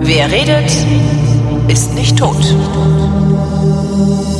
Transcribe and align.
Wer 0.00 0.30
redet, 0.30 0.70
ist 1.66 1.94
nicht 1.94 2.16
tot. 2.16 2.36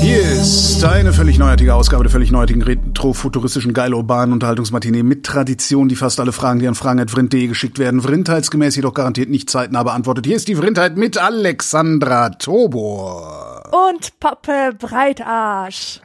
Hier 0.00 0.20
ist 0.20 0.84
eine 0.84 1.12
völlig 1.12 1.38
neuartige 1.38 1.74
Ausgabe 1.74 2.04
der 2.04 2.12
völlig 2.12 2.30
neuartigen 2.30 2.62
retrofuturistischen 2.62 3.74
geil 3.74 3.92
urbanen 3.92 4.32
Unterhaltungsmatinee 4.32 5.02
mit 5.02 5.26
Tradition, 5.26 5.88
die 5.88 5.96
fast 5.96 6.20
alle 6.20 6.30
Fragen, 6.30 6.60
die 6.60 6.68
an 6.68 6.76
fragen.vrind.de 6.76 7.48
geschickt 7.48 7.80
werden, 7.80 8.00
vrindheitsgemäß 8.00 8.76
jedoch 8.76 8.94
garantiert 8.94 9.28
nicht 9.28 9.50
zeitnah 9.50 9.82
beantwortet. 9.82 10.24
Hier 10.24 10.36
ist 10.36 10.46
die 10.46 10.54
Vrindheit 10.54 10.96
mit 10.96 11.18
Alexandra 11.18 12.30
Tobor. 12.30 13.64
Und 13.88 14.20
Pappe 14.20 14.70
Breitarsch. 14.78 16.00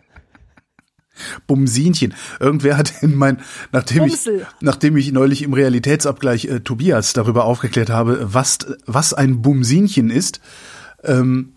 Bumsinchen. 1.48 2.14
Irgendwer 2.39 2.77
hat 2.77 3.02
in 3.02 3.16
mein, 3.16 3.40
nachdem 3.72 4.03
ich, 4.05 4.13
Bumsel. 4.13 4.48
nachdem 4.62 4.98
ich 4.98 5.12
neulich 5.12 5.44
im 5.44 5.53
Realitätsabgleich 5.53 6.45
äh, 6.45 6.59
Tobias 6.59 7.13
darüber 7.13 7.45
aufgeklärt 7.45 7.89
habe, 7.89 8.20
was, 8.34 8.59
was 8.86 9.13
ein 9.13 9.41
Bumsinchen 9.41 10.09
ist, 10.09 10.39
ähm, 11.03 11.53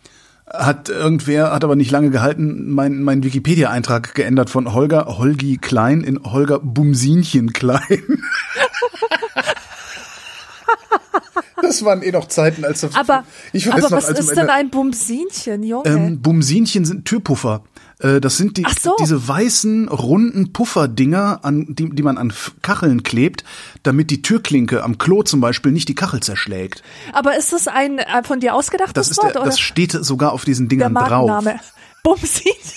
hat 0.47 0.89
irgendwer, 0.89 1.53
hat 1.53 1.65
aber 1.65 1.75
nicht 1.75 1.91
lange 1.91 2.11
gehalten, 2.11 2.71
mein, 2.71 3.03
mein 3.03 3.25
Wikipedia-Eintrag 3.25 4.15
geändert 4.15 4.49
von 4.49 4.73
Holger 4.73 5.19
Holgi 5.19 5.59
Klein 5.59 6.03
in 6.03 6.23
Holger 6.23 6.61
Bumsinchen 6.61 7.53
Klein. 7.53 7.81
Das 11.63 11.85
waren 11.85 12.03
eh 12.03 12.13
noch 12.13 12.29
Zeiten, 12.29 12.65
als 12.65 12.83
das, 12.83 12.95
Aber, 12.95 13.25
ich 13.53 13.67
weiß 13.67 13.85
aber 13.85 13.97
noch, 13.97 14.09
was 14.09 14.11
ist 14.11 14.37
denn 14.37 14.51
ein 14.51 14.71
Bumsinchen, 14.71 15.63
Junge? 15.63 15.89
ähm, 15.89 16.23
Bumsinchen 16.23 16.85
sind 16.85 17.07
Türpuffer. 17.07 17.65
Äh, 17.99 18.21
Das 18.21 18.37
sind 18.37 18.57
die, 18.57 18.67
so. 18.81 18.95
diese 19.01 19.27
weißen, 19.27 19.89
runden 19.89 20.53
Pufferdinger, 20.53 21.41
an, 21.43 21.67
die, 21.69 21.89
die 21.91 22.03
man 22.03 22.19
an 22.19 22.33
Kacheln 22.63 23.03
klebt, 23.03 23.45
damit 23.83 24.11
die 24.11 24.23
Türklinke 24.23 24.83
am 24.85 24.99
Klo 24.99 25.23
zum 25.23 25.41
Beispiel 25.41 25.73
nicht 25.73 25.89
die 25.89 25.95
Kachel 25.95 26.21
zerschlägt. 26.21 26.83
aber 27.13 27.37
ist 27.37 27.53
das 27.53 27.69
ein 27.69 27.99
äh, 27.99 28.23
von 28.23 28.41
dir 28.41 28.55
ausgedachtes 28.55 28.95
Das, 28.95 29.11
ist 29.11 29.19
Wort 29.23 29.35
der, 29.35 29.43
das 29.45 29.59
steht 29.59 29.93
sogar 29.93 30.33
auf 30.33 30.45
diesen 30.45 30.69
der 30.69 30.79
Dingern 30.89 30.95
drauf. 30.95 31.29
Markenname? 31.29 31.61
Bumsinchen. 32.03 32.53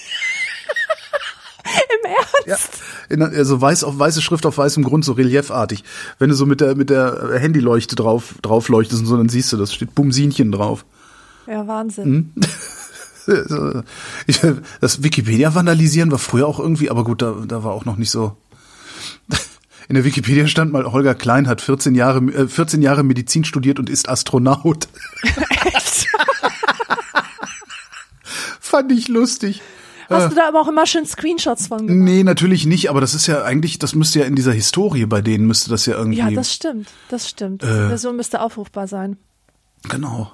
Im 2.03 2.11
Ernst? 2.47 2.79
Ja, 3.09 3.15
in, 3.15 3.21
also 3.21 3.61
weiß 3.61 3.83
auf 3.83 3.99
weiße 3.99 4.21
Schrift 4.21 4.45
auf 4.45 4.57
weißem 4.57 4.83
Grund, 4.83 5.05
so 5.05 5.11
reliefartig. 5.13 5.83
Wenn 6.17 6.29
du 6.29 6.35
so 6.35 6.45
mit 6.47 6.61
der 6.61 6.75
mit 6.75 6.89
der 6.89 7.29
Handyleuchte 7.39 7.95
drauf 7.95 8.35
drauf 8.41 8.69
leuchtest 8.69 9.01
und 9.01 9.07
so, 9.07 9.17
dann 9.17 9.29
siehst 9.29 9.51
du, 9.53 9.57
das 9.57 9.73
steht 9.73 9.93
Bumsinchen 9.93 10.51
drauf. 10.51 10.85
Ja, 11.45 11.67
Wahnsinn. 11.67 12.33
Also, 12.37 12.49
Ich, 14.27 14.41
das 14.81 15.03
Wikipedia 15.03 15.53
vandalisieren 15.55 16.11
war 16.11 16.19
früher 16.19 16.47
auch 16.47 16.59
irgendwie, 16.59 16.89
aber 16.89 17.03
gut, 17.03 17.21
da, 17.21 17.35
da 17.47 17.63
war 17.63 17.71
auch 17.73 17.85
noch 17.85 17.97
nicht 17.97 18.11
so. 18.11 18.37
In 19.87 19.95
der 19.95 20.03
Wikipedia 20.03 20.47
stand 20.47 20.71
mal, 20.71 20.85
Holger 20.91 21.15
Klein 21.15 21.47
hat 21.47 21.61
14 21.61 21.95
Jahre, 21.95 22.19
äh, 22.31 22.47
14 22.47 22.81
Jahre 22.81 23.03
Medizin 23.03 23.43
studiert 23.43 23.79
und 23.79 23.89
ist 23.89 24.07
Astronaut. 24.09 24.87
Fand 28.59 28.91
ich 28.91 29.07
lustig. 29.07 29.61
Hast 30.09 30.31
du 30.31 30.35
da 30.35 30.47
aber 30.47 30.61
auch 30.61 30.67
immer 30.67 30.85
schön 30.85 31.05
Screenshots 31.05 31.67
von 31.67 31.85
gemacht? 31.85 32.03
Nee, 32.03 32.23
natürlich 32.23 32.65
nicht, 32.65 32.89
aber 32.89 32.99
das 33.01 33.13
ist 33.13 33.27
ja 33.27 33.43
eigentlich, 33.43 33.77
das 33.79 33.93
müsste 33.93 34.19
ja 34.19 34.25
in 34.25 34.35
dieser 34.35 34.53
Historie 34.53 35.05
bei 35.05 35.21
denen, 35.21 35.45
müsste 35.45 35.69
das 35.69 35.85
ja 35.85 35.95
irgendwie. 35.95 36.19
Ja, 36.19 36.31
das 36.31 36.53
stimmt. 36.53 36.89
Das 37.09 37.29
stimmt. 37.29 37.63
Äh. 37.63 37.67
Die 37.67 37.87
Version 37.89 38.15
müsste 38.15 38.41
aufrufbar 38.41 38.87
sein. 38.87 39.17
genau. 39.89 40.31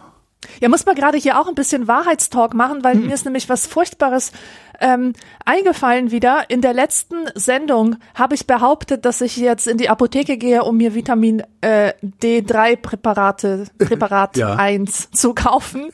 Ja, 0.61 0.69
muss 0.69 0.85
man 0.85 0.95
gerade 0.95 1.17
hier 1.17 1.39
auch 1.39 1.47
ein 1.47 1.55
bisschen 1.55 1.87
Wahrheitstalk 1.87 2.53
machen, 2.53 2.83
weil 2.83 2.95
Hm. 2.95 3.07
mir 3.07 3.13
ist 3.13 3.25
nämlich 3.25 3.49
was 3.49 3.65
Furchtbares 3.67 4.31
ähm, 4.79 5.13
eingefallen 5.45 6.11
wieder. 6.11 6.49
In 6.49 6.61
der 6.61 6.73
letzten 6.73 7.15
Sendung 7.33 7.95
habe 8.13 8.35
ich 8.35 8.45
behauptet, 8.45 9.05
dass 9.05 9.21
ich 9.21 9.37
jetzt 9.37 9.67
in 9.67 9.77
die 9.77 9.89
Apotheke 9.89 10.37
gehe, 10.37 10.63
um 10.63 10.77
mir 10.77 10.93
Vitamin 10.95 11.43
äh, 11.61 11.93
D3 12.21 12.75
Präparate, 12.75 13.65
Präparat 13.77 14.35
Ja. 14.37 14.55
1 14.55 15.11
zu 15.11 15.33
kaufen. 15.33 15.91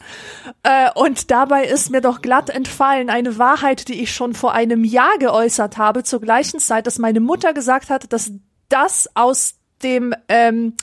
Äh, 0.64 0.90
und 0.96 1.30
dabei 1.32 1.66
ist 1.66 1.92
mir 1.92 2.02
doch 2.02 2.22
glatt 2.22 2.50
entfallen 2.50 3.10
eine 3.10 3.38
Wahrheit, 3.38 3.88
die 3.88 4.02
ich 4.02 4.14
schon 4.14 4.34
vor 4.34 4.54
einem 4.54 4.84
Jahr 4.84 5.18
geäußert 5.20 5.78
habe, 5.78 6.04
zur 6.04 6.22
gleichen 6.22 6.60
Zeit, 6.60 6.88
dass 6.88 6.98
meine 6.98 7.20
Mutter 7.20 7.54
gesagt 7.54 7.90
hat, 7.90 8.12
dass 8.12 8.32
das 8.70 9.10
aus 9.16 9.56
dem 9.84 10.14
ähm, 10.28 10.74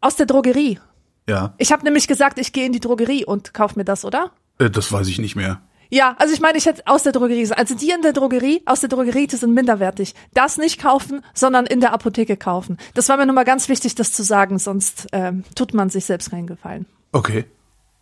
aus 0.00 0.16
der 0.16 0.26
Drogerie 0.26 0.78
Ja, 1.28 1.54
ich 1.58 1.70
habe 1.72 1.84
nämlich 1.84 2.08
gesagt, 2.08 2.38
ich 2.38 2.52
gehe 2.52 2.66
in 2.66 2.72
die 2.72 2.80
Drogerie 2.80 3.24
und 3.24 3.54
kauf 3.54 3.76
mir 3.76 3.84
das, 3.84 4.04
oder? 4.04 4.32
äh, 4.58 4.70
das 4.70 4.90
weiß 4.92 5.08
ich 5.08 5.18
nicht 5.18 5.36
mehr. 5.36 5.60
Ja, 5.90 6.16
also 6.18 6.34
ich 6.34 6.40
meine, 6.40 6.58
ich 6.58 6.66
hätte 6.66 6.82
aus 6.86 7.02
der 7.02 7.12
Drogerie 7.12 7.40
gesagt. 7.40 7.58
Also 7.58 7.74
die 7.74 7.90
in 7.90 8.02
der 8.02 8.12
Drogerie, 8.12 8.62
aus 8.66 8.80
der 8.80 8.90
Drogerie, 8.90 9.26
die 9.26 9.36
sind 9.36 9.54
minderwertig. 9.54 10.14
Das 10.34 10.58
nicht 10.58 10.80
kaufen, 10.80 11.24
sondern 11.32 11.64
in 11.64 11.80
der 11.80 11.94
Apotheke 11.94 12.36
kaufen. 12.36 12.76
Das 12.92 13.08
war 13.08 13.16
mir 13.16 13.24
nur 13.24 13.34
mal 13.34 13.44
ganz 13.44 13.70
wichtig, 13.70 13.94
das 13.94 14.12
zu 14.12 14.22
sagen, 14.22 14.58
sonst 14.58 15.06
ähm, 15.12 15.44
tut 15.54 15.72
man 15.72 15.88
sich 15.88 16.04
selbst 16.04 16.30
keinen 16.30 16.46
Gefallen. 16.46 16.84
Okay. 17.12 17.46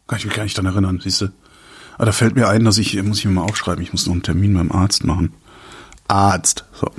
Kann 0.08 0.18
ich 0.18 0.24
mich 0.24 0.34
gar 0.34 0.42
nicht 0.42 0.56
dran 0.56 0.66
erinnern, 0.66 1.00
siehst 1.02 1.20
du. 1.20 1.26
Aber 1.94 2.06
da 2.06 2.12
fällt 2.12 2.34
mir 2.34 2.48
ein, 2.48 2.64
dass 2.64 2.78
ich, 2.78 3.00
muss 3.02 3.18
ich 3.20 3.24
mir 3.24 3.32
mal 3.32 3.44
aufschreiben, 3.44 3.82
ich 3.82 3.92
muss 3.92 4.06
noch 4.06 4.12
einen 4.12 4.22
Termin 4.22 4.54
beim 4.54 4.72
Arzt 4.72 5.04
machen. 5.04 5.32
Arzt. 6.08 6.64
So. 6.72 6.90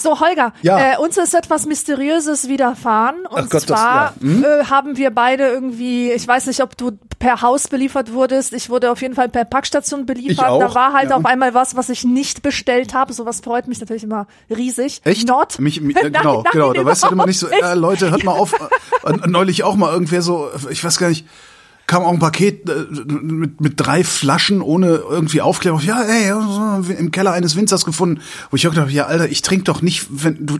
So, 0.00 0.20
Holger, 0.20 0.52
Ja. 0.62 0.94
äh, 0.94 0.96
uns 0.98 1.16
ist 1.16 1.34
etwas 1.34 1.66
Mysteriöses 1.66 2.46
widerfahren. 2.48 3.26
Und 3.28 3.38
Ach 3.38 3.42
Gott, 3.42 3.54
das- 3.54 3.64
zwar 3.64 3.94
ja. 4.04 4.12
Hm? 4.20 4.44
äh, 4.44 4.64
haben 4.66 4.96
wir 4.96 5.10
beide 5.10 5.46
irgendwie, 5.48 6.12
ich 6.12 6.26
weiß 6.26 6.46
nicht, 6.46 6.62
ob 6.62 6.76
du 6.76 6.92
per 7.18 7.42
Haus 7.42 7.66
beliefert 7.66 8.12
wurdest. 8.12 8.52
Ich 8.52 8.70
wurde 8.70 8.92
auf 8.92 9.02
jeden 9.02 9.14
Fall 9.16 9.28
per 9.28 9.44
Packstation 9.44 10.06
beliefert. 10.06 10.46
Da 10.46 10.72
war 10.74 10.92
halt 10.92 11.10
ja. 11.10 11.16
auf 11.16 11.24
einmal 11.24 11.52
was, 11.52 11.74
was 11.76 11.88
ich 11.88 12.04
nicht 12.04 12.42
bestellt 12.42 12.94
habe. 12.94 13.12
Sowas 13.12 13.40
freut 13.40 13.66
mich 13.66 13.80
natürlich 13.80 14.04
immer 14.04 14.28
riesig. 14.48 15.00
Echt? 15.04 15.26
Not. 15.26 15.58
Mich, 15.58 15.80
mich, 15.80 15.96
äh, 15.98 16.02
Nein, 16.10 16.12
genau, 16.12 16.42
nein, 16.42 16.52
genau. 16.52 16.72
Da 16.72 16.84
weißt 16.84 17.02
du 17.04 17.08
immer 17.08 17.26
nicht 17.26 17.40
so, 17.40 17.48
äh, 17.48 17.74
Leute, 17.74 18.12
hört 18.12 18.22
mal 18.22 18.32
auf. 18.32 18.52
Äh, 19.04 19.26
neulich 19.26 19.64
auch 19.64 19.74
mal 19.74 19.92
irgendwer 19.92 20.22
so, 20.22 20.48
ich 20.70 20.84
weiß 20.84 20.98
gar 20.98 21.08
nicht, 21.08 21.26
kam 21.88 22.04
auch 22.04 22.12
ein 22.12 22.20
Paket 22.20 22.68
äh, 22.68 22.84
mit, 23.08 23.60
mit 23.60 23.72
drei 23.76 24.04
Flaschen 24.04 24.60
ohne 24.62 25.02
irgendwie 25.08 25.40
Aufklärung. 25.40 25.80
Ja, 25.80 26.02
ey, 26.02 26.30
im 26.96 27.10
Keller 27.10 27.32
eines 27.32 27.56
Winzers 27.56 27.84
gefunden. 27.84 28.20
Wo 28.50 28.56
ich 28.56 28.68
auch 28.68 28.70
gedacht 28.70 28.86
habe, 28.86 28.92
ja, 28.92 29.06
Alter, 29.06 29.28
ich 29.28 29.42
trink 29.42 29.64
doch 29.64 29.82
nicht, 29.82 30.06
wenn 30.10 30.46
du, 30.46 30.58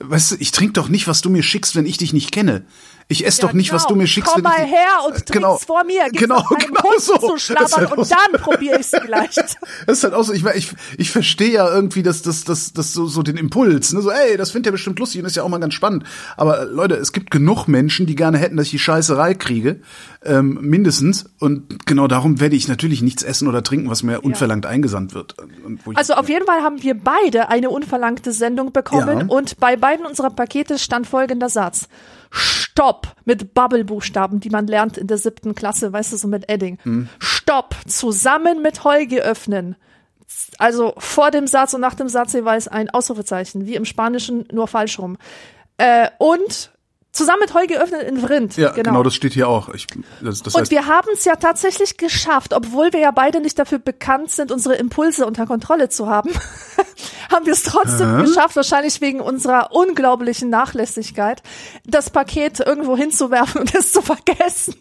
weißt 0.00 0.32
du, 0.32 0.36
ich 0.38 0.52
trink 0.52 0.74
doch 0.74 0.88
nicht, 0.88 1.06
was 1.08 1.20
du 1.20 1.28
mir 1.28 1.42
schickst, 1.42 1.76
wenn 1.76 1.84
ich 1.84 1.98
dich 1.98 2.14
nicht 2.14 2.32
kenne. 2.32 2.64
Ich 3.12 3.24
esse 3.26 3.42
Ja, 3.42 3.48
doch 3.48 3.54
nicht, 3.54 3.72
was 3.72 3.82
genau. 3.84 3.94
du 3.94 4.00
mir 4.00 4.06
schickst, 4.06 4.30
Komm 4.32 4.40
ich 4.40 4.44
mal 4.44 4.56
dich- 4.64 4.72
her 4.74 4.88
und 5.06 5.16
Äh, 5.16 5.20
trink's 5.20 5.64
vor 5.64 5.84
mir. 5.84 6.04
Gib's 6.06 6.18
genau, 6.18 6.42
genau 6.58 6.90
so. 6.98 7.16
zu 7.18 7.34
ist 7.36 7.42
schlabbern 7.42 7.70
halt 7.72 7.92
und 7.92 8.04
so. 8.06 8.14
dann 8.14 8.40
probiere 8.40 8.80
ich's 8.80 8.90
vielleicht. 8.90 9.38
Das 9.86 9.98
ist 9.98 10.04
halt 10.04 10.14
auch 10.14 10.22
so, 10.24 10.32
ich, 10.32 10.44
ich, 10.44 10.72
ich 10.98 11.10
verstehe 11.10 11.52
ja 11.52 11.68
irgendwie 11.72 12.02
das, 12.02 12.22
das, 12.22 12.44
das, 12.44 12.72
das 12.72 12.92
so, 12.92 13.06
so 13.06 13.22
den 13.22 13.36
Impuls, 13.36 13.92
ne? 13.92 14.00
So, 14.02 14.10
ey, 14.10 14.36
das 14.36 14.50
findet 14.50 14.66
ihr 14.66 14.72
bestimmt 14.72 14.98
lustig 14.98 15.20
und 15.20 15.26
ist 15.26 15.36
ja 15.36 15.42
auch 15.42 15.48
mal 15.48 15.58
ganz 15.58 15.74
spannend. 15.74 16.04
Aber 16.36 16.60
äh, 16.62 16.64
Leute, 16.64 16.94
es 16.94 17.12
gibt 17.12 17.30
genug 17.30 17.66
Menschen, 17.68 18.06
die 18.06 18.14
gerne 18.14 18.38
hätten, 18.38 18.56
dass 18.56 18.66
ich 18.66 18.72
die 18.72 18.78
Scheißerei 18.78 19.34
kriege, 19.34 19.80
ähm, 20.24 20.58
mindestens. 20.60 21.26
Und 21.40 21.86
genau 21.86 22.06
darum 22.06 22.40
werde 22.40 22.56
ich 22.56 22.68
natürlich 22.68 23.02
nichts 23.02 23.22
essen 23.22 23.48
oder 23.48 23.62
trinken, 23.62 23.90
was 23.90 24.02
mir 24.02 24.20
unverlangt 24.20 24.66
eingesandt 24.66 25.14
wird. 25.14 25.34
Ich, 25.90 25.96
Also 25.96 26.14
auf 26.14 26.28
jeden 26.28 26.46
Fall 26.46 26.62
haben 26.62 26.82
wir 26.82 26.94
beide 26.94 27.48
eine 27.48 27.70
unverlangte 27.70 28.32
Sendung 28.32 28.72
bekommen 28.72 29.20
Ja. 29.20 29.26
und 29.26 29.58
bei 29.58 29.76
beiden 29.76 30.06
unserer 30.06 30.30
Pakete 30.30 30.78
stand 30.78 31.06
folgender 31.06 31.48
Satz. 31.48 31.88
Stopp 32.32 33.14
mit 33.24 33.54
Bubble-Buchstaben, 33.54 34.40
die 34.40 34.50
man 34.50 34.66
lernt 34.66 34.96
in 34.96 35.06
der 35.06 35.18
siebten 35.18 35.54
Klasse, 35.54 35.92
weißt 35.92 36.12
du, 36.12 36.16
so 36.16 36.26
mit 36.26 36.50
Edding. 36.50 36.78
Hm. 36.82 37.08
Stopp, 37.18 37.76
zusammen 37.86 38.62
mit 38.62 38.84
Heuge 38.84 39.22
öffnen. 39.22 39.76
Also 40.58 40.94
vor 40.96 41.30
dem 41.30 41.46
Satz 41.46 41.74
und 41.74 41.82
nach 41.82 41.94
dem 41.94 42.08
Satz 42.08 42.32
jeweils 42.32 42.68
ein 42.68 42.88
Ausrufezeichen, 42.88 43.66
wie 43.66 43.74
im 43.74 43.84
Spanischen, 43.84 44.46
nur 44.50 44.66
falsch 44.66 44.98
rum. 44.98 45.18
Äh, 45.76 46.08
und 46.18 46.71
zusammen 47.12 47.40
mit 47.40 47.54
Heuge 47.54 47.80
öffnen 47.80 48.00
in 48.00 48.18
Vrind. 48.18 48.56
ja, 48.56 48.70
genau. 48.72 49.02
das 49.02 49.14
steht 49.14 49.34
hier 49.34 49.46
auch. 49.48 49.68
Ich, 49.68 49.86
das, 50.22 50.42
das 50.42 50.54
Und 50.54 50.62
heißt, 50.62 50.70
wir 50.70 50.86
haben 50.86 51.08
es 51.12 51.24
ja 51.24 51.36
tatsächlich 51.36 51.98
geschafft, 51.98 52.54
obwohl 52.54 52.92
wir 52.92 53.00
ja 53.00 53.10
beide 53.10 53.40
nicht 53.40 53.58
dafür 53.58 53.78
bekannt 53.78 54.30
sind, 54.30 54.50
unsere 54.50 54.76
Impulse 54.76 55.26
unter 55.26 55.46
Kontrolle 55.46 55.90
zu 55.90 56.08
haben, 56.08 56.30
haben 57.30 57.44
wir 57.44 57.52
es 57.52 57.62
trotzdem 57.64 58.18
geschafft, 58.18 58.56
wahrscheinlich 58.56 59.00
wegen 59.02 59.20
unserer 59.20 59.72
unglaublichen 59.72 60.48
Nachlässigkeit, 60.48 61.42
das 61.86 62.08
Paket 62.08 62.60
irgendwo 62.60 62.96
hinzuwerfen 62.96 63.60
und 63.60 63.74
es 63.74 63.92
zu 63.92 64.00
vergessen. 64.00 64.76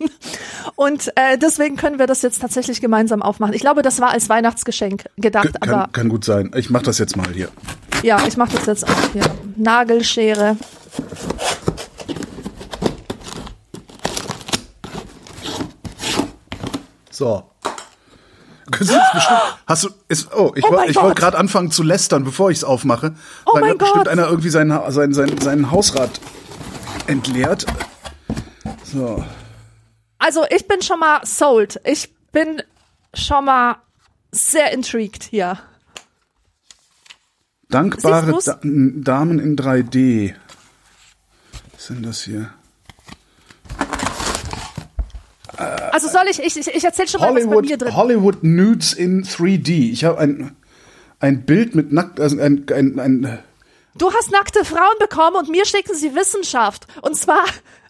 Und 0.75 1.11
äh, 1.15 1.37
deswegen 1.37 1.75
können 1.75 1.99
wir 1.99 2.07
das 2.07 2.21
jetzt 2.21 2.41
tatsächlich 2.41 2.79
gemeinsam 2.79 3.21
aufmachen. 3.21 3.53
Ich 3.53 3.61
glaube, 3.61 3.81
das 3.81 3.99
war 3.99 4.11
als 4.11 4.29
Weihnachtsgeschenk 4.29 5.05
gedacht, 5.17 5.61
aber 5.61 5.71
kann, 5.71 5.91
kann 5.91 6.09
gut 6.09 6.23
sein. 6.23 6.51
Ich 6.55 6.69
mach 6.69 6.81
das 6.81 6.97
jetzt 6.97 7.17
mal 7.17 7.27
hier. 7.33 7.49
ja, 8.03 8.25
ich 8.25 8.37
mache 8.37 8.55
das 8.55 8.65
jetzt 8.67 8.87
auch 8.87 9.11
hier. 9.11 9.23
Nagelschere. 9.57 10.55
So. 17.21 17.43
Bestimmt, 18.71 18.99
hast 19.67 19.83
du, 19.83 19.89
ist, 20.07 20.33
oh, 20.33 20.53
ich 20.55 20.65
Oh 20.65 20.71
wollte 20.71 21.21
gerade 21.21 21.37
anfangen 21.37 21.69
zu 21.69 21.83
lästern, 21.83 22.23
bevor 22.23 22.49
ich 22.49 22.57
es 22.57 22.63
aufmache. 22.63 23.13
Oh 23.45 23.53
Weil 23.53 23.61
mein 23.61 23.69
hat 23.71 23.77
bestimmt 23.77 24.05
Gott. 24.05 24.07
einer 24.07 24.27
irgendwie 24.27 24.49
seinen, 24.49 24.91
seinen, 24.91 25.13
seinen, 25.13 25.39
seinen 25.39 25.69
Hausrat 25.69 26.19
entleert. 27.05 27.67
So. 28.83 29.23
Also 30.17 30.45
ich 30.49 30.67
bin 30.67 30.81
schon 30.81 30.99
mal 30.99 31.23
sold. 31.23 31.79
Ich 31.83 32.11
bin 32.31 32.63
schon 33.13 33.45
mal 33.45 33.75
sehr 34.31 34.71
intrigued 34.71 35.21
hier. 35.21 35.59
Dankbare 37.69 38.35
da 38.43 38.59
Damen 38.63 39.37
in 39.37 39.55
3D. 39.55 40.33
Was 41.73 41.85
sind 41.85 42.03
das 42.03 42.23
hier? 42.23 42.51
Also 45.91 46.07
soll 46.07 46.23
ich, 46.29 46.39
ich, 46.41 46.57
ich, 46.67 46.83
erzähl 46.83 47.07
schon 47.07 47.21
mal, 47.21 47.33
was 47.35 47.43
bei 47.43 47.49
mir 47.49 47.55
Hollywood, 47.55 47.81
drin 47.81 47.95
Hollywood 47.95 48.43
Nudes 48.43 48.93
in 48.93 49.23
3D. 49.23 49.91
Ich 49.91 50.03
habe 50.03 50.19
ein, 50.19 50.55
ein 51.19 51.45
Bild 51.45 51.75
mit 51.75 51.91
nackt, 51.91 52.19
also 52.19 52.39
ein, 52.39 52.65
ein, 52.73 52.99
ein 52.99 53.39
Du 53.95 54.11
hast 54.13 54.31
nackte 54.31 54.63
Frauen 54.63 54.97
bekommen 54.99 55.35
und 55.35 55.49
mir 55.49 55.65
schicken 55.65 55.93
sie 55.95 56.15
Wissenschaft. 56.15 56.87
Und 57.01 57.17
zwar 57.17 57.43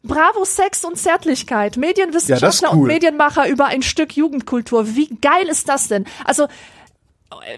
Bravo 0.03 0.45
Sex 0.45 0.83
und 0.83 0.97
Zärtlichkeit. 0.97 1.75
Ja, 1.75 1.79
Medienwissenschaftler 1.79 2.47
das 2.47 2.55
ist 2.55 2.67
und 2.67 2.79
cool. 2.79 2.87
Medienmacher 2.87 3.47
über 3.47 3.65
ein 3.67 3.83
Stück 3.83 4.13
Jugendkultur. 4.17 4.95
Wie 4.95 5.09
geil 5.21 5.47
ist 5.47 5.69
das 5.69 5.89
denn? 5.89 6.05
Also, 6.25 6.47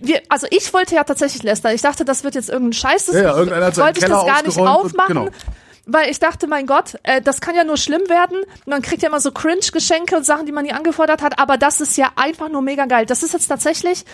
wir, 0.01 0.21
also 0.29 0.45
ich 0.51 0.71
wollte 0.73 0.95
ja 0.95 1.03
tatsächlich 1.05 1.41
lästern. 1.43 1.73
Ich 1.73 1.81
dachte, 1.81 2.03
das 2.05 2.23
wird 2.25 2.35
jetzt 2.35 2.49
irgendein 2.49 2.73
Scheiß. 2.73 3.05
Das 3.07 3.15
Ja, 3.15 3.21
ja, 3.23 3.37
irgendeiner 3.37 3.65
hat 3.67 3.77
wollte 3.77 3.99
ich 3.99 4.05
das 4.05 4.25
gar 4.25 4.41
nicht 4.43 4.57
ausgeräumt 4.57 4.93
und- 4.93 4.99
aufmachen. 4.99 5.07
genau. 5.15 5.27
Weil 5.85 6.09
ich 6.09 6.19
dachte, 6.19 6.47
mein 6.47 6.65
Gott, 6.65 6.97
äh, 7.03 7.21
das 7.21 7.41
kann 7.41 7.55
ja 7.55 7.63
nur 7.63 7.77
schlimm 7.77 8.07
werden. 8.07 8.37
Man 8.65 8.81
kriegt 8.81 9.01
ja 9.03 9.09
immer 9.09 9.19
so 9.19 9.31
Cringe-Geschenke 9.31 10.15
und 10.15 10.25
Sachen, 10.25 10.45
die 10.45 10.51
man 10.53 10.63
nie 10.63 10.71
angefordert 10.71 11.21
hat. 11.21 11.39
Aber 11.39 11.57
das 11.57 11.81
ist 11.81 11.97
ja 11.97 12.11
einfach 12.15 12.49
nur 12.49 12.61
mega 12.61 12.85
geil. 12.85 13.05
Das 13.05 13.21
ist 13.21 13.33
jetzt 13.33 13.47
tatsächlich 13.47 14.05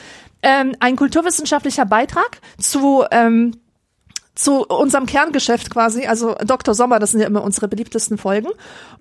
ähm, 0.42 0.76
ein 0.80 0.96
kulturwissenschaftlicher 0.96 1.86
Beitrag 1.86 2.40
zu 2.58 3.06
ähm, 3.12 3.54
zu 4.40 4.66
unserem 4.66 5.06
Kerngeschäft 5.06 5.70
quasi, 5.70 6.06
also 6.06 6.34
Dr. 6.46 6.74
Sommer, 6.74 7.00
das 7.00 7.12
sind 7.12 7.20
ja 7.20 7.28
immer 7.28 7.44
unsere 7.44 7.68
beliebtesten 7.68 8.18
Folgen. 8.18 8.48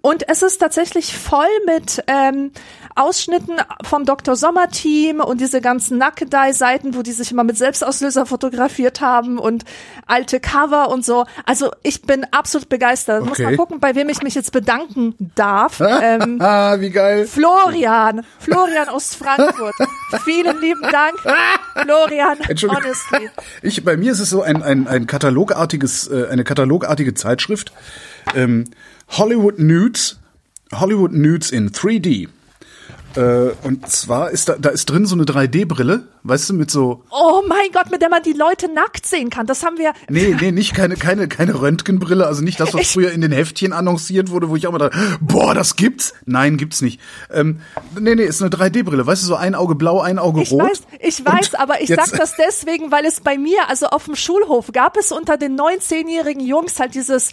Und 0.00 0.28
es 0.28 0.42
ist 0.42 0.58
tatsächlich 0.58 1.16
voll 1.16 1.46
mit 1.64 2.02
ähm, 2.08 2.50
Ausschnitten 2.94 3.56
vom 3.84 4.04
Dr. 4.04 4.36
Sommer-Team 4.36 5.20
und 5.20 5.40
diese 5.40 5.60
ganzen 5.60 5.98
Nackedei-Seiten, 5.98 6.94
wo 6.94 7.02
die 7.02 7.12
sich 7.12 7.30
immer 7.32 7.44
mit 7.44 7.56
Selbstauslöser 7.58 8.26
fotografiert 8.26 9.00
haben 9.00 9.38
und 9.38 9.64
alte 10.06 10.40
Cover 10.40 10.90
und 10.90 11.04
so. 11.04 11.26
Also 11.46 11.70
ich 11.82 12.02
bin 12.02 12.26
absolut 12.30 12.68
begeistert. 12.68 13.22
Muss 13.24 13.32
Okay. 13.32 13.44
mal 13.44 13.56
gucken, 13.56 13.80
bei 13.80 13.94
wem 13.94 14.08
ich 14.08 14.22
mich 14.22 14.34
jetzt 14.34 14.52
bedanken 14.52 15.14
darf. 15.34 15.80
ähm, 16.02 16.38
Ah, 16.40 16.76
wie 16.80 16.90
geil. 16.90 17.26
Florian, 17.26 18.24
Florian 18.38 18.88
aus 18.88 19.14
Frankfurt. 19.14 19.74
Vielen 20.24 20.60
lieben 20.60 20.82
Dank, 20.82 21.14
Florian, 21.82 22.38
Entschuldigung. 22.48 22.84
honestly. 22.84 23.30
Ich, 23.62 23.84
bei 23.84 23.96
mir 23.96 24.12
ist 24.12 24.20
es 24.20 24.30
so 24.30 24.42
ein, 24.42 24.62
ein, 24.62 24.86
ein 24.88 25.06
katalogartiges, 25.06 26.08
äh, 26.08 26.26
eine 26.30 26.44
katalogartige 26.44 27.14
Zeitschrift. 27.14 27.72
Ähm, 28.34 28.64
Hollywood 29.10 29.58
Nudes, 29.58 30.18
Hollywood 30.74 31.12
Nudes 31.12 31.50
in 31.50 31.70
3D. 31.70 32.28
Äh, 33.18 33.50
und 33.64 33.88
zwar 33.90 34.30
ist 34.30 34.48
da, 34.48 34.56
da 34.56 34.68
ist 34.68 34.86
drin 34.86 35.04
so 35.04 35.16
eine 35.16 35.24
3D-Brille, 35.24 36.04
weißt 36.28 36.50
du, 36.50 36.54
mit 36.54 36.70
so, 36.70 37.02
Oh 37.10 37.42
mein 37.46 37.70
Gott, 37.72 37.90
mit 37.90 38.02
der 38.02 38.08
man 38.10 38.22
die 38.22 38.32
Leute 38.32 38.72
nackt 38.72 39.06
sehen 39.06 39.30
kann. 39.30 39.46
Das 39.46 39.64
haben 39.64 39.78
wir. 39.78 39.92
nee, 40.08 40.36
nee, 40.40 40.50
nicht 40.52 40.74
keine, 40.74 40.96
keine, 40.96 41.28
keine 41.28 41.60
Röntgenbrille, 41.60 42.26
also 42.26 42.42
nicht 42.42 42.60
das, 42.60 42.74
was 42.74 42.82
Ich- 42.82 42.92
früher 42.92 43.12
in 43.12 43.20
den 43.20 43.32
Heftchen 43.32 43.72
annonciert 43.72 44.30
wurde, 44.30 44.48
wo 44.50 44.56
ich 44.56 44.66
auch 44.66 44.72
mal 44.72 44.78
dachte, 44.78 44.96
boah, 45.20 45.54
das 45.54 45.76
gibt's? 45.76 46.14
Nein, 46.26 46.56
gibt's 46.56 46.80
nicht. 46.82 47.00
Ähm, 47.32 47.60
nee, 47.98 48.14
nee, 48.14 48.24
ist 48.24 48.42
eine 48.42 48.50
3D-Brille, 48.50 49.06
weißt 49.06 49.22
du, 49.22 49.26
so 49.26 49.34
ein 49.36 49.54
Auge 49.54 49.74
blau, 49.74 50.00
ein 50.00 50.18
Auge 50.18 50.42
Ich 50.42 50.50
rot. 50.52 50.62
weiß, 50.62 50.82
ich 51.00 51.24
weiß, 51.24 51.50
Und 51.54 51.60
aber 51.60 51.80
ich 51.80 51.88
jetzt- 51.88 52.10
sag 52.10 52.18
das 52.18 52.34
deswegen, 52.36 52.90
weil 52.92 53.04
es 53.06 53.20
bei 53.20 53.38
mir, 53.38 53.68
also 53.68 53.86
auf 53.86 54.04
dem 54.04 54.16
Schulhof, 54.16 54.72
gab 54.72 54.96
es 54.96 55.12
unter 55.12 55.36
den 55.36 55.58
19-jährigen 55.58 56.44
Jungs 56.44 56.78
halt 56.80 56.94
dieses, 56.94 57.30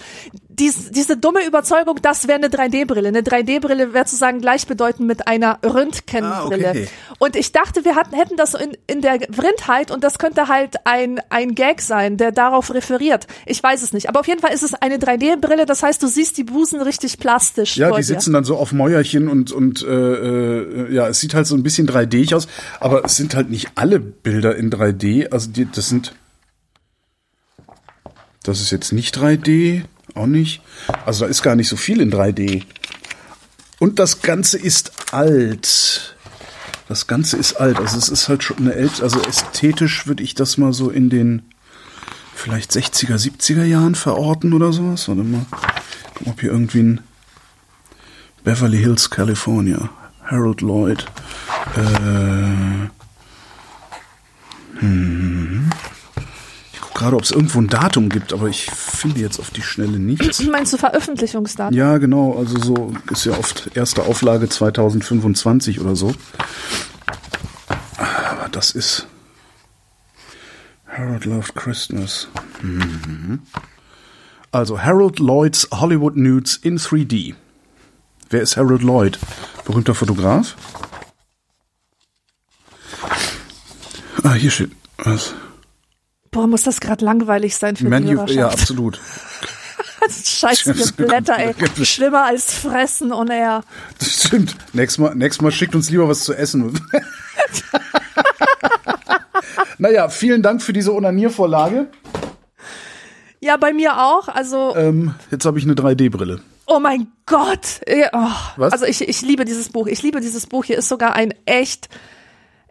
dies, 0.49 0.91
diese 0.91 1.17
dumme 1.17 1.45
Überzeugung, 1.45 1.99
das 2.01 2.27
wäre 2.27 2.37
eine 2.37 2.47
3D-Brille. 2.49 3.09
Eine 3.09 3.21
3D-Brille 3.23 3.93
wäre 3.93 4.05
zu 4.05 4.15
sagen 4.15 4.39
gleichbedeutend 4.39 5.05
mit 5.07 5.27
einer 5.27 5.59
Röntgenbrille. 5.63 6.67
Ah, 6.67 6.69
okay. 6.71 6.87
Und 7.19 7.35
ich 7.35 7.51
dachte, 7.51 7.83
wir 7.85 7.95
hatten, 7.95 8.15
hätten 8.15 8.37
das 8.37 8.53
in, 8.53 8.77
in 8.87 9.01
der 9.01 9.19
Vrindheit 9.31 9.91
und 9.91 10.03
das 10.03 10.19
könnte 10.19 10.47
halt 10.47 10.75
ein, 10.85 11.19
ein 11.29 11.55
Gag 11.55 11.81
sein, 11.81 12.17
der 12.17 12.31
darauf 12.31 12.73
referiert. 12.73 13.27
Ich 13.45 13.61
weiß 13.61 13.81
es 13.81 13.93
nicht. 13.93 14.09
Aber 14.09 14.19
auf 14.19 14.27
jeden 14.27 14.41
Fall 14.41 14.53
ist 14.53 14.63
es 14.63 14.73
eine 14.73 14.97
3D-Brille, 14.97 15.65
das 15.65 15.83
heißt, 15.83 16.01
du 16.03 16.07
siehst 16.07 16.37
die 16.37 16.43
Busen 16.43 16.81
richtig 16.81 17.19
plastisch. 17.19 17.77
Ja, 17.77 17.89
die 17.89 17.97
dir. 17.97 18.03
sitzen 18.03 18.33
dann 18.33 18.43
so 18.43 18.57
auf 18.57 18.71
Mäuerchen 18.71 19.27
und 19.27 19.51
und 19.51 19.81
äh, 19.81 19.87
äh, 19.87 20.93
ja, 20.93 21.07
es 21.07 21.19
sieht 21.19 21.33
halt 21.33 21.47
so 21.47 21.55
ein 21.55 21.63
bisschen 21.63 21.87
3D 21.87 22.35
aus, 22.35 22.47
aber 22.79 23.03
es 23.05 23.15
sind 23.15 23.35
halt 23.35 23.49
nicht 23.49 23.69
alle 23.75 23.99
Bilder 23.99 24.55
in 24.55 24.69
3D. 24.69 25.29
Also 25.31 25.49
die, 25.49 25.65
das 25.71 25.89
sind, 25.89 26.13
das 28.43 28.61
ist 28.61 28.71
jetzt 28.71 28.91
nicht 28.91 29.17
3D, 29.17 29.83
auch 30.13 30.27
nicht. 30.27 30.61
Also 31.05 31.25
da 31.25 31.31
ist 31.31 31.41
gar 31.41 31.55
nicht 31.55 31.69
so 31.69 31.75
viel 31.75 32.01
in 32.01 32.11
3D. 32.11 32.63
Und 33.79 33.99
das 33.99 34.21
Ganze 34.21 34.57
ist 34.57 34.91
alt. 35.11 36.14
Das 36.87 37.07
Ganze 37.07 37.37
ist 37.37 37.55
alt. 37.55 37.77
Also 37.77 37.97
es 37.97 38.09
ist 38.09 38.29
halt 38.29 38.43
schon 38.43 38.57
eine 38.57 38.73
ältere, 38.73 39.03
also 39.03 39.21
ästhetisch 39.21 40.07
würde 40.07 40.23
ich 40.23 40.35
das 40.35 40.57
mal 40.57 40.73
so 40.73 40.89
in 40.89 41.09
den 41.09 41.41
vielleicht 42.35 42.71
60er, 42.71 43.15
70er 43.15 43.63
Jahren 43.63 43.95
verorten 43.95 44.53
oder 44.53 44.71
sowas. 44.71 45.07
Warte 45.07 45.23
mal, 45.23 45.45
gucken, 46.13 46.31
ob 46.31 46.41
hier 46.41 46.51
irgendwie 46.51 46.83
ein 46.83 47.01
Beverly 48.43 48.77
Hills, 48.77 49.09
California. 49.09 49.89
Harold 50.23 50.61
Lloyd. 50.61 51.05
Äh, 51.75 52.89
hm. 54.79 55.69
Gerade, 56.95 57.17
ob 57.17 57.23
es 57.23 57.31
irgendwo 57.31 57.59
ein 57.59 57.67
Datum 57.67 58.07
gibt, 58.07 58.31
aber 58.31 58.47
ich 58.47 58.71
finde 58.71 59.19
jetzt 59.19 59.37
auf 59.37 59.49
die 59.49 59.61
Schnelle 59.61 59.99
nichts. 59.99 60.41
Meinst 60.51 60.71
du 60.71 60.77
Veröffentlichungsdaten? 60.77 61.75
Ja, 61.75 61.97
genau. 61.97 62.37
Also 62.37 62.57
so 62.57 62.93
ist 63.11 63.25
ja 63.25 63.33
oft 63.37 63.75
erste 63.75 64.03
Auflage 64.03 64.47
2025 64.47 65.81
oder 65.81 65.97
so. 65.97 66.15
Aber 67.97 68.47
das 68.49 68.71
ist 68.71 69.07
Harold 70.87 71.25
Loved 71.25 71.53
Christmas. 71.53 72.29
Mhm. 72.61 73.39
Also 74.53 74.81
Harold 74.81 75.19
Lloyds 75.19 75.67
Hollywood 75.73 76.15
Nudes 76.15 76.55
in 76.55 76.79
3D. 76.79 77.35
Wer 78.29 78.41
ist 78.41 78.55
Harold 78.55 78.83
Lloyd? 78.83 79.19
Berühmter 79.65 79.95
Fotograf? 79.95 80.55
Ah, 84.23 84.33
hier 84.33 84.49
steht 84.49 84.71
was. 84.97 85.33
Boah, 86.35 86.47
muss 86.47 86.63
das 86.63 86.81
gerade 86.81 87.05
langweilig 87.05 87.55
sein 87.55 87.77
für 87.77 87.85
die 87.85 87.89
Manu 87.89 88.09
Hörerschaft. 88.09 88.31
ja, 88.37 88.47
absolut. 88.49 88.99
Scheiß 90.25 90.91
Blätter, 90.97 91.37
ey. 91.37 91.55
Schlimmer 91.85 92.25
als 92.25 92.53
fressen 92.53 93.13
on 93.13 93.29
air. 93.29 93.63
Das 93.99 94.25
stimmt. 94.25 94.55
Nächstes 94.73 94.97
Mal, 94.99 95.15
nächstes 95.15 95.41
Mal 95.41 95.51
schickt 95.51 95.73
uns 95.75 95.89
lieber 95.89 96.09
was 96.09 96.25
zu 96.25 96.33
essen. 96.33 96.77
naja, 99.77 100.09
vielen 100.09 100.41
Dank 100.41 100.61
für 100.61 100.73
diese 100.73 100.93
Onaniervorlage. 100.93 101.87
Ja, 103.39 103.57
bei 103.57 103.73
mir 103.73 103.97
auch. 104.01 104.27
Also, 104.27 104.75
Ähm, 104.75 105.15
jetzt 105.31 105.45
habe 105.45 105.57
ich 105.59 105.63
eine 105.65 105.73
3D-Brille. 105.75 106.41
oh 106.67 106.79
mein 106.79 107.07
Gott. 107.25 107.81
Ja, 107.87 108.09
Oh. 108.13 108.29
Was? 108.57 108.73
Also 108.73 108.85
ich, 108.85 109.07
ich 109.07 109.21
liebe 109.21 109.45
dieses 109.45 109.69
Buch. 109.69 109.87
Ich 109.87 110.01
liebe 110.03 110.19
dieses 110.21 110.47
Buch. 110.47 110.65
Hier 110.65 110.77
ist 110.77 110.89
sogar 110.89 111.13
ein 111.15 111.33
echt, 111.45 111.89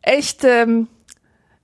echt 0.02 0.44
ähm, 0.44 0.88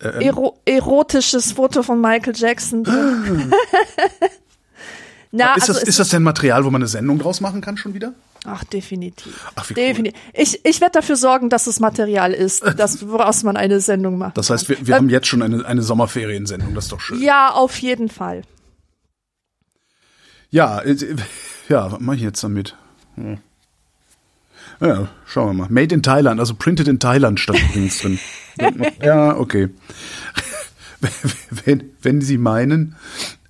ero 0.01 0.59
erotisches 0.65 1.53
Foto 1.53 1.83
von 1.83 2.01
Michael 2.01 2.35
Jackson 2.37 2.85
drin. 2.85 3.53
Na, 5.33 5.55
ist, 5.55 5.63
also 5.63 5.75
das, 5.75 5.83
es 5.83 5.89
ist 5.91 5.99
das 6.01 6.09
denn 6.09 6.23
Material, 6.23 6.65
wo 6.65 6.71
man 6.71 6.81
eine 6.81 6.89
Sendung 6.89 7.19
draus 7.19 7.41
machen 7.41 7.61
kann 7.61 7.77
schon 7.77 7.95
wieder? 7.95 8.15
Ach, 8.47 8.65
definitiv. 8.65 9.53
Ach, 9.55 9.69
wie 9.69 9.75
cool. 9.75 9.87
definitiv. 9.87 10.21
Ich, 10.33 10.65
ich 10.65 10.81
werde 10.81 10.93
dafür 10.93 11.17
sorgen, 11.17 11.51
dass 11.51 11.67
es 11.67 11.79
Material 11.79 12.33
ist, 12.33 12.65
das, 12.77 13.07
woraus 13.07 13.45
man 13.45 13.57
eine 13.57 13.81
Sendung 13.81 14.19
macht. 14.19 14.37
Das 14.37 14.51
heißt, 14.51 14.69
wir, 14.69 14.87
wir 14.87 14.97
haben 14.97 15.09
jetzt 15.09 15.29
schon 15.29 15.43
eine, 15.43 15.65
eine 15.65 15.83
Sommerferiensendung, 15.83 16.75
das 16.75 16.87
ist 16.87 16.93
doch 16.93 17.01
schön. 17.01 17.23
Ja, 17.23 17.51
auf 17.53 17.79
jeden 17.79 18.09
Fall. 18.09 18.43
Ja, 20.51 20.81
äh, 20.81 20.97
ja, 21.69 21.93
was 21.93 22.01
mache 22.01 22.17
ich 22.17 22.23
jetzt 22.23 22.43
damit? 22.43 22.77
Hm. 23.15 23.39
Ja, 24.81 25.09
schauen 25.27 25.49
wir 25.49 25.65
mal. 25.65 25.69
Made 25.71 25.95
in 25.95 26.03
Thailand, 26.03 26.41
also 26.41 26.55
printed 26.55 26.89
in 26.89 26.99
Thailand 26.99 27.39
stand 27.39 27.63
übrigens 27.71 27.99
drin. 27.99 28.19
Ja, 29.03 29.37
okay. 29.37 29.69
Wenn, 31.65 31.93
wenn 32.03 32.21
Sie 32.21 32.37
meinen, 32.37 32.95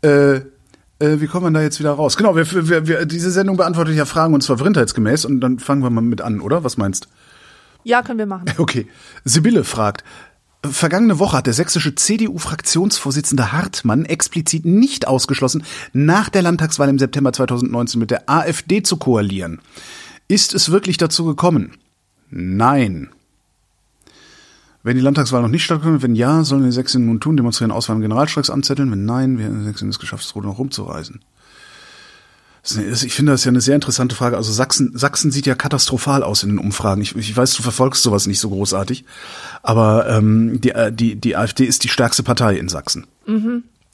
äh, 0.02 0.36
äh, 0.36 1.20
wie 1.20 1.26
kommt 1.26 1.42
man 1.42 1.52
da 1.52 1.60
jetzt 1.60 1.80
wieder 1.80 1.90
raus? 1.90 2.16
Genau, 2.16 2.36
wir, 2.36 2.68
wir, 2.68 2.86
wir, 2.86 3.06
diese 3.06 3.32
Sendung 3.32 3.56
beantwortet 3.56 3.96
ja 3.96 4.04
Fragen 4.04 4.34
und 4.34 4.42
zwar 4.42 4.58
vrindheitsgemäß 4.58 5.24
und 5.24 5.40
dann 5.40 5.58
fangen 5.58 5.82
wir 5.82 5.90
mal 5.90 6.00
mit 6.00 6.20
an, 6.20 6.40
oder? 6.40 6.62
Was 6.62 6.76
meinst? 6.76 7.08
Ja, 7.82 8.02
können 8.02 8.18
wir 8.18 8.26
machen. 8.26 8.44
Okay. 8.58 8.86
Sibylle 9.24 9.64
fragt, 9.64 10.04
Vergangene 10.62 11.18
Woche 11.18 11.38
hat 11.38 11.46
der 11.46 11.54
sächsische 11.54 11.94
CDU-Fraktionsvorsitzende 11.94 13.50
Hartmann 13.50 14.04
explizit 14.04 14.66
nicht 14.66 15.08
ausgeschlossen, 15.08 15.64
nach 15.94 16.28
der 16.28 16.42
Landtagswahl 16.42 16.90
im 16.90 16.98
September 16.98 17.32
2019 17.32 17.98
mit 17.98 18.10
der 18.10 18.28
AfD 18.28 18.82
zu 18.82 18.98
koalieren. 18.98 19.62
Ist 20.30 20.54
es 20.54 20.70
wirklich 20.70 20.96
dazu 20.96 21.24
gekommen? 21.24 21.72
Nein. 22.30 23.10
Wenn 24.84 24.94
die 24.94 25.02
Landtagswahl 25.02 25.42
noch 25.42 25.48
nicht 25.48 25.64
stattfindet, 25.64 26.02
wenn 26.02 26.14
ja, 26.14 26.44
sollen 26.44 26.62
die 26.64 26.70
Sächsinnen 26.70 27.08
nun 27.08 27.18
tun, 27.18 27.36
demonstrieren, 27.36 27.72
Auswahl 27.72 27.96
und 27.96 28.02
Generalstreiks 28.02 28.48
anzetteln. 28.48 28.92
Wenn 28.92 29.04
nein, 29.04 29.38
werden 29.38 29.58
die 29.58 29.64
Sächsinnen 29.64 29.90
es 29.90 29.98
geschafft, 29.98 30.24
das 30.24 30.36
Ruder 30.36 30.46
noch 30.46 30.58
eine- 32.76 32.92
Ich 33.02 33.12
finde 33.12 33.32
das 33.32 33.44
ja 33.44 33.48
eine 33.48 33.60
sehr 33.60 33.74
interessante 33.74 34.14
Frage. 34.14 34.36
Also 34.36 34.52
Sachsen, 34.52 34.96
Sachsen 34.96 35.32
sieht 35.32 35.46
ja 35.46 35.56
katastrophal 35.56 36.22
aus 36.22 36.44
in 36.44 36.50
den 36.50 36.58
Umfragen. 36.58 37.02
Ich, 37.02 37.16
ich 37.16 37.36
weiß, 37.36 37.54
du 37.54 37.64
verfolgst 37.64 38.04
sowas 38.04 38.28
nicht 38.28 38.38
so 38.38 38.50
großartig, 38.50 39.04
aber 39.64 40.08
ähm, 40.08 40.60
die, 40.60 40.70
äh, 40.70 40.92
die, 40.92 41.16
die 41.16 41.36
AfD 41.36 41.64
ist 41.64 41.82
die 41.82 41.88
stärkste 41.88 42.22
Partei 42.22 42.56
in 42.56 42.68
Sachsen. 42.68 43.06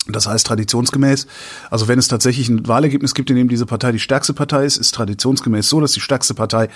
Das 0.08 0.26
heißt 0.26 0.46
traditionsgemäß, 0.46 1.26
also 1.70 1.88
wenn 1.88 1.98
es 1.98 2.08
tatsächlich 2.08 2.48
ein 2.48 2.66
Wahlergebnis 2.68 3.14
gibt, 3.14 3.30
in 3.30 3.36
dem 3.36 3.48
diese 3.48 3.66
Partei 3.66 3.92
die 3.92 3.98
stärkste 3.98 4.34
Partei 4.34 4.64
ist, 4.64 4.76
ist 4.76 4.94
traditionsgemäß 4.94 5.68
so, 5.68 5.80
dass 5.80 5.92
die 5.92 6.00
stärkste 6.00 6.34
Partei 6.34 6.68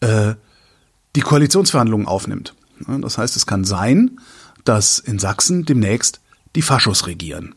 äh, 0.00 0.34
die 1.14 1.20
Koalitionsverhandlungen 1.20 2.06
aufnimmt. 2.06 2.54
Das 2.86 3.16
heißt, 3.16 3.36
es 3.36 3.46
kann 3.46 3.64
sein, 3.64 4.20
dass 4.64 4.98
in 4.98 5.18
Sachsen 5.18 5.64
demnächst 5.64 6.20
die 6.54 6.62
Faschos 6.62 7.06
regieren. 7.06 7.54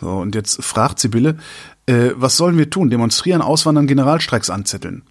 So, 0.00 0.10
und 0.10 0.34
jetzt 0.34 0.62
fragt 0.62 0.98
Sibylle, 0.98 1.38
äh, 1.86 2.10
was 2.14 2.36
sollen 2.36 2.58
wir 2.58 2.68
tun? 2.68 2.90
Demonstrieren, 2.90 3.40
auswandern, 3.40 3.86
Generalstreiks 3.86 4.50
anzetteln. 4.50 5.02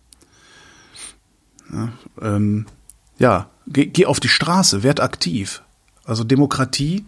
Ja, 1.71 1.89
ähm, 2.21 2.65
ja 3.17 3.49
geh, 3.67 3.85
geh 3.85 4.05
auf 4.05 4.19
die 4.19 4.29
Straße, 4.29 4.83
werd 4.83 4.99
aktiv. 4.99 5.63
Also 6.03 6.23
Demokratie 6.23 7.05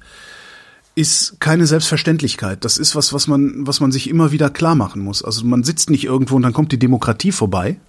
ist 0.95 1.39
keine 1.39 1.65
Selbstverständlichkeit. 1.65 2.63
Das 2.63 2.77
ist 2.77 2.95
was, 2.95 3.13
was 3.13 3.27
man, 3.27 3.65
was 3.65 3.79
man 3.79 3.91
sich 3.91 4.09
immer 4.09 4.31
wieder 4.31 4.49
klar 4.49 4.75
machen 4.75 5.01
muss. 5.01 5.23
Also 5.23 5.45
man 5.45 5.63
sitzt 5.63 5.89
nicht 5.89 6.03
irgendwo 6.03 6.35
und 6.35 6.43
dann 6.43 6.53
kommt 6.53 6.71
die 6.71 6.79
Demokratie 6.79 7.31
vorbei 7.31 7.79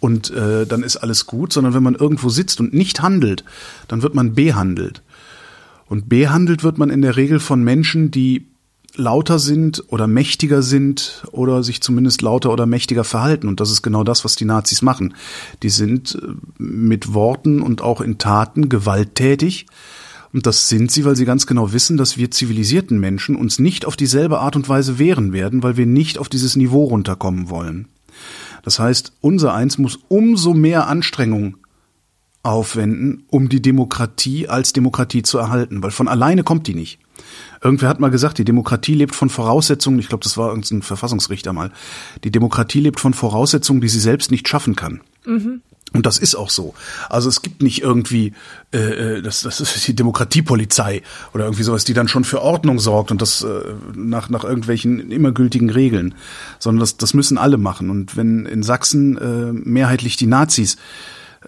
und 0.00 0.30
äh, 0.30 0.66
dann 0.66 0.82
ist 0.82 0.96
alles 0.96 1.26
gut, 1.26 1.52
sondern 1.52 1.74
wenn 1.74 1.82
man 1.82 1.94
irgendwo 1.94 2.30
sitzt 2.30 2.60
und 2.60 2.72
nicht 2.72 3.02
handelt, 3.02 3.44
dann 3.86 4.02
wird 4.02 4.14
man 4.14 4.34
behandelt. 4.34 5.02
Und 5.86 6.08
behandelt 6.08 6.62
wird 6.62 6.78
man 6.78 6.90
in 6.90 7.02
der 7.02 7.16
Regel 7.16 7.40
von 7.40 7.62
Menschen, 7.62 8.10
die 8.10 8.46
lauter 8.94 9.38
sind 9.38 9.84
oder 9.88 10.06
mächtiger 10.06 10.62
sind 10.62 11.24
oder 11.32 11.62
sich 11.62 11.82
zumindest 11.82 12.22
lauter 12.22 12.52
oder 12.52 12.66
mächtiger 12.66 13.04
verhalten. 13.04 13.48
Und 13.48 13.60
das 13.60 13.70
ist 13.70 13.82
genau 13.82 14.04
das, 14.04 14.24
was 14.24 14.36
die 14.36 14.44
Nazis 14.44 14.82
machen. 14.82 15.14
Die 15.62 15.70
sind 15.70 16.14
äh, 16.14 16.34
mit 16.58 17.12
Worten 17.12 17.60
und 17.60 17.82
auch 17.82 18.00
in 18.00 18.18
Taten 18.18 18.68
gewalttätig 18.68 19.66
und 20.32 20.46
das 20.46 20.68
sind 20.68 20.90
sie, 20.90 21.04
weil 21.04 21.16
sie 21.16 21.24
ganz 21.24 21.46
genau 21.46 21.72
wissen, 21.72 21.96
dass 21.96 22.16
wir 22.16 22.30
zivilisierten 22.30 22.98
Menschen 22.98 23.36
uns 23.36 23.58
nicht 23.58 23.86
auf 23.86 23.96
dieselbe 23.96 24.40
Art 24.40 24.56
und 24.56 24.68
Weise 24.68 24.98
wehren 24.98 25.32
werden, 25.32 25.62
weil 25.62 25.76
wir 25.76 25.86
nicht 25.86 26.18
auf 26.18 26.28
dieses 26.28 26.56
Niveau 26.56 26.84
runterkommen 26.84 27.48
wollen. 27.48 27.88
Das 28.62 28.78
heißt, 28.78 29.12
unser 29.20 29.54
Eins 29.54 29.78
muss 29.78 29.98
umso 30.08 30.52
mehr 30.52 30.88
Anstrengung 30.88 31.56
aufwenden, 32.42 33.24
um 33.28 33.48
die 33.48 33.62
Demokratie 33.62 34.48
als 34.48 34.72
Demokratie 34.72 35.22
zu 35.22 35.38
erhalten, 35.38 35.82
weil 35.82 35.90
von 35.90 36.08
alleine 36.08 36.44
kommt 36.44 36.66
die 36.66 36.74
nicht. 36.74 36.98
Irgendwer 37.62 37.88
hat 37.88 38.00
mal 38.00 38.10
gesagt, 38.10 38.38
die 38.38 38.44
Demokratie 38.44 38.94
lebt 38.94 39.14
von 39.14 39.28
Voraussetzungen, 39.28 39.98
ich 39.98 40.08
glaube, 40.08 40.22
das 40.22 40.36
war 40.36 40.50
irgendein 40.50 40.82
Verfassungsrichter 40.82 41.52
mal, 41.52 41.72
die 42.24 42.30
Demokratie 42.30 42.80
lebt 42.80 43.00
von 43.00 43.12
Voraussetzungen, 43.12 43.80
die 43.80 43.88
sie 43.88 44.00
selbst 44.00 44.30
nicht 44.30 44.48
schaffen 44.48 44.76
kann. 44.76 45.00
Mhm. 45.26 45.62
Und 45.94 46.04
das 46.04 46.18
ist 46.18 46.34
auch 46.34 46.50
so. 46.50 46.74
Also 47.08 47.28
es 47.28 47.40
gibt 47.40 47.62
nicht 47.62 47.82
irgendwie, 47.82 48.34
äh, 48.72 48.78
äh, 49.16 49.22
das, 49.22 49.42
das 49.42 49.60
ist 49.60 49.88
die 49.88 49.94
Demokratiepolizei 49.94 51.02
oder 51.32 51.44
irgendwie 51.44 51.62
sowas, 51.62 51.84
die 51.84 51.94
dann 51.94 52.08
schon 52.08 52.24
für 52.24 52.42
Ordnung 52.42 52.78
sorgt 52.78 53.10
und 53.10 53.22
das 53.22 53.42
äh, 53.42 53.60
nach, 53.94 54.28
nach 54.28 54.44
irgendwelchen 54.44 55.10
immer 55.10 55.32
gültigen 55.32 55.70
Regeln, 55.70 56.14
sondern 56.58 56.80
das, 56.80 56.98
das 56.98 57.14
müssen 57.14 57.38
alle 57.38 57.56
machen. 57.56 57.88
Und 57.88 58.16
wenn 58.16 58.44
in 58.44 58.62
Sachsen 58.62 59.16
äh, 59.16 59.52
mehrheitlich 59.52 60.16
die 60.16 60.26
Nazis 60.26 60.76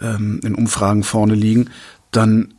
ähm, 0.00 0.40
in 0.42 0.54
Umfragen 0.54 1.02
vorne 1.02 1.34
liegen, 1.34 1.68
dann 2.10 2.54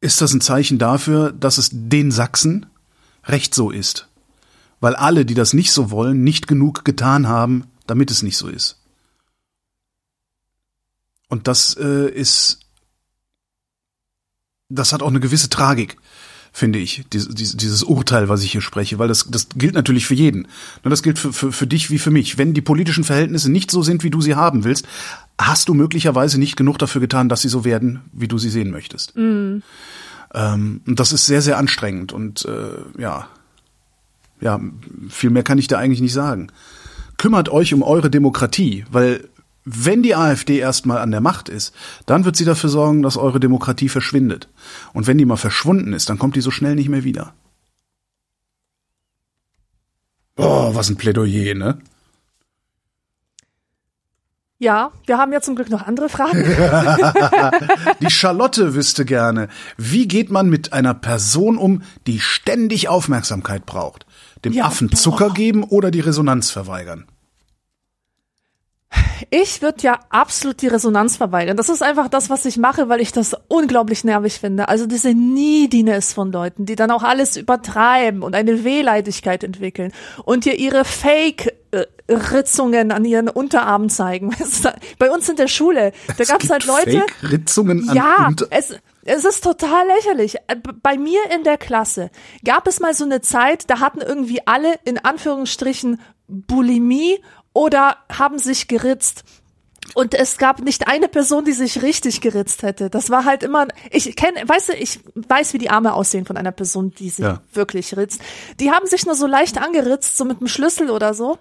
ist 0.00 0.20
das 0.20 0.32
ein 0.32 0.40
Zeichen 0.40 0.78
dafür, 0.78 1.32
dass 1.32 1.58
es 1.58 1.70
den 1.72 2.10
Sachsen 2.10 2.66
recht 3.24 3.54
so 3.54 3.70
ist. 3.70 4.08
Weil 4.80 4.94
alle, 4.94 5.26
die 5.26 5.34
das 5.34 5.52
nicht 5.52 5.72
so 5.72 5.90
wollen, 5.90 6.22
nicht 6.22 6.48
genug 6.48 6.84
getan 6.84 7.28
haben, 7.28 7.64
damit 7.86 8.10
es 8.10 8.22
nicht 8.22 8.36
so 8.36 8.48
ist. 8.48 8.78
Und 11.28 11.48
das 11.48 11.76
äh, 11.78 12.10
ist, 12.10 12.60
das 14.68 14.92
hat 14.92 15.02
auch 15.02 15.08
eine 15.08 15.20
gewisse 15.20 15.48
Tragik, 15.48 15.96
finde 16.52 16.78
ich, 16.78 17.04
dieses, 17.12 17.56
dieses 17.56 17.82
Urteil, 17.82 18.28
was 18.28 18.42
ich 18.42 18.52
hier 18.52 18.60
spreche, 18.60 18.98
weil 18.98 19.08
das, 19.08 19.26
das 19.28 19.48
gilt 19.50 19.74
natürlich 19.74 20.06
für 20.06 20.14
jeden. 20.14 20.48
Das 20.82 21.02
gilt 21.02 21.18
für, 21.18 21.32
für, 21.32 21.52
für 21.52 21.66
dich 21.66 21.90
wie 21.90 21.98
für 21.98 22.10
mich. 22.10 22.38
Wenn 22.38 22.54
die 22.54 22.62
politischen 22.62 23.04
Verhältnisse 23.04 23.50
nicht 23.50 23.70
so 23.70 23.82
sind, 23.82 24.04
wie 24.04 24.10
du 24.10 24.20
sie 24.20 24.36
haben 24.36 24.64
willst, 24.64 24.86
hast 25.38 25.68
du 25.68 25.74
möglicherweise 25.74 26.38
nicht 26.38 26.56
genug 26.56 26.78
dafür 26.78 27.00
getan, 27.00 27.28
dass 27.28 27.42
sie 27.42 27.48
so 27.48 27.64
werden, 27.64 28.00
wie 28.12 28.28
du 28.28 28.38
sie 28.38 28.50
sehen 28.50 28.70
möchtest. 28.70 29.16
Mm. 29.16 29.58
Ähm, 30.34 30.80
und 30.86 30.98
das 30.98 31.12
ist 31.12 31.26
sehr, 31.26 31.42
sehr 31.42 31.58
anstrengend 31.58 32.12
und 32.12 32.44
äh, 32.46 33.00
ja, 33.00 33.28
ja, 34.40 34.60
viel 35.08 35.30
mehr 35.30 35.42
kann 35.42 35.58
ich 35.58 35.68
da 35.68 35.78
eigentlich 35.78 36.00
nicht 36.00 36.12
sagen. 36.12 36.48
Kümmert 37.16 37.48
euch 37.48 37.72
um 37.72 37.82
eure 37.82 38.10
Demokratie, 38.10 38.84
weil 38.90 39.28
wenn 39.68 40.04
die 40.04 40.14
AfD 40.14 40.58
erstmal 40.58 40.98
an 40.98 41.10
der 41.10 41.20
Macht 41.20 41.48
ist, 41.48 41.74
dann 42.06 42.24
wird 42.24 42.36
sie 42.36 42.44
dafür 42.44 42.70
sorgen, 42.70 43.02
dass 43.02 43.16
eure 43.16 43.40
Demokratie 43.40 43.88
verschwindet. 43.88 44.48
Und 44.92 45.08
wenn 45.08 45.18
die 45.18 45.24
mal 45.24 45.36
verschwunden 45.36 45.92
ist, 45.92 46.08
dann 46.08 46.18
kommt 46.18 46.36
die 46.36 46.40
so 46.40 46.52
schnell 46.52 46.76
nicht 46.76 46.88
mehr 46.88 47.02
wieder. 47.02 47.34
Oh, 50.36 50.70
was 50.72 50.88
ein 50.88 50.96
Plädoyer, 50.96 51.54
ne? 51.54 51.78
Ja, 54.58 54.92
wir 55.04 55.18
haben 55.18 55.32
ja 55.32 55.40
zum 55.40 55.56
Glück 55.56 55.68
noch 55.68 55.82
andere 55.82 56.08
Fragen. 56.08 56.44
die 58.00 58.10
Charlotte 58.10 58.74
wüsste 58.74 59.04
gerne, 59.04 59.48
wie 59.76 60.06
geht 60.06 60.30
man 60.30 60.48
mit 60.48 60.72
einer 60.72 60.94
Person 60.94 61.58
um, 61.58 61.82
die 62.06 62.20
ständig 62.20 62.88
Aufmerksamkeit 62.88 63.66
braucht? 63.66 64.06
Dem 64.44 64.52
ja, 64.52 64.66
Affen 64.66 64.92
Zucker 64.92 65.28
boah. 65.28 65.34
geben 65.34 65.64
oder 65.64 65.90
die 65.90 66.00
Resonanz 66.00 66.50
verweigern? 66.50 67.06
Ich 69.30 69.62
würde 69.62 69.82
ja 69.82 70.00
absolut 70.10 70.62
die 70.62 70.68
Resonanz 70.68 71.16
verweigern. 71.16 71.56
Das 71.56 71.68
ist 71.68 71.82
einfach 71.82 72.08
das, 72.08 72.30
was 72.30 72.44
ich 72.44 72.58
mache, 72.58 72.88
weil 72.88 73.00
ich 73.00 73.12
das 73.12 73.34
unglaublich 73.48 74.04
nervig 74.04 74.40
finde. 74.40 74.68
Also 74.68 74.86
diese 74.86 75.14
Neediness 75.14 76.12
von 76.12 76.30
Leuten, 76.32 76.66
die 76.66 76.76
dann 76.76 76.90
auch 76.90 77.02
alles 77.02 77.36
übertreiben 77.36 78.22
und 78.22 78.34
eine 78.34 78.64
Wehleidigkeit 78.64 79.42
entwickeln 79.42 79.92
und 80.24 80.44
dir 80.44 80.58
ihre 80.58 80.84
Fake 80.84 81.54
Ritzungen 82.08 82.92
an 82.92 83.04
ihren 83.04 83.28
Unterarmen 83.28 83.90
zeigen. 83.90 84.34
Bei 84.98 85.10
uns 85.10 85.28
in 85.28 85.36
der 85.36 85.48
Schule, 85.48 85.92
da 86.16 86.24
gab 86.24 86.42
es 86.42 86.50
halt 86.50 86.66
Leute. 86.66 87.04
Ritzungen 87.22 87.88
an 87.88 87.96
ja, 87.96 88.30
es, 88.50 88.74
es 89.04 89.24
ist 89.24 89.42
total 89.42 89.86
lächerlich. 89.86 90.36
Äh, 90.46 90.56
bei 90.82 90.96
mir 90.98 91.20
in 91.34 91.42
der 91.42 91.58
Klasse 91.58 92.10
gab 92.44 92.66
es 92.66 92.80
mal 92.80 92.94
so 92.94 93.04
eine 93.04 93.20
Zeit, 93.20 93.68
da 93.68 93.80
hatten 93.80 94.00
irgendwie 94.00 94.40
alle 94.46 94.74
in 94.84 94.98
Anführungsstrichen 94.98 96.00
Bulimie 96.28 97.18
oder 97.56 97.96
haben 98.12 98.38
sich 98.38 98.68
geritzt. 98.68 99.24
Und 99.94 100.12
es 100.12 100.36
gab 100.36 100.60
nicht 100.60 100.88
eine 100.88 101.08
Person, 101.08 101.46
die 101.46 101.52
sich 101.52 101.80
richtig 101.80 102.20
geritzt 102.20 102.62
hätte. 102.62 102.90
Das 102.90 103.08
war 103.08 103.24
halt 103.24 103.42
immer, 103.42 103.66
ich 103.90 104.14
kenne, 104.14 104.46
weißt 104.46 104.70
du, 104.70 104.72
ich 104.74 105.00
weiß, 105.14 105.54
wie 105.54 105.58
die 105.58 105.70
Arme 105.70 105.94
aussehen 105.94 106.26
von 106.26 106.36
einer 106.36 106.52
Person, 106.52 106.90
die 106.90 107.08
sich 107.08 107.24
ja. 107.24 107.40
wirklich 107.54 107.96
ritzt. 107.96 108.20
Die 108.60 108.72
haben 108.72 108.86
sich 108.86 109.06
nur 109.06 109.14
so 109.14 109.26
leicht 109.26 109.56
angeritzt, 109.56 110.18
so 110.18 110.26
mit 110.26 110.38
einem 110.38 110.48
Schlüssel 110.48 110.90
oder 110.90 111.14
so. 111.14 111.38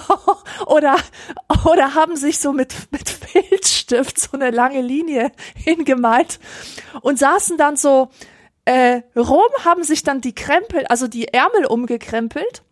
oder, 0.66 0.96
oder 1.66 1.94
haben 1.94 2.16
sich 2.16 2.38
so 2.38 2.54
mit, 2.54 2.74
mit 2.90 3.10
Filzstift 3.10 4.18
so 4.18 4.32
eine 4.32 4.52
lange 4.52 4.80
Linie 4.80 5.32
hingemalt 5.54 6.40
und 7.02 7.18
saßen 7.18 7.58
dann 7.58 7.76
so, 7.76 8.08
äh, 8.64 9.02
rum, 9.16 9.42
haben 9.66 9.84
sich 9.84 10.02
dann 10.02 10.22
die 10.22 10.34
Krempel, 10.34 10.86
also 10.86 11.08
die 11.08 11.28
Ärmel 11.28 11.66
umgekrempelt 11.66 12.62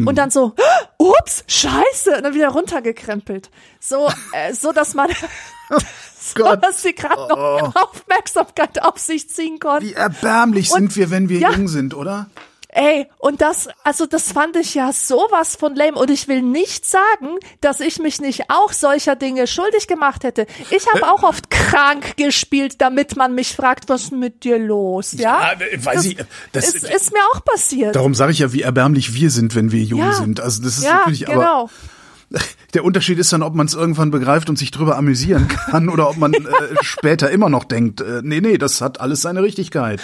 hm. 0.00 0.06
und 0.06 0.16
dann 0.16 0.30
so, 0.30 0.54
ups, 0.98 1.44
scheiße, 1.46 2.16
und 2.16 2.22
dann 2.22 2.34
wieder 2.34 2.48
runtergekrempelt. 2.48 3.50
So, 3.78 4.08
äh, 4.32 4.52
so 4.54 4.72
dass 4.72 4.94
man, 4.94 5.10
so, 6.20 6.56
dass 6.56 6.82
sie 6.82 6.94
gerade 6.94 7.28
noch 7.28 7.38
oh. 7.38 7.72
Aufmerksamkeit 7.74 8.82
auf 8.82 8.98
sich 8.98 9.28
ziehen 9.28 9.58
konnten. 9.58 9.86
Wie 9.86 9.94
erbärmlich 9.94 10.70
und, 10.70 10.78
sind 10.78 10.96
wir, 10.96 11.10
wenn 11.10 11.28
wir 11.28 11.40
ja, 11.40 11.52
jung 11.52 11.68
sind, 11.68 11.94
oder? 11.94 12.28
Ey, 12.72 13.08
und 13.18 13.40
das, 13.40 13.68
also 13.82 14.06
das 14.06 14.30
fand 14.30 14.56
ich 14.56 14.74
ja 14.74 14.92
sowas 14.92 15.56
von 15.56 15.74
lame. 15.74 15.98
Und 15.98 16.08
ich 16.08 16.28
will 16.28 16.40
nicht 16.40 16.86
sagen, 16.86 17.38
dass 17.60 17.80
ich 17.80 17.98
mich 17.98 18.20
nicht 18.20 18.48
auch 18.48 18.72
solcher 18.72 19.16
Dinge 19.16 19.48
schuldig 19.48 19.88
gemacht 19.88 20.22
hätte. 20.22 20.46
Ich 20.70 20.86
habe 20.92 21.10
auch 21.12 21.24
oft 21.24 21.50
krank 21.50 22.16
gespielt, 22.16 22.80
damit 22.80 23.16
man 23.16 23.34
mich 23.34 23.56
fragt, 23.56 23.88
was 23.88 24.04
ist 24.04 24.12
mit 24.12 24.44
dir 24.44 24.58
los, 24.58 25.12
ja? 25.12 25.52
ja 25.52 25.84
weiß 25.84 25.96
das 25.96 26.04
ich, 26.04 26.16
das 26.52 26.74
ist, 26.74 26.84
ist, 26.84 27.12
mir 27.12 27.20
auch 27.32 27.44
passiert. 27.44 27.96
Darum 27.96 28.14
sage 28.14 28.30
ich 28.32 28.38
ja, 28.38 28.52
wie 28.52 28.62
erbärmlich 28.62 29.14
wir 29.14 29.30
sind, 29.30 29.56
wenn 29.56 29.72
wir 29.72 29.82
jung 29.82 30.00
ja. 30.00 30.12
sind. 30.12 30.38
Also 30.38 30.62
das 30.62 30.78
ist 30.78 30.84
ja, 30.84 30.98
wirklich, 30.98 31.26
genau. 31.26 31.40
aber 31.40 31.70
der 32.74 32.84
Unterschied 32.84 33.18
ist 33.18 33.32
dann, 33.32 33.42
ob 33.42 33.54
man 33.56 33.66
es 33.66 33.74
irgendwann 33.74 34.12
begreift 34.12 34.48
und 34.48 34.56
sich 34.56 34.70
drüber 34.70 34.96
amüsieren 34.96 35.48
kann 35.48 35.88
oder 35.88 36.08
ob 36.08 36.18
man 36.18 36.34
äh, 36.34 36.38
später 36.82 37.30
immer 37.32 37.48
noch 37.48 37.64
denkt, 37.64 38.00
äh, 38.00 38.20
nee, 38.22 38.40
nee, 38.40 38.58
das 38.58 38.80
hat 38.80 39.00
alles 39.00 39.22
seine 39.22 39.42
Richtigkeit. 39.42 40.00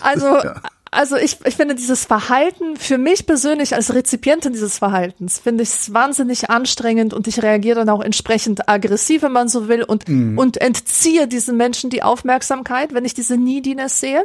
Also 0.00 0.26
ja 0.44 0.56
also 0.90 1.16
ich, 1.16 1.38
ich 1.44 1.56
finde 1.56 1.74
dieses 1.74 2.04
Verhalten 2.04 2.76
für 2.76 2.98
mich 2.98 3.26
persönlich 3.26 3.74
als 3.74 3.92
Rezipientin 3.92 4.52
dieses 4.52 4.78
Verhaltens 4.78 5.38
finde 5.38 5.62
ich 5.62 5.70
es 5.70 5.92
wahnsinnig 5.92 6.50
anstrengend 6.50 7.12
und 7.12 7.26
ich 7.26 7.42
reagiere 7.42 7.80
dann 7.80 7.88
auch 7.88 8.00
entsprechend 8.02 8.68
aggressiv, 8.68 9.22
wenn 9.22 9.32
man 9.32 9.48
so 9.48 9.68
will 9.68 9.82
und 9.82 10.08
mhm. 10.08 10.38
und 10.38 10.60
entziehe 10.60 11.26
diesen 11.26 11.56
Menschen 11.56 11.90
die 11.90 12.02
Aufmerksamkeit, 12.02 12.94
wenn 12.94 13.04
ich 13.04 13.14
diese 13.14 13.36
Neediness 13.36 14.00
sehe, 14.00 14.24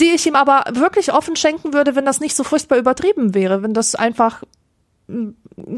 die 0.00 0.10
ich 0.14 0.26
ihm 0.26 0.36
aber 0.36 0.64
wirklich 0.72 1.12
offen 1.12 1.36
schenken 1.36 1.72
würde, 1.72 1.94
wenn 1.94 2.04
das 2.04 2.20
nicht 2.20 2.36
so 2.36 2.44
furchtbar 2.44 2.78
übertrieben 2.78 3.34
wäre, 3.34 3.62
wenn 3.62 3.74
das 3.74 3.94
einfach 3.94 4.42
ein 4.42 4.59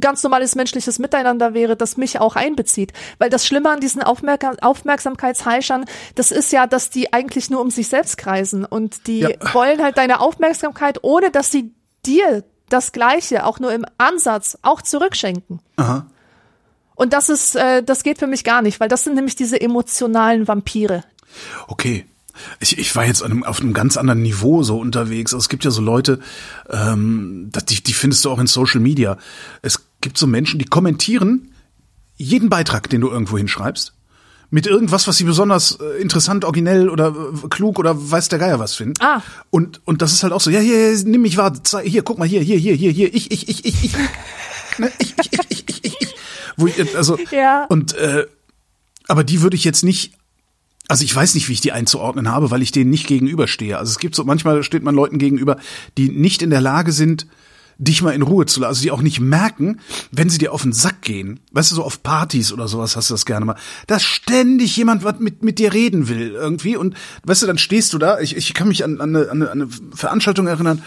ganz 0.00 0.22
normales 0.22 0.54
menschliches 0.54 0.98
Miteinander 0.98 1.54
wäre, 1.54 1.76
das 1.76 1.96
mich 1.96 2.20
auch 2.20 2.36
einbezieht. 2.36 2.92
Weil 3.18 3.30
das 3.30 3.46
Schlimme 3.46 3.70
an 3.70 3.80
diesen 3.80 4.02
Aufmerk 4.02 4.44
Aufmerksamkeitsheischern, 4.62 5.84
das 6.14 6.30
ist 6.30 6.52
ja, 6.52 6.66
dass 6.66 6.90
die 6.90 7.12
eigentlich 7.12 7.50
nur 7.50 7.60
um 7.60 7.70
sich 7.70 7.88
selbst 7.88 8.18
kreisen 8.18 8.64
und 8.64 9.06
die 9.06 9.20
Ja. 9.20 9.30
wollen 9.54 9.82
halt 9.82 9.98
deine 9.98 10.20
Aufmerksamkeit, 10.20 10.98
ohne 11.02 11.30
dass 11.30 11.50
sie 11.50 11.72
dir 12.06 12.44
das 12.68 12.92
Gleiche 12.92 13.44
auch 13.46 13.58
nur 13.60 13.72
im 13.72 13.84
Ansatz 13.98 14.58
auch 14.62 14.82
zurückschenken. 14.82 15.60
Aha. 15.76 16.06
Und 16.94 17.12
das 17.12 17.28
ist, 17.28 17.56
äh, 17.56 17.82
das 17.82 18.02
geht 18.02 18.18
für 18.18 18.26
mich 18.26 18.44
gar 18.44 18.62
nicht, 18.62 18.78
weil 18.80 18.88
das 18.88 19.04
sind 19.04 19.14
nämlich 19.14 19.34
diese 19.36 19.60
emotionalen 19.60 20.46
Vampire. 20.46 21.04
Okay. 21.68 22.06
Ich, 22.60 22.78
ich 22.78 22.94
war 22.96 23.04
jetzt 23.06 23.22
an 23.22 23.30
einem, 23.30 23.44
auf 23.44 23.60
einem 23.60 23.72
ganz 23.72 23.96
anderen 23.96 24.22
Niveau 24.22 24.62
so 24.62 24.78
unterwegs. 24.78 25.32
Also 25.32 25.42
es 25.44 25.48
gibt 25.48 25.64
ja 25.64 25.70
so 25.70 25.82
Leute, 25.82 26.18
ähm, 26.70 27.50
die, 27.68 27.82
die 27.82 27.92
findest 27.92 28.24
du 28.24 28.30
auch 28.30 28.38
in 28.38 28.46
Social 28.46 28.80
Media. 28.80 29.18
Es 29.62 29.82
gibt 30.00 30.18
so 30.18 30.26
Menschen, 30.26 30.58
die 30.58 30.64
kommentieren 30.64 31.52
jeden 32.16 32.48
Beitrag, 32.48 32.88
den 32.90 33.00
du 33.00 33.10
irgendwo 33.10 33.36
hinschreibst, 33.36 33.94
mit 34.50 34.66
irgendwas, 34.66 35.08
was 35.08 35.16
sie 35.16 35.24
besonders 35.24 35.78
äh, 35.80 36.00
interessant, 36.00 36.44
originell 36.44 36.88
oder 36.90 37.08
äh, 37.08 37.48
klug 37.48 37.78
oder 37.78 37.94
weiß 38.10 38.28
der 38.28 38.38
Geier 38.38 38.58
was 38.58 38.74
finden. 38.74 38.94
Ah. 39.00 39.22
Und, 39.50 39.80
und 39.86 40.02
das 40.02 40.12
ist 40.12 40.22
halt 40.22 40.32
auch 40.32 40.40
so, 40.40 40.50
ja, 40.50 40.60
hier, 40.60 40.90
hier, 40.94 41.04
nimm 41.06 41.22
mich 41.22 41.36
wahr, 41.36 41.52
zeig, 41.64 41.86
hier, 41.86 42.02
guck 42.02 42.18
mal, 42.18 42.28
hier, 42.28 42.42
hier, 42.42 42.58
hier, 42.58 42.74
hier, 42.74 42.92
hier, 42.92 43.14
ich, 43.14 43.30
ich, 43.30 43.48
ich, 43.48 43.64
ich, 43.64 43.84
ich. 43.84 43.92
Ne? 44.78 44.90
Ich, 44.98 45.14
ich, 45.20 45.32
ich, 45.32 45.50
ich, 45.50 45.64
ich, 45.68 45.84
ich, 45.84 45.96
ich. 46.00 46.14
Wo 46.56 46.66
ich, 46.66 46.96
also, 46.96 47.18
Ja. 47.30 47.66
und, 47.66 47.92
äh, 47.92 48.26
aber 49.06 49.22
die 49.22 49.42
würde 49.42 49.54
ich 49.54 49.64
jetzt 49.64 49.84
nicht 49.84 50.14
also 50.88 51.04
ich 51.04 51.14
weiß 51.14 51.34
nicht, 51.34 51.48
wie 51.48 51.52
ich 51.52 51.60
die 51.60 51.72
einzuordnen 51.72 52.30
habe, 52.30 52.50
weil 52.50 52.62
ich 52.62 52.72
denen 52.72 52.90
nicht 52.90 53.06
gegenüberstehe. 53.06 53.78
Also 53.78 53.90
es 53.90 53.98
gibt 53.98 54.14
so, 54.14 54.24
manchmal 54.24 54.62
steht 54.62 54.82
man 54.82 54.94
Leuten 54.94 55.18
gegenüber, 55.18 55.56
die 55.96 56.08
nicht 56.08 56.42
in 56.42 56.50
der 56.50 56.60
Lage 56.60 56.92
sind, 56.92 57.26
dich 57.78 58.02
mal 58.02 58.12
in 58.12 58.22
Ruhe 58.22 58.46
zu 58.46 58.60
lassen, 58.60 58.68
also 58.68 58.82
die 58.82 58.90
auch 58.90 59.02
nicht 59.02 59.18
merken, 59.18 59.80
wenn 60.10 60.30
sie 60.30 60.38
dir 60.38 60.52
auf 60.52 60.62
den 60.62 60.72
Sack 60.72 61.02
gehen. 61.02 61.40
Weißt 61.52 61.70
du, 61.70 61.76
so 61.76 61.84
auf 61.84 62.02
Partys 62.02 62.52
oder 62.52 62.68
sowas 62.68 62.96
hast 62.96 63.10
du 63.10 63.14
das 63.14 63.26
gerne 63.26 63.44
mal, 63.44 63.56
dass 63.86 64.02
ständig 64.02 64.76
jemand 64.76 65.04
was 65.04 65.18
mit, 65.18 65.42
mit 65.42 65.58
dir 65.58 65.72
reden 65.72 66.08
will 66.08 66.32
irgendwie 66.32 66.76
und 66.76 66.94
weißt 67.24 67.42
du, 67.42 67.46
dann 67.46 67.58
stehst 67.58 67.92
du 67.92 67.98
da, 67.98 68.20
ich, 68.20 68.36
ich 68.36 68.54
kann 68.54 68.68
mich 68.68 68.84
an, 68.84 69.00
an, 69.00 69.16
eine, 69.16 69.30
an 69.30 69.42
eine 69.42 69.68
Veranstaltung 69.94 70.46
erinnern, 70.46 70.82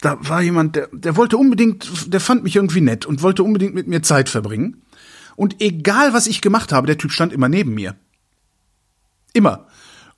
da 0.00 0.16
war 0.20 0.42
jemand, 0.42 0.76
der, 0.76 0.88
der 0.92 1.16
wollte 1.16 1.36
unbedingt, 1.36 2.12
der 2.12 2.20
fand 2.20 2.42
mich 2.42 2.56
irgendwie 2.56 2.80
nett 2.80 3.06
und 3.06 3.22
wollte 3.22 3.42
unbedingt 3.42 3.74
mit 3.74 3.86
mir 3.86 4.02
Zeit 4.02 4.28
verbringen. 4.28 4.82
Und 5.36 5.60
egal, 5.60 6.12
was 6.12 6.26
ich 6.26 6.40
gemacht 6.40 6.72
habe, 6.72 6.86
der 6.86 6.98
Typ 6.98 7.12
stand 7.12 7.32
immer 7.32 7.48
neben 7.48 7.74
mir. 7.74 7.96
Immer. 9.32 9.66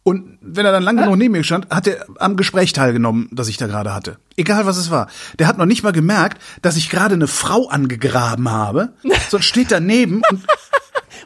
Und 0.04 0.38
wenn 0.40 0.66
er 0.66 0.72
dann 0.72 0.82
lange 0.82 1.02
genug 1.02 1.16
neben 1.16 1.32
mir 1.32 1.44
stand, 1.44 1.70
hat 1.70 1.86
er 1.86 2.06
am 2.18 2.36
Gespräch 2.36 2.72
teilgenommen, 2.72 3.28
das 3.30 3.46
ich 3.46 3.56
da 3.56 3.68
gerade 3.68 3.94
hatte. 3.94 4.16
Egal 4.36 4.66
was 4.66 4.76
es 4.76 4.90
war. 4.90 5.08
Der 5.38 5.46
hat 5.46 5.58
noch 5.58 5.66
nicht 5.66 5.84
mal 5.84 5.92
gemerkt, 5.92 6.42
dass 6.60 6.76
ich 6.76 6.90
gerade 6.90 7.14
eine 7.14 7.28
Frau 7.28 7.68
angegraben 7.68 8.50
habe, 8.50 8.94
sondern 9.30 9.42
steht 9.42 9.70
daneben 9.70 10.22
und, 10.28 10.44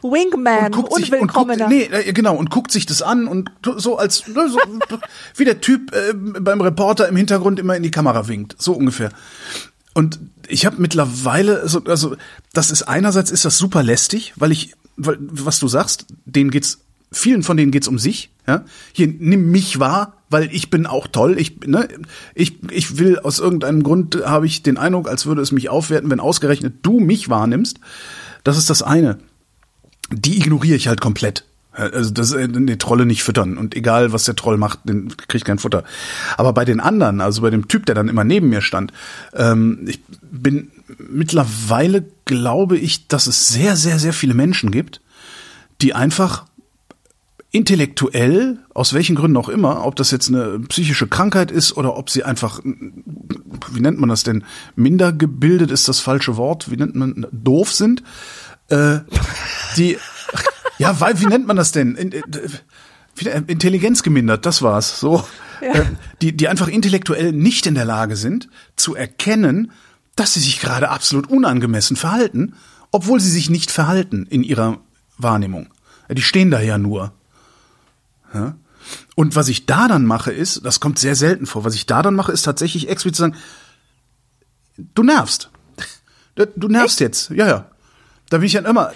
Wingman, 0.03 0.65
und 0.65 0.71
guckt 0.73 0.93
sich 0.93 1.11
und 1.11 1.33
guckt, 1.33 1.57
nee, 1.69 1.83
äh, 1.85 2.13
genau 2.13 2.35
und 2.35 2.51
guckt 2.51 2.71
sich 2.71 2.85
das 2.85 3.01
an 3.01 3.27
und 3.27 3.49
so 3.77 3.97
als 3.97 4.27
ne, 4.27 4.47
so, 4.47 4.59
wie 5.35 5.45
der 5.45 5.59
Typ 5.59 5.91
äh, 5.95 6.13
beim 6.13 6.61
Reporter 6.61 7.07
im 7.07 7.15
Hintergrund 7.15 7.59
immer 7.59 7.75
in 7.75 7.81
die 7.81 7.91
Kamera 7.91 8.27
winkt, 8.27 8.55
so 8.59 8.73
ungefähr. 8.73 9.09
Und 9.95 10.19
ich 10.47 10.67
habe 10.67 10.75
mittlerweile 10.79 11.67
so 11.67 11.83
also 11.85 12.15
das 12.53 12.69
ist 12.69 12.83
einerseits 12.83 13.31
ist 13.31 13.43
das 13.43 13.57
super 13.57 13.81
lästig, 13.81 14.33
weil 14.35 14.51
ich 14.51 14.75
weil, 14.97 15.17
was 15.19 15.59
du 15.59 15.67
sagst, 15.67 16.05
denen 16.25 16.51
geht's 16.51 16.79
vielen 17.11 17.43
von 17.43 17.57
denen 17.57 17.71
geht's 17.71 17.87
um 17.87 17.99
sich, 17.99 18.31
ja? 18.47 18.63
Hier 18.93 19.07
nimm 19.07 19.51
mich 19.51 19.79
wahr, 19.79 20.13
weil 20.29 20.49
ich 20.53 20.69
bin 20.69 20.85
auch 20.85 21.07
toll, 21.07 21.39
ich 21.39 21.59
ne, 21.65 21.87
ich 22.35 22.57
ich 22.71 22.97
will 22.97 23.19
aus 23.19 23.39
irgendeinem 23.39 23.83
Grund 23.83 24.23
habe 24.25 24.45
ich 24.45 24.63
den 24.63 24.77
Eindruck, 24.77 25.09
als 25.09 25.25
würde 25.25 25.41
es 25.41 25.51
mich 25.51 25.69
aufwerten, 25.69 26.09
wenn 26.09 26.19
ausgerechnet 26.19 26.75
du 26.83 26.99
mich 26.99 27.29
wahrnimmst. 27.29 27.79
Das 28.43 28.57
ist 28.57 28.69
das 28.69 28.81
eine 28.81 29.17
die 30.11 30.37
ignoriere 30.37 30.75
ich 30.75 30.87
halt 30.87 31.01
komplett. 31.01 31.45
Also 31.71 32.09
das 32.09 32.31
äh, 32.33 32.47
die 32.49 32.77
Trolle 32.77 33.05
nicht 33.05 33.23
füttern 33.23 33.57
und 33.57 33.75
egal 33.75 34.11
was 34.11 34.23
der 34.23 34.35
Troll 34.35 34.57
macht, 34.57 34.79
den 34.85 35.15
kriegt 35.15 35.45
kein 35.45 35.59
Futter. 35.59 35.83
Aber 36.35 36.51
bei 36.51 36.65
den 36.65 36.79
anderen, 36.79 37.21
also 37.21 37.43
bei 37.43 37.51
dem 37.51 37.67
Typ, 37.67 37.85
der 37.85 37.93
dann 37.93 38.09
immer 38.09 38.23
neben 38.23 38.49
mir 38.49 38.61
stand, 38.61 38.91
ähm, 39.35 39.85
ich 39.85 40.01
bin 40.21 40.71
mittlerweile 40.97 42.03
glaube 42.25 42.77
ich, 42.77 43.07
dass 43.07 43.27
es 43.27 43.49
sehr 43.49 43.75
sehr 43.75 43.99
sehr 43.99 44.13
viele 44.13 44.33
Menschen 44.33 44.71
gibt, 44.71 45.01
die 45.81 45.93
einfach 45.93 46.46
intellektuell, 47.51 48.59
aus 48.73 48.93
welchen 48.93 49.15
Gründen 49.15 49.37
auch 49.37 49.49
immer, 49.49 49.85
ob 49.85 49.95
das 49.95 50.11
jetzt 50.11 50.27
eine 50.27 50.59
psychische 50.67 51.07
Krankheit 51.07 51.49
ist 51.49 51.75
oder 51.77 51.95
ob 51.95 52.09
sie 52.09 52.23
einfach, 52.23 52.59
wie 52.63 53.79
nennt 53.79 53.99
man 53.99 54.09
das 54.09 54.23
denn, 54.23 54.43
minder 54.75 55.13
gebildet 55.13 55.71
ist 55.71 55.87
das 55.87 55.99
falsche 55.99 56.35
Wort, 56.37 56.69
wie 56.69 56.75
nennt 56.75 56.95
man, 56.95 57.25
doof 57.31 57.73
sind, 57.73 58.03
äh, 58.69 58.99
die, 59.77 59.97
ja, 60.77 60.99
weil, 60.99 61.19
wie 61.21 61.27
nennt 61.27 61.47
man 61.47 61.55
das 61.55 61.71
denn? 61.71 61.95
In, 61.95 62.11
äh, 62.11 62.21
äh, 63.25 63.41
Intelligenz 63.47 64.03
gemindert, 64.03 64.45
das 64.45 64.61
war's. 64.61 64.99
So, 64.99 65.23
äh, 65.61 65.83
die, 66.21 66.35
die 66.35 66.47
einfach 66.47 66.67
intellektuell 66.67 67.31
nicht 67.31 67.65
in 67.65 67.75
der 67.75 67.85
Lage 67.85 68.15
sind, 68.15 68.49
zu 68.75 68.95
erkennen, 68.95 69.71
dass 70.15 70.33
sie 70.33 70.39
sich 70.39 70.59
gerade 70.59 70.89
absolut 70.89 71.29
unangemessen 71.29 71.95
verhalten, 71.95 72.55
obwohl 72.91 73.19
sie 73.19 73.29
sich 73.29 73.49
nicht 73.49 73.71
verhalten 73.71 74.25
in 74.29 74.43
ihrer 74.43 74.79
Wahrnehmung. 75.17 75.69
Ja, 76.09 76.15
Die 76.15 76.21
stehen 76.21 76.51
da 76.51 76.59
ja 76.59 76.77
nur. 76.77 77.13
Ja? 78.33 78.55
Und 79.15 79.35
was 79.35 79.49
ich 79.49 79.65
da 79.65 79.87
dann 79.87 80.05
mache, 80.05 80.31
ist, 80.31 80.65
das 80.65 80.79
kommt 80.79 80.99
sehr 80.99 81.15
selten 81.15 81.45
vor, 81.45 81.65
was 81.65 81.75
ich 81.75 81.85
da 81.85 82.01
dann 82.01 82.15
mache, 82.15 82.31
ist 82.31 82.43
tatsächlich 82.43 82.89
explizit 82.89 83.15
zu 83.15 83.21
sagen, 83.23 83.35
du 84.93 85.03
nervst. 85.03 85.49
Du 86.55 86.67
nervst 86.67 86.99
jetzt. 86.99 87.31
Ja, 87.31 87.47
ja. 87.47 87.71
Da 88.29 88.37
bin 88.37 88.45
ich 88.45 88.53
dann 88.53 88.65
immer, 88.65 88.91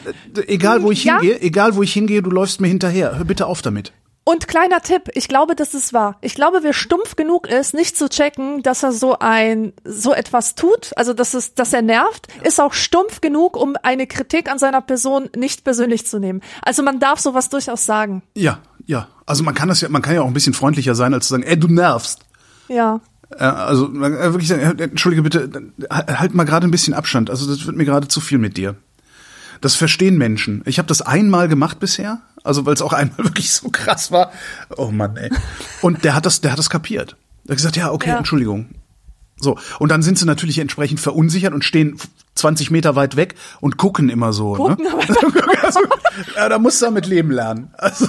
egal 0.48 0.84
wo 0.84 0.92
ich 0.92 1.04
Ja. 1.06 1.20
hingehe, 1.20 1.42
egal 1.42 1.76
wo 1.76 1.82
ich 1.82 1.92
hingehe, 1.94 2.22
du 2.22 2.30
läufst 2.30 2.62
mir 2.62 2.68
hinterher. 2.68 3.18
Hör 3.18 3.26
bitte 3.26 3.48
auf 3.48 3.62
damit. 3.62 3.94
Und 4.24 4.48
kleiner 4.48 4.82
Tipp, 4.82 5.10
ich 5.16 5.28
glaube, 5.28 5.56
das 5.56 5.74
ist 5.74 5.94
wahr. 5.94 6.18
Ich 6.22 6.36
glaube, 6.36 6.60
wer 6.62 6.74
stumpf 6.74 7.16
genug 7.16 7.48
ist, 7.48 7.74
nicht 7.74 7.98
zu 7.98 8.08
checken, 8.08 8.62
dass 8.62 8.84
er 8.84 8.92
so 8.92 9.18
ein, 9.18 9.74
so 9.84 10.14
etwas 10.14 10.54
tut, 10.54 10.92
also 10.96 11.14
dass 11.14 11.34
es, 11.34 11.56
dass 11.56 11.74
er 11.74 11.82
nervt, 11.82 12.28
ist 12.44 12.60
auch 12.62 12.74
stumpf 12.74 13.22
genug, 13.22 13.58
um 13.58 13.76
eine 13.82 14.06
Kritik 14.06 14.52
an 14.52 14.60
seiner 14.60 14.82
Person 14.82 15.30
nicht 15.36 15.64
persönlich 15.64 16.06
zu 16.06 16.20
nehmen. 16.20 16.42
Also 16.62 16.84
man 16.84 17.00
darf 17.00 17.20
sowas 17.20 17.50
durchaus 17.50 17.88
sagen. 17.88 18.22
Ja, 18.36 18.60
ja. 18.86 19.08
Also 19.26 19.44
man 19.44 19.54
kann 19.54 19.70
das 19.70 19.82
ja, 19.82 19.90
man 19.90 20.02
kann 20.02 20.16
ja 20.16 20.22
auch 20.22 20.28
ein 20.28 20.34
bisschen 20.34 20.54
freundlicher 20.54 20.96
sein, 20.96 21.14
als 21.14 21.28
zu 21.28 21.34
sagen, 21.34 21.44
ey, 21.44 21.58
du 21.60 21.68
nervst. 21.68 22.20
Ja. 22.68 23.00
Äh, 23.32 23.44
Also 23.44 23.88
kann 23.90 24.14
wirklich 24.34 24.48
sagen, 24.48 24.62
äh, 24.62 24.84
entschuldige 24.84 25.22
bitte, 25.24 25.50
äh, 25.90 26.14
halt 26.14 26.34
mal 26.34 26.44
gerade 26.46 26.68
ein 26.68 26.72
bisschen 26.72 26.94
Abstand. 26.94 27.30
Also 27.30 27.48
das 27.48 27.66
wird 27.66 27.76
mir 27.78 27.86
gerade 27.86 28.08
zu 28.08 28.20
viel 28.22 28.38
mit 28.38 28.58
dir. 28.58 28.76
Das 29.62 29.76
verstehen 29.76 30.18
Menschen. 30.18 30.64
Ich 30.66 30.80
habe 30.80 30.88
das 30.88 31.02
einmal 31.04 31.48
gemacht 31.48 31.80
bisher, 31.80 32.22
also 32.44 32.66
weil 32.66 32.74
es 32.74 32.82
auch 32.82 32.94
einmal 32.94 33.18
wirklich 33.26 33.52
so 33.54 33.70
krass 33.70 34.12
war. 34.12 34.32
Oh 34.76 34.90
Mann, 34.92 35.16
ey. 35.18 35.30
Und 35.82 36.04
der 36.04 36.16
hat 36.16 36.26
das, 36.26 36.42
der 36.42 36.52
hat 36.52 36.60
das 36.60 36.70
kapiert. 36.70 37.16
Er 37.46 37.52
hat 37.52 37.58
gesagt, 37.58 37.76
ja, 37.78 37.92
okay, 37.92 38.10
Ja. 38.10 38.18
Entschuldigung. 38.18 38.70
So, 39.38 39.58
und 39.80 39.90
dann 39.90 40.04
sind 40.04 40.20
sie 40.20 40.26
natürlich 40.26 40.60
entsprechend 40.60 41.00
verunsichert 41.00 41.54
und 41.54 41.64
stehen 41.64 41.98
20 42.36 42.72
Meter 42.72 42.96
weit 42.96 43.16
weg 43.16 43.36
und 43.60 43.78
gucken 43.78 44.10
immer 44.10 44.34
so. 44.34 44.54
Gucken 44.54 44.86
ne? 44.86 44.92
also, 45.62 45.80
ja, 46.36 46.50
da 46.50 46.60
musst 46.60 46.82
du 46.82 46.86
damit 46.86 47.06
leben 47.06 47.32
lernen. 47.32 47.74
Also, 47.78 48.08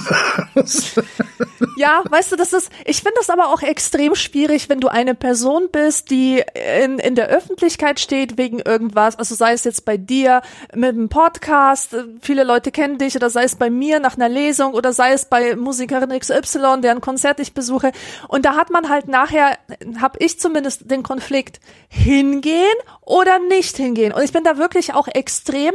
Ja, 1.75 2.03
weißt 2.07 2.31
du, 2.31 2.35
das 2.35 2.53
ist, 2.53 2.69
ich 2.85 2.97
finde 2.97 3.15
das 3.17 3.29
aber 3.29 3.47
auch 3.47 3.61
extrem 3.61 4.15
schwierig, 4.15 4.69
wenn 4.69 4.79
du 4.79 4.89
eine 4.89 5.15
Person 5.15 5.69
bist, 5.71 6.11
die 6.11 6.43
in, 6.83 6.99
in 6.99 7.15
der 7.15 7.27
Öffentlichkeit 7.27 7.99
steht 7.99 8.37
wegen 8.37 8.59
irgendwas, 8.59 9.17
also 9.17 9.33
sei 9.35 9.53
es 9.53 9.63
jetzt 9.63 9.85
bei 9.85 9.97
dir 9.97 10.41
mit 10.75 10.89
einem 10.89 11.09
Podcast, 11.09 11.95
viele 12.21 12.43
Leute 12.43 12.71
kennen 12.71 12.97
dich, 12.97 13.15
oder 13.15 13.29
sei 13.29 13.43
es 13.43 13.55
bei 13.55 13.69
mir 13.69 13.99
nach 13.99 14.15
einer 14.15 14.29
Lesung, 14.29 14.73
oder 14.73 14.93
sei 14.93 15.13
es 15.13 15.25
bei 15.25 15.55
Musikerin 15.55 16.17
XY, 16.17 16.81
deren 16.81 17.01
Konzert 17.01 17.39
ich 17.39 17.53
besuche. 17.53 17.91
Und 18.27 18.45
da 18.45 18.55
hat 18.55 18.69
man 18.69 18.89
halt 18.89 19.07
nachher, 19.07 19.57
habe 19.99 20.19
ich 20.19 20.39
zumindest 20.39 20.91
den 20.91 21.01
Konflikt, 21.01 21.59
hingehen 21.89 22.77
oder 23.01 23.39
nicht 23.39 23.77
hingehen. 23.77 24.12
Und 24.13 24.23
ich 24.23 24.31
bin 24.31 24.43
da 24.43 24.57
wirklich 24.57 24.93
auch 24.93 25.07
extrem 25.07 25.73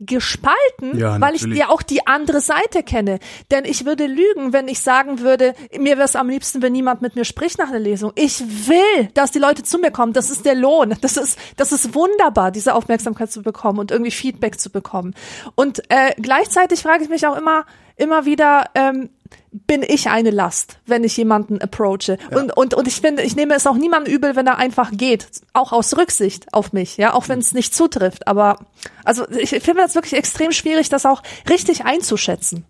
gespalten, 0.00 0.98
Ja, 0.98 1.20
weil 1.20 1.34
ich 1.34 1.42
ja 1.42 1.68
auch 1.68 1.82
die 1.82 2.06
andere 2.06 2.40
Seite 2.40 2.82
kenne. 2.82 3.18
Denn 3.50 3.64
ich 3.64 3.84
würde 3.84 4.06
lügen, 4.06 4.52
wenn 4.52 4.68
ich 4.68 4.80
sagen 4.80 5.20
würde, 5.20 5.54
mir 5.78 5.96
wäre 5.96 6.04
es 6.04 6.16
am 6.16 6.28
liebsten, 6.28 6.62
wenn 6.62 6.72
niemand 6.72 7.02
mit 7.02 7.16
mir 7.16 7.24
spricht 7.24 7.58
nach 7.58 7.68
einer 7.68 7.78
Lesung. 7.78 8.12
Ich 8.14 8.40
will, 8.40 9.08
dass 9.14 9.30
die 9.30 9.38
Leute 9.38 9.62
zu 9.62 9.78
mir 9.78 9.90
kommen. 9.90 10.12
Das 10.12 10.30
ist 10.30 10.46
der 10.46 10.54
Lohn. 10.54 10.96
Das 11.00 11.16
ist, 11.16 11.38
das 11.56 11.72
ist 11.72 11.94
wunderbar, 11.94 12.50
diese 12.50 12.74
Aufmerksamkeit 12.74 13.30
zu 13.30 13.42
bekommen 13.42 13.78
und 13.78 13.90
irgendwie 13.90 14.10
Feedback 14.10 14.58
zu 14.58 14.70
bekommen. 14.70 15.14
Und 15.54 15.82
äh, 15.90 16.14
gleichzeitig 16.16 16.80
frage 16.80 17.04
ich 17.04 17.10
mich 17.10 17.26
auch 17.26 17.36
immer, 17.36 17.64
immer 18.00 18.24
wieder, 18.24 18.70
ähm, 18.74 19.10
bin 19.52 19.82
ich 19.82 20.08
eine 20.08 20.30
Last, 20.30 20.78
wenn 20.86 21.04
ich 21.04 21.16
jemanden 21.16 21.60
approache. 21.60 22.18
Und, 22.30 22.56
und, 22.56 22.74
und 22.74 22.88
ich 22.88 23.00
finde, 23.00 23.22
ich 23.22 23.36
nehme 23.36 23.54
es 23.54 23.66
auch 23.66 23.76
niemandem 23.76 24.14
übel, 24.14 24.36
wenn 24.36 24.46
er 24.46 24.58
einfach 24.58 24.90
geht. 24.92 25.26
Auch 25.52 25.72
aus 25.72 25.96
Rücksicht 25.96 26.52
auf 26.54 26.72
mich, 26.72 26.96
ja, 26.96 27.14
auch 27.14 27.28
wenn 27.28 27.40
es 27.40 27.52
nicht 27.52 27.74
zutrifft. 27.74 28.28
Aber 28.28 28.58
also 29.04 29.28
ich 29.30 29.50
finde 29.50 29.82
das 29.82 29.94
wirklich 29.94 30.14
extrem 30.14 30.52
schwierig, 30.52 30.88
das 30.88 31.06
auch 31.06 31.22
richtig 31.48 31.84
einzuschätzen. 31.84 32.64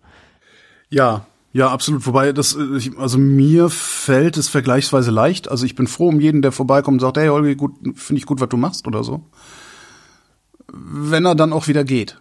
Ja, 0.88 1.26
ja, 1.52 1.68
absolut. 1.70 2.06
Wobei 2.06 2.32
das, 2.32 2.56
also 2.96 3.18
mir 3.18 3.68
fällt 3.70 4.36
es 4.36 4.48
vergleichsweise 4.48 5.10
leicht. 5.10 5.50
Also 5.50 5.66
ich 5.66 5.74
bin 5.74 5.86
froh 5.86 6.08
um 6.08 6.20
jeden, 6.20 6.42
der 6.42 6.52
vorbeikommt 6.52 6.96
und 6.96 7.00
sagt, 7.00 7.18
hey 7.18 7.28
Holgi, 7.28 7.56
gut, 7.56 7.72
finde 7.94 8.20
ich 8.20 8.26
gut, 8.26 8.40
was 8.40 8.48
du 8.48 8.56
machst 8.56 8.86
oder 8.86 9.04
so. 9.04 9.22
wenn 10.72 11.24
er 11.24 11.34
dann 11.34 11.52
auch 11.52 11.68
wieder 11.68 11.84
geht. 11.84 12.20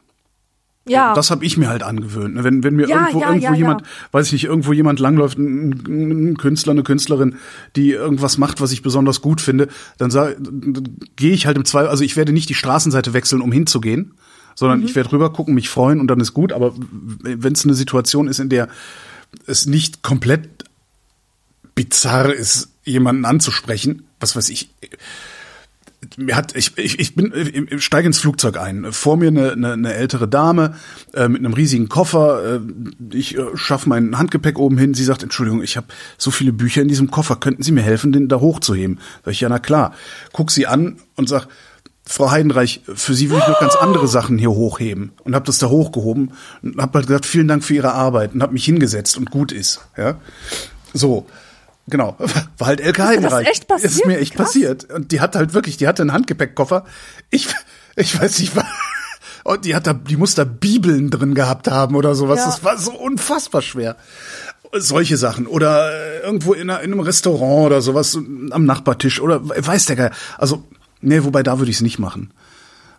Ja. 0.88 1.14
Das 1.14 1.30
habe 1.30 1.46
ich 1.46 1.56
mir 1.58 1.70
halt 1.70 1.84
angewöhnt. 1.84 2.36
ne? 2.36 2.44
Wenn, 2.44 2.64
wenn 2.64 2.76
mir 2.76 2.88
Ja, 2.88 3.02
irgendwo, 3.02 3.22
ja, 3.22 3.28
irgendwo 3.30 3.46
ja, 3.52 3.54
jemand, 3.56 3.84
weiß 4.12 4.28
ich 4.28 4.34
nicht, 4.34 4.46
irgendwo 4.46 4.74
jemand 4.74 5.00
langläuft, 5.00 5.38
ein, 5.38 5.72
ein 6.32 6.38
Künstler, 6.38 6.72
eine 6.72 6.84
Künstlerin, 6.84 7.36
die 7.76 7.92
irgendwas 7.92 8.38
macht, 8.40 8.60
was 8.60 8.72
ich 8.72 8.82
besonders 8.82 9.22
gut 9.22 9.40
finde, 9.42 9.68
dann 9.98 10.10
dann 10.10 10.98
gehe 11.16 11.34
ich 11.34 11.46
halt 11.46 11.58
im 11.58 11.66
Zweifel, 11.66 11.90
also 11.90 12.04
ich 12.04 12.16
werde 12.16 12.32
nicht 12.34 12.50
die 12.50 12.56
Straßenseite 12.56 13.14
wechseln, 13.14 13.42
um 13.42 13.52
hinzugehen, 13.52 14.14
sondern 14.56 14.80
Mhm. 14.80 14.86
ich 14.86 14.96
werde 14.96 15.12
rüber 15.12 15.32
gucken, 15.32 15.54
mich 15.54 15.70
freuen 15.70 16.00
und 16.00 16.08
dann 16.08 16.20
ist 16.22 16.34
gut. 16.34 16.52
Aber 16.54 16.74
wenn 16.76 17.54
es 17.54 17.64
eine 17.66 17.76
Situation 17.76 18.28
ist, 18.28 18.40
in 18.40 18.50
der 18.50 18.68
es 19.46 19.68
nicht 19.68 20.02
komplett 20.02 20.50
bizarr 21.76 22.34
ist, 22.34 22.70
jemanden 22.84 23.26
anzusprechen, 23.26 24.04
was 24.20 24.36
weiß 24.36 24.50
ich, 24.50 24.70
mir 26.18 26.36
hat 26.36 26.56
ich 26.56 26.78
ich, 26.78 27.00
ich 27.00 27.16
bin 27.16 27.34
ich 27.70 27.84
steige 27.84 28.08
ins 28.08 28.20
Flugzeug 28.20 28.58
ein. 28.58 28.92
Vor 28.92 29.18
mir 29.18 29.28
eine, 29.28 29.52
eine, 29.52 29.74
eine 29.74 29.94
ältere 29.94 30.28
Dame 30.28 30.76
äh, 31.14 31.28
mit 31.28 31.40
einem 31.40 31.54
riesigen 31.54 31.90
Koffer. 31.90 32.56
Äh, 32.56 32.60
ich 33.14 33.38
äh, 33.38 33.46
schaffe 33.56 33.90
mein 33.90 34.18
Handgepäck 34.18 34.58
oben 34.58 34.78
hin. 34.78 34.94
Sie 34.94 35.04
sagt: 35.04 35.24
Entschuldigung, 35.24 35.62
ich 35.62 35.78
habe 35.78 35.88
so 36.18 36.32
viele 36.32 36.54
Bücher 36.54 36.82
in 36.82 36.88
diesem 36.88 37.12
Koffer. 37.12 37.36
Könnten 37.36 37.64
Sie 37.64 37.72
mir 37.72 37.82
helfen, 37.82 38.12
den 38.12 38.28
da 38.30 38.40
hochzuheben? 38.40 39.00
Sag 39.26 39.32
ich: 39.32 39.42
Ja, 39.42 39.50
na 39.50 39.60
klar. 39.60 39.94
Guck 40.32 40.52
sie 40.52 40.68
an 40.68 40.98
und 41.16 41.28
sag: 41.28 41.48
Frau 42.06 42.32
Heidenreich, 42.32 42.82
für 42.96 43.14
Sie 43.14 43.30
will 43.30 43.38
ich 43.38 43.48
noch 43.48 43.60
ganz 43.60 43.76
andere 43.76 44.08
Sachen 44.08 44.38
hier 44.38 44.52
hochheben 44.52 45.12
und 45.24 45.36
habe 45.36 45.46
das 45.46 45.58
da 45.58 45.68
hochgehoben 45.68 46.32
und 46.62 46.82
habe 46.82 46.98
halt 47.00 47.08
gesagt: 47.08 47.26
Vielen 47.26 47.48
Dank 47.48 47.64
für 47.64 47.76
Ihre 47.76 47.94
Arbeit 47.94 48.34
und 48.34 48.42
habe 48.42 48.54
mich 48.54 48.66
hingesetzt 48.66 49.18
und 49.18 49.32
gut 49.32 49.52
ist. 49.52 49.82
Ja, 49.98 50.18
so. 50.94 51.28
Genau, 51.90 52.16
war 52.58 52.68
halt 52.68 52.82
Elke 52.82 53.04
Heidenreich. 53.04 53.48
echt 53.48 53.68
passiert? 53.68 53.92
Ist 53.92 54.06
mir 54.06 54.20
echt 54.20 54.36
Krass. 54.36 54.48
passiert. 54.48 54.92
Und 54.92 55.12
die 55.12 55.22
hat 55.22 55.36
halt 55.36 55.54
wirklich, 55.54 55.78
die 55.78 55.88
hatte 55.88 56.02
einen 56.02 56.14
Handgepäckkoffer. 56.14 56.86
Ich, 57.30 57.48
ich 57.96 58.20
weiß 58.20 58.40
nicht, 58.40 58.56
was. 58.56 58.66
Und 59.46 59.66
die 59.66 59.74
hat 59.74 59.88
da, 59.88 59.94
die 59.94 60.18
muss 60.18 60.36
da 60.36 60.44
Bibeln 60.44 61.10
drin 61.10 61.34
gehabt 61.34 61.70
haben 61.70 61.96
oder 61.96 62.14
sowas. 62.14 62.40
Ja. 62.40 62.46
Das 62.48 62.64
war 62.64 62.78
so 62.78 62.92
unfassbar 62.92 63.62
schwer. 63.62 63.96
Solche 64.74 65.18
Sachen. 65.18 65.48
Oder 65.48 65.92
äh, 65.92 66.20
irgendwo 66.20 66.54
in, 66.54 66.70
einer, 66.70 66.82
in 66.82 66.92
einem 66.92 67.00
Restaurant 67.00 67.68
oder 67.68 67.82
sowas 67.82 68.16
am 68.16 68.66
Nachbartisch 68.66 69.20
oder 69.22 69.40
weiß 69.44 69.86
der 69.86 69.96
Geil. 69.96 70.12
Also, 70.38 70.64
nee, 71.02 71.24
wobei 71.24 71.42
da 71.42 71.58
würde 71.58 71.72
ich 71.72 71.78
es 71.78 71.82
nicht 71.82 72.00
machen. 72.00 72.32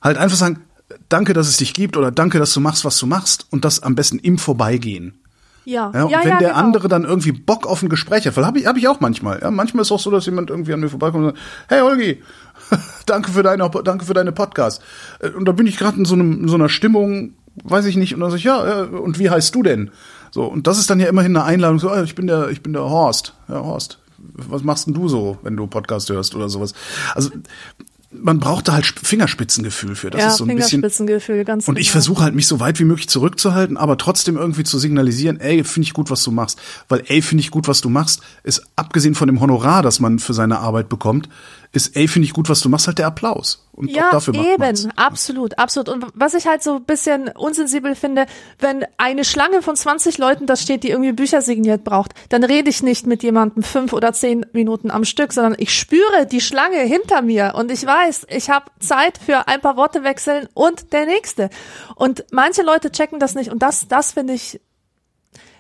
Halt 0.03 0.17
einfach 0.17 0.37
sagen, 0.37 0.61
danke, 1.09 1.35
dass 1.35 1.47
es 1.47 1.59
dich 1.59 1.75
gibt 1.75 1.97
oder 1.97 2.11
danke, 2.11 2.39
dass 2.39 2.55
du 2.55 2.61
machst, 2.61 2.85
was 2.85 2.99
du 2.99 3.07
machst 3.07 3.47
und 3.51 3.65
das 3.65 3.83
am 3.83 3.95
besten 3.95 4.19
im 4.19 4.39
Vorbeigehen. 4.39 5.21
Ja, 5.65 5.91
Ja, 5.95 6.05
und 6.05 6.11
ja, 6.11 6.21
wenn 6.21 6.29
ja, 6.29 6.39
der 6.39 6.49
genau. 6.49 6.61
andere 6.61 6.89
dann 6.89 7.05
irgendwie 7.05 7.33
Bock 7.33 7.67
auf 7.67 7.83
ein 7.83 7.89
Gespräch 7.89 8.27
hat, 8.27 8.37
weil 8.37 8.47
habe 8.47 8.59
ich, 8.59 8.67
hab 8.67 8.77
ich 8.77 8.89
auch 8.89 9.01
manchmal. 9.01 9.41
Ja, 9.41 9.51
manchmal 9.51 9.83
ist 9.83 9.89
es 9.89 9.93
auch 9.93 10.01
so, 10.01 10.11
dass 10.11 10.27
jemand 10.27 10.51
irgendwie 10.51 10.73
an 10.73 10.81
mir 10.81 10.89
vorbeikommt 10.89 11.25
und 11.25 11.31
sagt, 11.37 11.39
hey 11.69 11.81
Holgi, 11.81 12.23
danke 13.07 13.31
für 13.31 13.43
deine, 13.43 13.71
danke 13.85 14.05
für 14.05 14.15
deine 14.15 14.33
Podcast. 14.33 14.83
Äh, 15.21 15.29
Und 15.31 15.45
da 15.47 15.53
bin 15.53 15.67
ich 15.67 15.77
gerade 15.77 15.99
in 15.99 16.05
so, 16.05 16.15
einem, 16.15 16.43
in 16.43 16.49
so 16.49 16.55
einer 16.57 16.69
Stimmung, 16.69 17.35
weiß 17.65 17.87
ich 17.87 17.97
nicht, 17.97 18.15
und 18.15 18.21
dann 18.21 18.31
sag 18.31 18.39
ich, 18.39 18.45
ja, 18.45 18.83
äh, 18.83 18.87
und 18.87 19.19
wie 19.19 19.31
heißt 19.31 19.55
du 19.55 19.63
denn? 19.63 19.91
So, 20.31 20.45
und 20.45 20.67
das 20.67 20.79
ist 20.79 20.89
dann 20.91 21.01
ja 21.01 21.09
immerhin 21.09 21.37
eine 21.37 21.45
Einladung, 21.45 21.79
so, 21.79 21.91
ah, 21.91 22.03
ich 22.03 22.15
bin 22.15 22.27
der, 22.27 22.51
ich 22.51 22.63
bin 22.63 22.73
der 22.73 22.85
Horst. 22.85 23.35
Ja, 23.49 23.61
Horst. 23.61 23.99
Was 24.19 24.63
machst 24.63 24.87
denn 24.87 24.95
du 24.95 25.09
so, 25.09 25.39
wenn 25.43 25.57
du 25.57 25.67
Podcast 25.67 26.09
hörst 26.11 26.35
oder 26.35 26.49
sowas? 26.49 26.75
Also, 27.15 27.31
man 28.13 28.41
braucht 28.41 28.67
da 28.67 28.73
halt 28.73 28.85
Sp- 28.91 29.07
Fingerspitzengefühl 29.07 29.95
für. 29.95 30.11
Das 30.11 30.21
ja, 30.21 30.29
ist 30.29 30.37
so 30.39 30.45
ein 30.45 30.49
bisschen, 30.57 30.81
Fingerspitzengefühl, 30.81 31.45
ganz 31.45 31.69
und 31.69 31.79
ich 31.79 31.87
genau. 31.87 31.93
versuche 31.93 32.25
halt, 32.25 32.35
mich 32.35 32.47
so 32.47 32.59
weit 32.59 32.81
wie 32.81 32.85
möglich 32.85 33.09
zurückzuhalten, 33.09 33.77
aber 33.77 33.97
trotzdem 33.99 34.37
irgendwie 34.37 34.65
zu 34.65 34.79
signalisieren, 34.79 35.39
ey, 35.39 35.63
finde 35.63 35.87
ich 35.87 35.93
gut, 35.93 36.11
was 36.11 36.23
du 36.25 36.33
machst. 36.33 36.61
Weil, 36.89 37.05
ey, 37.07 37.23
finde 37.23 37.43
ich 37.43 37.51
gut, 37.51 37.69
was 37.69 37.81
du 37.81 37.89
machst, 37.89 38.23
ist 38.43 38.63
abgesehen 38.75 39.15
von 39.15 39.29
dem 39.29 39.41
Honorar, 39.41 39.83
das 39.83 40.01
man 40.01 40.19
für 40.19 40.35
seine 40.35 40.59
Arbeit 40.59 40.89
bekommt, 40.89 41.29
ist, 41.73 41.97
ey, 41.97 42.09
finde 42.09 42.27
ich 42.27 42.33
gut, 42.33 42.49
was 42.49 42.61
du 42.61 42.69
machst, 42.69 42.89
halt 42.89 42.99
der 42.99 43.07
Applaus. 43.07 43.69
Und 43.73 43.91
Ja, 43.91 44.09
auch 44.09 44.11
dafür 44.13 44.35
macht 44.35 44.47
eben, 44.47 44.59
man's. 44.59 44.89
absolut, 44.97 45.57
absolut. 45.59 45.89
Und 45.89 46.07
was 46.15 46.35
ich 46.35 46.47
halt 46.49 46.65
so 46.65 46.77
ein 46.77 46.85
bisschen 46.85 47.29
unsensibel 47.29 47.95
finde, 47.95 48.27
wenn 48.59 48.85
eine 48.99 49.25
Schlange 49.25 49.63
von 49.63 49.77
20 49.77 50.19
Leuten 50.19 50.47
da 50.47 50.57
steht, 50.57 50.83
die 50.83 50.91
irgendwie 50.91 51.13
Bücher 51.13 51.43
signiert 51.43 51.85
braucht, 51.85 52.13
dann 52.29 52.43
rede 52.43 52.69
ich 52.69 52.83
nicht 52.83 53.07
mit 53.07 53.23
jemandem 53.23 53.63
fünf 53.63 53.93
oder 53.93 54.13
zehn 54.13 54.45
Minuten 54.53 54.91
am 54.91 55.05
Stück, 55.05 55.33
sondern 55.33 55.55
ich 55.59 55.73
spüre 55.73 56.27
die 56.31 56.41
Schlange 56.41 56.81
hinter 56.81 57.23
mir 57.23 57.53
und 57.55 57.71
ich 57.71 57.87
weiß, 57.87 58.27
ich 58.31 58.51
habe 58.51 58.67
Zeit 58.81 59.19
für 59.25 59.47
ein 59.47 59.61
paar 59.61 59.77
Worte 59.77 60.03
wechseln 60.03 60.49
und 60.55 60.93
der 60.93 61.07
nächste. 61.07 61.51
Und 61.95 62.25
manche 62.33 62.63
Leute 62.63 62.91
checken 62.91 63.21
das 63.21 63.37
nicht 63.37 63.51
und 63.51 63.63
das, 63.63 63.87
das 63.87 64.13
finde 64.13 64.33
ich, 64.35 64.61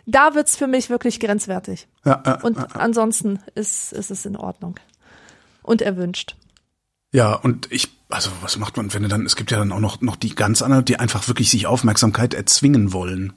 da 0.06 0.34
wird's 0.34 0.56
für 0.56 0.66
mich 0.66 0.90
wirklich 0.90 1.20
grenzwertig. 1.20 1.86
Ja, 2.04 2.20
ja, 2.26 2.40
Und 2.42 2.58
ansonsten 2.74 3.38
ist, 3.54 3.92
ist 3.92 4.10
es 4.10 4.26
in 4.26 4.36
Ordnung. 4.36 4.74
Und 5.62 5.82
erwünscht. 5.82 6.36
ja, 7.12 7.34
und 7.34 7.70
ich, 7.70 7.88
also, 8.08 8.30
was 8.40 8.56
macht 8.58 8.76
man, 8.76 8.92
wenn 8.94 9.02
du 9.02 9.08
dann, 9.08 9.26
es 9.26 9.36
gibt 9.36 9.50
ja 9.50 9.58
dann 9.58 9.72
auch 9.72 9.80
noch, 9.80 10.00
noch 10.00 10.16
die 10.16 10.34
ganz 10.34 10.62
anderen, 10.62 10.84
die 10.84 10.98
einfach 10.98 11.28
wirklich 11.28 11.50
sich 11.50 11.66
Aufmerksamkeit 11.66 12.34
erzwingen 12.34 12.92
wollen. 12.92 13.32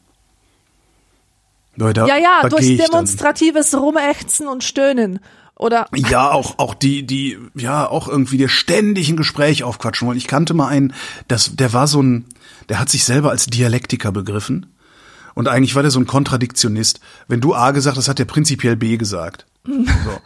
Leute, 1.76 2.06
Ja, 2.08 2.18
ja, 2.18 2.48
durch 2.48 2.70
ich 2.70 2.78
dann. 2.78 2.88
demonstratives 2.88 3.74
Rumächzen 3.76 4.48
und 4.48 4.64
Stöhnen. 4.64 5.20
Oder 5.56 5.88
Ja, 5.94 6.32
auch, 6.32 6.58
auch 6.58 6.74
die, 6.74 7.06
die, 7.06 7.38
ja, 7.56 7.88
auch 7.88 8.08
irgendwie 8.08 8.38
dir 8.38 8.50
ständig 8.50 9.10
ein 9.10 9.18
Gespräch 9.18 9.64
aufquatschen 9.64 10.08
wollen. 10.08 10.18
Ich 10.18 10.28
kannte 10.28 10.54
mal 10.54 10.68
einen, 10.68 10.94
das, 11.28 11.56
der 11.56 11.74
war 11.74 11.88
so 11.88 12.02
ein, 12.02 12.26
der 12.70 12.80
hat 12.80 12.90
sich 12.90 13.04
selber 13.04 13.30
als 13.30 13.46
Dialektiker 13.46 14.12
begriffen. 14.12 14.66
Und 15.36 15.48
eigentlich 15.48 15.76
war 15.76 15.82
der 15.82 15.92
so 15.92 16.00
ein 16.00 16.08
Kontradiktionist. 16.08 17.00
Wenn 17.28 17.42
du 17.42 17.56
A 17.56 17.72
gesagt 17.72 17.98
hast, 17.98 18.08
hat 18.08 18.20
der 18.20 18.26
prinzipiell 18.26 18.76
B 18.76 18.98
gesagt. 18.98 19.46
So. 19.66 20.20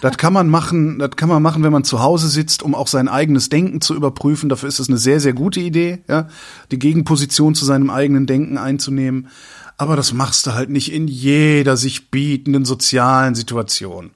Das 0.00 0.16
kann 0.18 0.32
man 0.32 0.48
machen, 0.48 1.00
das 1.00 1.10
kann 1.16 1.28
man 1.28 1.42
machen, 1.42 1.64
wenn 1.64 1.72
man 1.72 1.82
zu 1.82 2.00
Hause 2.00 2.28
sitzt, 2.28 2.62
um 2.62 2.76
auch 2.76 2.86
sein 2.86 3.08
eigenes 3.08 3.48
Denken 3.48 3.80
zu 3.80 3.94
überprüfen. 3.94 4.48
Dafür 4.48 4.68
ist 4.68 4.78
es 4.78 4.88
eine 4.88 4.98
sehr, 4.98 5.18
sehr 5.18 5.32
gute 5.32 5.60
Idee, 5.60 6.04
ja, 6.08 6.28
die 6.70 6.78
Gegenposition 6.78 7.56
zu 7.56 7.64
seinem 7.64 7.90
eigenen 7.90 8.26
Denken 8.26 8.56
einzunehmen. 8.56 9.28
Aber 9.76 9.96
das 9.96 10.12
machst 10.12 10.46
du 10.46 10.54
halt 10.54 10.70
nicht 10.70 10.92
in 10.92 11.08
jeder 11.08 11.76
sich 11.76 12.12
bietenden 12.12 12.64
sozialen 12.64 13.34
Situation. 13.34 14.12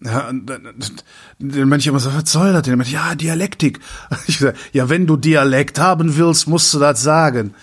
Ja, 0.00 0.30
dann, 0.30 1.68
manche 1.68 1.88
immer 1.88 1.98
so, 1.98 2.14
was 2.14 2.30
soll 2.30 2.52
das 2.52 2.62
denn? 2.62 2.80
Ja, 2.82 3.14
Dialektik. 3.14 3.80
Ich 4.26 4.38
sag, 4.38 4.54
ja, 4.72 4.88
wenn 4.88 5.06
du 5.06 5.16
Dialekt 5.16 5.78
haben 5.78 6.16
willst, 6.16 6.46
musst 6.46 6.72
du 6.74 6.78
das 6.78 7.02
sagen. 7.02 7.54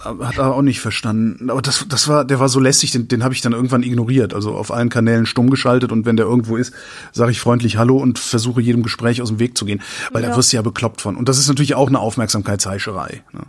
Hat 0.00 0.36
er 0.38 0.54
auch 0.54 0.62
nicht 0.62 0.80
verstanden. 0.80 1.50
Aber 1.50 1.62
das, 1.62 1.86
das 1.88 2.08
war, 2.08 2.24
der 2.24 2.38
war 2.40 2.48
so 2.48 2.60
lästig, 2.60 2.90
den, 2.92 3.08
den 3.08 3.24
habe 3.24 3.34
ich 3.34 3.40
dann 3.40 3.52
irgendwann 3.52 3.82
ignoriert. 3.82 4.34
Also 4.34 4.54
auf 4.54 4.70
allen 4.72 4.88
Kanälen 4.90 5.26
stumm 5.26 5.50
geschaltet 5.50 5.92
und 5.92 6.04
wenn 6.06 6.16
der 6.16 6.26
irgendwo 6.26 6.56
ist, 6.56 6.72
sage 7.12 7.30
ich 7.30 7.40
freundlich 7.40 7.76
Hallo 7.78 7.96
und 7.96 8.18
versuche 8.18 8.60
jedem 8.60 8.82
Gespräch 8.82 9.22
aus 9.22 9.28
dem 9.28 9.38
Weg 9.38 9.56
zu 9.56 9.64
gehen. 9.64 9.80
Weil 10.12 10.22
da 10.22 10.28
Ja. 10.30 10.36
wirst 10.36 10.52
du 10.52 10.56
ja 10.56 10.62
bekloppt 10.62 11.00
von. 11.00 11.16
Und 11.16 11.28
das 11.28 11.38
ist 11.38 11.48
natürlich 11.48 11.74
auch 11.74 11.88
eine 11.88 12.00
Aufmerksamkeitsheischerei. 12.00 13.22
Ne? 13.32 13.42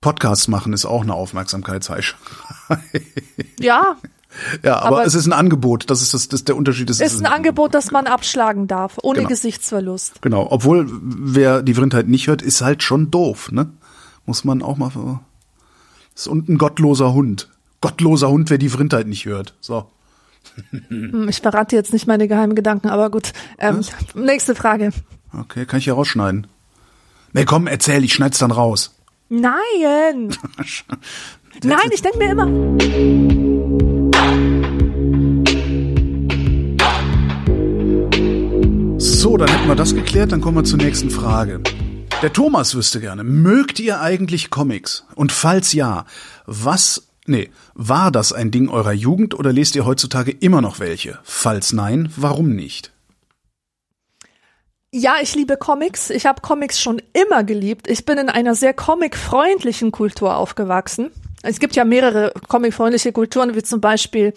Podcasts 0.00 0.48
machen 0.48 0.72
ist 0.74 0.84
auch 0.84 1.02
eine 1.02 1.14
Aufmerksamkeitsheischerei. 1.14 2.18
ja, 3.58 3.96
Ja, 4.62 4.78
aber, 4.78 4.96
Aber- 4.98 5.06
es 5.06 5.14
ist 5.14 5.26
ein 5.26 5.32
Angebot. 5.32 5.90
Das 5.90 6.02
ist 6.02 6.14
das, 6.14 6.28
das 6.28 6.44
der 6.44 6.56
Unterschied. 6.56 6.90
Es 6.90 7.00
ist 7.00 7.20
ein 7.20 7.26
Angebot, 7.26 7.74
das 7.74 7.90
man 7.90 8.06
abschlagen 8.06 8.66
darf, 8.66 8.98
ohne 9.02 9.18
Genau. 9.18 9.28
Gesichtsverlust. 9.28 10.20
Genau. 10.22 10.46
Obwohl, 10.50 10.86
wer 10.90 11.62
die 11.62 11.74
Vrindheit 11.74 12.08
nicht 12.08 12.26
hört, 12.26 12.42
ist 12.42 12.60
halt 12.60 12.82
schon 12.82 13.10
doof, 13.10 13.52
ne? 13.52 13.70
Muss 14.26 14.44
man 14.44 14.62
auch 14.62 14.76
mal. 14.76 14.90
Ist 16.14 16.26
und 16.28 16.48
ein 16.48 16.58
gottloser 16.58 17.12
Hund. 17.12 17.48
Gottloser 17.80 18.28
Hund, 18.30 18.50
wer 18.50 18.58
die 18.58 18.68
Vrindheit 18.70 19.06
nicht 19.06 19.24
hört. 19.26 19.54
So. 19.60 19.86
Hm, 20.88 21.28
Ich 21.28 21.40
verrate 21.40 21.76
jetzt 21.76 21.92
nicht 21.92 22.06
meine 22.06 22.28
geheimen 22.28 22.54
Gedanken, 22.54 22.88
aber 22.88 23.10
gut. 23.10 23.32
Ähm, 23.58 23.80
nächste 24.14 24.54
Frage. 24.54 24.90
Okay, 25.38 25.66
kann 25.66 25.78
ich 25.78 25.84
hier 25.84 25.94
rausschneiden. 25.94 26.46
Nee, 27.32 27.44
komm, 27.44 27.66
erzähl, 27.66 28.04
ich 28.04 28.14
schneid's 28.14 28.38
dann 28.38 28.52
raus. 28.52 28.94
Nein! 29.28 29.54
Nein, 31.64 31.90
ich 31.92 32.02
denke 32.02 32.18
mir 32.18 32.30
immer. 32.30 33.83
So, 38.98 39.36
dann 39.36 39.48
hätten 39.48 39.68
wir 39.68 39.74
das 39.74 39.94
geklärt, 39.94 40.32
dann 40.32 40.40
kommen 40.40 40.58
wir 40.58 40.64
zur 40.64 40.78
nächsten 40.78 41.10
Frage. 41.10 41.60
Der 42.22 42.32
Thomas 42.32 42.74
wüsste 42.74 43.00
gerne, 43.00 43.24
mögt 43.24 43.80
ihr 43.80 44.00
eigentlich 44.00 44.50
Comics? 44.50 45.04
Und 45.14 45.32
falls 45.32 45.72
ja, 45.72 46.06
was, 46.46 47.08
nee, 47.26 47.50
war 47.74 48.10
das 48.10 48.32
ein 48.32 48.50
Ding 48.50 48.68
eurer 48.68 48.92
Jugend 48.92 49.38
oder 49.38 49.52
lest 49.52 49.76
ihr 49.76 49.84
heutzutage 49.84 50.30
immer 50.30 50.60
noch 50.60 50.78
welche? 50.78 51.18
Falls 51.22 51.72
nein, 51.72 52.12
warum 52.16 52.54
nicht? 52.54 52.92
Ja, 54.90 55.16
ich 55.20 55.34
liebe 55.34 55.56
Comics. 55.56 56.10
Ich 56.10 56.24
habe 56.24 56.40
Comics 56.40 56.80
schon 56.80 57.02
immer 57.12 57.42
geliebt. 57.42 57.88
Ich 57.88 58.04
bin 58.04 58.16
in 58.16 58.28
einer 58.28 58.54
sehr 58.54 58.74
comicfreundlichen 58.74 59.90
Kultur 59.90 60.36
aufgewachsen. 60.36 61.10
Es 61.44 61.60
gibt 61.60 61.76
ja 61.76 61.84
mehrere 61.84 62.32
comicfreundliche 62.48 63.12
Kulturen, 63.12 63.54
wie 63.54 63.62
zum 63.62 63.80
Beispiel 63.80 64.32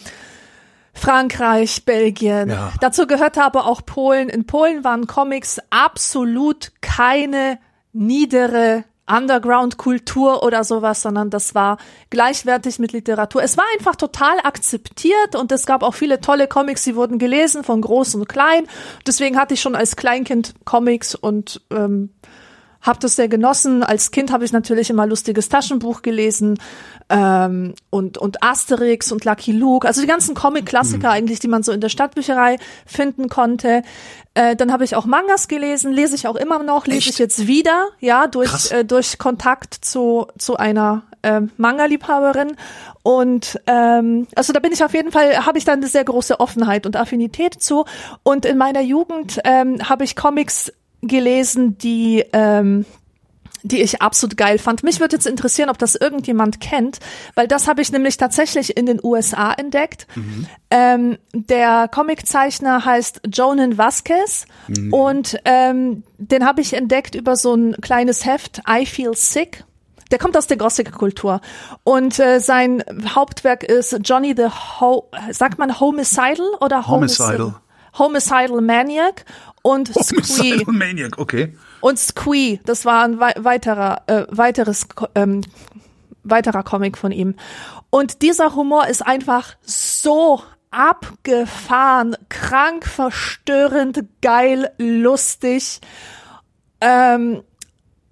Frankreich, 0.94 1.86
Belgien. 1.86 2.50
Ja. 2.50 2.74
Dazu 2.82 3.08
gehört 3.08 3.38
aber 3.38 3.66
auch 3.66 3.86
Polen. 3.86 4.30
In 4.30 4.46
Polen 4.46 4.84
waren 4.84 5.08
Comics 5.08 5.60
absolut 5.70 6.72
keine 6.82 7.60
niedere 7.94 8.84
Underground-Kultur 9.10 10.44
oder 10.44 10.64
sowas, 10.64 11.02
sondern 11.02 11.30
das 11.30 11.56
war 11.56 11.78
gleichwertig 12.10 12.78
mit 12.78 12.92
Literatur. 12.92 13.42
Es 13.42 13.58
war 13.58 13.64
einfach 13.78 13.96
total 13.96 14.40
akzeptiert 14.44 15.36
und 15.36 15.52
es 15.52 15.66
gab 15.66 15.82
auch 15.82 15.94
viele 15.94 16.20
tolle 16.20 16.48
Comics, 16.48 16.84
die 16.84 16.96
wurden 16.96 17.18
gelesen 17.18 17.64
von 17.64 17.80
groß 17.82 18.16
und 18.16 18.28
klein. 18.28 18.68
Deswegen 19.06 19.40
hatte 19.40 19.54
ich 19.54 19.62
schon 19.62 19.76
als 19.76 19.96
Kleinkind 19.96 20.56
Comics 20.66 21.16
und 21.16 21.62
ähm, 21.72 22.10
habe 22.88 23.00
das 23.00 23.16
sehr 23.16 23.28
genossen. 23.28 23.84
Als 23.84 24.12
Kind 24.12 24.32
habe 24.32 24.46
ich 24.46 24.52
natürlich 24.52 24.90
immer 24.90 25.06
lustiges 25.06 25.50
Taschenbuch 25.50 26.02
gelesen 26.02 26.60
ähm, 27.10 27.76
und 27.90 28.18
und 28.18 28.44
Asterix 28.44 29.12
und 29.12 29.26
Lucky 29.26 29.52
Luke, 29.52 29.88
also 29.88 30.02
die 30.02 30.08
ganzen 30.08 30.36
Comic-Klassiker 30.36 31.10
mhm. 31.10 31.14
eigentlich, 31.14 31.40
die 31.40 31.48
man 31.48 31.64
so 31.64 31.72
in 31.72 31.82
der 31.82 31.90
Stadtbücherei 31.90 32.58
finden 32.86 33.30
konnte. 33.30 33.84
Äh, 34.34 34.56
dann 34.56 34.72
habe 34.72 34.84
ich 34.84 34.96
auch 34.96 35.06
Mangas 35.06 35.48
gelesen, 35.48 35.92
lese 35.92 36.16
ich 36.16 36.28
auch 36.28 36.36
immer 36.36 36.64
noch, 36.64 36.88
lese 36.88 37.00
Echt? 37.00 37.10
ich 37.10 37.18
jetzt 37.20 37.48
wieder, 37.48 37.88
ja, 38.00 38.28
durch 38.28 38.72
äh, 38.72 38.84
durch 38.84 39.18
Kontakt 39.18 39.74
zu 39.74 40.28
zu 40.38 40.58
einer 40.58 41.04
äh, 41.22 41.42
Manga-Liebhaberin 41.58 42.56
und 43.08 43.58
ähm, 43.68 44.28
also 44.36 44.52
da 44.52 44.60
bin 44.60 44.74
ich 44.74 44.84
auf 44.84 44.94
jeden 44.94 45.14
Fall, 45.14 45.46
habe 45.46 45.58
ich 45.58 45.64
dann 45.64 45.80
eine 45.80 45.88
sehr 45.88 46.04
große 46.04 46.42
Offenheit 46.42 46.86
und 46.86 46.98
Affinität 46.98 47.54
zu. 47.54 47.86
Und 48.24 48.46
in 48.46 48.58
meiner 48.58 48.82
Jugend 48.82 49.40
ähm, 49.46 49.78
habe 49.88 50.04
ich 50.04 50.18
Comics 50.18 50.74
gelesen, 51.08 51.78
die 51.78 52.24
ähm, 52.34 52.86
die 53.68 53.82
ich 53.82 54.02
absolut 54.02 54.38
geil 54.38 54.58
fand. 54.60 54.84
Mich 54.84 55.00
würde 55.00 55.16
jetzt 55.16 55.28
interessieren, 55.28 55.70
ob 55.70 55.78
das 55.78 55.96
irgendjemand 55.96 56.60
kennt, 56.60 57.00
weil 57.36 57.48
das 57.48 57.68
habe 57.68 57.82
ich 57.82 57.92
nämlich 57.92 58.18
tatsächlich 58.18 58.78
in 58.78 58.86
den 58.86 59.00
USA 59.04 59.54
entdeckt. 59.54 60.08
Mhm. 60.16 60.48
Ähm, 60.72 61.18
der 61.34 61.88
Comiczeichner 61.88 62.86
heißt 62.86 63.22
Jonan 63.28 63.78
Vasquez 63.78 64.46
mhm. 64.68 64.94
und 64.94 65.40
ähm, 65.46 66.04
den 66.18 66.46
habe 66.46 66.62
ich 66.62 66.74
entdeckt 66.74 67.16
über 67.16 67.36
so 67.36 67.54
ein 67.54 67.76
kleines 67.82 68.26
Heft, 68.26 68.62
I 68.70 68.86
Feel 68.86 69.16
Sick. 69.16 69.64
Der 70.12 70.20
kommt 70.20 70.38
aus 70.38 70.48
der 70.48 70.56
Gothic-Kultur 70.56 71.42
und 71.84 72.18
äh, 72.18 72.40
sein 72.40 72.82
Hauptwerk 73.14 73.64
ist 73.64 73.98
Johnny 74.04 74.34
the 74.38 74.48
Ho 74.80 75.10
sagt 75.32 75.60
man 75.60 75.82
Homicidal 75.82 76.48
oder 76.62 76.88
Homicidal? 76.88 77.56
Homicidal 77.98 78.62
Maniac 78.62 79.26
und 79.68 79.94
Squee. 80.02 80.64
Maniac, 80.66 81.18
okay. 81.18 81.54
Und 81.82 82.00
Squee, 82.00 82.62
das 82.64 82.86
war 82.86 83.04
ein 83.04 83.20
weiterer, 83.20 84.04
äh, 84.08 84.26
weiteres, 84.30 84.88
ähm, 85.14 85.42
weiterer 86.24 86.64
Comic 86.64 86.98
von 86.98 87.12
ihm. 87.12 87.36
Und 87.90 88.22
dieser 88.22 88.56
Humor 88.56 88.88
ist 88.88 89.06
einfach 89.06 89.58
so 89.62 90.42
abgefahren, 90.72 92.16
krank, 92.30 92.86
verstörend, 92.86 94.06
geil, 94.22 94.72
lustig 94.78 95.82
ähm, 96.80 97.44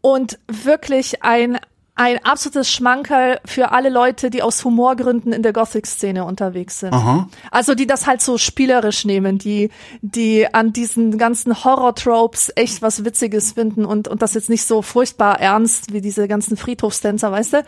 und 0.01 0.39
wirklich 0.47 1.23
ein 1.23 1.57
ein 1.95 2.23
absolutes 2.25 2.69
Schmankerl 2.69 3.39
für 3.45 3.71
alle 3.71 3.89
Leute, 3.89 4.29
die 4.29 4.41
aus 4.41 4.63
Humorgründen 4.65 5.31
in 5.31 5.43
der 5.43 5.53
Gothic-Szene 5.53 6.25
unterwegs 6.25 6.81
sind. 6.81 6.93
Aha. 6.93 7.29
Also 7.51 7.73
die 7.73 7.87
das 7.87 8.05
halt 8.05 8.21
so 8.21 8.37
spielerisch 8.37 9.05
nehmen, 9.05 9.37
die, 9.37 9.69
die 10.01 10.53
an 10.53 10.73
diesen 10.73 11.17
ganzen 11.17 11.63
Horror-Tropes 11.63 12.51
echt 12.55 12.81
was 12.81 13.05
Witziges 13.05 13.53
finden 13.53 13.85
und, 13.85 14.09
und 14.09 14.21
das 14.21 14.33
jetzt 14.33 14.49
nicht 14.49 14.65
so 14.65 14.81
furchtbar 14.81 15.39
ernst 15.39 15.93
wie 15.93 16.01
diese 16.01 16.27
ganzen 16.27 16.57
Friedhofstänzer, 16.57 17.31
weißt 17.31 17.53
du? 17.53 17.63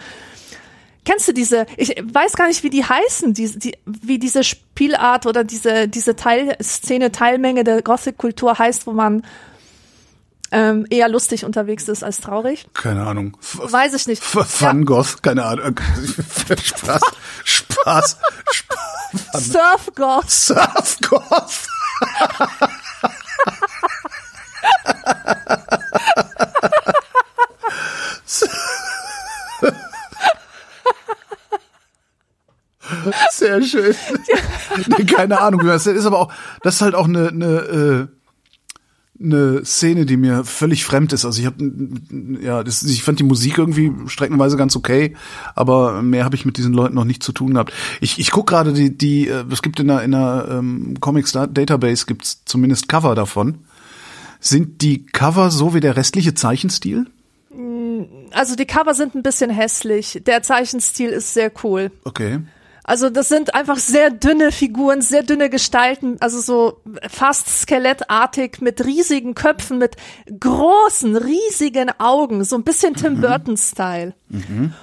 Kennst 1.06 1.26
du 1.30 1.32
diese, 1.32 1.66
ich 1.78 1.96
weiß 2.04 2.34
gar 2.34 2.50
nicht, 2.50 2.64
wie 2.64 2.70
die 2.70 2.84
heißen, 2.84 3.34
die, 3.34 3.58
die, 3.58 3.78
wie 3.86 4.20
diese 4.20 4.44
Spielart 4.44 5.26
oder 5.26 5.46
diese, 5.46 5.88
diese 5.88 6.18
Teilszene, 6.18 7.14
Teilmenge 7.14 7.64
der 7.64 7.82
Gothic-Kultur 7.82 8.60
heißt, 8.60 8.88
wo 8.88 8.92
man 8.92 9.24
ähm, 10.52 10.86
eher 10.90 11.10
lustig 11.10 11.46
unterwegs 11.46 11.88
ist 11.88 12.04
als 12.04 12.20
traurig. 12.20 12.68
Keine 12.74 13.06
Ahnung. 13.06 13.38
Weiß 13.54 13.94
ich 13.94 14.08
nicht. 14.08 14.24
Ja. 14.60 14.74
Goth, 14.74 15.22
keine 15.24 15.46
Ahnung. 15.46 15.76
Spaß, 16.64 17.02
Spaß, 17.44 18.18
Spaß. 18.52 19.48
Surf 19.48 19.90
Goth. 19.96 20.30
Surf 20.30 20.98
Goth. 21.10 21.68
Sehr 33.32 33.62
schön. 33.62 33.96
Nee, 34.88 35.06
keine 35.06 35.40
Ahnung, 35.40 35.66
das 35.66 35.88
ist 35.88 36.06
aber 36.06 36.20
auch, 36.20 36.34
das 36.64 36.76
ist 36.76 36.82
halt 36.82 36.96
auch 36.96 37.06
eine, 37.06 37.30
eine 37.30 37.46
äh, 37.46 38.17
eine 39.22 39.66
Szene, 39.66 40.06
die 40.06 40.18
mir 40.18 40.44
völlig 40.44 40.86
fremd 40.86 41.14
ist. 41.14 41.26
Also 41.26 41.40
ich 41.40 41.46
habe 41.46 41.72
ja, 42.42 42.64
das, 42.64 42.84
ich 42.84 43.04
fand 43.04 43.20
die 43.20 43.24
Musik 43.24 43.58
irgendwie 43.58 43.92
streckenweise 44.08 44.58
ganz 44.58 44.76
okay, 44.76 45.16
aber 45.56 46.02
mehr 46.02 46.24
habe 46.26 46.36
ich 46.36 46.46
mit 46.46 46.58
diesen 46.58 46.74
Leuten 46.74 46.96
noch 46.96 47.06
nicht 47.06 47.24
zu 47.24 47.32
tun 47.32 47.54
gehabt. 47.54 47.74
Ich, 48.02 48.20
ich 48.20 48.32
guck 48.32 48.48
gerade 48.48 48.74
die 48.74 48.96
die 48.96 49.28
äh, 49.28 49.44
es 49.52 49.62
gibt 49.62 49.80
in 49.80 49.88
der 49.88 50.04
in 50.04 50.12
der 50.12 50.48
ähm, 50.52 50.98
Comics 51.00 51.32
Database 51.32 52.06
gibt's 52.06 52.44
zumindest 52.46 52.88
Cover 52.88 53.16
davon. 53.16 53.60
Sind 54.40 54.82
die 54.82 55.06
Cover 55.06 55.50
so 55.50 55.74
wie 55.74 55.80
der 55.80 55.98
restliche 55.98 56.34
Zeichenstil? 56.34 57.08
Also 58.32 58.56
die 58.56 58.66
Cover 58.66 58.94
sind 58.94 59.16
ein 59.16 59.24
bisschen 59.24 59.50
hässlich. 59.50 60.22
Der 60.26 60.44
Zeichenstil 60.44 61.10
ist 61.10 61.34
sehr 61.34 61.52
cool. 61.64 61.92
Okay. 62.04 62.40
Also 62.88 63.10
das 63.10 63.28
sind 63.28 63.54
einfach 63.54 63.76
sehr 63.76 64.10
dünne 64.10 64.54
Figuren, 64.54 65.02
sehr 65.02 65.22
dünne 65.22 65.50
Gestalten, 65.50 66.16
also 66.22 66.40
so 66.40 66.82
fast 67.10 67.50
skelettartig 67.50 68.62
mit 68.62 68.84
riesigen 68.86 69.36
Köpfen, 69.36 69.78
mit 69.78 69.98
großen, 70.40 71.18
riesigen 71.18 71.92
Augen, 72.00 72.46
so 72.46 72.56
ein 72.56 72.64
bisschen 72.64 72.96
Tim 72.96 73.16
mhm. 73.16 73.22
Burton-Style. 73.22 74.16
Mhm. 74.30 74.74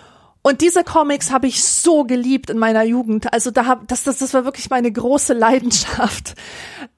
Und 0.42 0.60
diese 0.60 0.84
Comics 0.84 1.30
habe 1.30 1.46
ich 1.46 1.64
so 1.64 2.04
geliebt 2.04 2.50
in 2.50 2.58
meiner 2.58 2.82
Jugend. 2.82 3.32
Also 3.32 3.50
da 3.50 3.64
hab, 3.64 3.88
das, 3.88 4.04
das, 4.04 4.18
das 4.18 4.34
war 4.34 4.44
wirklich 4.44 4.68
meine 4.68 4.92
große 4.92 5.32
Leidenschaft. 5.32 6.34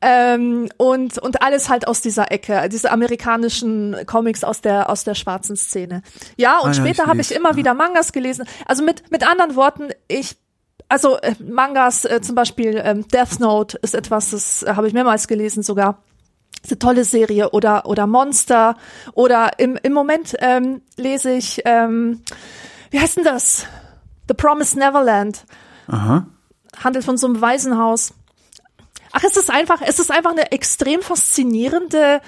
Ähm, 0.01 0.69
und, 0.79 1.19
und 1.19 1.41
alles 1.43 1.69
halt 1.69 1.87
aus 1.87 2.01
dieser 2.01 2.33
Ecke, 2.33 2.69
diese 2.69 2.91
amerikanischen 2.91 3.97
Comics 4.07 4.43
aus 4.43 4.63
der, 4.63 4.91
aus 4.91 5.05
der 5.05 5.15
schwarzen 5.15 5.55
Szene. 5.55 6.03
Ja, 6.37 6.59
und 6.59 6.71
ah, 6.71 6.75
später 6.75 7.05
ja, 7.05 7.09
habe 7.09 7.21
ich 7.21 7.33
immer 7.33 7.53
ja. 7.53 7.57
wieder 7.57 7.75
Mangas 7.75 8.11
gelesen. 8.11 8.49
Also 8.67 8.83
mit, 8.83 9.13
mit 9.13 9.25
anderen 9.25 9.55
Worten, 9.55 9.91
ich 10.09 10.37
also 10.89 11.17
äh, 11.19 11.35
Mangas, 11.41 12.05
äh, 12.05 12.21
zum 12.21 12.35
Beispiel 12.35 12.81
ähm, 12.85 13.07
Death 13.09 13.41
Note 13.41 13.79
ist 13.83 13.95
etwas, 13.95 14.31
das 14.31 14.63
äh, 14.63 14.75
habe 14.75 14.89
ich 14.89 14.95
mehrmals 14.95 15.29
gelesen 15.29 15.63
sogar. 15.63 16.03
Ist 16.63 16.73
eine 16.73 16.79
tolle 16.79 17.05
Serie 17.05 17.51
oder 17.51 17.87
oder 17.87 18.07
Monster 18.07 18.77
oder 19.13 19.59
im 19.59 19.79
im 19.83 19.93
Moment 19.93 20.35
ähm, 20.41 20.83
lese 20.97 21.33
ich 21.33 21.63
ähm, 21.65 22.23
wie 22.91 23.01
heißt 23.01 23.17
denn 23.17 23.25
das? 23.25 23.67
The 24.29 24.35
Promised 24.35 24.77
Neverland. 24.77 25.45
Aha. 25.89 26.27
Handelt 26.83 27.05
von 27.05 27.17
so 27.17 27.27
einem 27.27 27.41
Waisenhaus. 27.41 28.15
Ach, 29.13 29.23
es 29.25 29.37
ist 29.37 29.51
einfach, 29.51 29.81
es 29.85 29.99
ist 29.99 30.11
einfach 30.11 30.33
eine 30.33 30.53
extrem 30.53 31.01
faszinierende 31.01 32.21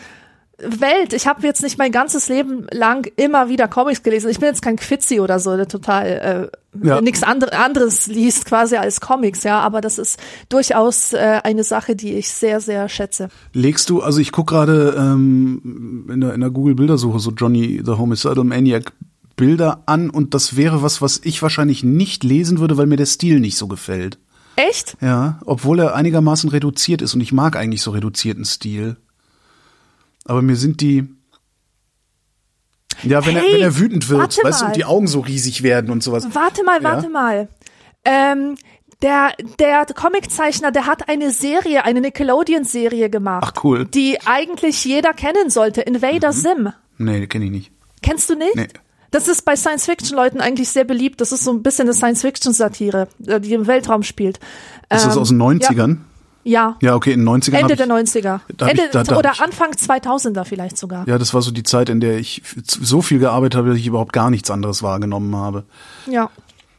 Welt. 0.58 1.12
Ich 1.12 1.26
habe 1.26 1.46
jetzt 1.46 1.62
nicht 1.62 1.78
mein 1.78 1.92
ganzes 1.92 2.28
Leben 2.28 2.66
lang 2.72 3.10
immer 3.16 3.48
wieder 3.48 3.68
Comics 3.68 4.02
gelesen. 4.02 4.28
Ich 4.28 4.40
bin 4.40 4.48
jetzt 4.48 4.62
kein 4.62 4.76
Quitzi 4.76 5.20
oder 5.20 5.38
so, 5.38 5.56
der 5.56 5.68
total 5.68 6.50
äh, 6.74 6.86
ja. 6.86 7.00
nichts 7.00 7.22
andre, 7.22 7.52
anderes 7.52 8.08
liest 8.08 8.44
quasi 8.44 8.76
als 8.76 9.00
Comics, 9.00 9.44
ja. 9.44 9.60
Aber 9.60 9.80
das 9.80 9.98
ist 9.98 10.18
durchaus 10.48 11.12
äh, 11.12 11.40
eine 11.44 11.62
Sache, 11.62 11.94
die 11.94 12.14
ich 12.14 12.30
sehr, 12.30 12.60
sehr 12.60 12.88
schätze. 12.88 13.28
Legst 13.52 13.88
du, 13.88 14.02
also 14.02 14.20
ich 14.20 14.32
guck 14.32 14.48
gerade 14.48 14.96
ähm, 14.98 16.08
in 16.12 16.20
der, 16.20 16.34
in 16.34 16.40
der 16.40 16.50
Google-Bildersuche 16.50 17.20
so 17.20 17.30
Johnny 17.30 17.80
the 17.84 17.92
Homicidal 17.92 18.44
Maniac 18.44 18.92
Bilder 19.36 19.84
an 19.86 20.10
und 20.10 20.34
das 20.34 20.56
wäre 20.56 20.82
was, 20.82 21.00
was 21.00 21.20
ich 21.22 21.40
wahrscheinlich 21.40 21.84
nicht 21.84 22.24
lesen 22.24 22.58
würde, 22.58 22.76
weil 22.76 22.86
mir 22.86 22.96
der 22.96 23.06
Stil 23.06 23.38
nicht 23.38 23.56
so 23.56 23.68
gefällt. 23.68 24.18
Echt? 24.56 24.96
Ja, 25.00 25.38
obwohl 25.46 25.78
er 25.78 25.94
einigermaßen 25.94 26.50
reduziert 26.50 27.00
ist 27.00 27.14
und 27.14 27.20
ich 27.20 27.32
mag 27.32 27.54
eigentlich 27.54 27.80
so 27.80 27.92
reduzierten 27.92 28.44
Stil. 28.44 28.96
Aber 30.28 30.42
mir 30.42 30.56
sind 30.56 30.80
die. 30.80 31.08
Ja, 33.02 33.24
wenn, 33.24 33.36
hey, 33.36 33.46
er, 33.46 33.54
wenn 33.54 33.62
er 33.62 33.78
wütend 33.78 34.08
wird, 34.08 34.44
weißt 34.44 34.60
du, 34.62 34.66
und 34.66 34.76
die 34.76 34.84
Augen 34.84 35.06
so 35.06 35.20
riesig 35.20 35.62
werden 35.62 35.90
und 35.90 36.02
sowas. 36.02 36.28
Warte 36.32 36.64
mal, 36.64 36.82
warte 36.82 37.04
ja? 37.04 37.10
mal. 37.10 37.48
Ähm, 38.04 38.56
der, 39.02 39.32
der 39.58 39.86
Comiczeichner, 39.86 40.72
der 40.72 40.86
hat 40.86 41.08
eine 41.08 41.30
Serie, 41.30 41.84
eine 41.84 42.00
Nickelodeon-Serie 42.00 43.08
gemacht. 43.10 43.54
Ach 43.56 43.64
cool. 43.64 43.84
Die 43.86 44.18
eigentlich 44.26 44.84
jeder 44.84 45.14
kennen 45.14 45.50
sollte. 45.50 45.82
Invader 45.82 46.32
mhm. 46.32 46.36
Sim. 46.36 46.72
Nee, 46.98 47.26
kenne 47.28 47.44
ich 47.46 47.50
nicht. 47.50 47.72
Kennst 48.02 48.28
du 48.28 48.34
nicht? 48.34 48.56
Nee. 48.56 48.68
Das 49.10 49.28
ist 49.28 49.44
bei 49.44 49.56
Science-Fiction-Leuten 49.56 50.40
eigentlich 50.40 50.68
sehr 50.68 50.84
beliebt. 50.84 51.20
Das 51.20 51.32
ist 51.32 51.44
so 51.44 51.52
ein 51.52 51.62
bisschen 51.62 51.86
eine 51.86 51.94
Science-Fiction-Satire, 51.94 53.08
äh, 53.26 53.40
die 53.40 53.54
im 53.54 53.66
Weltraum 53.66 54.02
spielt. 54.02 54.38
Ist 54.90 55.02
ähm, 55.02 55.08
das 55.08 55.16
aus 55.16 55.28
den 55.28 55.40
90ern? 55.40 55.90
Ja. 55.90 55.96
Ja. 56.48 56.78
Ja, 56.80 56.94
okay, 56.94 57.12
in 57.12 57.26
den 57.26 57.28
90ern. 57.28 57.56
Ende 57.56 57.76
der 57.76 57.86
90er. 57.86 58.40
Ende, 58.58 58.84
ich, 58.84 58.90
da, 58.90 59.04
da 59.04 59.16
oder 59.16 59.40
Anfang 59.42 59.72
2000er 59.72 60.44
vielleicht 60.44 60.78
sogar. 60.78 61.06
Ja, 61.06 61.18
das 61.18 61.34
war 61.34 61.42
so 61.42 61.50
die 61.50 61.62
Zeit, 61.62 61.90
in 61.90 62.00
der 62.00 62.16
ich 62.16 62.42
so 62.64 63.02
viel 63.02 63.18
gearbeitet 63.18 63.58
habe, 63.58 63.68
dass 63.68 63.78
ich 63.78 63.86
überhaupt 63.86 64.14
gar 64.14 64.30
nichts 64.30 64.50
anderes 64.50 64.82
wahrgenommen 64.82 65.36
habe. 65.36 65.64
Ja. 66.06 66.30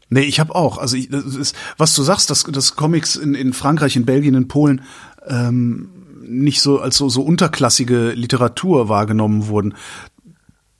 Nee, 0.10 0.22
ich 0.22 0.40
habe 0.40 0.56
auch. 0.56 0.80
Also 0.80 0.98
ich, 0.98 1.10
das 1.10 1.36
ist, 1.36 1.56
was 1.78 1.94
du 1.94 2.02
sagst, 2.02 2.32
dass, 2.32 2.46
dass 2.46 2.76
Comics 2.76 3.16
in, 3.16 3.36
in 3.36 3.54
Frankreich, 3.54 3.96
in 3.96 4.06
Belgien, 4.06 4.34
in 4.34 4.48
Polen 4.48 4.82
ähm, 5.28 5.90
nicht 6.24 6.62
so 6.62 6.80
als 6.80 6.98
so, 6.98 7.08
so 7.08 7.22
unterklassige 7.22 8.14
Literatur 8.14 8.90
wahrgenommen 8.90 9.48
wurden 9.50 9.76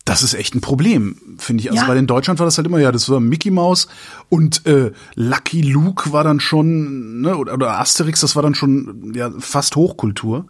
das 0.10 0.24
ist 0.24 0.34
echt 0.34 0.56
ein 0.56 0.62
Problem, 0.62 1.18
finde 1.38 1.62
ich. 1.62 1.70
Also 1.70 1.84
Ja. 1.84 1.88
weil 1.88 1.98
in 1.98 2.08
Deutschland 2.08 2.40
war 2.40 2.46
das 2.48 2.58
halt 2.58 2.66
immer, 2.66 2.80
ja, 2.80 2.92
das 2.92 3.08
war 3.10 3.20
Mickey 3.20 3.52
Mouse 3.52 3.88
und 4.28 4.66
äh, 4.66 4.92
Lucky 5.14 5.62
Luke 5.62 6.12
war 6.12 6.24
dann 6.24 6.40
schon, 6.40 7.22
ne, 7.22 7.38
oder, 7.38 7.54
oder 7.54 7.80
Asterix, 7.80 8.22
das 8.22 8.36
war 8.36 8.42
dann 8.42 8.56
schon 8.56 9.14
ja 9.16 9.32
fast 9.38 9.76
Hochkultur. 9.76 10.46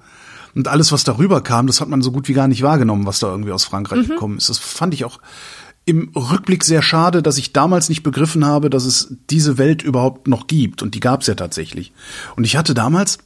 Und 0.55 0.67
alles, 0.67 0.91
was 0.91 1.03
darüber 1.03 1.41
kam, 1.41 1.67
das 1.67 1.79
hat 1.81 1.89
man 1.89 2.01
so 2.01 2.11
gut 2.11 2.27
wie 2.27 2.33
gar 2.33 2.47
nicht 2.47 2.63
wahrgenommen, 2.63 3.05
was 3.05 3.19
da 3.19 3.27
irgendwie 3.27 3.51
aus 3.51 3.65
Frankreich 3.65 4.07
gekommen 4.07 4.37
ist. 4.37 4.49
Das 4.49 4.57
fand 4.57 4.93
ich 4.93 5.05
auch 5.05 5.19
im 5.85 6.09
Rückblick 6.15 6.63
sehr 6.63 6.81
schade, 6.81 7.21
dass 7.21 7.37
ich 7.37 7.51
damals 7.53 7.89
nicht 7.89 8.01
begriffen 8.03 8.45
habe, 8.45 8.69
dass 8.69 8.85
es 8.85 9.13
diese 9.29 9.57
Welt 9.57 9.83
überhaupt 9.83 10.27
noch 10.27 10.47
gibt. 10.47 10.81
Und 10.81 10.95
die 10.95 10.99
gab 11.01 11.21
es 11.21 11.27
ja 11.27 11.35
tatsächlich. 11.35 11.91
Und 12.35 12.45
ich 12.45 12.55
hatte 12.57 12.73
damals 12.73 13.19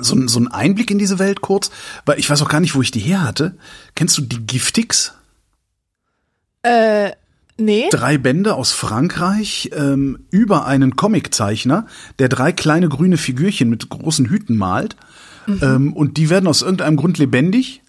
so, 0.00 0.26
so 0.28 0.38
einen 0.38 0.48
Einblick 0.48 0.90
in 0.90 0.98
diese 0.98 1.18
Welt 1.18 1.40
kurz, 1.42 1.70
weil 2.06 2.18
ich 2.18 2.28
weiß 2.28 2.42
auch 2.42 2.48
gar 2.48 2.60
nicht, 2.60 2.74
wo 2.74 2.82
ich 2.82 2.90
die 2.90 3.00
her 3.00 3.22
hatte. 3.22 3.56
Kennst 3.94 4.18
du 4.18 4.22
die 4.22 4.44
Giftix? 4.46 5.14
Äh, 6.66 7.12
nee. 7.58 7.88
drei 7.90 8.18
Bände 8.18 8.54
aus 8.54 8.72
Frankreich 8.72 9.70
ähm, 9.74 10.18
über 10.30 10.66
einen 10.66 10.96
Comiczeichner, 10.96 11.86
der 12.18 12.28
drei 12.28 12.52
kleine 12.52 12.88
grüne 12.88 13.18
Figürchen 13.18 13.70
mit 13.70 13.88
großen 13.88 14.26
Hüten 14.26 14.56
malt. 14.56 14.96
Ähm, 15.62 15.92
und 15.92 16.16
die 16.16 16.28
werden 16.28 16.48
aus 16.48 16.62
irgendeinem 16.62 16.96
Grund 16.96 17.18
lebendig 17.18 17.82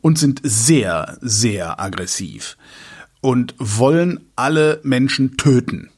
und 0.00 0.18
sind 0.18 0.40
sehr, 0.42 1.18
sehr 1.20 1.78
aggressiv 1.78 2.56
und 3.20 3.54
wollen 3.58 4.20
alle 4.34 4.80
Menschen 4.82 5.36
töten. 5.36 5.90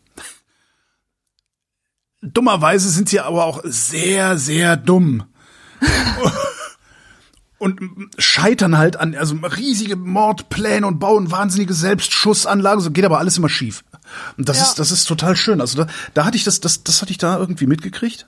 Dummerweise 2.21 2.89
sind 2.89 3.09
sie 3.09 3.21
aber 3.21 3.45
auch 3.45 3.61
sehr, 3.65 4.39
sehr 4.39 4.77
dumm. 4.77 5.25
und 7.59 7.79
scheitern 8.19 8.77
halt 8.79 8.97
an 8.97 9.15
also 9.15 9.37
riesige 9.37 9.97
Mordpläne 9.97 10.87
und 10.87 10.99
bauen 10.99 11.31
wahnsinnige 11.31 11.73
Selbstschussanlagen, 11.75 12.81
so 12.83 12.91
geht 12.91 13.05
aber 13.05 13.19
alles 13.19 13.39
immer 13.39 13.49
schief. 13.49 13.85
Und 14.37 14.49
das 14.49 14.59
Ja. 14.59 14.65
ist 14.65 14.79
das 14.79 14.91
ist 14.91 15.05
total 15.07 15.37
schön. 15.37 15.61
Also 15.61 15.79
da, 15.85 15.87
da 16.15 16.25
hatte 16.25 16.37
ich 16.37 16.45
das 16.45 16.61
das 16.61 16.85
das 16.85 17.01
hatte 17.01 17.11
ich 17.13 17.19
da 17.19 17.39
irgendwie 17.39 17.67
mitgekriegt. 17.67 18.27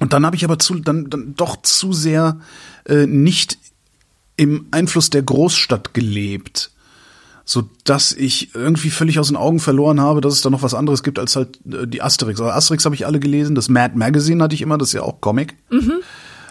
Und 0.00 0.12
dann 0.12 0.26
habe 0.26 0.34
ich 0.36 0.44
aber 0.44 0.58
zu 0.58 0.74
dann 0.76 1.10
dann 1.10 1.34
doch 1.36 1.60
zu 1.62 1.92
sehr 1.92 2.40
äh, 2.86 3.06
nicht 3.06 3.58
im 4.36 4.66
Einfluss 4.72 5.10
der 5.10 5.22
Großstadt 5.22 5.94
gelebt, 5.94 6.72
so 7.44 7.68
dass 7.84 8.12
ich 8.12 8.54
irgendwie 8.54 8.90
völlig 8.90 9.20
aus 9.20 9.28
den 9.28 9.36
Augen 9.36 9.60
verloren 9.60 10.00
habe, 10.00 10.20
dass 10.20 10.32
es 10.34 10.40
da 10.40 10.50
noch 10.50 10.62
was 10.62 10.74
anderes 10.74 11.04
gibt 11.04 11.18
als 11.20 11.36
halt 11.36 11.60
äh, 11.70 11.86
die 11.86 12.02
Asterix. 12.02 12.40
Aber 12.40 12.56
Asterix 12.56 12.84
habe 12.84 12.96
ich 12.96 13.06
alle 13.06 13.20
gelesen, 13.20 13.54
das 13.54 13.68
Mad 13.68 13.96
Magazine 13.96 14.42
hatte 14.42 14.54
ich 14.56 14.62
immer, 14.62 14.76
das 14.78 14.88
ist 14.88 14.94
ja 14.94 15.02
auch 15.02 15.20
Comic. 15.20 15.54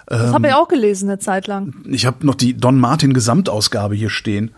Das 0.07 0.33
habe 0.33 0.47
ich 0.47 0.53
auch 0.53 0.67
gelesen 0.67 1.09
eine 1.09 1.19
Zeit 1.19 1.47
lang. 1.47 1.75
Ich 1.85 2.05
habe 2.05 2.25
noch 2.25 2.35
die 2.35 2.55
Don 2.55 2.79
Martin 2.79 3.13
Gesamtausgabe 3.13 3.95
hier 3.95 4.09
stehen. 4.09 4.51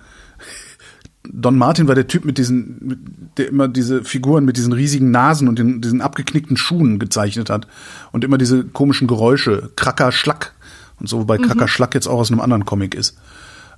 Don 1.23 1.58
Martin 1.58 1.88
war 1.88 1.95
der 1.95 2.08
Typ 2.08 2.25
mit 2.25 2.38
diesen, 2.38 3.31
der 3.38 3.47
immer 3.49 3.67
diese 3.67 4.03
Figuren 4.03 4.45
mit 4.45 4.58
diesen 4.58 4.73
riesigen 4.73 5.12
Nasen 5.12 5.47
und 5.47 5.58
den, 5.58 5.81
diesen 5.81 6.01
abgeknickten 6.01 6.58
Schuhen 6.58 6.99
gezeichnet 6.99 7.49
hat 7.49 7.67
und 8.12 8.23
immer 8.23 8.38
diese 8.38 8.63
komischen 8.63 9.08
Geräusche, 9.08 9.71
Kracker, 9.75 10.12
Schlack 10.12 10.53
und 10.99 11.10
so, 11.10 11.19
wobei 11.19 11.38
Kracker, 11.38 11.67
Schlack 11.67 11.93
jetzt 11.95 12.08
auch 12.08 12.19
aus 12.19 12.31
einem 12.31 12.41
anderen 12.41 12.65
Comic 12.65 12.95
ist. 12.95 13.17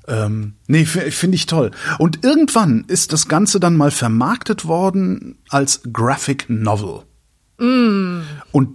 Ähm, 0.08 0.54
nee, 0.68 0.86
finde 0.86 1.36
ich 1.36 1.46
toll. 1.48 1.72
Und 2.00 2.24
irgendwann 2.24 2.86
ist 2.88 3.12
das 3.12 3.28
Ganze 3.28 3.60
dann 3.60 3.76
mal 3.76 3.92
vermarktet 3.92 4.66
worden 4.66 5.38
als 5.50 5.82
Graphic 5.92 6.50
Novel. 6.50 7.02
Und 8.52 8.70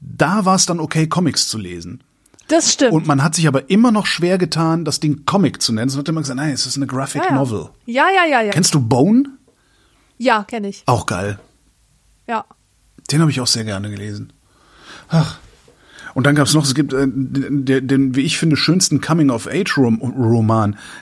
da 0.00 0.44
war 0.44 0.54
es 0.54 0.66
dann 0.66 0.80
okay, 0.80 1.06
Comics 1.06 1.48
zu 1.48 1.58
lesen. 1.58 2.02
Das 2.48 2.72
stimmt. 2.72 2.92
Und 2.92 3.06
man 3.06 3.22
hat 3.22 3.34
sich 3.34 3.48
aber 3.48 3.70
immer 3.70 3.90
noch 3.90 4.06
schwer 4.06 4.38
getan, 4.38 4.84
das 4.84 5.00
Ding 5.00 5.24
Comic 5.24 5.62
zu 5.62 5.72
nennen. 5.72 5.88
Es 5.88 5.96
wird 5.96 6.08
immer 6.08 6.20
gesagt, 6.20 6.36
nein, 6.36 6.52
es 6.52 6.66
ist 6.66 6.76
eine 6.76 6.86
Graphic 6.86 7.22
ja, 7.22 7.30
ja. 7.30 7.34
Novel. 7.34 7.70
Ja, 7.86 8.06
ja, 8.10 8.26
ja, 8.26 8.42
ja. 8.42 8.52
Kennst 8.52 8.74
du 8.74 8.80
Bone? 8.80 9.24
ja, 10.18 10.44
kenne 10.44 10.68
ich. 10.68 10.82
Auch 10.86 11.06
geil. 11.06 11.38
Ja. 12.26 12.44
Den 13.10 13.20
habe 13.20 13.30
ich 13.30 13.40
auch 13.40 13.46
sehr 13.46 13.64
gerne 13.64 13.90
gelesen. 13.90 14.32
Ach. 15.08 15.38
Und 16.14 16.26
dann 16.26 16.34
gab's 16.34 16.54
noch, 16.54 16.64
es 16.64 16.74
gibt 16.74 16.92
äh, 16.92 17.06
den, 17.08 17.86
den, 17.86 18.14
wie 18.14 18.22
ich 18.22 18.38
finde, 18.38 18.56
schönsten 18.56 19.00
Coming-of-Age-Roman. 19.00 20.00
Den 20.00 20.10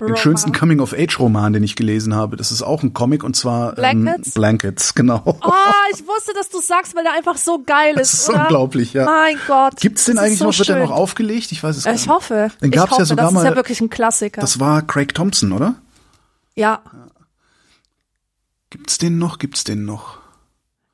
Roman. 0.00 0.16
schönsten 0.16 0.52
Coming-of-Age-Roman, 0.52 1.52
den 1.52 1.62
ich 1.62 1.76
gelesen 1.76 2.14
habe. 2.14 2.36
Das 2.36 2.50
ist 2.50 2.62
auch 2.62 2.82
ein 2.82 2.94
Comic 2.94 3.22
und 3.22 3.36
zwar 3.36 3.74
Blankets? 3.74 4.28
Ähm, 4.28 4.32
Blankets, 4.34 4.94
genau. 4.94 5.22
Oh, 5.24 5.52
ich 5.92 6.06
wusste, 6.06 6.32
dass 6.34 6.48
du 6.48 6.60
sagst, 6.60 6.96
weil 6.96 7.04
der 7.04 7.12
einfach 7.12 7.36
so 7.36 7.62
geil 7.64 7.94
ist. 7.94 8.12
Das 8.12 8.22
ist 8.22 8.28
oder? 8.30 8.42
unglaublich, 8.42 8.92
ja. 8.94 9.04
Mein 9.04 9.36
Gott. 9.46 9.76
Gibt's 9.76 10.06
den 10.06 10.16
das 10.16 10.24
eigentlich 10.24 10.38
so 10.38 10.46
noch? 10.46 10.58
Wird 10.58 10.68
der 10.68 10.78
noch 10.78 10.90
aufgelegt? 10.90 11.52
Ich 11.52 11.62
weiß 11.62 11.76
es 11.76 11.84
gar 11.84 11.92
nicht. 11.92 12.02
Ich 12.02 12.08
hoffe. 12.08 12.50
Den 12.62 12.70
gab's 12.70 12.92
hoffe, 12.92 13.02
ja 13.02 13.06
sogar 13.06 13.26
das 13.26 13.34
mal. 13.34 13.40
ist 13.40 13.50
ja 13.50 13.56
wirklich 13.56 13.80
ein 13.80 13.90
Klassiker. 13.90 14.40
das 14.40 14.58
war 14.60 14.82
Craig 14.82 15.14
Thompson, 15.14 15.52
oder? 15.52 15.74
ja. 16.54 16.82
Gibt's 18.70 18.96
den 18.96 19.18
noch? 19.18 19.38
Gibt's 19.38 19.64
den 19.64 19.84
noch? 19.84 20.18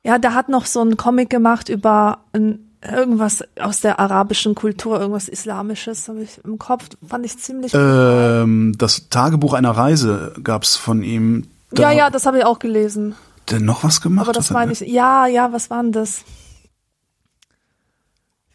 Ja, 0.03 0.17
der 0.17 0.33
hat 0.33 0.49
noch 0.49 0.65
so 0.65 0.81
einen 0.81 0.97
Comic 0.97 1.29
gemacht 1.29 1.69
über 1.69 2.25
ein, 2.33 2.68
irgendwas 2.81 3.43
aus 3.59 3.81
der 3.81 3.99
arabischen 3.99 4.55
Kultur, 4.55 4.99
irgendwas 4.99 5.27
Islamisches, 5.27 6.07
habe 6.07 6.23
ich 6.23 6.39
im 6.43 6.57
Kopf. 6.57 6.87
Fand 7.07 7.25
ich 7.25 7.37
ziemlich. 7.37 7.73
Ähm, 7.73 8.73
das 8.77 9.09
Tagebuch 9.09 9.53
einer 9.53 9.71
Reise 9.71 10.33
gab's 10.43 10.75
von 10.75 11.03
ihm. 11.03 11.47
Da 11.71 11.83
ja, 11.83 11.91
ja, 11.91 12.09
das 12.09 12.25
habe 12.25 12.39
ich 12.39 12.45
auch 12.45 12.59
gelesen. 12.59 13.15
Der 13.49 13.59
noch 13.59 13.83
was 13.83 14.01
gemacht? 14.01 14.25
Aber 14.27 14.33
das 14.33 14.49
meine 14.51 14.71
er- 14.71 14.81
ich. 14.81 14.87
Ja, 14.93 15.27
ja, 15.27 15.51
was 15.51 15.69
war 15.69 15.81
denn 15.83 15.91
das? 15.91 16.23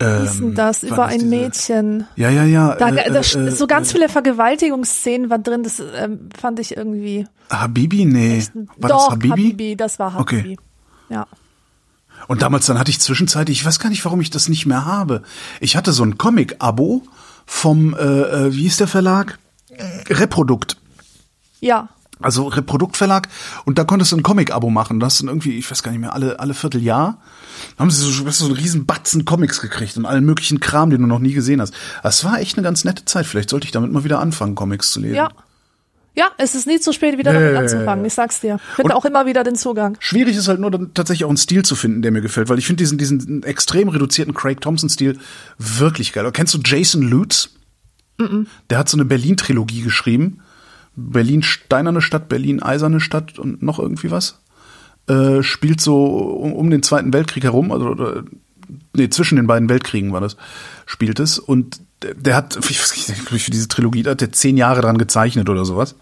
Denn 0.00 0.26
Ähm, 0.26 0.54
das? 0.54 0.82
Über 0.82 0.96
das 0.96 1.06
ein 1.12 1.18
diese- 1.20 1.26
Mädchen. 1.30 2.06
Ja, 2.16 2.28
ja, 2.28 2.44
ja. 2.44 2.74
Da, 2.74 2.88
äh, 2.88 3.10
da, 3.12 3.20
äh, 3.20 3.50
so 3.50 3.66
ganz 3.66 3.92
viele 3.92 4.08
Vergewaltigungsszenen 4.08 5.30
war 5.30 5.38
drin, 5.38 5.62
das 5.62 5.80
ähm, 5.96 6.28
fand 6.37 6.58
ich 6.58 6.76
irgendwie. 6.76 7.26
Habibi? 7.50 8.04
Nee. 8.04 8.42
War 8.78 8.88
Doch, 8.90 9.04
das 9.04 9.10
Habibi? 9.12 9.28
Habibi, 9.30 9.76
das 9.76 9.98
war 10.00 10.18
Okay. 10.18 10.38
Habibi. 10.40 10.58
Ja. 11.10 11.26
Und 12.28 12.42
damals, 12.42 12.66
dann 12.66 12.78
hatte 12.78 12.90
ich 12.90 13.00
zwischenzeitlich, 13.00 13.60
ich 13.60 13.64
weiß 13.66 13.78
gar 13.78 13.90
nicht, 13.90 14.04
warum 14.04 14.20
ich 14.20 14.30
das 14.30 14.48
nicht 14.48 14.66
mehr 14.66 14.84
habe. 14.84 15.22
Ich 15.60 15.76
hatte 15.76 15.92
so 15.92 16.02
ein 16.02 16.18
Comic-Abo 16.18 17.02
vom, 17.46 17.94
äh, 17.94 18.02
äh, 18.02 18.54
wie 18.54 18.62
hieß 18.62 18.78
der 18.78 18.88
Verlag? 18.88 19.38
Reprodukt. 20.08 20.76
Ja. 21.60 21.88
Also 22.20 22.46
Reproduktverlag. 22.46 23.28
Und 23.64 23.78
da 23.78 23.84
konntest 23.84 24.12
du 24.12 24.16
ein 24.16 24.22
Comic-Abo 24.22 24.70
machen. 24.70 25.00
Das 25.00 25.18
sind 25.18 25.28
irgendwie, 25.28 25.58
ich 25.58 25.70
weiß 25.70 25.82
gar 25.82 25.90
nicht 25.90 26.00
mehr, 26.00 26.14
alle, 26.14 26.38
alle 26.38 26.54
Vierteljahr. 26.54 27.18
Da 27.76 27.82
haben 27.82 27.90
sie 27.90 28.00
so, 28.00 28.24
weißt 28.24 28.40
du, 28.40 28.44
so 28.44 28.50
einen 28.50 28.60
riesen 28.60 28.87
Batzen 28.87 29.24
Comics 29.24 29.60
gekriegt 29.60 29.96
und 29.96 30.06
allen 30.06 30.24
möglichen 30.24 30.60
Kram, 30.60 30.90
den 30.90 31.00
du 31.00 31.06
noch 31.06 31.18
nie 31.18 31.32
gesehen 31.32 31.60
hast. 31.60 31.74
Das 32.02 32.24
war 32.24 32.38
echt 32.38 32.56
eine 32.56 32.64
ganz 32.64 32.84
nette 32.84 33.04
Zeit. 33.04 33.26
Vielleicht 33.26 33.50
sollte 33.50 33.66
ich 33.66 33.72
damit 33.72 33.92
mal 33.92 34.04
wieder 34.04 34.20
anfangen, 34.20 34.54
Comics 34.54 34.92
zu 34.92 35.00
lesen. 35.00 35.16
Ja. 35.16 35.30
Ja, 36.16 36.31
es 36.38 36.55
ist 36.55 36.66
nie 36.66 36.79
zu 36.79 36.92
spät, 36.92 37.18
wieder 37.18 37.33
damit 37.33 37.55
ja, 37.55 37.59
anzufangen. 37.59 38.05
Ich 38.05 38.14
sag's 38.14 38.40
dir. 38.40 38.59
Finde 38.77 38.92
Und- 38.92 38.98
auch 38.98 39.05
immer 39.05 39.27
wieder 39.27 39.42
den 39.42 39.57
Zugang. 39.57 39.96
Schwierig 40.00 40.37
ist 40.37 40.46
halt 40.46 40.61
nur 40.61 40.70
dann 40.70 40.94
tatsächlich 40.94 41.24
auch 41.24 41.29
einen 41.31 41.37
Stil 41.37 41.64
zu 41.64 41.74
finden, 41.74 42.03
der 42.03 42.12
mir 42.12 42.20
gefällt, 42.20 42.48
weil 42.48 42.59
ich 42.59 42.66
finde 42.66 42.83
diesen, 42.83 42.98
diesen 42.98 43.42
extrem 43.42 43.88
reduzierten 43.88 44.33
Craig 44.33 44.61
Thompson-Stil 44.61 45.18
wirklich 45.59 46.12
geil. 46.12 46.31
Kennst 46.33 46.55
du 46.55 46.59
Jason 46.64 47.03
Lutz? 47.03 47.50
Der 48.70 48.79
hat 48.79 48.88
so 48.88 48.96
eine 48.96 49.05
Berlin-Trilogie 49.05 49.83
geschrieben. 49.83 50.40
Berlin 50.94 51.42
Steinerne 51.42 52.00
Stadt, 52.00 52.29
Berlin 52.29 52.62
Eiserne 52.62 53.00
Stadt 53.00 53.40
und 53.40 53.61
noch 53.62 53.81
irgendwie 53.81 54.12
was. 54.12 54.38
Äh, 55.09 55.42
spielt 55.42 55.81
so 55.81 56.07
um, 56.07 56.53
um 56.53 56.70
den 56.70 56.85
Zweiten 56.85 57.12
Weltkrieg 57.12 57.42
herum, 57.42 57.72
also 57.72 57.88
oder, 57.88 58.22
nee, 58.94 59.11
zwischen 59.11 59.37
den 59.37 59.48
beiden 59.48 59.68
Weltkriegen 59.68 60.12
war 60.12 60.20
das, 60.20 60.37
spielt 60.87 61.18
es. 61.18 61.40
Und 61.40 61.81
der, 62.04 62.14
der 62.14 62.36
hat, 62.36 62.56
ich 62.68 62.80
weiß 62.80 63.08
nicht, 63.08 63.42
für 63.42 63.50
diese 63.50 63.68
Trilogie, 63.68 64.02
da 64.02 64.12
hat 64.12 64.20
der 64.20 64.32
zehn 64.32 64.56
Jahre 64.56 64.80
dran 64.82 64.98
gezeichnet 64.98 65.48
oder 65.48 65.64
sowas, 65.64 65.94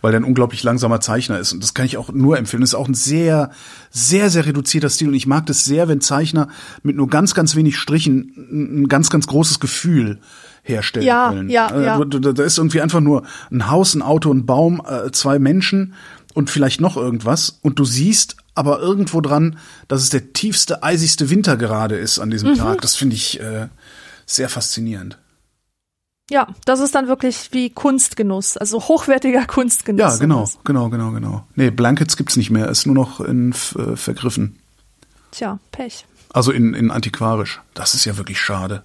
weil 0.00 0.12
der 0.12 0.20
ein 0.20 0.24
unglaublich 0.24 0.62
langsamer 0.62 1.00
Zeichner 1.00 1.38
ist. 1.38 1.52
Und 1.52 1.62
das 1.62 1.74
kann 1.74 1.86
ich 1.86 1.96
auch 1.96 2.10
nur 2.12 2.38
empfehlen. 2.38 2.60
Das 2.62 2.70
ist 2.70 2.74
auch 2.74 2.88
ein 2.88 2.94
sehr, 2.94 3.50
sehr, 3.90 4.30
sehr 4.30 4.46
reduzierter 4.46 4.88
Stil. 4.88 5.08
Und 5.08 5.14
ich 5.14 5.26
mag 5.26 5.46
das 5.46 5.64
sehr, 5.64 5.88
wenn 5.88 6.00
Zeichner 6.00 6.48
mit 6.82 6.96
nur 6.96 7.08
ganz, 7.08 7.34
ganz 7.34 7.54
wenig 7.56 7.76
Strichen 7.76 8.82
ein 8.82 8.88
ganz, 8.88 9.10
ganz 9.10 9.26
großes 9.26 9.60
Gefühl 9.60 10.18
herstellen 10.62 11.06
Ja, 11.06 11.30
können. 11.32 11.48
ja, 11.50 11.68
Äh, 11.70 11.84
ja. 11.84 12.04
Da, 12.04 12.32
da 12.32 12.42
ist 12.44 12.58
irgendwie 12.58 12.80
einfach 12.80 13.00
nur 13.00 13.22
ein 13.50 13.70
Haus, 13.70 13.94
ein 13.94 14.02
Auto, 14.02 14.32
ein 14.32 14.46
Baum, 14.46 14.82
äh, 14.86 15.10
zwei 15.12 15.38
Menschen 15.38 15.94
und 16.34 16.50
vielleicht 16.50 16.80
noch 16.80 16.96
irgendwas. 16.96 17.58
Und 17.62 17.78
du 17.78 17.84
siehst 17.84 18.36
aber 18.54 18.78
irgendwo 18.80 19.20
dran, 19.20 19.56
dass 19.88 20.02
es 20.02 20.10
der 20.10 20.32
tiefste, 20.32 20.82
eisigste 20.82 21.30
Winter 21.30 21.56
gerade 21.56 21.96
ist 21.96 22.18
an 22.18 22.28
Mhm. 22.28 22.32
diesem 22.32 22.54
Tag. 22.56 22.80
Das 22.82 22.94
finde 22.96 23.16
ich 23.16 23.40
äh, 23.40 23.68
sehr 24.26 24.48
faszinierend. 24.48 25.18
Ja, 26.30 26.46
das 26.64 26.78
ist 26.78 26.94
dann 26.94 27.08
wirklich 27.08 27.48
wie 27.52 27.70
Kunstgenuss, 27.70 28.56
also 28.56 28.80
hochwertiger 28.80 29.46
Kunstgenuss. 29.48 30.00
Ja, 30.00 30.16
genau, 30.16 30.48
genau, 30.64 30.88
genau, 30.88 31.10
genau. 31.10 31.44
Nee, 31.56 31.70
Blankets 31.70 32.16
gibt's 32.16 32.36
nicht 32.36 32.50
mehr, 32.50 32.68
ist 32.68 32.86
nur 32.86 32.94
noch 32.94 33.20
in 33.20 33.50
äh, 33.50 33.96
vergriffen. 33.96 34.58
Tja, 35.32 35.58
Pech. 35.72 36.06
Also 36.32 36.52
in, 36.52 36.74
in 36.74 36.92
antiquarisch. 36.92 37.60
Das 37.74 37.94
ist 37.94 38.04
ja 38.04 38.16
wirklich 38.16 38.40
schade. 38.40 38.84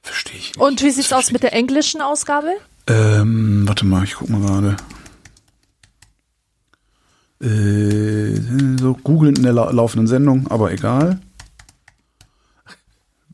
Verstehe 0.00 0.38
ich 0.38 0.48
nicht. 0.48 0.58
Und 0.58 0.82
wie 0.82 0.90
sieht's 0.90 1.12
aus 1.12 1.30
mit 1.30 1.42
der 1.42 1.52
englischen 1.52 2.00
Ausgabe? 2.00 2.54
Ähm, 2.86 3.64
warte 3.66 3.84
mal, 3.84 4.04
ich 4.04 4.14
guck 4.14 4.30
mal 4.30 4.40
gerade. 4.40 4.76
Äh, 7.42 8.40
so 8.80 8.94
googeln 8.94 9.36
in 9.36 9.42
der 9.42 9.52
lau 9.52 9.70
laufenden 9.70 10.06
Sendung, 10.06 10.46
aber 10.46 10.72
egal. 10.72 11.20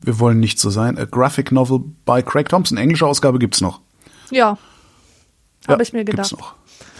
Wir 0.03 0.19
wollen 0.19 0.39
nicht 0.39 0.59
so 0.59 0.69
sein. 0.69 0.97
A 0.97 1.05
Graphic 1.05 1.51
Novel 1.51 1.79
by 2.05 2.21
Craig 2.21 2.49
Thompson. 2.49 2.77
Englische 2.77 3.07
Ausgabe 3.07 3.39
gibt's 3.39 3.61
noch. 3.61 3.81
Ja, 4.29 4.57
habe 5.67 5.83
ich 5.83 5.93
mir 5.93 6.03
gedacht. 6.03 6.29
Gibt's 6.29 6.41
noch. 6.41 6.55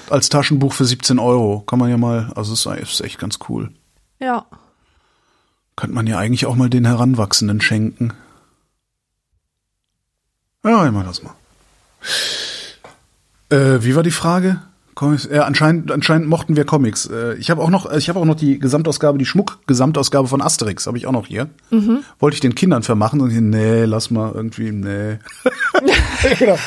Als 0.10 0.30
Taschenbuch 0.30 0.74
für 0.74 0.86
17 0.86 1.20
Euro. 1.20 1.62
Kann 1.62 1.80
man 1.80 1.90
ja 1.90 1.98
mal, 1.98 2.32
also 2.36 2.54
es 2.54 2.66
ist 2.66 3.02
echt 3.02 3.20
ganz 3.20 3.40
cool. 3.50 3.72
Ja. 4.20 4.46
Könnte 5.76 5.96
man 5.96 6.08
ja 6.08 6.18
eigentlich 6.18 6.46
auch 6.46 6.56
mal 6.56 6.70
den 6.70 6.86
Heranwachsenden 6.86 7.62
schenken. 7.62 8.14
Ja, 10.64 10.86
immer 10.86 11.04
das 11.04 11.24
mal. 11.24 11.34
Äh, 13.50 13.84
wie 13.84 13.96
war 13.96 14.04
die 14.04 14.12
Frage? 14.12 14.62
Comics, 14.96 15.26
äh, 15.26 15.40
anscheinend, 15.40 15.92
anscheinend 15.92 16.28
mochten 16.28 16.56
wir 16.56 16.66
Comics. 16.66 17.08
Äh, 17.08 17.34
ich 17.36 17.50
habe 17.50 17.62
auch 17.62 17.70
noch, 17.70 17.92
ich 17.92 18.10
habe 18.10 18.20
auch 18.20 18.26
noch 18.26 18.36
die 18.36 18.60
Gesamtausgabe, 18.60 19.18
die 19.18 19.26
Schmuck-Gesamtausgabe 19.26 20.28
von 20.28 20.42
Asterix, 20.42 20.86
habe 20.88 20.98
ich 20.98 21.08
auch 21.08 21.12
noch 21.12 21.28
hier. 21.28 21.50
Mhm. 21.72 22.04
Wollte 22.20 22.36
ich 22.36 22.42
den 22.42 22.56
Kindern 22.56 22.84
vermachen 22.84 23.20
und 23.22 23.32
nee, 23.50 23.86
lass 23.86 24.12
mal 24.12 24.32
irgendwie, 24.34 24.72
nee. 24.72 25.18
genau. 26.40 26.58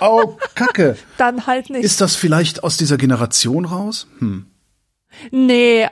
Oh, 0.00 0.36
Kacke. 0.54 0.96
Dann 1.16 1.46
halt 1.46 1.70
nicht. 1.70 1.84
Ist 1.84 2.00
das 2.00 2.14
vielleicht 2.16 2.62
aus 2.64 2.76
dieser 2.76 2.96
Generation 2.98 3.64
raus? 3.64 4.06
Hm. 4.18 4.46
Nee, 5.30 5.88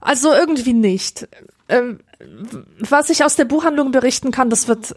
also 0.00 0.32
irgendwie 0.32 0.72
nicht. 0.72 1.28
Ähm, 1.68 2.00
was 2.78 3.10
ich 3.10 3.24
aus 3.24 3.36
der 3.36 3.44
Buchhandlung 3.44 3.92
berichten 3.92 4.30
kann, 4.30 4.50
das 4.50 4.68
wird 4.68 4.94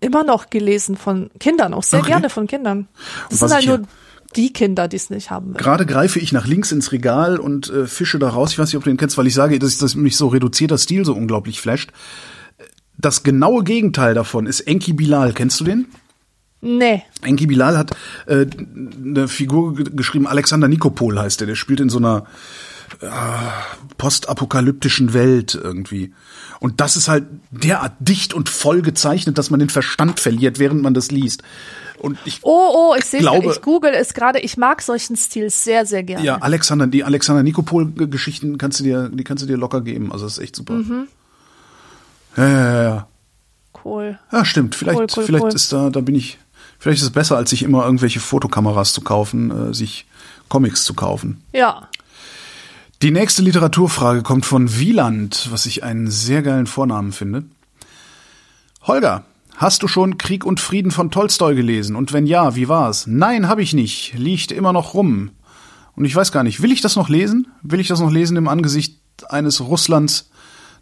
immer 0.00 0.22
noch 0.24 0.50
gelesen 0.50 0.96
von 0.96 1.30
Kindern, 1.40 1.74
auch 1.74 1.82
sehr 1.82 2.00
Okay. 2.00 2.08
gerne 2.10 2.30
von 2.30 2.46
Kindern. 2.46 2.88
Das 3.30 3.38
sind 3.40 3.52
halt 3.52 3.66
nur 3.66 3.76
hier- 3.78 3.86
die 4.36 4.52
Kinder, 4.52 4.88
die 4.88 4.96
es 4.96 5.10
nicht 5.10 5.30
haben 5.30 5.46
wollen. 5.46 5.56
Gerade 5.56 5.86
greife 5.86 6.18
ich 6.18 6.32
nach 6.32 6.46
links 6.46 6.72
ins 6.72 6.92
Regal 6.92 7.38
und 7.38 7.70
äh, 7.70 7.86
fische 7.86 8.18
da 8.18 8.28
raus. 8.28 8.52
Ich 8.52 8.58
weiß 8.58 8.68
nicht, 8.68 8.76
ob 8.76 8.84
du 8.84 8.90
den 8.90 8.96
kennst, 8.96 9.16
weil 9.18 9.26
ich 9.26 9.34
sage, 9.34 9.58
dass 9.58 9.78
das 9.78 9.94
mich 9.94 10.16
so 10.16 10.28
reduzierter 10.28 10.78
Stil 10.78 11.04
so 11.04 11.14
unglaublich 11.14 11.60
flasht. 11.60 11.90
Das 12.96 13.22
genaue 13.22 13.64
Gegenteil 13.64 14.14
davon 14.14 14.46
ist 14.46 14.60
Enki 14.60 14.92
Bilal. 14.92 15.32
Kennst 15.32 15.60
du 15.60 15.64
den? 15.64 15.86
Nee. 16.60 17.02
Enki 17.22 17.46
Bilal 17.46 17.76
hat 17.76 17.90
äh, 18.26 18.46
eine 19.04 19.28
Figur 19.28 19.74
ge- 19.74 19.90
geschrieben, 19.94 20.26
Alexander 20.26 20.68
Nikopol 20.68 21.18
heißt 21.18 21.40
der. 21.40 21.46
Der 21.46 21.56
spielt 21.56 21.80
in 21.80 21.90
so 21.90 21.98
einer 21.98 22.24
äh, 23.00 23.08
postapokalyptischen 23.98 25.12
Welt 25.12 25.58
irgendwie. 25.60 26.14
Und 26.60 26.80
das 26.80 26.96
ist 26.96 27.08
halt 27.08 27.24
derart 27.50 27.92
dicht 27.98 28.32
und 28.32 28.48
voll 28.48 28.80
gezeichnet, 28.80 29.36
dass 29.36 29.50
man 29.50 29.60
den 29.60 29.68
Verstand 29.68 30.20
verliert, 30.20 30.58
während 30.58 30.80
man 30.82 30.94
das 30.94 31.10
liest. 31.10 31.42
Und 32.04 32.18
ich 32.24 32.40
Oh, 32.42 32.70
oh, 32.74 32.94
ich 32.98 33.04
sehe 33.04 33.20
ich 33.20 33.62
google 33.62 33.92
es 33.94 34.14
gerade. 34.14 34.38
Ich 34.40 34.56
mag 34.56 34.82
solchen 34.82 35.16
Stil 35.16 35.50
sehr, 35.50 35.86
sehr 35.86 36.02
gerne. 36.02 36.24
Ja, 36.24 36.36
Alexander, 36.36 36.86
die 36.86 37.04
Alexander 37.04 37.42
Nikopol-Geschichten 37.42 38.58
kannst 38.58 38.80
du 38.80 38.84
dir, 38.84 39.08
die 39.12 39.24
kannst 39.24 39.42
du 39.42 39.46
dir 39.46 39.56
locker 39.56 39.80
geben. 39.80 40.12
Also 40.12 40.26
das 40.26 40.38
ist 40.38 40.44
echt 40.44 40.56
super. 40.56 40.74
Mhm. 40.74 41.08
Ja, 42.36 42.48
ja, 42.48 42.72
ja, 42.72 42.82
ja. 42.82 43.06
Cool. 43.84 44.18
Ja, 44.32 44.44
stimmt. 44.44 44.74
Vielleicht, 44.74 44.98
Cool, 44.98 45.06
cool, 45.16 45.24
vielleicht 45.24 45.44
cool. 45.44 45.54
ist 45.54 45.72
da, 45.72 45.90
da 45.90 46.00
bin 46.00 46.14
ich, 46.14 46.38
vielleicht 46.78 46.98
ist 46.98 47.04
es 47.08 47.12
besser, 47.12 47.36
als 47.36 47.50
sich 47.50 47.62
immer 47.62 47.84
irgendwelche 47.84 48.20
Fotokameras 48.20 48.92
zu 48.92 49.02
kaufen, 49.02 49.70
äh, 49.70 49.74
sich 49.74 50.06
Comics 50.48 50.84
zu 50.84 50.94
kaufen. 50.94 51.42
Ja. 51.52 51.88
Die 53.02 53.10
nächste 53.10 53.42
Literaturfrage 53.42 54.22
kommt 54.22 54.46
von 54.46 54.78
Wieland, 54.78 55.48
was 55.50 55.66
ich 55.66 55.82
einen 55.82 56.10
sehr 56.10 56.42
geilen 56.42 56.66
Vornamen 56.66 57.12
finde. 57.12 57.44
Holger, 58.82 59.24
hast 59.56 59.82
du 59.82 59.88
schon 59.88 60.18
Krieg 60.18 60.44
und 60.44 60.60
Frieden 60.60 60.90
von 60.90 61.10
Tolstoi 61.10 61.54
gelesen? 61.54 61.96
Und 61.96 62.12
wenn 62.12 62.26
ja, 62.26 62.56
wie 62.56 62.68
war's? 62.68 63.06
Nein, 63.06 63.48
habe 63.48 63.62
ich 63.62 63.74
nicht. 63.74 64.14
Liegt 64.14 64.52
immer 64.52 64.72
noch 64.72 64.94
rum. 64.94 65.30
Und 65.96 66.04
ich 66.04 66.14
weiß 66.14 66.32
gar 66.32 66.42
nicht, 66.42 66.62
will 66.62 66.72
ich 66.72 66.80
das 66.80 66.96
noch 66.96 67.08
lesen? 67.08 67.48
Will 67.62 67.80
ich 67.80 67.88
das 67.88 68.00
noch 68.00 68.10
lesen 68.10 68.36
im 68.36 68.48
Angesicht 68.48 68.98
eines 69.28 69.60
Russlands, 69.60 70.30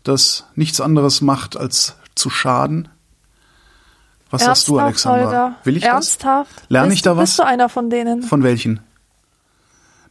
das 0.04 0.46
nichts 0.54 0.80
anderes 0.80 1.20
macht, 1.20 1.56
als 1.56 1.96
zu 2.14 2.30
schaden? 2.30 2.88
Was 4.30 4.44
sagst 4.44 4.68
du, 4.68 4.78
Ernsthaft, 4.78 5.06
Alexandra? 5.06 5.26
Holger? 5.26 5.56
Will 5.64 5.76
ich 5.76 5.84
Ernsthaft? 5.84 6.56
das? 6.56 6.70
Lerne 6.70 6.94
ich 6.94 7.02
da 7.02 7.16
was? 7.16 7.30
Bist 7.30 7.38
du 7.38 7.44
einer 7.44 7.68
von 7.68 7.90
denen? 7.90 8.22
Von 8.22 8.42
welchen? 8.42 8.80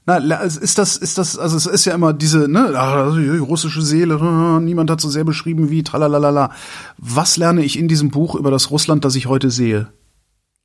Na, 0.05 0.17
es 0.43 0.57
ist 0.57 0.77
das, 0.79 0.97
ist 0.97 1.17
das, 1.17 1.37
also 1.37 1.55
es 1.57 1.67
ist 1.67 1.85
ja 1.85 1.93
immer 1.93 2.11
diese, 2.11 2.47
ne, 2.47 2.69
die 3.15 3.37
russische 3.37 3.81
Seele, 3.81 4.15
niemand 4.61 4.89
hat 4.89 4.99
so 4.99 5.09
sehr 5.09 5.23
beschrieben 5.23 5.69
wie 5.69 5.83
tralalala. 5.83 6.51
Was 6.97 7.37
lerne 7.37 7.63
ich 7.63 7.77
in 7.77 7.87
diesem 7.87 8.09
Buch 8.09 8.35
über 8.35 8.49
das 8.49 8.71
Russland, 8.71 9.05
das 9.05 9.15
ich 9.15 9.27
heute 9.27 9.51
sehe? 9.51 9.89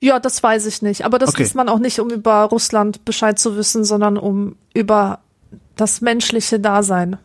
Ja, 0.00 0.20
das 0.20 0.42
weiß 0.42 0.66
ich 0.66 0.82
nicht. 0.82 1.04
Aber 1.04 1.18
das 1.18 1.30
Okay. 1.30 1.42
liest 1.42 1.54
man 1.54 1.68
auch 1.68 1.78
nicht, 1.78 2.00
um 2.00 2.10
über 2.10 2.42
Russland 2.44 3.04
Bescheid 3.04 3.38
zu 3.38 3.56
wissen, 3.56 3.84
sondern 3.84 4.16
um 4.18 4.56
über 4.74 5.20
das 5.74 6.00
menschliche 6.00 6.58
Dasein 6.60 7.18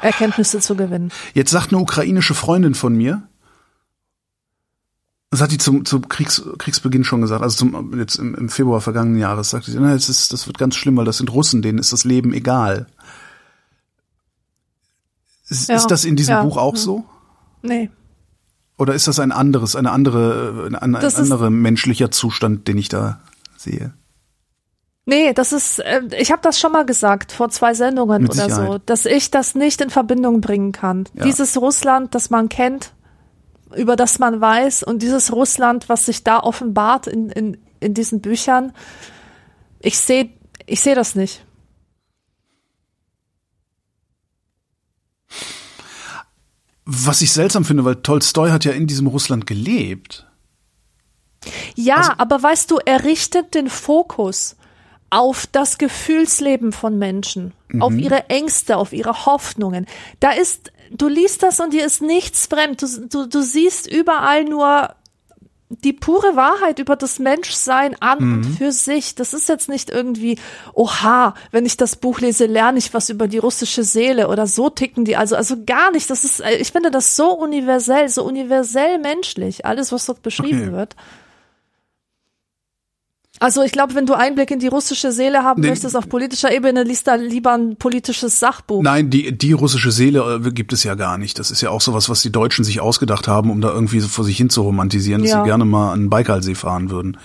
Erkenntnisse 0.00 0.60
zu 0.60 0.74
gewinnen. 0.74 1.10
Jetzt 1.32 1.50
sagt 1.50 1.72
eine 1.72 1.80
ukrainische 1.80 2.34
Freundin 2.34 2.74
von 2.74 2.94
mir, 2.94 3.22
das 5.34 5.42
hat 5.42 5.50
die 5.50 5.58
zum, 5.58 5.84
zum 5.84 6.08
Kriegs, 6.08 6.42
Kriegsbeginn 6.58 7.04
schon 7.04 7.20
gesagt, 7.20 7.42
also 7.42 7.56
zum, 7.56 7.98
jetzt 7.98 8.16
im, 8.16 8.34
im 8.34 8.48
Februar 8.48 8.80
vergangenen 8.80 9.18
Jahres, 9.18 9.50
sagte 9.50 9.70
sie, 9.70 9.78
na, 9.80 9.94
es 9.94 10.08
ist, 10.08 10.32
das 10.32 10.46
wird 10.46 10.58
ganz 10.58 10.76
schlimm, 10.76 10.96
weil 10.96 11.04
das 11.04 11.18
sind 11.18 11.32
Russen, 11.32 11.60
denen 11.60 11.78
ist 11.78 11.92
das 11.92 12.04
Leben 12.04 12.32
egal. 12.32 12.86
Ist, 15.48 15.68
Ja, 15.68 15.76
ist 15.76 15.88
das 15.88 16.04
in 16.04 16.16
diesem 16.16 16.36
ja, 16.36 16.42
Buch 16.42 16.56
auch 16.56 16.74
ja. 16.74 16.80
so? 16.80 17.04
Nee. 17.62 17.90
Oder 18.78 18.94
ist 18.94 19.08
das 19.08 19.18
ein 19.18 19.32
anderes, 19.32 19.76
eine 19.76 19.90
andere, 19.92 20.66
ein, 20.66 20.74
ein 20.74 20.94
anderer 20.94 21.50
menschlicher 21.50 22.10
Zustand, 22.10 22.66
den 22.66 22.78
ich 22.78 22.88
da 22.88 23.20
sehe? 23.56 23.92
Nee, 25.06 25.34
das 25.34 25.52
ist, 25.52 25.80
äh, 25.80 26.02
ich 26.18 26.32
habe 26.32 26.40
das 26.42 26.58
schon 26.58 26.72
mal 26.72 26.86
gesagt, 26.86 27.32
vor 27.32 27.50
zwei 27.50 27.74
Sendungen 27.74 28.26
oder 28.26 28.48
so, 28.48 28.78
dass 28.78 29.04
ich 29.04 29.30
das 29.30 29.54
nicht 29.54 29.80
in 29.80 29.90
Verbindung 29.90 30.40
bringen 30.40 30.72
kann. 30.72 31.04
Dieses 31.12 31.60
Russland, 31.60 32.14
das 32.14 32.30
man 32.30 32.48
kennt, 32.48 32.93
über 33.76 33.96
das 33.96 34.18
man 34.18 34.40
weiß, 34.40 34.82
und 34.82 35.02
dieses 35.02 35.32
Russland, 35.32 35.88
was 35.88 36.06
sich 36.06 36.24
da 36.24 36.40
offenbart 36.40 37.06
in, 37.06 37.30
in, 37.30 37.56
in 37.80 37.94
diesen 37.94 38.20
Büchern, 38.20 38.72
ich 39.80 39.98
sehe 39.98 40.30
ich 40.66 40.80
seh 40.80 40.94
das 40.94 41.14
nicht. 41.14 41.44
Was 46.86 47.22
ich 47.22 47.32
seltsam 47.32 47.64
finde, 47.64 47.84
weil 47.84 47.96
Tolstoi 47.96 48.50
hat 48.50 48.64
ja 48.64 48.72
in 48.72 48.86
diesem 48.86 49.06
Russland 49.06 49.46
gelebt. 49.46 50.26
Ja, 51.74 51.96
Also 51.96 52.12
aber 52.18 52.42
weißt 52.42 52.70
du, 52.70 52.78
er 52.84 53.04
richtet 53.04 53.54
den 53.54 53.68
Fokus 53.70 54.56
auf 55.10 55.46
das 55.46 55.78
Gefühlsleben 55.78 56.72
von 56.72 56.98
Menschen, 56.98 57.52
auf 57.80 57.92
Mhm. 57.92 57.98
ihre 58.00 58.28
Ängste, 58.30 58.76
auf 58.76 58.92
ihre 58.92 59.26
Hoffnungen. 59.26 59.86
Da 60.20 60.30
ist, 60.32 60.72
du 60.90 61.08
liest 61.08 61.42
das 61.42 61.60
und 61.60 61.72
dir 61.72 61.84
ist 61.84 62.02
nichts 62.02 62.46
fremd. 62.46 62.82
Du, 62.82 62.86
du, 63.08 63.26
du 63.26 63.42
siehst 63.42 63.86
überall 63.90 64.44
nur 64.44 64.94
die 65.70 65.92
pure 65.92 66.36
Wahrheit 66.36 66.78
über 66.78 66.94
das 66.94 67.18
Menschsein 67.18 67.96
an 68.00 68.18
Mhm. 68.20 68.32
und 68.34 68.44
für 68.58 68.70
sich. 68.70 69.14
Das 69.16 69.34
ist 69.34 69.48
jetzt 69.48 69.68
nicht 69.68 69.90
irgendwie, 69.90 70.38
oha, 70.72 71.34
wenn 71.50 71.66
ich 71.66 71.76
das 71.76 71.96
Buch 71.96 72.20
lese, 72.20 72.46
lerne 72.46 72.78
ich 72.78 72.94
was 72.94 73.08
über 73.08 73.26
die 73.26 73.38
russische 73.38 73.82
Seele 73.82 74.28
oder 74.28 74.46
so 74.46 74.70
ticken 74.70 75.04
die. 75.04 75.16
Also, 75.16 75.34
also 75.34 75.56
gar 75.64 75.90
nicht. 75.90 76.10
Das 76.10 76.22
ist, 76.24 76.40
ich 76.60 76.70
finde 76.70 76.90
das 76.92 77.16
so 77.16 77.32
universell, 77.32 78.08
so 78.08 78.22
universell 78.24 78.98
menschlich. 78.98 79.66
Alles, 79.66 79.90
was 79.90 80.06
dort 80.06 80.22
beschrieben 80.22 80.62
Okay. 80.68 80.72
wird. 80.72 80.96
Also 83.40 83.62
ich 83.62 83.72
glaube, 83.72 83.94
wenn 83.96 84.06
du 84.06 84.14
Einblick 84.14 84.50
in 84.52 84.60
die 84.60 84.68
russische 84.68 85.10
Seele 85.10 85.42
haben 85.42 85.60
Nee. 85.60 85.68
möchtest 85.70 85.96
auf 85.96 86.08
politischer 86.08 86.52
Ebene, 86.54 86.84
liest 86.84 87.06
da 87.08 87.16
lieber 87.16 87.52
ein 87.52 87.76
politisches 87.76 88.38
Sachbuch. 88.38 88.82
Nein, 88.82 89.10
die, 89.10 89.36
die 89.36 89.52
russische 89.52 89.90
Seele 89.90 90.40
äh, 90.44 90.50
gibt 90.52 90.72
es 90.72 90.84
ja 90.84 90.94
gar 90.94 91.18
nicht. 91.18 91.38
Das 91.40 91.50
ist 91.50 91.60
ja 91.60 91.70
auch 91.70 91.80
sowas, 91.80 92.08
was 92.08 92.22
die 92.22 92.30
Deutschen 92.30 92.64
sich 92.64 92.80
ausgedacht 92.80 93.26
haben, 93.26 93.50
um 93.50 93.60
da 93.60 93.72
irgendwie 93.72 93.98
so 94.00 94.08
vor 94.08 94.24
sich 94.24 94.36
hin 94.36 94.50
zu 94.50 94.62
romantisieren, 94.62 95.22
dass 95.22 95.32
Ja. 95.32 95.40
sie 95.42 95.48
gerne 95.48 95.64
mal 95.64 95.92
an 95.92 96.00
den 96.04 96.10
Baikalsee 96.10 96.54
fahren 96.54 96.90
würden. 96.90 97.16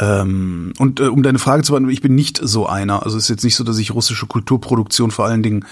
Ähm, 0.00 0.72
und 0.78 0.98
äh, 0.98 1.08
um 1.08 1.22
deine 1.22 1.38
Frage 1.38 1.62
zu 1.62 1.72
beantworten, 1.72 1.92
ich 1.92 2.00
bin 2.00 2.14
nicht 2.14 2.40
so 2.42 2.66
einer. 2.66 3.02
Also 3.04 3.18
es 3.18 3.24
ist 3.24 3.28
jetzt 3.28 3.44
nicht 3.44 3.54
so, 3.54 3.64
dass 3.64 3.76
ich 3.76 3.92
russische 3.92 4.26
Kulturproduktion, 4.26 5.10
vor 5.10 5.26
allen 5.26 5.42
Dingen 5.42 5.66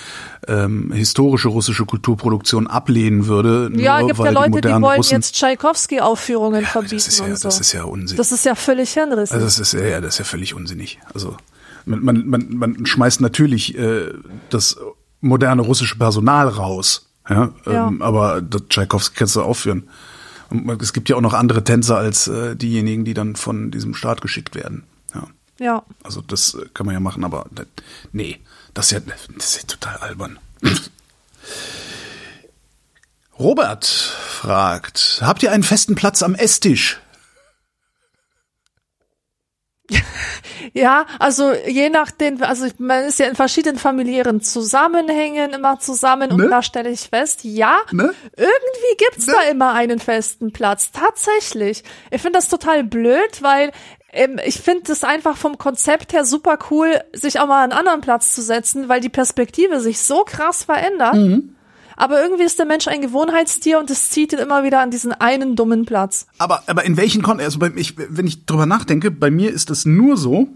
ähm, 0.47 0.93
historische 0.93 1.49
russische 1.49 1.87
Kulturproduktion 1.87 2.67
ablehnen 2.67 3.27
würde. 3.27 3.71
ja, 3.75 4.01
nur 4.01 4.09
gibt 4.09 4.19
weil 4.19 4.27
ja 4.27 4.33
Leute, 4.33 4.51
die 4.51 4.57
modernen 4.57 4.83
wollen 4.83 4.97
Russen, 4.99 5.15
jetzt 5.15 5.35
Tschaikowski-Aufführungen 5.35 6.67
verbieten 6.67 6.97
das 6.97 7.09
ist 7.09 7.21
ja, 7.21 7.25
und 7.25 7.39
so. 7.39 7.49
das 7.49 7.61
ist 7.61 7.73
ja 7.73 7.85
Unsinn. 7.85 8.17
das 8.19 8.33
ist 8.33 8.45
ja 8.45 8.55
völlig 8.55 8.93
hinrissig. 8.93 9.35
Also 9.35 9.47
das 9.47 9.59
ist 9.59 9.73
ja, 9.73 9.87
ja, 9.87 10.01
das 10.03 10.15
ist 10.15 10.19
ja 10.19 10.25
völlig 10.27 10.55
unsinnig. 10.55 10.99
Also 11.15 11.35
man, 11.87 12.05
man, 12.05 12.29
man, 12.29 12.49
man 12.51 12.87
schmeißt 12.87 13.23
natürlich 13.23 13.79
äh, 13.79 14.13
das 14.51 14.77
moderne 15.23 15.63
russische 15.63 15.97
Personal 15.97 16.49
raus, 16.49 17.09
ja, 17.31 17.51
Ja. 17.65 17.89
Ähm, 17.89 18.03
aber 18.03 18.43
das 18.43 18.63
Tchaikovsky 18.69 19.17
kannst 19.17 19.37
du 19.37 19.43
aufführen. 19.43 19.89
Und 20.51 20.83
es 20.83 20.93
gibt 20.93 21.09
ja 21.09 21.17
auch 21.17 21.21
noch 21.21 21.35
andere 21.35 21.65
Tänzer 21.65 21.97
als 21.97 22.27
äh, 22.29 22.57
diejenigen, 22.57 23.05
die 23.05 23.15
dann 23.15 23.37
von 23.37 23.71
diesem 23.71 23.95
Staat 23.95 24.21
geschickt 24.21 24.55
werden. 24.55 24.85
Ja, 25.15 25.27
ja. 25.59 25.83
also 26.03 26.21
das 26.23 26.55
äh, 26.55 26.67
kann 26.73 26.87
man 26.87 26.95
ja 26.95 27.01
machen, 27.01 27.25
aber 27.25 27.47
nee, 28.13 28.39
das 28.75 28.87
ist 28.87 28.93
ja, 28.93 29.01
das 29.35 29.47
ist 29.47 29.57
ja 29.57 29.63
total 29.67 29.97
albern. 29.99 30.39
Robert 33.39 33.85
fragt, 33.87 35.21
habt 35.23 35.43
ihr 35.43 35.53
einen 35.53 35.63
festen 35.63 35.95
Platz 35.95 36.23
am 36.23 36.35
Esstisch? 36.35 37.01
Ja, 40.73 41.07
also 41.19 41.53
je 41.67 41.91
nachdem, 41.91 42.43
also 42.43 42.67
man 42.79 43.05
ist 43.05 43.19
ja 43.19 43.27
in 43.27 43.37
verschiedenen 43.37 43.79
familiären 43.79 44.41
Zusammenhängen 44.41 45.53
immer 45.53 45.79
zusammen 45.81 46.31
und 46.33 46.39
Ne? 46.39 46.49
da 46.49 46.63
stelle 46.63 46.91
ich 46.91 47.01
fest, 47.09 47.41
ja, 47.45 47.79
Ne? 47.93 48.13
irgendwie 48.37 48.97
gibt's 48.99 49.27
da 49.27 49.43
immer 49.51 49.73
einen 49.73 49.99
festen 49.99 50.53
Platz. 50.53 50.91
Tatsächlich. 50.93 51.83
Ich 52.11 52.23
finde 52.23 52.39
das 52.39 52.49
total 52.49 52.85
blöd, 52.85 53.43
weil 53.43 53.73
ähm, 54.13 54.39
ich 54.45 54.61
finde 54.61 54.91
es 54.93 55.05
einfach 55.05 55.37
vom 55.37 55.59
Konzept 55.59 56.13
her 56.13 56.25
super 56.25 56.59
cool, 56.71 57.01
sich 57.13 57.41
auch 57.41 57.47
mal 57.47 57.65
an 57.65 57.73
einen 57.73 57.79
anderen 57.81 58.01
Platz 58.01 58.35
zu 58.35 58.43
setzen, 58.43 58.89
weil 58.89 59.01
die 59.01 59.09
Perspektive 59.11 59.81
sich 59.81 60.01
so 60.01 60.25
krass 60.25 60.65
verändert. 60.65 61.15
Mhm. 61.15 61.55
Aber 62.01 62.23
irgendwie 62.23 62.45
ist 62.45 62.59
der 62.61 62.65
Mensch 62.67 62.87
ein 62.87 63.01
Gewohnheitstier 63.03 63.81
und 63.81 63.91
es 63.91 64.11
zieht 64.11 64.33
ihn 64.33 64.39
immer 64.39 64.63
wieder 64.63 64.79
an 64.81 64.93
diesen 64.93 65.13
einen 65.13 65.57
dummen 65.57 65.85
Platz. 65.85 66.29
Aber, 66.39 66.63
aber 66.69 66.85
in 66.85 66.97
welchen 66.97 67.23
Kontext, 67.23 67.47
also 67.47 67.59
bei, 67.59 67.73
ich, 67.75 67.95
wenn 67.99 68.25
ich 68.27 68.47
drüber 68.47 68.67
nachdenke, 68.67 69.11
bei 69.11 69.33
mir 69.33 69.51
ist 69.53 69.69
es 69.71 69.85
nur 69.85 70.17
so, 70.17 70.47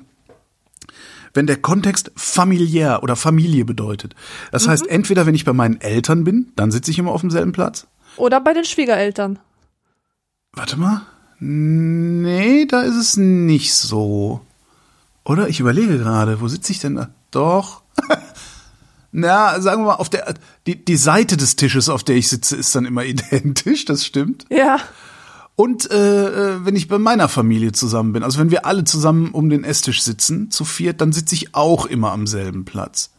wenn 1.34 1.46
der 1.46 1.56
Kontext 1.56 2.12
familiär 2.16 3.02
oder 3.02 3.16
Familie 3.16 3.64
bedeutet. 3.64 4.14
Das 4.50 4.68
heißt, 4.68 4.86
entweder 4.86 5.26
wenn 5.26 5.34
ich 5.34 5.44
bei 5.44 5.52
meinen 5.52 5.80
Eltern 5.80 6.24
bin, 6.24 6.52
dann 6.56 6.70
sitze 6.70 6.90
ich 6.90 6.98
immer 6.98 7.12
auf 7.12 7.22
demselben 7.22 7.52
Platz. 7.52 7.86
Oder 8.16 8.40
bei 8.40 8.52
den 8.52 8.64
Schwiegereltern. 8.64 9.38
Warte 10.52 10.76
mal. 10.76 11.02
Nee, 11.38 12.66
da 12.66 12.82
ist 12.82 12.96
es 12.96 13.16
nicht 13.16 13.74
so. 13.74 14.40
Oder? 15.24 15.48
Ich 15.48 15.60
überlege 15.60 15.98
gerade, 15.98 16.40
wo 16.40 16.48
sitze 16.48 16.72
ich 16.72 16.78
denn 16.78 16.96
da? 16.96 17.08
Doch. 17.30 17.82
Na, 19.12 19.60
sagen 19.60 19.82
wir 19.82 19.88
mal, 19.88 19.94
auf 19.96 20.08
der, 20.08 20.34
die, 20.66 20.82
die 20.84 20.96
Seite 20.96 21.36
des 21.36 21.56
Tisches, 21.56 21.88
auf 21.88 22.02
der 22.02 22.16
ich 22.16 22.28
sitze, 22.28 22.56
ist 22.56 22.74
dann 22.74 22.86
immer 22.86 23.04
identisch, 23.04 23.84
das 23.84 24.06
stimmt. 24.06 24.46
Ja. 24.50 24.78
Und 25.54 25.90
äh, 25.90 26.54
äh, 26.54 26.64
wenn 26.64 26.76
ich 26.76 26.88
bei 26.88 26.98
meiner 26.98 27.28
Familie 27.28 27.72
zusammen 27.72 28.12
bin, 28.12 28.22
also 28.22 28.38
wenn 28.38 28.50
wir 28.50 28.64
alle 28.64 28.84
zusammen 28.84 29.30
um 29.32 29.50
den 29.50 29.64
Esstisch 29.64 30.02
sitzen, 30.02 30.50
zu 30.50 30.64
viert, 30.64 31.00
dann 31.00 31.12
sitze 31.12 31.34
ich 31.34 31.54
auch 31.54 31.86
immer 31.86 32.12
am 32.12 32.26
selben 32.26 32.64
Platz. 32.64 33.10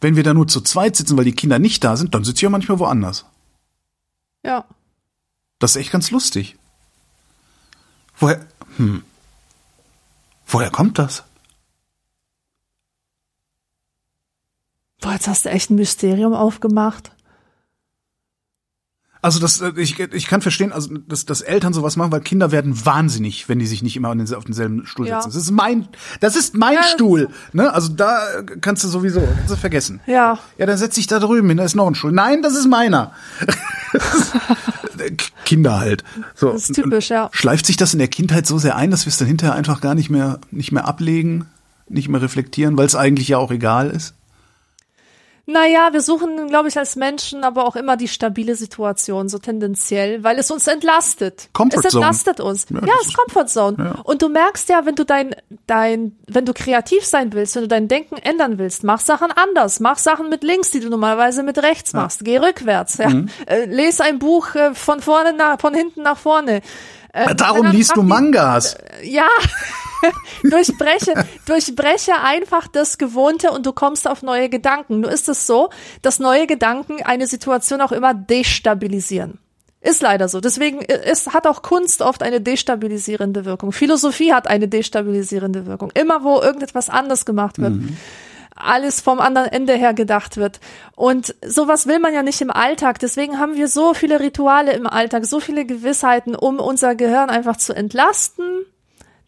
Wenn 0.00 0.16
wir 0.16 0.22
da 0.22 0.34
nur 0.34 0.46
zu 0.46 0.60
zweit 0.60 0.96
sitzen, 0.96 1.16
weil 1.16 1.24
die 1.24 1.32
Kinder 1.32 1.58
nicht 1.58 1.82
da 1.84 1.96
sind, 1.96 2.14
dann 2.14 2.24
sitze 2.24 2.36
ich 2.36 2.42
ja 2.42 2.50
manchmal 2.50 2.78
woanders. 2.78 3.24
Ja. 4.44 4.66
Das 5.58 5.72
ist 5.72 5.76
echt 5.76 5.92
ganz 5.92 6.10
lustig. 6.10 6.56
Woher, 8.18 8.44
hm. 8.76 9.02
Woher 10.46 10.70
kommt 10.70 10.98
das? 10.98 11.24
Boah, 15.00 15.12
jetzt 15.12 15.28
hast 15.28 15.44
du 15.44 15.50
echt 15.50 15.70
ein 15.70 15.76
Mysterium 15.76 16.34
aufgemacht. 16.34 17.12
Also 19.20 19.40
das, 19.40 19.60
äh, 19.60 19.72
ich, 19.76 19.98
ich 19.98 20.26
kann 20.28 20.42
verstehen, 20.42 20.72
also 20.72 20.94
dass, 21.08 21.26
dass 21.26 21.40
Eltern 21.40 21.72
sowas 21.72 21.96
machen, 21.96 22.12
weil 22.12 22.20
Kinder 22.20 22.52
werden 22.52 22.84
wahnsinnig, 22.86 23.48
wenn 23.48 23.58
die 23.58 23.66
sich 23.66 23.82
nicht 23.82 23.96
immer 23.96 24.08
auf, 24.10 24.16
den, 24.16 24.32
auf 24.34 24.44
denselben 24.44 24.86
Stuhl 24.86 25.08
Ja. 25.08 25.20
setzen. 25.20 25.34
Das 25.34 25.42
ist 25.42 25.50
mein, 25.50 25.88
das 26.20 26.36
ist 26.36 26.54
mein 26.56 26.74
Ja, 26.74 26.82
Stuhl. 26.84 27.28
Ne? 27.52 27.72
Also 27.72 27.88
da 27.92 28.20
kannst 28.60 28.84
du 28.84 28.88
sowieso 28.88 29.20
kannst 29.20 29.50
du 29.50 29.56
vergessen. 29.56 30.00
Ja. 30.06 30.38
Ja, 30.56 30.66
dann 30.66 30.78
setz 30.78 30.94
dich 30.94 31.06
da 31.08 31.18
drüben 31.18 31.48
hin, 31.48 31.56
da 31.58 31.64
ist 31.64 31.74
noch 31.74 31.86
ein 31.88 31.94
Stuhl. 31.94 32.12
Nein, 32.12 32.42
das 32.42 32.54
ist 32.54 32.68
meiner. 32.68 33.12
Kinder 35.44 35.78
halt. 35.80 36.04
So. 36.34 36.52
Das 36.52 36.68
ist 36.68 36.74
typisch, 36.74 37.08
ja. 37.10 37.28
Schleift 37.32 37.66
sich 37.66 37.76
das 37.76 37.92
in 37.92 37.98
der 37.98 38.08
Kindheit 38.08 38.46
so 38.46 38.58
sehr 38.58 38.76
ein, 38.76 38.90
dass 38.90 39.06
wir 39.06 39.10
es 39.10 39.16
dann 39.16 39.28
hinterher 39.28 39.54
einfach 39.54 39.80
gar 39.80 39.94
nicht 39.94 40.10
mehr, 40.10 40.38
nicht 40.50 40.72
mehr 40.72 40.86
ablegen, 40.86 41.46
nicht 41.88 42.08
mehr 42.08 42.20
reflektieren, 42.20 42.76
weil 42.76 42.86
es 42.86 42.94
eigentlich 42.94 43.28
ja 43.28 43.38
auch 43.38 43.50
egal 43.50 43.90
ist? 43.90 44.14
Naja, 45.50 45.88
wir 45.92 46.02
suchen, 46.02 46.48
glaube 46.48 46.68
ich, 46.68 46.76
als 46.76 46.94
Menschen 46.94 47.42
aber 47.42 47.66
auch 47.66 47.74
immer 47.74 47.96
die 47.96 48.06
stabile 48.06 48.54
Situation, 48.54 49.30
so 49.30 49.38
tendenziell, 49.38 50.22
weil 50.22 50.38
es 50.38 50.50
uns 50.50 50.66
entlastet. 50.66 51.48
Comfort 51.54 51.86
es 51.86 51.92
Zone. 51.92 52.04
entlastet 52.04 52.40
uns. 52.40 52.66
Ja, 52.68 52.80
Ja, 52.86 52.92
es 53.00 53.06
ist 53.06 53.16
Comfort 53.16 53.46
Zone. 53.46 53.76
Ja. 53.78 54.00
Und 54.04 54.20
du 54.20 54.28
merkst 54.28 54.68
ja, 54.68 54.84
wenn 54.84 54.94
du 54.94 55.04
dein, 55.04 55.34
dein, 55.66 56.18
wenn 56.26 56.44
du 56.44 56.52
kreativ 56.52 57.02
sein 57.02 57.32
willst, 57.32 57.56
wenn 57.56 57.62
du 57.62 57.68
dein 57.68 57.88
Denken 57.88 58.18
ändern 58.18 58.58
willst, 58.58 58.84
mach 58.84 59.00
Sachen 59.00 59.32
anders. 59.32 59.80
Mach 59.80 59.96
Sachen 59.96 60.28
mit 60.28 60.44
links, 60.44 60.70
die 60.70 60.80
du 60.80 60.90
normalerweise 60.90 61.42
mit 61.42 61.56
rechts 61.62 61.94
machst. 61.94 62.26
Geh 62.26 62.36
rückwärts, 62.36 62.98
ja. 62.98 63.08
Mhm. 63.08 63.30
Äh, 63.46 63.64
les 63.64 64.02
ein 64.02 64.18
Buch 64.18 64.54
äh, 64.54 64.74
von 64.74 65.00
vorne 65.00 65.32
nach, 65.32 65.58
von 65.58 65.72
hinten 65.72 66.02
nach 66.02 66.18
vorne. 66.18 66.60
Äh, 67.26 67.34
Darum 67.34 67.64
dann 67.66 67.74
liest 67.76 67.96
du 67.96 68.02
mach 68.02 68.18
die- 68.18 68.22
Mangas. 68.24 68.76
ja, 69.02 69.26
durchbreche, 70.44 71.14
durchbreche 71.46 72.12
einfach 72.22 72.68
das 72.68 72.98
Gewohnte 72.98 73.50
und 73.50 73.66
du 73.66 73.72
kommst 73.72 74.08
auf 74.08 74.22
neue 74.22 74.48
Gedanken. 74.48 75.00
Nur 75.00 75.10
ist 75.10 75.28
es 75.28 75.46
so, 75.46 75.70
dass 76.02 76.18
neue 76.18 76.46
Gedanken 76.46 77.02
eine 77.04 77.26
Situation 77.26 77.80
auch 77.80 77.92
immer 77.92 78.14
destabilisieren. 78.14 79.38
Ist 79.80 80.02
leider 80.02 80.28
so. 80.28 80.40
Deswegen 80.40 80.80
ist, 80.80 81.32
hat 81.32 81.46
auch 81.46 81.62
Kunst 81.62 82.02
oft 82.02 82.22
eine 82.24 82.40
destabilisierende 82.40 83.44
Wirkung. 83.44 83.70
Philosophie 83.70 84.32
hat 84.32 84.48
eine 84.48 84.66
destabilisierende 84.66 85.66
Wirkung. 85.66 85.92
Immer 85.94 86.24
wo 86.24 86.40
irgendetwas 86.40 86.88
anders 86.90 87.24
gemacht 87.24 87.58
wird. 87.58 87.74
Alles 88.60 89.00
vom 89.00 89.20
anderen 89.20 89.48
Ende 89.48 89.74
her 89.74 89.94
gedacht 89.94 90.36
wird. 90.36 90.60
Und 90.94 91.34
sowas 91.44 91.86
will 91.86 91.98
man 91.98 92.14
ja 92.14 92.22
nicht 92.22 92.40
im 92.40 92.50
Alltag. 92.50 92.98
Deswegen 92.98 93.38
haben 93.38 93.56
wir 93.56 93.68
so 93.68 93.94
viele 93.94 94.20
Rituale 94.20 94.72
im 94.72 94.86
Alltag, 94.86 95.26
so 95.26 95.40
viele 95.40 95.64
Gewissheiten, 95.64 96.34
um 96.34 96.58
unser 96.58 96.94
Gehirn 96.94 97.30
einfach 97.30 97.56
zu 97.56 97.74
entlasten, 97.74 98.64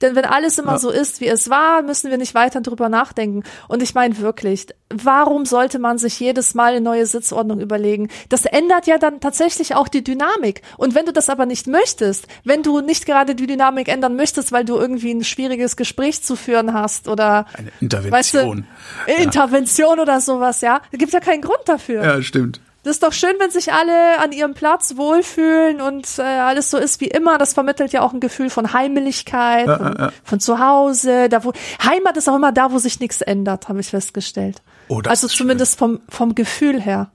denn 0.00 0.14
wenn 0.14 0.24
alles 0.24 0.58
immer 0.58 0.78
so 0.78 0.90
ist, 0.90 1.20
wie 1.20 1.28
es 1.28 1.50
war, 1.50 1.82
müssen 1.82 2.10
wir 2.10 2.18
nicht 2.18 2.34
weiter 2.34 2.60
drüber 2.60 2.88
nachdenken. 2.88 3.42
Und 3.68 3.82
ich 3.82 3.94
meine 3.94 4.18
wirklich, 4.18 4.66
warum 4.88 5.44
sollte 5.44 5.78
man 5.78 5.98
sich 5.98 6.18
jedes 6.18 6.54
Mal 6.54 6.72
eine 6.72 6.80
neue 6.80 7.06
Sitzordnung 7.06 7.60
überlegen? 7.60 8.08
Das 8.28 8.44
ändert 8.46 8.86
ja 8.86 8.98
dann 8.98 9.20
tatsächlich 9.20 9.74
auch 9.74 9.88
die 9.88 10.02
Dynamik. 10.02 10.62
Und 10.76 10.94
wenn 10.94 11.06
du 11.06 11.12
das 11.12 11.28
aber 11.28 11.46
nicht 11.46 11.66
möchtest, 11.66 12.26
wenn 12.44 12.62
du 12.62 12.80
nicht 12.80 13.06
gerade 13.06 13.34
die 13.34 13.46
Dynamik 13.46 13.88
ändern 13.88 14.16
möchtest, 14.16 14.52
weil 14.52 14.64
du 14.64 14.76
irgendwie 14.76 15.12
ein 15.12 15.24
schwieriges 15.24 15.76
Gespräch 15.76 16.22
zu 16.22 16.36
führen 16.36 16.72
hast 16.72 17.08
oder 17.08 17.46
Eine 17.56 17.70
weißt 18.10 18.34
Intervention. 18.34 18.66
du, 19.06 19.12
Intervention 19.22 20.00
oder 20.00 20.20
sowas, 20.20 20.60
ja, 20.60 20.80
da 20.90 20.98
gibt 20.98 21.12
ja 21.12 21.20
keinen 21.20 21.42
Grund 21.42 21.62
dafür. 21.66 22.02
ja, 22.02 22.22
stimmt. 22.22 22.60
Das 22.82 22.92
ist 22.96 23.02
doch 23.02 23.12
schön, 23.12 23.34
wenn 23.38 23.50
sich 23.50 23.72
alle 23.72 24.18
an 24.20 24.32
ihrem 24.32 24.54
Platz 24.54 24.96
wohlfühlen 24.96 25.82
und 25.82 26.18
äh, 26.18 26.22
alles 26.22 26.70
so 26.70 26.78
ist 26.78 27.00
wie 27.02 27.08
immer. 27.08 27.36
Das 27.36 27.52
vermittelt 27.52 27.92
ja 27.92 28.00
auch 28.00 28.14
ein 28.14 28.20
Gefühl 28.20 28.48
von 28.48 28.72
Heimeligkeit, 28.72 29.66
Ja, 29.66 29.76
von, 29.76 29.96
ja, 29.98 30.12
von 30.24 30.40
zu 30.40 30.58
Hause. 30.58 31.28
Da 31.28 31.44
wo 31.44 31.52
Heimat 31.84 32.16
ist 32.16 32.28
auch 32.28 32.36
immer 32.36 32.52
da, 32.52 32.72
wo 32.72 32.78
sich 32.78 32.98
nichts 32.98 33.20
ändert, 33.20 33.68
habe 33.68 33.80
ich 33.80 33.88
festgestellt. 33.88 34.62
Oh, 34.88 35.02
also 35.06 35.28
zumindest 35.28 35.78
vom 35.78 36.00
vom 36.08 36.34
Gefühl 36.34 36.80
her. 36.80 37.10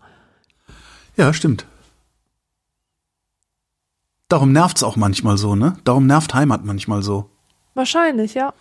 Ja, 1.18 1.34
stimmt. 1.34 1.66
Darum 4.28 4.52
nervt's 4.52 4.84
auch 4.84 4.96
manchmal 4.96 5.38
so, 5.38 5.56
ne? 5.56 5.78
Darum 5.84 6.06
nervt 6.06 6.34
Heimat 6.34 6.64
manchmal 6.64 7.02
so. 7.02 7.30
Wahrscheinlich, 7.74 8.34
ja. 8.34 8.54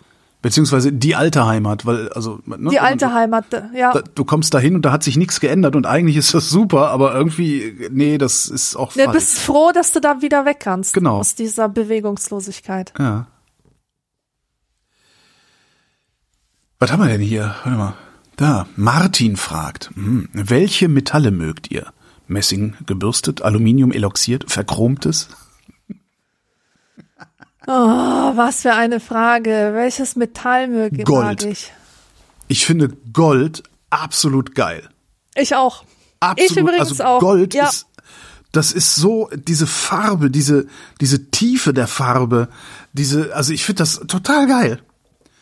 Beziehungsweise 0.45 0.93
die 0.93 1.15
alte 1.15 1.47
Heimat, 1.47 1.87
weil, 1.87 2.07
also, 2.09 2.39
ne, 2.45 2.57
Die 2.69 2.75
wenn 2.75 2.77
alte 2.77 3.07
man, 3.07 3.15
Heimat, 3.15 3.45
ja. 3.73 3.93
da, 3.93 4.01
du 4.01 4.25
kommst 4.25 4.53
dahin 4.53 4.75
und 4.75 4.83
da 4.83 4.91
hat 4.91 5.01
sich 5.01 5.17
nichts 5.17 5.39
geändert 5.39 5.75
und 5.75 5.87
eigentlich 5.87 6.17
ist 6.17 6.35
das 6.35 6.49
super, 6.51 6.91
aber 6.91 7.15
irgendwie, 7.15 7.89
nee, 7.89 8.19
das 8.19 8.45
ist 8.47 8.75
auch 8.75 8.93
Du 8.93 8.99
falsch. 8.99 9.11
bist 9.13 9.39
froh, 9.39 9.71
dass 9.73 9.91
du 9.91 9.99
da 9.99 10.21
wieder 10.21 10.45
weg 10.45 10.57
kannst. 10.59 10.93
Genau. 10.93 11.17
Aus 11.17 11.33
dieser 11.33 11.67
Bewegungslosigkeit. 11.67 12.93
Ja. 12.99 13.25
Was 16.77 16.91
haben 16.91 17.01
wir 17.01 17.09
denn 17.09 17.21
hier? 17.21 17.55
Warte 17.63 17.77
mal. 17.79 17.93
Da, 18.35 18.67
Martin 18.75 19.37
fragt, 19.37 19.89
hm, 19.95 20.29
welche 20.31 20.89
Metalle 20.89 21.31
mögt 21.31 21.71
ihr? 21.71 21.87
Messing 22.27 22.75
gebürstet, 22.85 23.41
Aluminium 23.41 23.91
eloxiert, 23.91 24.51
verchromtes? 24.51 25.29
Oh, 27.67 27.71
was 27.71 28.61
für 28.61 28.73
eine 28.73 28.99
Frage. 28.99 29.71
Welches 29.73 30.15
Metall 30.15 30.67
möge 30.67 31.03
Gold. 31.03 31.41
mag 31.41 31.51
ich? 31.51 31.71
Ich 32.47 32.65
finde 32.65 32.89
Gold 33.11 33.63
absolut 33.89 34.53
geil. 34.53 34.87
Ich 35.35 35.55
auch. 35.55 35.83
Absolut. 36.19 36.51
Ich 36.51 36.57
übrigens 36.57 36.89
also 36.89 37.03
auch. 37.03 37.19
Gold 37.19 37.53
Ja. 37.53 37.67
ist, 37.69 37.87
das 38.51 38.71
ist 38.71 38.95
so, 38.95 39.29
diese 39.33 39.67
Farbe, 39.67 40.29
diese, 40.29 40.67
diese 41.01 41.29
Tiefe 41.31 41.73
der 41.73 41.87
Farbe, 41.87 42.47
diese, 42.93 43.35
also 43.35 43.51
ich 43.51 43.65
finde 43.65 43.79
das 43.79 43.99
total 44.07 44.47
geil. 44.47 44.79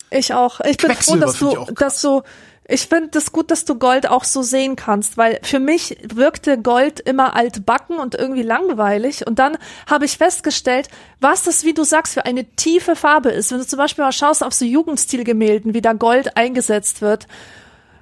Ich 0.10 0.34
auch. 0.34 0.60
Ich 0.62 0.78
bin 0.78 0.92
froh, 0.96 1.16
dass 1.18 1.40
du, 1.40 1.66
dass 1.76 2.02
du, 2.02 2.22
ich 2.66 2.88
finde 2.88 3.10
das 3.10 3.34
gut, 3.34 3.52
dass 3.52 3.66
du 3.66 3.76
Gold 3.76 4.08
auch 4.08 4.24
so 4.24 4.42
sehen 4.42 4.78
kannst, 4.78 5.18
weil 5.18 5.40
für 5.44 5.60
mich 5.60 5.98
wirkte 6.02 6.58
Gold 6.58 7.02
immer 7.02 7.36
altbacken 7.36 7.98
und 7.98 8.16
irgendwie 8.16 8.42
langweilig. 8.42 9.28
Und 9.28 9.40
dann 9.40 9.58
habe 9.90 10.06
ich 10.06 10.18
festgestellt, 10.18 10.88
was 11.20 11.44
das, 11.44 11.66
wie 11.66 11.74
du 11.74 11.84
sagst, 11.84 12.14
für 12.14 12.26
eine 12.26 12.46
tiefe 12.46 12.96
Farbe 12.96 13.32
ist. 13.32 13.52
Wenn 13.52 13.60
du 13.60 13.68
zum 13.68 13.78
Beispiel 13.78 14.06
mal 14.06 14.14
schaust 14.14 14.44
auf 14.44 14.54
so 14.54 14.64
Jugendstilgemälden, 14.64 15.74
wie 15.74 15.82
da 15.82 15.92
Gold 15.92 16.38
eingesetzt 16.38 17.02
wird. 17.02 17.28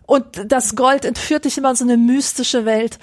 Und 0.06 0.26
das 0.46 0.76
Gold 0.76 1.06
entführt 1.06 1.46
dich 1.46 1.58
immer 1.58 1.72
in 1.72 1.76
so 1.76 1.84
eine 1.84 1.98
mystische 1.98 2.66
Welt. 2.66 3.00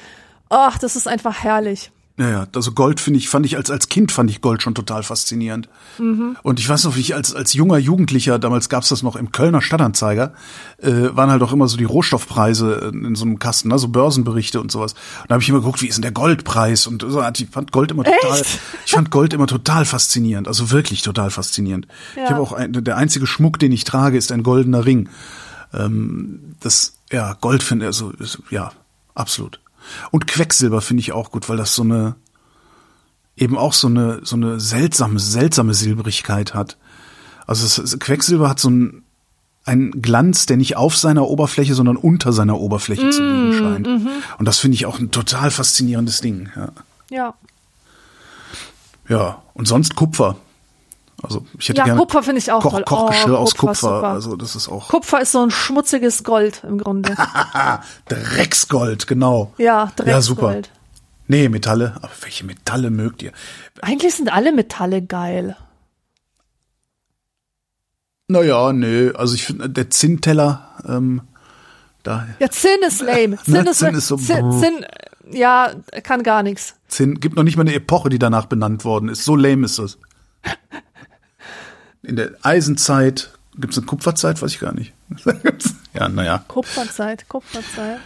Ach, 0.50 0.78
das 0.78 0.94
ist 0.94 1.08
einfach 1.08 1.42
herrlich. 1.42 1.90
Ja, 2.18 2.28
ja, 2.28 2.46
also 2.52 2.72
Gold 2.72 2.98
finde 3.00 3.18
ich, 3.20 3.28
fand 3.28 3.46
ich 3.46 3.56
als, 3.56 3.70
als 3.70 3.88
Kind 3.88 4.10
fand 4.10 4.28
ich 4.28 4.40
Gold 4.40 4.60
schon 4.60 4.74
total 4.74 5.04
faszinierend. 5.04 5.68
Mhm. 5.98 6.36
Und 6.42 6.58
ich 6.58 6.68
weiß 6.68 6.82
noch, 6.82 6.96
wie 6.96 7.00
ich 7.00 7.14
als, 7.14 7.32
als 7.32 7.52
junger 7.52 7.78
Jugendlicher, 7.78 8.40
damals 8.40 8.68
gab's 8.68 8.88
das 8.88 9.04
noch 9.04 9.14
im 9.14 9.30
Kölner 9.30 9.62
Stadtanzeiger, 9.62 10.32
äh, 10.78 10.90
waren 11.14 11.30
halt 11.30 11.42
auch 11.44 11.52
immer 11.52 11.68
so 11.68 11.76
die 11.76 11.84
Rohstoffpreise 11.84 12.90
in, 12.92 13.04
in 13.04 13.14
so 13.14 13.24
einem 13.24 13.38
Kasten, 13.38 13.68
ne, 13.68 13.78
so 13.78 13.86
Börsenberichte 13.86 14.60
und 14.60 14.72
sowas. 14.72 14.94
Und 14.94 15.30
da 15.30 15.34
habe 15.34 15.42
ich 15.44 15.48
immer 15.48 15.60
geguckt, 15.60 15.80
wie 15.80 15.86
ist 15.86 15.94
denn 15.94 16.02
der 16.02 16.10
Goldpreis? 16.10 16.88
Und 16.88 17.02
so, 17.06 17.22
ich 17.22 17.46
fand 17.52 17.70
Gold 17.70 17.92
immer 17.92 18.02
total, 18.02 18.40
Echt? 18.40 18.58
ich 18.84 18.92
fand 18.92 19.12
Gold 19.12 19.32
immer 19.32 19.46
total 19.46 19.84
faszinierend, 19.84 20.48
also 20.48 20.72
wirklich 20.72 21.02
total 21.02 21.30
faszinierend. 21.30 21.86
Ich 22.16 22.22
Ja. 22.22 22.30
habe 22.30 22.40
auch 22.40 22.52
ein, 22.52 22.72
der 22.72 22.96
einzige 22.96 23.28
Schmuck, 23.28 23.60
den 23.60 23.70
ich 23.70 23.84
trage, 23.84 24.18
ist 24.18 24.32
ein 24.32 24.42
goldener 24.42 24.84
Ring. 24.84 25.08
Ähm, 25.72 26.56
das, 26.58 26.94
ja, 27.12 27.34
Gold 27.34 27.62
finde 27.62 27.84
ich, 27.84 27.88
also, 27.88 28.10
ist, 28.10 28.40
ja, 28.50 28.72
absolut. 29.14 29.60
Und 30.10 30.26
Quecksilber 30.26 30.80
finde 30.80 31.00
ich 31.00 31.12
auch 31.12 31.30
gut, 31.30 31.48
weil 31.48 31.56
das 31.56 31.74
so 31.74 31.82
eine, 31.82 32.16
eben 33.36 33.56
auch 33.56 33.72
so 33.72 33.88
eine, 33.88 34.20
so 34.22 34.36
eine 34.36 34.60
seltsame, 34.60 35.18
seltsame 35.18 35.74
Silbrigkeit 35.74 36.54
hat. 36.54 36.76
Also 37.46 37.66
es, 37.66 37.98
Quecksilber 37.98 38.48
hat 38.48 38.60
so 38.60 38.70
ein 38.70 39.02
ein 39.68 39.90
Glanz, 40.00 40.46
der 40.46 40.56
nicht 40.56 40.76
auf 40.76 40.96
seiner 40.96 41.28
Oberfläche, 41.28 41.74
sondern 41.74 41.98
unter 41.98 42.32
seiner 42.32 42.58
Oberfläche 42.58 43.04
mm, 43.04 43.12
zu 43.12 43.22
liegen 43.22 43.52
scheint. 43.52 43.86
Mm 43.86 43.90
-hmm. 43.90 44.38
Und 44.38 44.48
das 44.48 44.58
finde 44.58 44.76
ich 44.76 44.86
auch 44.86 44.98
ein 44.98 45.10
total 45.10 45.50
faszinierendes 45.50 46.22
Ding. 46.22 46.48
Ja. 46.56 46.68
Ja. 47.10 47.34
Ja, 49.08 49.42
und 49.54 49.68
sonst 49.68 49.94
Kupfer. 49.94 50.36
Also 51.22 51.44
ich 51.58 51.68
hätte 51.68 51.78
ja, 51.78 51.84
gerne 51.84 52.00
Kupfer 52.00 52.22
finde 52.22 52.38
ich 52.38 52.52
auch 52.52 52.62
Koch, 52.62 52.70
toll. 52.72 52.84
Kochgeschirr 52.84 53.34
oh, 53.34 53.42
aus 53.42 53.54
Kupfer, 53.56 53.88
Kupfer. 53.88 54.08
Also 54.08 54.36
das 54.36 54.54
ist 54.54 54.68
auch 54.68 54.88
Kupfer 54.88 55.20
ist 55.20 55.32
so 55.32 55.42
ein 55.42 55.50
schmutziges 55.50 56.22
Gold 56.22 56.62
im 56.64 56.78
Grunde. 56.78 57.16
Drecksgold, 58.08 59.06
genau. 59.06 59.52
Ja, 59.58 59.86
Drecksgold. 59.96 60.08
Ja, 60.08 60.22
super. 60.22 60.62
Nee, 61.26 61.48
Metalle. 61.48 61.94
Aber 61.96 62.12
welche 62.22 62.44
Metalle 62.44 62.90
mögt 62.90 63.22
ihr? 63.22 63.32
Eigentlich 63.82 64.14
sind 64.14 64.32
alle 64.32 64.52
Metalle 64.52 65.02
geil. 65.02 65.56
Naja, 68.28 68.72
nee. 68.72 69.10
Also 69.10 69.34
ich 69.34 69.46
finde, 69.46 69.68
der 69.70 69.90
Zinnteller, 69.90 70.76
ähm, 70.86 71.22
da. 72.02 72.26
Ja, 72.38 72.50
Zinn 72.50 72.80
ist 72.86 73.00
lame. 73.00 73.36
Zinn, 73.44 73.64
Ne, 73.64 73.70
ist, 73.70 73.78
Zinn 73.78 73.94
ist 73.94 74.06
so- 74.06 74.16
Zinn, 74.16 74.52
Zinn, 74.60 74.86
ja, 75.30 75.72
kann 76.02 76.22
gar 76.22 76.42
nichts. 76.42 76.74
Zinn 76.88 77.20
gibt 77.20 77.36
noch 77.36 77.42
nicht 77.42 77.56
mal 77.56 77.62
eine 77.62 77.74
Epoche, 77.74 78.08
die 78.08 78.18
danach 78.18 78.46
benannt 78.46 78.84
worden 78.84 79.08
ist. 79.08 79.24
So 79.24 79.34
lame 79.34 79.64
ist 79.66 79.78
das. 79.78 79.98
In 82.08 82.16
der 82.16 82.30
Eisenzeit 82.40 83.32
gibt 83.58 83.74
es 83.74 83.78
eine 83.78 83.86
Kupferzeit, 83.86 84.40
weiß 84.40 84.52
ich 84.52 84.60
gar 84.60 84.72
nicht. 84.72 84.94
ja, 85.92 86.08
naja. 86.08 86.42
Kupferzeit, 86.48 87.28
Kupferzeit. 87.28 87.98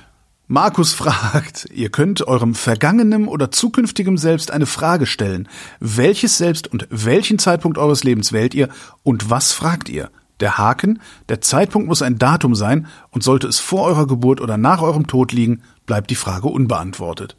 Markus 0.49 0.93
fragt, 0.93 1.69
ihr 1.73 1.89
könnt 1.89 2.27
eurem 2.27 2.57
vergangenen 2.57 3.29
oder 3.29 3.53
zukünftigem 3.53 4.19
Selbst 4.19 4.51
eine 4.51 4.67
Frage 4.67 5.07
stellen. 5.07 5.49
Welches 5.79 6.37
Selbst 6.37 6.67
und 6.67 6.89
welchen 6.91 7.39
Zeitpunkt 7.39 7.79
eures 7.79 8.03
Lebens 8.03 8.33
wählt 8.33 8.55
ihr 8.55 8.71
und 9.05 9.31
was 9.31 9.53
fragt 9.53 9.89
ihr? 9.89 10.11
Der 10.41 10.59
Haken, 10.59 11.01
der 11.29 11.41
Zeitpunkt 11.41 11.87
muss 11.87 12.03
ein 12.03 12.19
Datum 12.19 12.57
sein 12.57 12.89
und 13.13 13.23
sollte 13.23 13.47
es 13.47 13.61
vor 13.61 13.85
eurer 13.85 14.09
Geburt 14.09 14.41
oder 14.41 14.57
nach 14.57 14.83
eurem 14.83 15.07
Tod 15.07 15.31
liegen, 15.31 15.63
bleibt 15.87 16.11
die 16.11 16.17
Frage 16.17 16.49
unbeantwortet. 16.49 17.37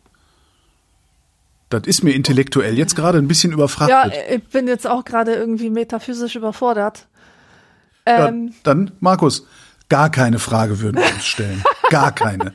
Das 1.73 1.83
ist 1.87 2.03
mir 2.03 2.13
intellektuell 2.13 2.77
jetzt 2.77 2.95
gerade 2.95 3.17
ein 3.17 3.27
bisschen 3.27 3.51
Ja, 3.51 3.55
überfrachtet. 3.57 4.13
ich 4.31 4.43
bin 4.49 4.67
jetzt 4.67 4.87
auch 4.87 5.03
gerade 5.05 5.33
irgendwie 5.33 5.69
metaphysisch 5.69 6.35
überfordert. 6.35 7.07
Ja, 8.07 8.27
Ähm, 8.27 8.53
dann, 8.63 8.91
Markus, 8.99 9.45
gar 9.89 10.09
keine 10.09 10.39
Frage 10.39 10.79
würden 10.81 10.97
wir 11.01 11.13
uns 11.13 11.25
stellen. 11.25 11.63
Gar 11.89 12.11
keine. 12.13 12.53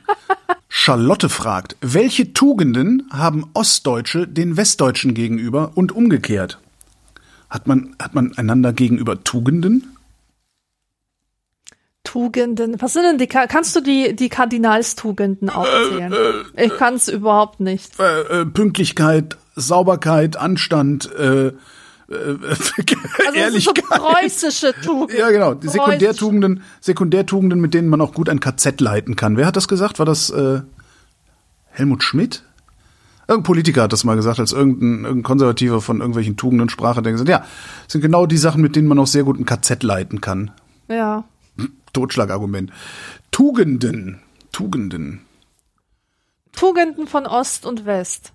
Charlotte 0.67 1.29
fragt, 1.29 1.75
welche 1.81 2.33
Tugenden 2.33 3.07
haben 3.11 3.45
Ostdeutsche 3.53 4.27
den 4.27 4.55
Westdeutschen 4.57 5.13
gegenüber 5.13 5.71
und 5.75 5.91
umgekehrt? 5.91 6.59
Hat 7.49 7.65
man, 7.67 7.95
hat 7.99 8.13
man 8.13 8.37
einander 8.37 8.73
gegenüber 8.73 9.23
Tugenden? 9.23 9.95
Tugenden. 12.09 12.75
Was 12.81 12.93
sind 12.93 13.03
denn 13.03 13.17
die, 13.19 13.27
Ka- 13.27 13.45
kannst 13.47 13.75
du 13.75 13.81
die, 13.81 14.15
die 14.15 14.29
Kardinalstugenden 14.29 15.49
aufzählen? 15.49 16.13
ich 16.57 16.75
kann 16.77 16.95
es 16.95 17.07
überhaupt 17.07 17.59
nicht. 17.59 17.99
Äh, 17.99 18.41
äh, 18.41 18.45
Pünktlichkeit, 18.45 19.37
Sauberkeit, 19.55 20.35
Anstand, 20.37 21.11
äh, 21.13 21.47
äh, 21.47 21.51
Also 22.09 22.37
das 22.47 22.57
sind 22.69 22.83
so 23.27 23.33
Ehrlichkeit. 23.35 23.83
preußische 23.89 24.73
Tugenden. 24.83 25.17
Ja, 25.19 25.29
genau. 25.29 25.53
Die 25.53 25.67
Sekundärtugenden, 25.67 26.63
Sekundärtugenden, 26.81 27.59
mit 27.61 27.75
denen 27.75 27.89
man 27.89 28.01
auch 28.01 28.13
gut 28.13 28.27
ein 28.29 28.39
KZ 28.39 28.81
leiten 28.81 29.15
kann. 29.15 29.37
Wer 29.37 29.45
hat 29.45 29.55
das 29.55 29.67
gesagt? 29.67 29.99
War 29.99 30.07
das 30.07 30.31
äh, 30.31 30.61
Helmut 31.69 32.03
Schmidt? 32.03 32.43
Irgendein 33.27 33.43
Politiker 33.45 33.83
hat 33.83 33.93
das 33.93 34.03
mal 34.03 34.15
gesagt, 34.15 34.39
als 34.39 34.51
irgendein, 34.53 35.03
irgendein 35.05 35.21
Konservativer 35.23 35.81
von 35.81 35.97
irgendwelchen 35.99 36.35
Tugenden 36.35 36.69
sprach, 36.69 36.95
hat 36.97 37.05
er 37.05 37.11
gesagt, 37.11 37.29
ja, 37.29 37.39
das 37.83 37.91
sind 37.91 38.01
genau 38.01 38.25
die 38.25 38.37
Sachen, 38.37 38.61
mit 38.63 38.75
denen 38.75 38.87
man 38.87 38.97
auch 38.97 39.05
sehr 39.05 39.23
gut 39.23 39.39
ein 39.39 39.45
KZ 39.45 39.83
leiten 39.83 40.19
kann. 40.19 40.49
Ja. 40.87 41.25
Totschlagargument. 41.93 42.71
Tugenden. 43.31 44.21
Tugenden. 44.51 45.25
Tugenden 46.51 47.07
von 47.07 47.25
Ost 47.25 47.65
und 47.65 47.85
West. 47.85 48.33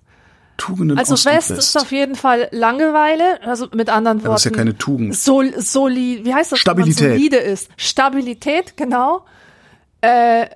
Tugenden 0.57 0.97
Also 0.97 1.13
Ost 1.13 1.25
West, 1.25 1.49
West. 1.51 1.59
ist 1.59 1.77
auf 1.77 1.91
jeden 1.91 2.15
Fall 2.15 2.47
Langeweile, 2.51 3.41
also 3.43 3.67
mit 3.73 3.89
anderen 3.89 4.19
Worten. 4.19 4.27
Ja, 4.27 4.33
das 4.33 4.45
ist 4.45 4.51
ja 4.51 4.57
keine 4.57 4.77
Tugend. 4.77 5.15
Sol, 5.15 5.53
soli, 5.59 6.21
wie 6.23 6.33
heißt 6.33 6.53
das? 6.53 6.59
Stabilität. 6.59 7.11
Solide 7.11 7.37
ist. 7.37 7.69
Stabilität, 7.77 8.77
genau. 8.77 9.25
Äh, 10.01 10.47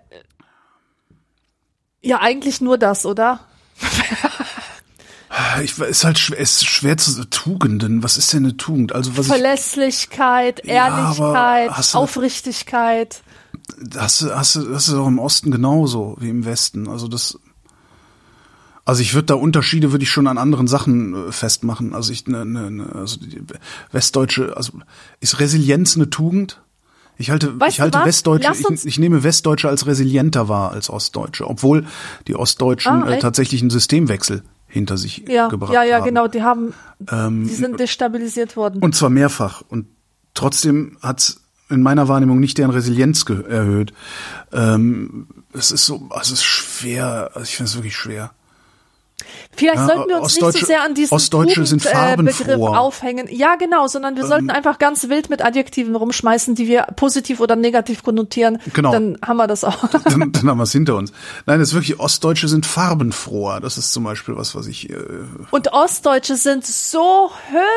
ja, 2.02 2.20
eigentlich 2.22 2.62
nur 2.62 2.78
das, 2.78 3.06
oder? 3.06 3.42
Ich, 5.64 5.78
ist 5.78 6.04
halt 6.04 6.18
schwer, 6.18 6.38
ist 6.40 6.66
schwer 6.66 6.98
zu 6.98 7.24
Tugenden. 7.30 8.02
Was 8.02 8.18
ist 8.18 8.34
denn 8.34 8.46
eine 8.46 8.58
Tugend? 8.58 8.94
Also 8.94 9.12
was 9.16 9.28
ich, 9.28 9.32
Verlässlichkeit, 9.32 10.66
Ja, 10.66 10.88
aber 10.88 11.26
Ehrlichkeit, 11.28 11.72
hast 11.72 11.94
du- 11.94 11.98
Aufrichtigkeit. 12.00 13.22
hast 13.96 14.22
du, 14.22 14.36
hast 14.36 14.56
du, 14.56 14.64
das 14.66 14.88
ist 14.88 14.94
auch 14.96 15.08
im 15.08 15.20
Osten 15.20 15.52
genauso 15.52 16.18
wie 16.20 16.30
im 16.30 16.46
Westen. 16.46 16.88
Also 16.88 17.08
das, 17.08 17.38
also 18.86 19.02
ich 19.04 19.14
würde 19.14 19.28
da 19.28 19.34
Unterschiede 19.36 19.92
würde 19.92 20.04
ich 20.04 20.10
schon 20.10 20.26
an 20.26 20.40
anderen 20.40 20.68
Sachen 20.68 21.28
äh, 21.30 21.32
festmachen. 21.32 21.94
Also 21.94 22.12
ich, 22.12 22.26
ne, 22.28 22.44
ne, 22.44 22.72
ne, 22.72 22.90
also 22.96 23.20
die 23.20 23.44
Westdeutsche, 23.92 24.58
also 24.58 24.74
ist 25.20 25.40
Resilienz 25.40 25.96
eine 25.96 26.10
Tugend? 26.10 26.60
Ich 27.18 27.30
halte, 27.30 27.60
Weißt 27.60 27.72
ich 27.74 27.76
du 27.78 27.82
halte? 27.84 28.04
Westdeutsche, 28.06 28.54
ich, 28.74 28.86
ich 28.86 28.98
nehme 28.98 29.24
Westdeutsche 29.24 29.68
als 29.70 29.86
resilienter 29.86 30.48
wahr 30.50 30.72
als 30.72 30.90
Ostdeutsche, 30.90 31.48
obwohl 31.48 31.86
die 32.28 32.36
Ostdeutschen 32.36 33.04
Ah, 33.04 33.10
äh, 33.12 33.20
tatsächlich 33.20 33.62
einen 33.62 33.70
Systemwechsel 33.70 34.42
hinter 34.70 34.98
sich 34.98 35.26
Ja, 35.28 35.48
gebracht 35.48 35.74
ja, 35.74 35.84
ja, 35.84 35.98
haben. 35.98 36.06
genau. 36.06 36.28
Die 36.28 36.44
haben, 36.44 36.74
Ähm, 37.12 37.48
die 37.48 37.54
sind 37.54 37.80
destabilisiert 37.80 38.56
worden. 38.56 38.82
Und 38.82 38.96
zwar 38.96 39.10
mehrfach. 39.10 39.64
Und 39.68 39.88
trotzdem 40.34 40.98
hat's 41.02 41.42
in 41.70 41.82
meiner 41.82 42.08
Wahrnehmung 42.08 42.40
nicht 42.40 42.58
deren 42.58 42.72
Resilienz 42.72 43.26
erhöht. 43.28 43.94
Ähm, 44.52 45.28
es 45.54 45.72
ist 45.72 45.86
so, 45.86 46.08
also 46.10 46.34
es 46.34 46.40
ist 46.40 46.44
schwer, 46.46 47.32
also 47.34 47.42
ich 47.42 47.56
finde 47.58 47.70
es 47.70 47.76
wirklich 47.76 47.96
schwer. 47.96 48.32
Vielleicht 49.52 49.76
Ja, 49.78 49.88
sollten 49.88 50.10
wir 50.10 50.22
uns 50.22 50.36
nicht 50.40 50.60
so 50.60 50.66
sehr 50.66 50.84
an 50.84 50.94
diesen 50.94 51.18
Tugend, 51.18 51.58
äh. 52.48 52.54
Ähm. 52.54 52.62
aufhängen. 52.64 53.28
Ja, 53.30 53.56
genau, 53.56 53.88
sondern 53.88 54.16
wir 54.16 54.26
sollten 54.26 54.50
einfach 54.50 54.80
ganz 54.80 55.10
wild 55.10 55.30
mit 55.30 55.44
Adjektiven 55.44 55.96
rumschmeißen, 55.96 56.56
die 56.56 56.68
wir 56.68 56.84
positiv 56.96 57.40
oder 57.42 57.56
negativ 57.56 58.04
konnotieren. 58.04 58.60
Genau. 58.74 58.92
Dann 58.92 59.18
haben 59.26 59.38
wir 59.38 59.48
das 59.48 59.64
auch. 59.64 59.88
Dann, 60.06 60.32
dann 60.32 60.50
haben 60.50 60.58
wir 60.58 60.64
es 60.64 60.72
hinter 60.72 60.96
uns. 60.96 61.12
Nein, 61.46 61.60
es 61.60 61.70
ist 61.70 61.74
wirklich, 61.74 62.00
Ostdeutsche 62.00 62.48
sind 62.48 62.66
farbenfroher. 62.66 63.60
Das 63.60 63.78
ist 63.78 63.92
zum 63.92 64.04
Beispiel 64.04 64.36
was, 64.38 64.56
was 64.56 64.68
ich, 64.68 64.90
äh, 64.90 64.96
Und 65.52 65.74
Ostdeutsche 65.74 66.36
sind 66.36 66.66
so 66.66 67.30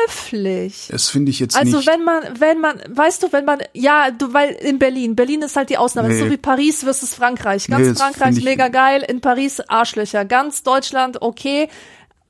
höflich. 0.07 0.87
das 0.91 1.09
finde 1.09 1.31
ich 1.31 1.39
jetzt 1.39 1.55
Also 1.57 1.77
nicht. 1.77 1.87
wenn 1.87 2.03
man, 2.03 2.23
wenn 2.39 2.59
man, 2.59 2.81
weißt 2.89 3.23
du, 3.23 3.31
wenn 3.31 3.45
man, 3.45 3.59
ja, 3.73 4.11
du, 4.11 4.33
weil 4.33 4.51
in 4.51 4.79
Berlin, 4.79 5.15
Berlin 5.15 5.41
ist 5.41 5.55
halt 5.55 5.69
die 5.69 5.77
Ausnahme, 5.77 6.09
Nee. 6.09 6.19
so 6.19 6.29
wie 6.29 6.37
Paris 6.37 6.83
versus 6.83 7.13
Frankreich. 7.13 7.67
Ganz 7.67 7.81
Nee, 7.87 7.93
das 7.93 8.01
Frankreich 8.01 8.43
mega 8.43 8.67
geil, 8.69 9.03
in 9.07 9.21
Paris 9.21 9.59
Arschlöcher. 9.67 10.25
Ganz 10.25 10.63
Deutschland 10.63 11.21
okay. 11.21 11.62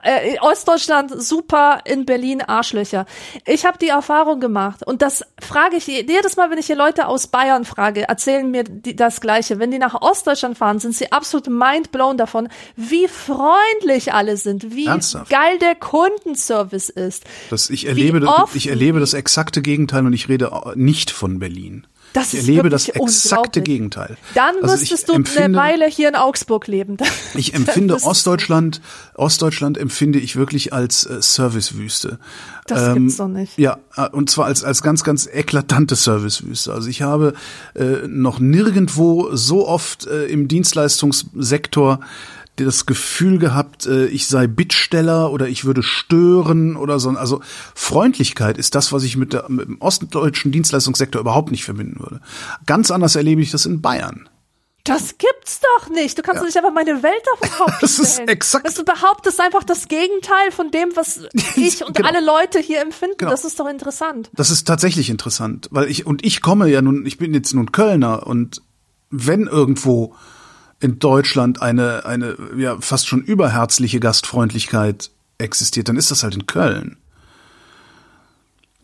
Äh, 0.03 0.38
Ostdeutschland 0.41 1.13
super, 1.23 1.79
in 1.86 2.05
Berlin 2.05 2.41
Arschlöcher. 2.41 3.05
Ich 3.45 3.65
habe 3.65 3.77
die 3.77 3.88
Erfahrung 3.88 4.41
gemacht 4.41 4.86
und 4.86 5.01
das 5.01 5.23
frage 5.39 5.77
ich 5.77 5.88
jedes 5.88 6.36
Mal, 6.36 6.51
wenn 6.51 6.57
ich 6.57 6.65
hier 6.65 6.75
Leute 6.75 7.07
aus 7.07 7.27
Bayern 7.27 7.63
frage, 7.63 8.09
erzählen 8.09 8.51
mir 8.51 8.65
die, 8.65 8.97
das 8.97 9.21
Gleiche. 9.21 9.59
Wenn 9.59 9.71
die 9.71 9.79
nach 9.79 10.01
Ostdeutschland 10.01 10.57
fahren, 10.57 10.79
sind 10.79 10.93
sie 10.93 11.13
absolut 11.13 11.47
mindblown 11.47 12.17
davon, 12.17 12.49
wie 12.75 13.07
freundlich 13.07 14.13
alle 14.13 14.36
sind, 14.36 14.75
wie 14.75 14.88
Ernsthaft? 14.88 15.29
geil 15.29 15.57
der 15.59 15.75
Kundenservice 15.75 16.89
ist. 16.89 17.23
das, 17.49 17.69
ich 17.69 17.88
erlebe, 17.88 18.19
das, 18.19 18.55
ich 18.55 18.67
erlebe 18.67 18.99
das 18.99 19.13
exakte 19.13 19.61
Gegenteil 19.61 20.05
und 20.05 20.11
ich 20.11 20.27
rede 20.27 20.51
nicht 20.75 21.11
von 21.11 21.39
Berlin. 21.39 21.88
Das 22.14 22.34
ich 22.34 22.41
erlebe 22.41 22.70
das 22.70 22.88
exakte. 22.89 23.61
Gegenteil. 23.61 24.18
Dann 24.36 24.55
Also 24.61 24.78
müsstest 24.78 25.09
du 25.09 25.14
eine 25.14 25.24
empfinde- 25.24 25.57
Weile 25.57 25.88
hier 25.88 26.09
in 26.09 26.16
Augsburg 26.16 26.68
leben. 26.68 26.97
Ich 27.36 27.53
empfinde 27.55 27.95
Ostdeutschland, 28.03 28.80
Ostdeutschland 29.16 29.78
empfinde 29.78 30.20
ich 30.20 30.36
wirklich 30.36 30.72
als 30.74 31.05
äh, 31.05 31.20
Servicewüste. 31.22 32.20
Das 32.68 32.93
gibt's 32.93 33.18
doch 33.18 33.28
nicht. 33.28 33.57
Ja, 33.57 33.80
äh, 33.95 34.07
und 34.09 34.30
zwar 34.30 34.45
als 34.45 34.64
als 34.64 34.82
ganz 34.84 35.03
ganz 35.03 35.28
eklatante 35.28 35.95
Servicewüste. 35.95 36.72
Also 36.72 36.88
ich 36.89 37.01
habe 37.01 37.34
äh, 37.76 38.07
noch 38.07 38.39
nirgendwo 38.39 39.36
so 39.36 39.68
oft 39.68 40.05
äh, 40.05 40.26
im 40.28 40.47
Dienstleistungssektor 40.47 41.99
das 42.56 42.86
Gefühl 42.86 43.39
gehabt, 43.39 43.86
äh, 43.88 44.06
ich 44.08 44.28
sei 44.28 44.47
Bittsteller 44.47 45.32
oder 45.32 45.47
ich 45.47 45.66
würde 45.66 45.82
stören 45.84 46.76
oder 46.76 46.99
so. 46.99 47.10
Also 47.12 47.41
Freundlichkeit 47.76 48.58
ist 48.58 48.76
das, 48.76 48.91
was 48.93 49.04
ich 49.04 49.18
mit, 49.18 49.34
der, 49.34 49.45
mit 49.49 49.68
dem 49.68 49.82
ostdeutschen 49.82 50.51
Dienstleistungssektor 50.51 51.20
überhaupt 51.22 51.51
nicht 51.51 51.66
verbinden 51.66 51.99
würde. 51.99 52.22
Ganz 52.66 52.91
anders 52.91 53.16
erlebe 53.16 53.41
ich 53.41 53.51
das 53.51 53.66
in 53.66 53.82
Bayern. 53.82 54.30
Das 54.86 55.18
gibt's 55.18 55.62
doch 55.62 55.89
nicht. 55.89 56.18
Du 56.18 56.22
kannst 56.24 56.41
doch 56.41 56.45
nicht 56.45 56.58
einfach 56.58 56.74
meine 56.74 57.01
Welt 57.01 57.24
auf 57.34 57.39
den 57.39 57.51
Kopf 57.51 57.78
Das 57.82 57.99
ist 57.99 58.20
exakt- 58.20 58.66
Dass 58.68 58.74
du 58.76 58.84
behauptest 58.84 59.39
einfach 59.39 59.64
das 59.64 59.88
Gegenteil 59.88 60.51
von 60.51 60.72
dem, 60.72 60.89
was 60.95 61.22
ich 61.56 61.86
und 61.86 61.95
Genau. 61.95 62.10
alle 62.10 62.24
Leute 62.24 62.60
hier 62.60 62.82
empfinden. 62.82 63.16
Genau. 63.18 63.32
Das 63.32 63.45
ist 63.45 63.60
doch 63.60 63.68
interessant. 63.70 64.30
Das 64.34 64.49
ist 64.49 64.68
tatsächlich 64.68 65.10
interessant, 65.10 65.70
weil 65.72 65.89
ich 65.89 66.06
und 66.06 66.26
ich 66.26 66.41
komme 66.41 66.68
ja 66.68 66.82
nun, 66.82 67.06
ich 67.06 67.18
bin 67.18 67.34
jetzt 67.34 67.54
nun 67.54 67.72
Kölner 67.72 68.28
und 68.28 68.62
wenn 69.10 69.47
irgendwo 69.47 70.16
in 70.84 70.99
Deutschland 70.99 71.61
eine 71.61 72.05
eine 72.05 72.36
ja 72.57 72.77
fast 72.79 73.07
schon 73.07 73.21
überherzliche 73.21 73.99
Gastfreundlichkeit 73.99 75.09
existiert, 75.38 75.89
dann 75.89 75.97
ist 75.97 76.11
das 76.11 76.23
halt 76.23 76.36
in 76.36 76.45
Köln. 76.45 76.97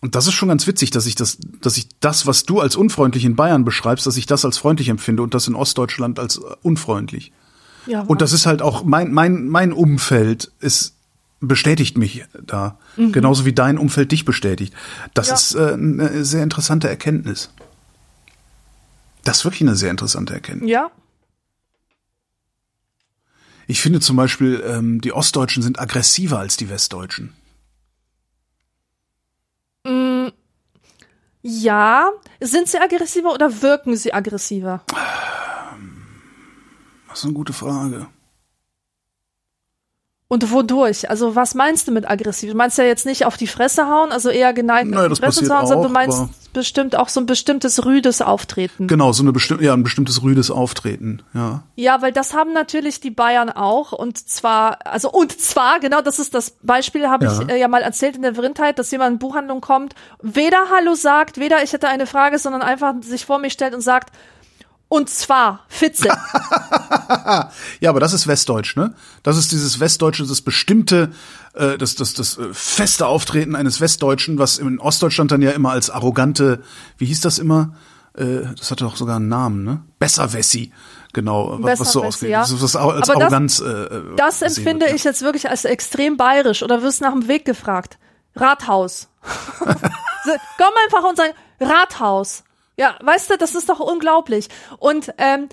Und 0.01 0.15
das 0.15 0.27
ist 0.27 0.33
schon 0.33 0.47
ganz 0.47 0.65
witzig, 0.65 0.91
dass 0.91 1.05
ich 1.05 1.15
das, 1.15 1.37
dass 1.61 1.75
ich 1.77 1.87
das, 1.99 2.25
was 2.25 2.43
du 2.45 2.61
als 2.61 2.77
unfreundlich 2.77 3.25
in 3.25 3.35
Bayern 3.35 3.65
beschreibst, 3.65 4.07
dass 4.07 4.15
ich 4.15 4.25
das 4.25 4.45
als 4.45 4.57
freundlich 4.57 4.87
empfinde 4.87 5.21
und 5.21 5.33
das 5.33 5.47
in 5.49 5.55
Ostdeutschland 5.55 6.19
als 6.19 6.37
äh, 6.37 6.41
unfreundlich. 6.61 7.33
Ja, 7.85 8.01
Und 8.03 8.21
das 8.21 8.31
ist 8.31 8.45
halt 8.45 8.61
auch 8.61 8.83
mein, 8.85 9.11
mein, 9.11 9.47
mein 9.49 9.73
Umfeld 9.73 10.51
ist, 10.61 10.95
bestätigt 11.41 11.97
mich 11.97 12.25
da. 12.45 12.77
Genauso 12.97 13.45
wie 13.45 13.53
dein 13.53 13.77
Umfeld 13.77 14.11
dich 14.11 14.23
bestätigt. 14.25 14.73
Das 15.13 15.27
Ja. 15.29 15.33
ist 15.35 15.55
äh, 15.55 15.73
eine 15.73 16.23
sehr 16.23 16.43
interessante 16.43 16.87
Erkenntnis. 16.87 17.49
Das 19.25 19.37
ist 19.39 19.43
wirklich 19.45 19.61
eine 19.61 19.75
sehr 19.75 19.91
interessante 19.91 20.33
Erkenntnis. 20.33 20.69
ja, 20.69 20.91
Ich 23.69 23.81
finde 23.81 23.99
zum 23.99 24.15
Beispiel, 24.15 24.63
ähm, 24.65 24.99
die 24.99 25.13
Ostdeutschen 25.13 25.61
sind 25.61 25.79
aggressiver 25.79 26.39
als 26.39 26.57
die 26.57 26.69
Westdeutschen. 26.71 27.35
ja. 31.43 32.09
Sind 32.41 32.67
sie 32.67 32.79
aggressiver 32.79 33.31
oder 33.31 33.61
wirken 33.61 33.95
sie 33.95 34.11
aggressiver? 34.11 34.81
Das 37.09 37.19
ist 37.19 37.25
eine 37.25 37.33
gute 37.33 37.53
Frage. 37.53 38.07
Und 40.29 40.49
wodurch? 40.51 41.07
Also 41.07 41.35
was 41.35 41.53
meinst 41.53 41.87
du 41.87 41.91
mit 41.91 42.09
aggressiv? 42.09 42.49
Du 42.49 42.57
meinst 42.57 42.79
ja 42.79 42.85
jetzt 42.85 43.05
nicht 43.05 43.25
auf 43.25 43.37
die 43.37 43.45
Fresse 43.45 43.85
hauen, 43.85 44.11
also 44.11 44.29
eher 44.31 44.53
geneigt 44.53 44.89
Naja, 44.89 45.11
auf 45.11 45.19
die 45.19 45.21
Fresse 45.21 45.43
zu 45.43 45.55
hauen, 45.55 45.67
sondern 45.67 45.87
du 45.87 45.93
meinst 45.93 46.38
bestimmt 46.53 46.95
auch 46.95 47.09
so 47.09 47.19
ein 47.19 47.25
bestimmtes 47.25 47.85
rüdes 47.85 48.21
Auftreten. 48.21 48.87
Genau, 48.87 49.11
so 49.11 49.23
eine 49.23 49.31
bestimmte, 49.31 49.63
ja, 49.63 49.73
ein 49.73 49.83
bestimmtes 49.83 50.21
rüdes 50.23 50.51
Auftreten, 50.51 51.21
ja. 51.33 51.63
Ja, 51.75 52.01
weil 52.01 52.11
das 52.11 52.33
haben 52.33 52.53
natürlich 52.53 52.99
die 52.99 53.11
Bayern 53.11 53.49
auch 53.49 53.91
und 53.91 54.17
zwar, 54.17 54.85
also 54.85 55.09
und 55.11 55.39
zwar, 55.39 55.79
genau, 55.79 56.01
das 56.01 56.19
ist 56.19 56.33
das 56.33 56.51
Beispiel, 56.61 57.07
habe 57.07 57.25
Ja. 57.25 57.41
ich 57.41 57.49
äh, 57.49 57.59
ja 57.59 57.67
mal 57.67 57.81
erzählt 57.81 58.15
in 58.15 58.21
der 58.21 58.35
Vrindheit, 58.35 58.79
dass 58.79 58.91
jemand 58.91 59.13
in 59.13 59.19
Buchhandlung 59.19 59.61
kommt, 59.61 59.95
weder 60.21 60.69
Hallo 60.75 60.95
sagt, 60.95 61.39
weder 61.39 61.63
ich 61.63 61.73
hätte 61.73 61.87
eine 61.87 62.05
Frage, 62.07 62.39
sondern 62.39 62.61
einfach 62.61 62.93
sich 63.01 63.25
vor 63.25 63.39
mich 63.39 63.53
stellt 63.53 63.73
und 63.73 63.81
sagt, 63.81 64.11
und 64.89 65.09
zwar, 65.09 65.65
Fitze. 65.69 66.09
Ja, 67.79 67.89
aber 67.89 67.99
das 67.99 68.13
ist 68.13 68.27
Westdeutsch, 68.27 68.75
ne? 68.75 68.93
Das 69.23 69.37
ist 69.37 69.51
dieses 69.51 69.79
Westdeutsche, 69.79 70.25
das 70.27 70.41
bestimmte, 70.41 71.11
äh, 71.53 71.77
das, 71.77 71.95
das, 71.95 72.13
das 72.13 72.37
äh, 72.37 72.53
feste 72.53 73.07
Auftreten 73.07 73.55
eines 73.55 73.81
Westdeutschen, 73.81 74.37
was 74.37 74.57
in 74.57 74.79
Ostdeutschland 74.79 75.31
dann 75.31 75.41
ja 75.41 75.51
immer 75.51 75.71
als 75.71 75.89
arrogante, 75.89 76.61
wie 76.97 77.05
hieß 77.05 77.21
das 77.21 77.39
immer? 77.39 77.73
Äh, 78.15 78.41
das 78.57 78.69
hatte 78.71 78.83
doch 78.83 78.95
sogar 78.95 79.15
einen 79.17 79.27
Namen, 79.29 79.63
ne? 79.63 79.81
Besserwessi. 79.99 80.71
Genau, 81.13 81.57
was, 81.61 81.79
was 81.79 81.91
so 81.93 82.03
ausgeht. 82.03 82.29
ja. 82.29 82.41
Das, 82.41 82.53
was 82.61 82.75
als 82.75 83.09
Aber 83.09 83.19
das- 83.19 83.33
Arroganz. 83.33 83.59
äh, 83.61 83.87
Das 84.15 84.39
gesehen 84.41 84.57
empfinde 84.65 84.85
wird, 84.87 84.95
ich 84.95 85.03
jetzt 85.03 85.21
wirklich 85.21 85.49
als 85.49 85.65
extrem 85.65 86.17
bayerisch 86.17 86.61
oder 86.61 86.83
wirst 86.83 87.01
nach 87.01 87.13
dem 87.13 87.27
Weg 87.27 87.45
gefragt. 87.45 87.97
Rathaus. 88.35 89.07
Komm 89.59 90.73
einfach 90.85 91.07
und 91.09 91.17
sag 91.17 91.33
Rathaus. 91.59 92.43
Ja, 92.79 92.95
weißt 93.01 93.29
du, 93.29 93.37
das 93.37 93.55
ist 93.55 93.67
doch 93.67 93.81
unglaublich. 93.81 94.47
Und 94.77 95.13
ähm, 95.17 95.49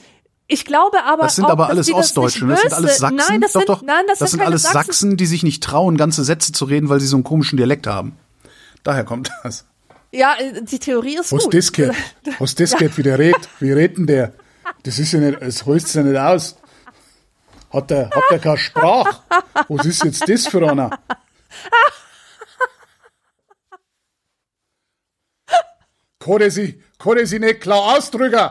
ich 0.46 0.64
glaube 0.64 1.02
aber 1.02 1.24
Das 1.24 1.34
sind 1.34 1.44
auch, 1.46 1.50
aber 1.50 1.64
dass 1.64 1.70
alles 1.72 1.86
die 1.86 1.92
das 1.92 2.00
Ostdeutsche, 2.02 2.46
nicht 2.46 2.54
ne? 2.54 2.54
das 2.54 2.62
sind 2.62 2.72
alles 2.74 2.98
Sachsen. 2.98 3.16
Nein, 3.16 3.40
das 3.40 3.52
doch, 3.52 3.60
sind, 3.60 3.68
doch. 3.68 3.82
nein, 3.82 4.04
das, 4.06 4.18
das 4.20 4.30
sind 4.30 4.38
keine 4.38 4.50
alles 4.50 4.62
Sachsen. 4.62 5.16
die 5.16 5.26
sich 5.26 5.42
nicht 5.42 5.60
trauen, 5.60 5.96
ganze 5.96 6.22
Sätze 6.22 6.52
zu 6.52 6.66
reden, 6.66 6.88
weil 6.88 7.00
sie 7.00 7.08
so 7.08 7.16
einen 7.16 7.24
komischen 7.24 7.56
Dialekt 7.56 7.88
haben. 7.88 8.16
Daher 8.84 9.02
kommt 9.02 9.32
das. 9.42 9.66
Ja, 10.12 10.36
äh, 10.38 10.62
die 10.62 10.78
Theorie 10.78 11.16
ist 11.16 11.32
Was 11.32 11.42
gut. 11.42 11.54
das 11.54 11.72
geht? 11.72 11.90
Was 12.38 12.54
das 12.54 12.76
geht, 12.76 12.96
wie 12.96 13.02
der 13.02 13.18
redet? 13.18 13.48
Wie 13.58 13.72
redet 13.72 13.98
denn 13.98 14.06
der? 14.06 14.32
Das 14.84 15.00
ist 15.00 15.10
ja 15.10 15.18
nicht, 15.18 15.42
es 15.42 15.66
holst 15.66 15.92
ja 15.96 16.04
nicht 16.04 16.16
aus. 16.16 16.56
Hat 17.72 17.90
der, 17.90 18.08
hat 18.10 18.22
der 18.30 18.38
keine 18.38 18.56
Sprache? 18.56 19.18
Was 19.66 19.84
ist 19.84 20.04
jetzt 20.04 20.28
das 20.28 20.46
für 20.46 20.70
einer? 20.70 20.90
Kann 26.20 26.40
er 26.40 26.50
sich, 26.52 26.76
kann 26.98 27.16
er 27.18 27.26
sich 27.26 27.40
nicht 27.40 27.60
klar 27.60 27.96
ausdrücken? 27.96 28.50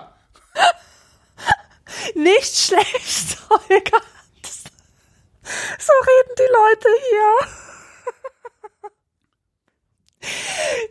Nicht 2.16 2.56
schlecht, 2.58 3.38
Holger. 3.50 4.02
So 5.44 5.94
reden 6.08 6.36
die 6.38 6.52
Leute 6.52 6.90
hier. 7.10 7.34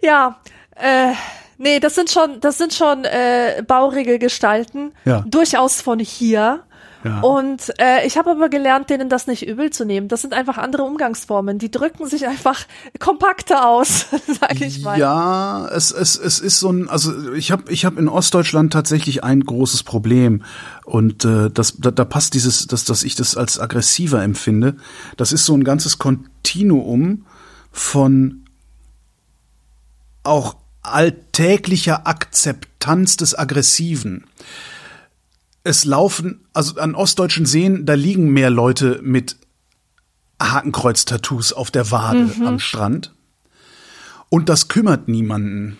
ja, 0.08 0.40
äh, 0.76 1.12
nee, 1.58 1.80
das 1.80 1.94
sind 1.94 2.10
schon, 2.10 2.40
das 2.40 2.58
sind 2.58 2.72
schon 2.72 3.04
äh, 3.04 3.62
baurige 3.66 4.18
Gestalten, 4.18 4.94
Ja. 5.04 5.24
durchaus 5.26 5.80
von 5.80 5.98
hier. 5.98 6.64
Ja. 7.04 7.20
Und 7.20 7.70
äh, 7.78 8.06
ich 8.06 8.16
habe 8.16 8.30
aber 8.30 8.48
gelernt, 8.48 8.88
denen 8.88 9.10
das 9.10 9.26
nicht 9.26 9.46
übel 9.46 9.70
zu 9.70 9.84
nehmen. 9.84 10.08
Das 10.08 10.22
sind 10.22 10.32
einfach 10.32 10.56
andere 10.56 10.84
Umgangsformen. 10.84 11.58
Die 11.58 11.70
drücken 11.70 12.08
sich 12.08 12.26
einfach 12.26 12.66
kompakter 12.98 13.68
aus, 13.68 14.06
sag 14.40 14.58
ich 14.60 14.80
mal. 14.80 14.98
Ja, 14.98 15.68
es, 15.68 15.92
es, 15.92 16.16
es 16.16 16.38
ist 16.38 16.60
so 16.60 16.70
ein, 16.70 16.88
also 16.88 17.34
ich 17.34 17.52
habe 17.52 17.70
ich 17.70 17.84
hab 17.84 17.98
in 17.98 18.08
Ostdeutschland 18.08 18.72
tatsächlich 18.72 19.22
ein 19.22 19.40
großes 19.40 19.82
Problem 19.82 20.44
und 20.84 21.26
äh, 21.26 21.50
das, 21.50 21.76
da, 21.78 21.90
da 21.90 22.06
passt 22.06 22.32
dieses, 22.32 22.66
dass, 22.66 22.84
dass 22.84 23.04
ich 23.04 23.14
das 23.14 23.36
als 23.36 23.60
aggressiver 23.60 24.22
empfinde. 24.22 24.76
Das 25.18 25.32
ist 25.32 25.44
so 25.44 25.54
ein 25.54 25.64
ganzes 25.64 25.98
Kontinuum 25.98 27.26
von 27.70 28.46
auch 30.22 30.56
alltäglicher 30.80 32.06
Akzeptanz 32.06 33.18
des 33.18 33.38
Aggressiven. 33.38 34.24
Es 35.64 35.84
laufen, 35.84 36.40
also 36.52 36.78
an 36.78 36.94
ostdeutschen 36.94 37.46
Seen, 37.46 37.86
da 37.86 37.94
liegen 37.94 38.28
mehr 38.28 38.50
Leute 38.50 39.00
mit 39.02 39.36
Hakenkreuz-Tattoos 40.40 41.52
auf 41.52 41.70
der 41.70 41.90
Wade 41.90 42.30
am 42.44 42.58
Strand. 42.58 43.12
Und 44.28 44.48
das 44.48 44.68
kümmert 44.68 45.08
niemanden. 45.08 45.78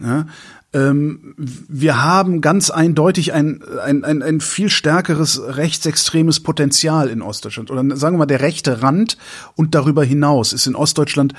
Ja, 0.00 0.26
ähm, 0.72 1.34
wir 1.36 2.02
haben 2.02 2.40
ganz 2.40 2.70
eindeutig 2.70 3.32
ein, 3.32 3.62
ein, 3.82 4.04
ein, 4.04 4.22
ein 4.22 4.40
viel 4.40 4.68
stärkeres 4.68 5.40
rechtsextremes 5.42 6.40
Potenzial 6.40 7.08
in 7.08 7.22
Ostdeutschland. 7.22 7.70
Oder 7.70 7.96
sagen 7.96 8.14
wir 8.14 8.20
mal, 8.20 8.26
der 8.26 8.42
rechte 8.42 8.82
Rand 8.82 9.16
und 9.56 9.74
darüber 9.74 10.04
hinaus 10.04 10.52
ist 10.52 10.66
in 10.66 10.76
Ostdeutschland 10.76 11.32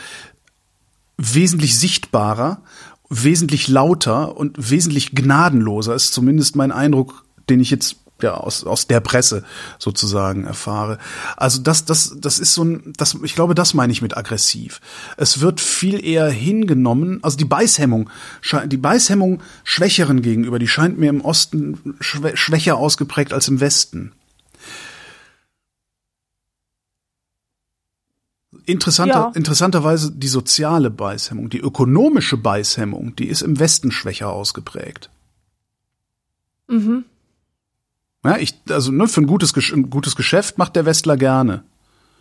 wesentlich 1.18 1.78
sichtbarer, 1.78 2.64
wesentlich 3.10 3.68
lauter 3.68 4.36
und 4.36 4.72
wesentlich 4.72 5.12
gnadenloser, 5.12 5.96
ist 5.96 6.14
zumindest 6.14 6.56
mein 6.56 6.72
Eindruck, 6.72 7.24
den 7.50 7.60
ich 7.60 7.72
jetzt 7.72 7.98
ja 8.22 8.36
aus, 8.36 8.64
aus 8.64 8.88
der 8.88 9.00
Presse 9.00 9.44
sozusagen 9.78 10.46
erfahre. 10.46 10.98
Also 11.38 11.62
das, 11.62 11.86
das, 11.86 12.16
das 12.20 12.40
ist 12.40 12.54
so 12.54 12.64
ein, 12.64 12.94
das, 12.98 13.18
ich 13.24 13.36
glaube, 13.36 13.56
das 13.56 13.74
meine 13.74 13.92
ich 13.94 14.02
mit 14.02 14.18
aggressiv. 14.18 14.82
Es 15.18 15.42
wird 15.42 15.62
viel 15.62 16.04
eher 16.04 16.30
hingenommen, 16.30 17.20
also 17.24 17.38
die 17.38 17.46
Beißhemmung, 17.46 18.10
die 18.66 18.78
Beißhemmung 18.78 19.42
Schwächeren 19.64 20.22
gegenüber, 20.22 20.60
die 20.60 20.68
scheint 20.68 21.00
mir 21.00 21.10
im 21.10 21.22
Osten 21.22 21.96
schwä 22.00 22.36
schwächer 22.36 22.78
ausgeprägt 22.78 23.34
als 23.34 23.48
im 23.48 23.60
Westen. 23.60 24.14
Interessanter, 28.66 29.16
Ja. 29.16 29.32
Interessanterweise 29.34 30.12
die 30.12 30.28
soziale 30.28 30.92
Beißhemmung, 30.92 31.50
die 31.50 31.60
ökonomische 31.60 32.38
Beißhemmung, 32.38 33.16
die 33.16 33.28
ist 33.28 33.42
im 33.42 33.58
Westen 33.60 33.92
schwächer 33.92 34.30
ausgeprägt. 34.30 35.10
Mhm. 36.68 37.06
Ja, 38.26 38.38
ich, 38.38 38.56
also 38.70 38.92
ne, 38.92 39.08
für 39.08 39.22
ein 39.22 39.28
gutes, 39.28 39.54
ein 39.72 39.90
gutes 39.90 40.16
Geschäft 40.16 40.58
macht 40.58 40.76
der 40.76 40.86
Westler 40.86 41.16
gerne. 41.18 41.64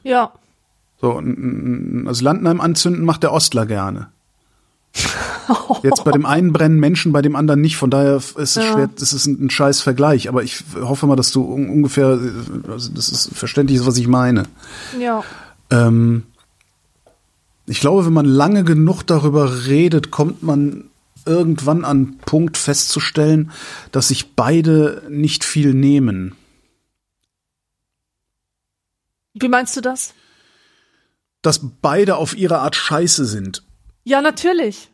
Ja. 0.04 0.32
So, 1.00 1.18
ein, 1.18 2.04
ein 2.04 2.08
Asylantenheim 2.08 2.60
anzünden 2.60 3.04
macht 3.04 3.22
der 3.22 3.32
Ostler 3.32 3.66
gerne. 3.66 4.08
Jetzt 5.82 6.04
bei 6.04 6.10
dem 6.12 6.24
einen 6.26 6.52
brennen 6.52 6.80
Menschen, 6.80 7.12
bei 7.12 7.22
dem 7.22 7.36
anderen 7.36 7.60
nicht. 7.60 7.76
Von 7.76 7.90
daher 7.90 8.16
ist 8.16 8.34
es 8.36 8.54
Ja. 8.56 8.72
schwer, 8.72 8.90
das 8.96 9.12
ist 9.12 9.26
ein, 9.26 9.46
ein 9.46 9.50
scheiß 9.50 9.80
Vergleich. 9.80 10.28
Aber 10.28 10.42
ich 10.42 10.62
hoffe 10.80 11.06
mal, 11.06 11.16
dass 11.16 11.30
du 11.30 11.42
un 11.44 11.68
ungefähr, 11.68 12.18
äh, 12.18 12.70
also 12.70 12.92
das 12.92 13.08
ist 13.08 13.30
verständlich, 13.34 13.84
was 13.86 13.96
ich 13.96 14.08
meine. 14.08 14.44
Ja. 14.98 15.22
Ähm, 15.70 16.24
ich 17.66 17.80
glaube, 17.80 18.06
wenn 18.06 18.12
man 18.12 18.24
lange 18.26 18.64
genug 18.64 19.02
darüber 19.02 19.66
redet, 19.66 20.10
kommt 20.10 20.42
man 20.42 20.84
irgendwann 21.28 21.84
an 21.84 21.96
einen 22.08 22.18
Punkt 22.18 22.56
festzustellen, 22.56 23.52
dass 23.92 24.08
sich 24.08 24.34
beide 24.34 25.02
nicht 25.08 25.44
viel 25.44 25.74
nehmen. 25.74 26.34
Wie 29.34 29.48
meinst 29.48 29.76
du 29.76 29.80
das? 29.80 30.14
Dass 31.42 31.60
beide 31.80 32.16
auf 32.16 32.36
ihre 32.36 32.58
Art 32.58 32.74
scheiße 32.74 33.24
sind. 33.26 33.62
Ja, 34.04 34.20
natürlich. 34.20 34.90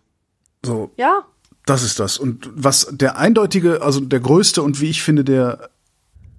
So, 0.64 0.92
Ja. 0.96 1.24
das 1.66 1.82
ist 1.82 1.98
das. 2.00 2.18
Und 2.18 2.50
was 2.54 2.88
der 2.90 3.16
eindeutige, 3.16 3.82
also 3.82 4.00
der 4.00 4.20
größte 4.20 4.62
und 4.62 4.80
wie 4.80 4.90
ich 4.90 5.02
finde, 5.02 5.24
der 5.24 5.70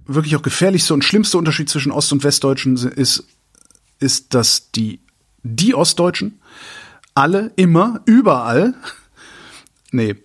wirklich 0.05 0.35
auch 0.35 0.43
gefährlichste 0.43 0.93
und 0.93 1.03
schlimmste 1.03 1.37
Unterschied 1.37 1.69
zwischen 1.69 1.91
Ost- 1.91 2.11
und 2.13 2.23
Westdeutschen 2.23 2.75
ist, 2.75 3.23
ist, 3.99 4.33
dass 4.35 4.69
die, 4.71 4.99
die 5.41 5.73
Ostdeutschen 5.73 6.39
alle, 7.15 7.51
immer, 7.55 8.01
überall, 8.05 8.75
nee, 9.95 10.15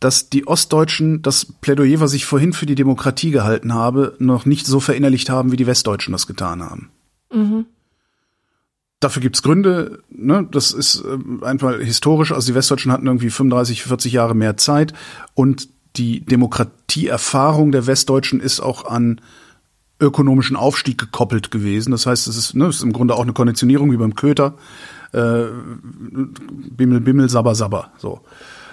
dass 0.00 0.30
die 0.30 0.46
Ostdeutschen 0.46 1.22
das 1.22 1.44
Plädoyer, 1.44 2.00
was 2.00 2.14
ich 2.14 2.24
vorhin 2.24 2.52
für 2.52 2.66
die 2.66 2.76
Demokratie 2.76 3.30
gehalten 3.30 3.74
habe, 3.74 4.14
noch 4.18 4.46
nicht 4.46 4.66
so 4.66 4.80
verinnerlicht 4.80 5.28
haben, 5.28 5.50
wie 5.50 5.56
die 5.56 5.66
Westdeutschen 5.66 6.12
das 6.12 6.26
getan 6.26 6.62
haben. 6.62 6.90
Dafür 9.00 9.22
gibt's 9.22 9.42
Gründe, 9.42 10.02
ne? 10.10 10.48
das 10.50 10.72
ist 10.72 11.04
äh, 11.04 11.44
einfach 11.44 11.78
historisch, 11.78 12.32
also 12.32 12.50
die 12.50 12.56
Westdeutschen 12.56 12.90
hatten 12.90 13.06
irgendwie 13.06 13.30
35, 13.30 13.84
40 13.84 14.12
Jahre 14.12 14.34
mehr 14.34 14.56
Zeit 14.56 14.92
und 15.34 15.68
die 15.96 16.20
Demokratieerfahrung 16.20 17.72
der 17.72 17.86
Westdeutschen 17.86 18.40
ist 18.40 18.60
auch 18.60 18.84
an 18.84 19.20
ökonomischen 20.00 20.56
Aufstieg 20.56 20.98
gekoppelt 20.98 21.50
gewesen. 21.50 21.90
Das 21.90 22.06
heißt, 22.06 22.28
es 22.28 22.36
ist, 22.36 22.54
ne, 22.54 22.66
es 22.66 22.76
ist 22.76 22.82
im 22.82 22.92
Grunde 22.92 23.14
auch 23.14 23.22
eine 23.22 23.32
Konditionierung 23.32 23.90
wie 23.90 23.96
beim 23.96 24.14
Köter. 24.14 24.54
Äh, 25.12 25.44
Bimmel, 26.70 27.00
Bimmel, 27.00 27.28
Sabber, 27.28 27.54
Sabber. 27.54 27.92
So. 27.98 28.20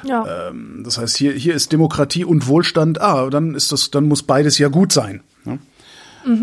Ja. 0.04 0.50
Ähm, 0.50 0.82
das 0.84 0.98
heißt, 0.98 1.18
hier, 1.18 1.34
hier 1.34 1.56
ist 1.56 1.72
Demokratie 1.72 2.26
und 2.26 2.48
Wohlstand, 2.48 3.02
ah, 3.02 3.30
dann 3.30 3.56
ist 3.56 3.72
das, 3.72 3.92
dann 3.92 4.06
muss 4.06 4.24
beides 4.24 4.58
ja 4.58 4.68
gut 4.68 4.92
sein. 4.92 5.22
Ne? 5.44 5.60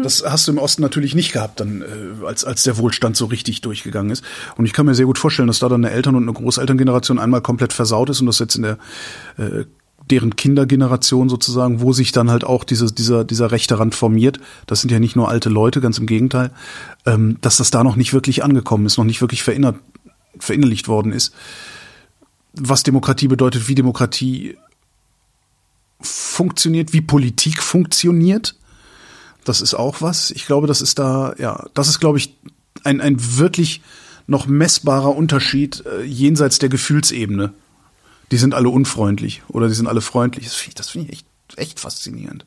Das 0.02 0.22
hast 0.24 0.46
du 0.46 0.52
im 0.52 0.58
Osten 0.58 0.80
natürlich 0.80 1.14
nicht 1.14 1.32
gehabt, 1.32 1.58
dann, 1.58 1.82
äh, 1.82 2.24
als, 2.24 2.44
als 2.44 2.62
der 2.62 2.78
Wohlstand 2.78 3.16
so 3.16 3.26
richtig 3.26 3.62
durchgegangen 3.62 4.12
ist. 4.12 4.22
Und 4.56 4.64
ich 4.64 4.72
kann 4.72 4.86
mir 4.86 4.94
sehr 4.94 5.06
gut 5.06 5.18
vorstellen, 5.18 5.48
dass 5.48 5.58
da 5.58 5.68
dann 5.68 5.84
eine 5.84 5.92
Eltern- 5.92 6.14
und 6.14 6.22
eine 6.22 6.32
Großelterngeneration 6.32 7.18
einmal 7.18 7.40
komplett 7.40 7.72
versaut 7.72 8.08
ist 8.08 8.20
und 8.20 8.26
das 8.26 8.38
jetzt 8.38 8.54
in 8.54 8.62
der 8.62 8.78
äh, 9.38 9.64
deren 10.10 10.36
Kindergeneration 10.36 11.28
sozusagen, 11.28 11.80
wo 11.80 11.92
sich 11.92 12.12
dann 12.12 12.30
halt 12.30 12.44
auch 12.44 12.64
diese, 12.64 12.92
dieser, 12.92 13.24
dieser 13.24 13.50
rechte 13.50 13.78
Rand 13.78 13.94
formiert. 13.94 14.40
Das 14.66 14.80
sind 14.80 14.90
ja 14.90 14.98
nicht 14.98 15.16
nur 15.16 15.28
alte 15.28 15.48
Leute, 15.48 15.80
ganz 15.80 15.98
im 15.98 16.06
Gegenteil, 16.06 16.50
ähm, 17.06 17.38
dass 17.40 17.56
das 17.56 17.70
da 17.70 17.84
noch 17.84 17.96
nicht 17.96 18.12
wirklich 18.12 18.44
angekommen 18.44 18.86
ist, 18.86 18.98
noch 18.98 19.04
nicht 19.04 19.20
wirklich 19.20 19.42
verinnert, 19.42 19.76
verinnerlicht 20.38 20.88
worden 20.88 21.12
ist. 21.12 21.34
Was 22.54 22.82
Demokratie 22.82 23.28
bedeutet, 23.28 23.68
wie 23.68 23.74
Demokratie 23.74 24.56
funktioniert, 26.00 26.92
wie 26.92 27.00
Politik 27.00 27.62
funktioniert. 27.62 28.56
Das 29.44 29.60
ist 29.60 29.74
auch 29.74 30.00
was. 30.00 30.30
Ich 30.30 30.46
glaube, 30.46 30.66
das 30.66 30.80
ist 30.80 30.98
da, 30.98 31.34
ja, 31.38 31.66
das 31.74 31.88
ist, 31.88 32.00
glaube 32.00 32.18
ich, 32.18 32.36
ein, 32.84 33.00
ein 33.00 33.16
wirklich 33.38 33.82
noch 34.26 34.46
messbarer 34.46 35.14
Unterschied 35.16 35.84
äh, 35.86 36.02
jenseits 36.02 36.58
der 36.58 36.68
Gefühlsebene. 36.68 37.52
Die 38.30 38.36
sind 38.38 38.54
alle 38.54 38.68
unfreundlich 38.68 39.42
oder 39.48 39.68
die 39.68 39.74
sind 39.74 39.86
alle 39.86 40.00
freundlich. 40.00 40.46
Das 40.46 40.54
finde 40.54 40.80
ich, 40.80 40.86
find 40.86 41.04
ich 41.04 41.12
echt, 41.12 41.26
echt 41.58 41.80
faszinierend. 41.80 42.46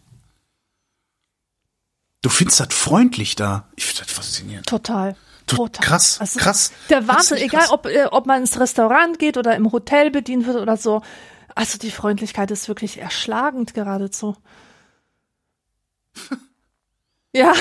Du 2.21 2.29
findest 2.29 2.59
das 2.59 2.73
freundlich 2.73 3.35
da. 3.35 3.67
Ich 3.75 3.85
finde 3.85 4.03
das 4.03 4.11
faszinierend. 4.11 4.65
Total. 4.65 5.15
To- 5.47 5.55
Total. 5.57 5.85
krass, 5.85 6.17
Also, 6.19 6.39
krass. 6.39 6.71
Der 6.89 7.07
Wahnsinn, 7.07 7.37
egal 7.37 7.67
ob, 7.69 7.85
äh, 7.85 8.05
ob 8.11 8.25
man 8.25 8.41
ins 8.41 8.59
Restaurant 8.59 9.19
geht 9.19 9.37
oder 9.37 9.55
im 9.55 9.71
Hotel 9.71 10.09
bedient 10.11 10.47
wird 10.47 10.57
oder 10.57 10.75
so. 10.77 11.01
Also 11.53 11.77
die 11.77 11.91
Freundlichkeit 11.91 12.49
ist 12.51 12.67
wirklich 12.67 12.97
erschlagend 12.99 13.73
geradezu. 13.73 14.35
ja, 17.33 17.53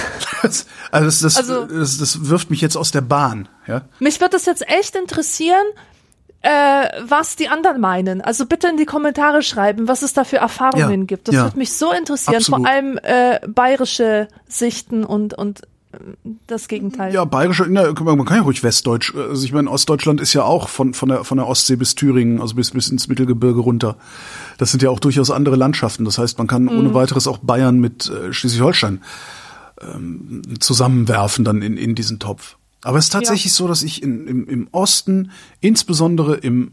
Das, 0.42 0.66
also 0.90 1.06
das, 1.06 1.20
das, 1.20 1.36
Also- 1.36 1.66
das, 1.66 1.98
das 1.98 2.28
wirft 2.28 2.50
mich 2.50 2.60
jetzt 2.60 2.76
aus 2.76 2.90
der 2.90 3.00
Bahn. 3.00 3.48
Ja? 3.66 3.82
mich 3.98 4.20
wird 4.20 4.32
das 4.34 4.46
jetzt 4.46 4.66
echt 4.68 4.94
interessieren, 4.94 5.64
äh, 6.42 6.88
was 7.06 7.36
die 7.36 7.48
anderen 7.48 7.80
meinen. 7.80 8.20
Also 8.20 8.46
bitte 8.46 8.68
in 8.68 8.76
die 8.76 8.84
Kommentare 8.84 9.42
schreiben, 9.42 9.88
was 9.88 10.02
es 10.02 10.12
da 10.12 10.24
für 10.24 10.36
Erfahrungen 10.36 11.00
Ja, 11.00 11.06
gibt. 11.06 11.28
Das 11.28 11.34
ja. 11.34 11.44
wird 11.44 11.56
mich 11.56 11.72
so 11.72 11.90
interessieren, 11.92 12.36
Absolut. 12.36 12.60
vor 12.66 12.70
allem 12.70 12.98
äh, 13.02 13.40
bayerische 13.46 14.28
Sichten 14.46 15.04
und, 15.04 15.34
und 15.34 15.62
das 16.46 16.68
Gegenteil. 16.68 17.12
Ja, 17.12 17.24
bayerische, 17.24 17.66
na, 17.68 17.92
man 17.92 18.24
kann 18.24 18.36
ja 18.36 18.42
ruhig 18.42 18.62
Westdeutsch. 18.62 19.14
Also 19.14 19.44
ich 19.44 19.52
meine, 19.52 19.70
Ostdeutschland 19.70 20.20
ist 20.20 20.32
ja 20.32 20.42
auch 20.42 20.68
von, 20.68 20.94
von, 20.94 21.08
der, 21.08 21.24
von 21.24 21.38
der 21.38 21.46
Ostsee 21.46 21.76
bis 21.76 21.94
Thüringen, 21.94 22.40
also 22.40 22.54
bis, 22.54 22.70
bis 22.70 22.88
ins 22.88 23.08
Mittelgebirge 23.08 23.60
runter. 23.60 23.96
Das 24.58 24.70
sind 24.70 24.82
ja 24.82 24.90
auch 24.90 25.00
durchaus 25.00 25.30
andere 25.30 25.56
Landschaften. 25.56 26.04
Das 26.04 26.18
heißt, 26.18 26.38
man 26.38 26.46
kann 26.46 26.68
ohne 26.68 26.94
weiteres 26.94 27.26
auch 27.26 27.38
Bayern 27.38 27.78
mit 27.78 28.08
äh, 28.08 28.32
Schleswig-Holstein 28.32 29.02
ähm, 29.80 30.42
zusammenwerfen 30.60 31.44
dann 31.44 31.62
in, 31.62 31.76
in 31.76 31.94
diesen 31.94 32.18
Topf. 32.18 32.56
Aber 32.82 32.98
es 32.98 33.06
ist 33.06 33.12
tatsächlich 33.12 33.52
so, 33.52 33.66
dass 33.66 33.82
ich 33.82 34.02
in, 34.02 34.26
im, 34.26 34.46
im 34.46 34.68
Osten, 34.72 35.30
insbesondere 35.60 36.36
im, 36.36 36.72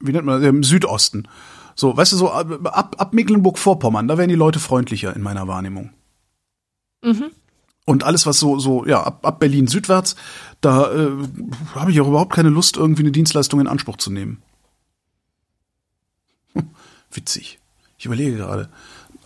wie 0.00 0.12
nennt 0.12 0.24
man 0.24 0.40
das, 0.40 0.48
im 0.48 0.62
Südosten, 0.64 1.28
so, 1.74 1.96
weißt 1.96 2.12
du, 2.12 2.16
so 2.16 2.30
ab, 2.30 2.96
ab 2.98 3.14
Mecklenburg-Vorpommern, 3.14 4.08
da 4.08 4.18
werden 4.18 4.28
die 4.28 4.34
Leute 4.34 4.58
freundlicher 4.58 5.14
in 5.14 5.22
meiner 5.22 5.46
Wahrnehmung. 5.48 5.90
Und 7.84 8.04
alles, 8.04 8.26
was 8.26 8.38
so, 8.38 8.58
so, 8.58 8.86
ja, 8.86 9.02
ab, 9.02 9.26
ab 9.26 9.40
Berlin 9.40 9.66
südwärts, 9.66 10.14
da 10.60 10.92
äh, 10.92 11.10
habe 11.74 11.90
ich 11.90 12.00
auch 12.00 12.08
überhaupt 12.08 12.32
keine 12.32 12.48
Lust, 12.48 12.76
irgendwie 12.76 13.02
eine 13.02 13.10
Dienstleistung 13.12 13.60
in 13.60 13.66
Anspruch 13.66 13.96
zu 13.96 14.10
nehmen. 14.12 14.40
Hm, 16.54 16.70
witzig. 17.10 17.58
Ich 17.98 18.06
überlege 18.06 18.36
gerade. 18.36 18.68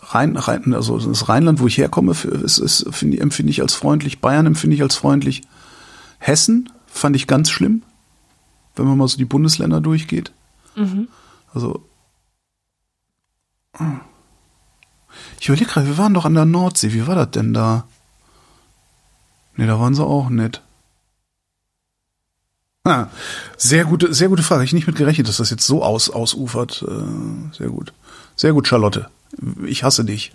Rhein, 0.01 0.37
Rhein, 0.37 0.73
also 0.73 0.97
das 0.97 1.29
Rheinland, 1.29 1.59
wo 1.59 1.67
ich 1.67 1.77
herkomme, 1.77 2.13
ist, 2.13 2.57
ist, 2.57 2.87
finde 2.91 3.17
ich, 3.17 3.21
empfinde 3.21 3.51
ich 3.51 3.61
als 3.61 3.75
freundlich. 3.75 4.21
Bayern 4.21 4.45
empfinde 4.45 4.75
ich 4.75 4.81
als 4.81 4.95
freundlich. 4.95 5.43
Hessen 6.17 6.71
fand 6.87 7.15
ich 7.15 7.27
ganz 7.27 7.49
schlimm, 7.51 7.83
wenn 8.75 8.85
man 8.85 8.97
mal 8.97 9.07
so 9.07 9.17
die 9.17 9.25
Bundesländer 9.25 9.81
durchgeht. 9.81 10.31
Also 11.53 11.87
ich 15.39 15.47
überlege 15.49 15.69
gerade, 15.69 15.87
wir 15.87 15.97
waren 15.97 16.13
doch 16.13 16.25
an 16.25 16.33
der 16.33 16.45
Nordsee. 16.45 16.93
Wie 16.93 17.07
war 17.07 17.15
das 17.15 17.31
denn 17.31 17.53
da? 17.53 17.85
Nee, 19.55 19.67
da 19.67 19.79
waren 19.79 19.95
sie 19.95 20.03
auch 20.05 20.29
nicht. 20.29 20.61
Ah, 22.83 23.07
sehr 23.57 23.83
gute, 23.85 24.13
sehr 24.13 24.29
gute 24.29 24.43
Frage. 24.43 24.63
Ich 24.63 24.71
nicht 24.73 24.87
mit 24.87 24.95
gerechnet, 24.95 25.27
dass 25.27 25.37
das 25.37 25.49
jetzt 25.49 25.65
so 25.65 25.83
aus, 25.83 26.09
ausufert. 26.09 26.85
Äh, 26.87 27.55
sehr 27.55 27.67
gut. 27.67 27.91
Sehr 28.35 28.53
gut, 28.53 28.67
Charlotte. 28.67 29.09
Ich 29.65 29.83
hasse 29.83 30.05
dich. 30.05 30.33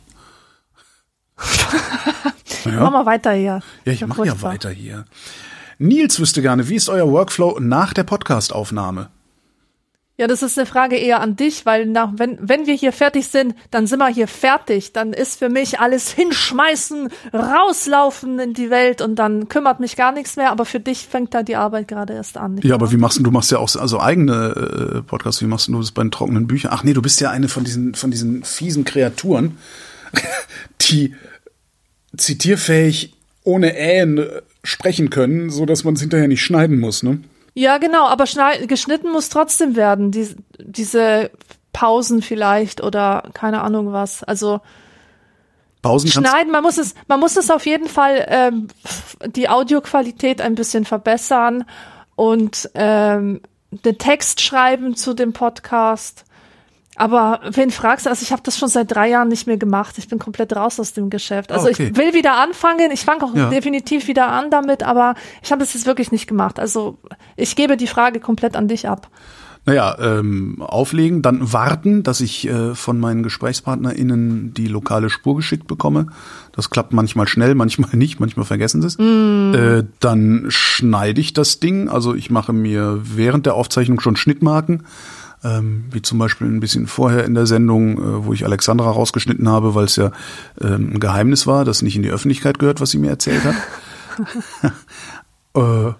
Mach 2.64 2.90
mal 2.90 3.07
weiter 3.07 3.32
hier. 3.32 3.61
Ja, 3.84 3.92
ich 3.92 4.00
Ja, 4.00 4.07
mache 4.07 4.26
ja 4.26 4.42
weiter 4.42 4.70
hier. 4.70 5.07
Nils 5.78 6.20
wüsste 6.20 6.42
gerne, 6.42 6.68
wie 6.68 6.76
ist 6.76 6.88
euer 6.88 7.11
Workflow 7.11 7.59
nach 7.59 7.92
der 7.92 8.05
Podcastaufnahme? 8.05 9.09
Ja, 10.22 10.28
das 10.28 10.44
ist 10.44 10.56
eine 10.56 10.66
Frage 10.66 10.94
eher 10.94 11.20
an 11.20 11.34
dich, 11.34 11.66
weil 11.66 11.84
nach, 11.84 12.12
wenn, 12.14 12.38
wenn 12.40 12.68
wir 12.68 12.74
hier 12.74 12.92
fertig 12.92 13.26
sind, 13.26 13.56
dann 13.72 13.88
sind 13.88 13.98
wir 13.98 14.06
hier 14.06 14.28
fertig. 14.28 14.92
Dann 14.92 15.12
ist 15.12 15.40
für 15.40 15.48
mich 15.48 15.80
alles 15.80 16.12
hinschmeißen, 16.12 17.08
rauslaufen 17.34 18.38
in 18.38 18.54
die 18.54 18.70
Welt 18.70 19.00
und 19.00 19.16
dann 19.16 19.48
kümmert 19.48 19.80
mich 19.80 19.96
gar 19.96 20.12
nichts 20.12 20.36
mehr. 20.36 20.52
Aber 20.52 20.64
für 20.64 20.78
dich 20.78 21.08
fängt 21.08 21.34
da 21.34 21.42
die 21.42 21.56
Arbeit 21.56 21.88
gerade 21.88 22.12
erst 22.12 22.36
an. 22.36 22.60
Ja, 22.62 22.76
aber 22.76 22.92
wie 22.92 22.98
machst 22.98 23.18
du, 23.18 23.24
du 23.24 23.32
machst 23.32 23.50
ja 23.50 23.58
auch 23.58 23.74
also 23.74 23.98
eigene 23.98 25.00
äh, 25.00 25.02
Podcasts, 25.02 25.42
wie 25.42 25.46
machst 25.46 25.66
du 25.66 25.76
das 25.76 25.90
bei 25.90 26.04
den 26.04 26.12
trockenen 26.12 26.46
Büchern? 26.46 26.70
Ach 26.72 26.84
nee, 26.84 26.92
du 26.92 27.02
bist 27.02 27.20
ja 27.20 27.32
eine 27.32 27.48
von 27.48 27.64
diesen, 27.64 27.96
von 27.96 28.12
diesen 28.12 28.44
fiesen 28.44 28.84
Kreaturen, 28.84 29.58
die 30.82 31.16
zitierfähig 32.16 33.16
ohne 33.42 33.76
Ähen 33.76 34.18
äh, 34.18 34.42
sprechen 34.62 35.10
können, 35.10 35.50
so 35.50 35.66
dass 35.66 35.82
man 35.82 35.94
es 35.94 36.00
hinterher 36.00 36.28
nicht 36.28 36.42
schneiden 36.42 36.78
muss, 36.78 37.02
ne? 37.02 37.18
Ja, 37.55 37.78
genau, 37.78 38.07
aber 38.07 38.24
geschnitten 38.66 39.11
muss 39.11 39.28
trotzdem 39.28 39.76
werden. 39.76 40.11
Dies, 40.11 40.36
diese 40.59 41.30
Pausen 41.72 42.22
vielleicht 42.22 42.82
oder 42.82 43.30
keine 43.34 43.62
Ahnung 43.62 43.92
was. 43.92 44.22
Also 44.24 44.61
Pausen 45.82 46.11
schneiden, 46.11 46.53
man 46.53 46.62
muss 46.62 46.78
es, 46.78 46.94
man 47.09 47.20
muss 47.20 47.36
es 47.36 47.50
auf 47.50 47.66
jeden 47.66 47.88
Fall 47.88 48.24
ähm, 48.28 48.68
die 49.26 49.48
Audioqualität 49.48 50.40
ein 50.40 50.55
bisschen 50.55 50.84
verbessern 50.84 51.64
und 52.14 52.70
ähm, 52.74 53.40
den 53.70 53.98
Text 53.98 54.40
schreiben 54.40 54.94
zu 54.94 55.12
dem 55.12 55.32
Podcast. 55.32 56.24
Aber 56.97 57.40
wen 57.51 57.70
fragst 57.70 58.05
du? 58.07 58.11
Also 58.11 58.22
ich 58.22 58.32
habe 58.32 58.43
das 58.45 58.59
schon 58.59 58.68
seit 58.68 58.95
drei 58.95 59.09
Jahren 59.09 59.28
nicht 59.28 59.47
mehr 59.47 59.57
gemacht. 59.57 59.97
Ich 59.99 60.09
bin 60.09 60.18
komplett 60.18 60.55
raus 60.55 60.78
aus 60.78 60.93
dem 60.93 61.09
Geschäft. 61.09 61.51
Also 61.51 61.66
Ah, 61.68 61.70
okay. 61.70 61.90
ich 61.93 61.97
will 61.97 62.12
wieder 62.12 62.34
anfangen. 62.36 62.90
Ich 62.93 63.01
fange 63.05 63.24
auch 63.24 63.34
Ja. 63.34 63.49
definitiv 63.49 64.09
wieder 64.09 64.28
an 64.28 64.51
damit, 64.51 64.82
aber 64.82 65.14
ich 65.43 65.51
habe 65.53 65.61
das 65.61 65.72
jetzt 65.74 65.86
wirklich 65.86 66.12
nicht 66.12 66.26
gemacht. 66.26 66.61
Also 66.61 66.99
ich 67.36 67.57
gebe 67.57 67.76
die 67.78 67.86
Frage 67.86 68.20
komplett 68.20 68.57
an 68.57 68.68
dich 68.68 68.88
ab. 68.88 69.09
Naja, 69.64 69.97
ähm, 70.01 70.61
auflegen, 70.61 71.22
dann 71.22 71.53
warten, 71.53 72.03
dass 72.03 72.20
ich 72.20 72.49
äh, 72.49 72.74
von 72.74 72.99
meinen 72.99 73.22
GesprächspartnerInnen 73.22 74.53
die 74.55 74.66
lokale 74.66 75.09
Spur 75.09 75.36
geschickt 75.36 75.68
bekomme. 75.68 76.09
Das 76.51 76.68
klappt 76.68 76.93
manchmal 76.93 77.28
schnell, 77.28 77.55
manchmal 77.55 77.90
nicht, 77.97 78.18
manchmal 78.20 78.45
vergessen 78.45 78.82
sie 78.82 78.88
es. 78.88 78.97
Äh, 78.99 79.84
dann 80.01 80.47
schneide 80.49 81.20
ich 81.20 81.32
das 81.32 81.61
Ding. 81.61 81.88
Also 81.88 82.14
ich 82.14 82.28
mache 82.30 82.53
mir 82.53 83.01
während 83.05 83.47
der 83.47 83.55
Aufzeichnung 83.55 84.01
schon 84.01 84.16
Schnittmarken. 84.16 84.82
Ähm, 85.45 85.86
wie 85.90 86.03
zum 86.03 86.18
Beispiel 86.18 86.47
ein 86.47 86.61
bisschen 86.61 86.86
vorher 86.86 87.24
in 87.24 87.34
der 87.34 87.47
Sendung, 87.47 87.99
äh, 87.99 88.24
wo 88.26 88.32
ich 88.32 88.45
Alexandra 88.45 88.90
rausgeschnitten 88.90 89.49
habe, 89.49 89.74
weil 89.74 89.86
es 89.86 89.97
ja 89.97 90.12
ähm, 90.61 90.93
ein 90.95 91.01
Geheimnis 91.01 91.49
war, 91.49 91.64
das 91.64 91.82
nicht 91.82 91.97
in 91.97 92.03
die 92.03 92.11
Öffentlichkeit 92.11 92.61
gehört, 92.61 92.80
was 92.80 92.90
sie 92.90 92.99
mir 92.99 93.11
erzählt 93.11 93.45
hat. 93.45 93.55
Äh, 95.55 95.93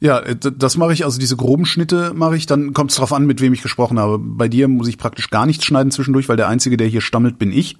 ja, 0.00 0.18
äh, 0.18 0.36
das 0.36 0.76
mache 0.76 0.92
ich, 0.92 1.04
also 1.04 1.18
diese 1.18 1.36
groben 1.36 1.64
Schnitte 1.64 2.12
mache 2.14 2.36
ich, 2.36 2.46
dann 2.46 2.72
kommt 2.72 2.90
es 2.90 2.96
drauf 2.96 3.12
an, 3.12 3.26
mit 3.26 3.40
wem 3.40 3.52
ich 3.52 3.62
gesprochen 3.62 3.98
habe. 3.98 4.18
Bei 4.18 4.48
dir 4.48 4.68
muss 4.68 4.88
ich 4.88 4.98
praktisch 4.98 5.30
gar 5.30 5.46
nichts 5.46 5.64
schneiden 5.64 5.90
zwischendurch, 5.92 6.28
weil 6.28 6.36
der 6.36 6.48
Einzige, 6.48 6.76
der 6.76 6.88
hier 6.88 7.00
stammelt, 7.00 7.38
bin 7.38 7.52
ich. 7.52 7.76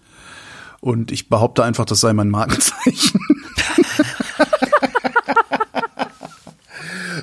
Und 0.81 1.11
ich 1.11 1.29
behaupte 1.29 1.65
einfach, 1.65 1.85
das 1.85 2.01
sei 2.01 2.13
mein 2.13 2.31
Markenzeichen. 2.31 3.21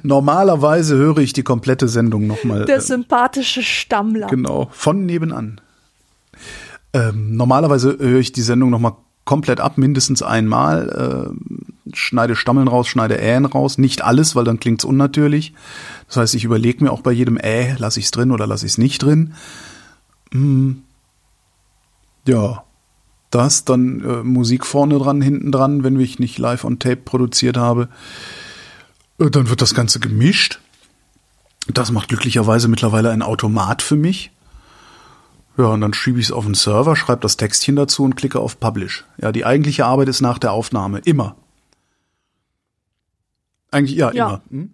Normalerweise 0.04 0.98
höre 0.98 1.20
ich 1.20 1.34
die 1.34 1.44
komplette 1.44 1.88
Sendung 1.88 2.28
nochmal. 2.28 2.66
Der 2.66 2.82
sympathische 2.82 3.64
Stammler. 3.64 4.28
Genau, 4.28 4.70
von 4.72 5.06
nebenan. 5.06 5.62
Ähm, 6.94 7.36
normalerweise 7.36 7.98
höre 7.98 8.20
ich 8.20 8.34
die 8.34 8.42
Sendung 8.42 8.70
noch 8.70 8.80
mal 8.80 8.98
komplett 9.26 9.62
ab, 9.62 9.78
mindestens 9.78 10.22
einmal, 10.22 11.34
äh, 11.34 11.96
schneide 11.96 12.36
Stammeln 12.36 12.68
raus, 12.68 12.88
schneide 12.88 13.16
Ähen 13.16 13.46
raus, 13.46 13.78
nicht 13.78 14.04
alles, 14.04 14.36
weil 14.36 14.44
dann 14.44 14.60
klingt's 14.60 14.84
unnatürlich. 14.84 15.54
Das 16.08 16.18
heißt, 16.18 16.36
ich 16.36 16.44
überlege 16.44 16.84
mir 16.84 16.92
auch 16.92 17.02
bei 17.02 17.12
jedem 17.12 17.38
Äh, 17.38 17.76
lasse 17.78 18.00
ich's 18.00 18.12
drin 18.12 18.32
oder 18.32 18.46
lasse 18.46 18.66
ich's 18.66 18.78
nicht 18.78 19.02
drin. 19.02 19.34
Hm. 20.32 20.84
Ja, 22.28 22.64
das, 23.32 23.66
dann 23.66 24.02
äh, 24.04 24.24
Musik 24.24 24.66
vorne 24.66 24.98
dran, 25.00 25.22
hinten 25.22 25.52
dran, 25.52 25.84
wenn 25.84 26.00
ich 26.00 26.20
nicht 26.20 26.38
live 26.38 26.66
on 26.66 26.80
Tape 26.80 26.98
produziert 26.98 27.58
habe. 27.58 27.88
Äh, 29.24 29.30
Dann 29.32 29.50
wird 29.50 29.62
das 29.62 29.74
Ganze 29.74 30.00
gemischt. 30.00 30.60
Das 31.68 31.92
macht 31.92 32.10
glücklicherweise 32.10 32.68
mittlerweile 32.68 33.12
ein 33.12 33.22
Automat 33.22 33.82
für 33.82 33.96
mich. 33.96 34.32
Ja, 35.58 35.66
und 35.66 35.82
dann 35.82 35.94
schiebe 35.94 36.20
ich 36.20 36.26
es 36.28 36.32
auf 36.32 36.46
den 36.46 36.56
Server, 36.56 36.96
schreibe 36.96 37.22
das 37.22 37.38
Textchen 37.38 37.76
dazu 37.76 38.04
und 38.04 38.16
klicke 38.16 38.40
auf 38.40 38.60
Publish. 38.60 39.06
Ja, 39.22 39.32
die 39.32 39.46
eigentliche 39.46 39.86
Arbeit 39.86 40.10
ist 40.10 40.20
nach 40.22 40.40
der 40.40 40.52
Aufnahme. 40.52 41.00
Immer. 41.06 41.36
Eigentlich, 43.72 43.96
ja, 43.98 44.12
Ja. 44.12 44.28
immer. 44.28 44.42
Hm? 44.50 44.74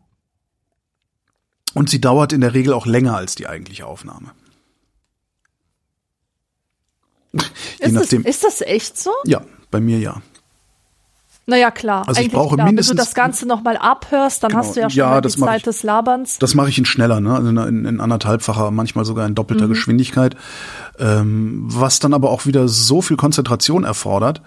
Und 1.75 1.89
sie 1.89 2.01
dauert 2.01 2.33
in 2.33 2.41
der 2.41 2.53
Regel 2.53 2.73
auch 2.73 2.85
länger 2.85 3.15
als 3.15 3.35
die 3.35 3.47
eigentliche 3.47 3.85
Aufnahme. 3.85 4.31
Ist 7.33 7.43
das, 7.81 7.91
nachdem. 7.91 8.23
ist 8.25 8.43
das 8.43 8.61
echt 8.61 8.97
so? 8.97 9.11
ja, 9.25 9.45
bei 9.69 9.79
mir 9.79 9.99
ja. 9.99 10.21
Naja, 11.49 11.71
klar. 11.71 12.07
Also 12.07 12.21
ich 12.21 12.31
brauche 12.31 12.55
klar. 12.55 12.67
mindestens- 12.67 12.91
Wenn 12.91 12.97
du 12.97 13.03
das 13.03 13.13
Ganze 13.13 13.45
nochmal 13.47 13.75
abhörst, 13.77 14.43
dann 14.43 14.49
Genau. 14.51 14.63
hast 14.63 14.75
du 14.75 14.79
ja 14.81 14.89
schon 14.89 14.97
Ja, 14.97 15.19
die 15.21 15.29
Zeit 15.29 15.57
ich. 15.57 15.63
des 15.63 15.83
Laberns. 15.83 16.37
Das 16.39 16.55
mache 16.55 16.69
ich 16.69 16.77
in 16.77 16.85
schneller, 16.85 17.19
ne? 17.19 17.33
also 17.35 17.47
in, 17.49 17.85
in 17.85 17.99
anderthalbfacher, 17.99 18.71
manchmal 18.71 19.03
sogar 19.05 19.25
in 19.27 19.35
doppelter 19.35 19.65
Mhm. 19.65 19.69
Geschwindigkeit. 19.69 20.35
Ähm, 20.99 21.63
was 21.67 21.99
dann 21.99 22.13
aber 22.13 22.29
auch 22.29 22.45
wieder 22.45 22.67
so 22.67 23.01
viel 23.01 23.17
Konzentration 23.17 23.83
erfordert, 23.83 24.41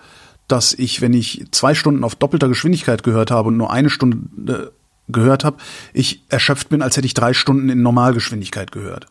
dass 0.48 0.74
ich, 0.74 1.00
wenn 1.00 1.12
ich 1.14 1.46
zwei 1.50 1.74
Stunden 1.74 2.04
auf 2.04 2.14
doppelter 2.14 2.48
Geschwindigkeit 2.48 3.02
gehört 3.02 3.30
habe 3.30 3.48
und 3.48 3.56
nur 3.56 3.72
eine 3.72 3.90
Stunde 3.90 4.70
äh, 4.70 5.12
gehört 5.12 5.44
habe, 5.44 5.56
ich 5.92 6.24
erschöpft 6.28 6.68
bin, 6.68 6.82
als 6.82 6.96
hätte 6.96 7.06
ich 7.06 7.14
drei 7.14 7.32
Stunden 7.34 7.68
in 7.68 7.82
Normalgeschwindigkeit 7.82 8.70
gehört. 8.72 9.06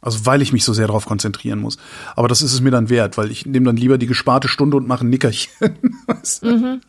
Also 0.00 0.26
weil 0.26 0.42
ich 0.42 0.52
mich 0.52 0.64
so 0.64 0.72
sehr 0.72 0.86
darauf 0.86 1.06
konzentrieren 1.06 1.58
muss. 1.58 1.76
Aber 2.14 2.28
das 2.28 2.42
ist 2.42 2.52
es 2.52 2.60
mir 2.60 2.70
dann 2.70 2.88
wert, 2.88 3.18
weil 3.18 3.30
ich 3.30 3.46
nehme 3.46 3.66
dann 3.66 3.76
lieber 3.76 3.98
die 3.98 4.06
gesparte 4.06 4.48
Stunde 4.48 4.76
und 4.76 4.86
mache 4.86 5.04
ein 5.04 5.10
Nickerchen. 5.10 5.50
Du? 6.42 6.80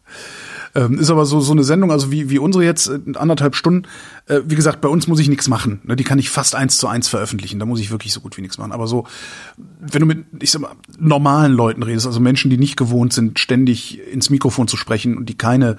Ähm, 0.75 0.99
ist 0.99 1.09
aber 1.09 1.25
so 1.25 1.39
so 1.39 1.51
eine 1.51 1.63
Sendung, 1.63 1.91
also 1.91 2.11
wie 2.11 2.29
wie 2.29 2.37
unsere 2.37 2.63
jetzt 2.63 2.87
äh, 2.87 2.99
anderthalb 3.15 3.55
Stunden. 3.55 3.87
Äh, 4.27 4.41
wie 4.45 4.55
gesagt, 4.55 4.81
bei 4.81 4.89
uns 4.89 5.07
muss 5.07 5.19
ich 5.19 5.29
nichts 5.29 5.47
machen. 5.47 5.81
Ne, 5.83 5.95
die 5.95 6.03
kann 6.03 6.19
ich 6.19 6.29
fast 6.29 6.55
eins 6.55 6.77
zu 6.77 6.87
eins 6.87 7.07
veröffentlichen. 7.07 7.59
Da 7.59 7.65
muss 7.65 7.79
ich 7.79 7.89
wirklich 7.89 8.13
so 8.13 8.21
gut 8.21 8.37
wie 8.37 8.41
nichts 8.41 8.57
machen. 8.57 8.71
Aber 8.71 8.85
so, 8.87 9.07
wenn 9.57 10.01
du 10.01 10.05
mit 10.05 10.25
ich 10.41 10.51
sag 10.51 10.61
mal 10.61 10.71
normalen 10.99 11.53
Leuten 11.53 11.81
redest, 11.81 12.05
also 12.05 12.19
Menschen, 12.19 12.51
die 12.51 12.57
nicht 12.57 12.77
gewohnt 12.77 13.13
sind, 13.13 13.39
ständig 13.39 13.99
ins 14.07 14.29
Mikrofon 14.29 14.67
zu 14.67 14.77
sprechen 14.77 15.17
und 15.17 15.27
die 15.27 15.37
keine 15.37 15.77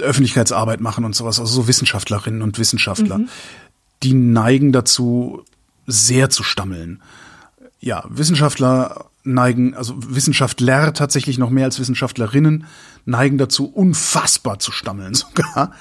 Öffentlichkeitsarbeit 0.00 0.80
machen 0.80 1.04
und 1.04 1.14
sowas, 1.14 1.38
also 1.38 1.52
so 1.52 1.68
Wissenschaftlerinnen 1.68 2.42
und 2.42 2.58
Wissenschaftler, 2.58 3.20
die 4.02 4.14
neigen 4.14 4.72
dazu, 4.72 5.44
sehr 5.86 6.30
zu 6.30 6.42
stammeln. 6.42 7.02
Ja, 7.80 8.04
Wissenschaftler 8.08 9.06
neigen, 9.24 9.74
also 9.74 9.94
Wissenschaftler 9.96 10.92
tatsächlich 10.94 11.38
noch 11.38 11.50
mehr 11.50 11.64
als 11.64 11.78
Wissenschaftlerinnen, 11.78 12.64
neigen 13.04 13.38
dazu, 13.38 13.66
unfassbar 13.66 14.58
zu 14.58 14.72
stammeln 14.72 15.14
sogar. 15.14 15.72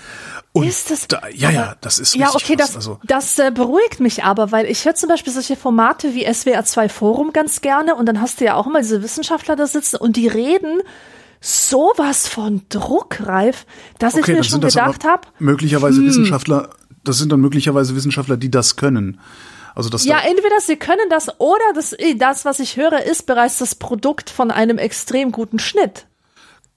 Und 0.53 0.67
Ist 0.67 0.91
das- 0.91 1.07
da, 1.07 1.21
ja, 1.33 1.49
ja, 1.49 1.63
aber- 1.63 1.77
das 1.81 1.97
ist 1.99 2.15
Ja, 2.15 2.29
okay, 2.33 2.55
krass. 2.55 2.67
das, 2.67 2.75
also, 2.75 2.99
das 3.03 3.39
äh, 3.39 3.51
beruhigt 3.53 3.99
mich 3.99 4.23
aber, 4.23 4.51
weil 4.51 4.65
ich 4.65 4.83
höre 4.85 4.95
zum 4.95 5.09
Beispiel 5.09 5.31
solche 5.33 5.55
Formate 5.55 6.13
wie 6.13 6.25
SWR 6.31 6.65
2 6.65 6.89
Forum 6.89 7.31
ganz 7.33 7.61
gerne 7.61 7.95
und 7.95 8.05
dann 8.05 8.19
hast 8.21 8.41
du 8.41 8.45
ja 8.45 8.55
auch 8.55 8.67
immer 8.67 8.81
diese 8.81 9.01
Wissenschaftler 9.01 9.55
da 9.55 9.65
sitzen 9.65 9.95
und 9.97 10.17
die 10.17 10.27
reden 10.27 10.81
sowas 11.39 12.27
von 12.27 12.61
druckreif, 12.69 13.65
dass 13.97 14.15
ich 14.15 14.27
mir 14.27 14.43
schon 14.43 14.61
gedacht 14.61 15.03
habe, 15.05 15.27
möglicherweise 15.39 16.01
Wissenschaftler, 16.03 16.69
das 17.03 17.17
sind 17.17 17.31
dann 17.31 17.39
möglicherweise 17.41 17.95
Wissenschaftler, 17.95 18.37
die 18.37 18.51
das 18.51 18.75
können. 18.75 19.19
Also 19.75 19.89
das 19.89 20.05
ja, 20.05 20.19
entweder 20.19 20.59
sie 20.59 20.75
können 20.75 21.09
das 21.09 21.39
oder 21.39 21.63
das, 21.73 21.95
das, 22.17 22.45
was 22.45 22.59
ich 22.59 22.77
höre, 22.77 23.03
ist 23.03 23.25
bereits 23.25 23.57
das 23.59 23.75
Produkt 23.75 24.29
von 24.29 24.51
einem 24.51 24.77
extrem 24.77 25.31
guten 25.31 25.59
Schnitt. 25.59 26.07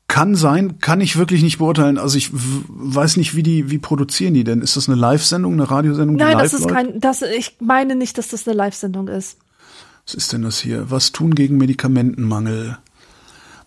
Kann 0.07 0.37
sein, 0.37 0.79
kann 0.81 1.01
ich 1.01 1.17
wirklich 1.17 1.43
nicht 1.43 1.59
beurteilen. 1.59 1.99
Also 1.99 2.19
ich 2.19 2.31
weiß 2.33 3.17
nicht, 3.17 3.35
wie 3.35 3.43
die, 3.43 3.71
wie 3.71 3.79
produzieren 3.79 4.35
die 4.35 4.45
denn? 4.45 4.61
Ist 4.61 4.77
das 4.77 4.89
eine 4.89 4.97
Live-Sendung, 4.97 5.55
eine 5.55 5.71
Radiosendung? 5.71 6.17
Nein, 6.17 6.39
das 6.39 6.53
ist 6.53 6.69
kein, 6.69 7.01
das, 7.01 7.23
ich 7.23 7.57
meine 7.61 7.97
nicht, 7.97 8.19
dass 8.19 8.29
das 8.29 8.47
eine 8.47 8.57
Live-Sendung 8.57 9.09
ist. 9.09 9.39
Was 10.07 10.15
ist 10.15 10.33
denn 10.33 10.43
das 10.43 10.59
hier? 10.59 10.91
Was 10.91 11.13
tun 11.13 11.35
gegen 11.35 11.57
Medikamentenmangel? 11.57 12.79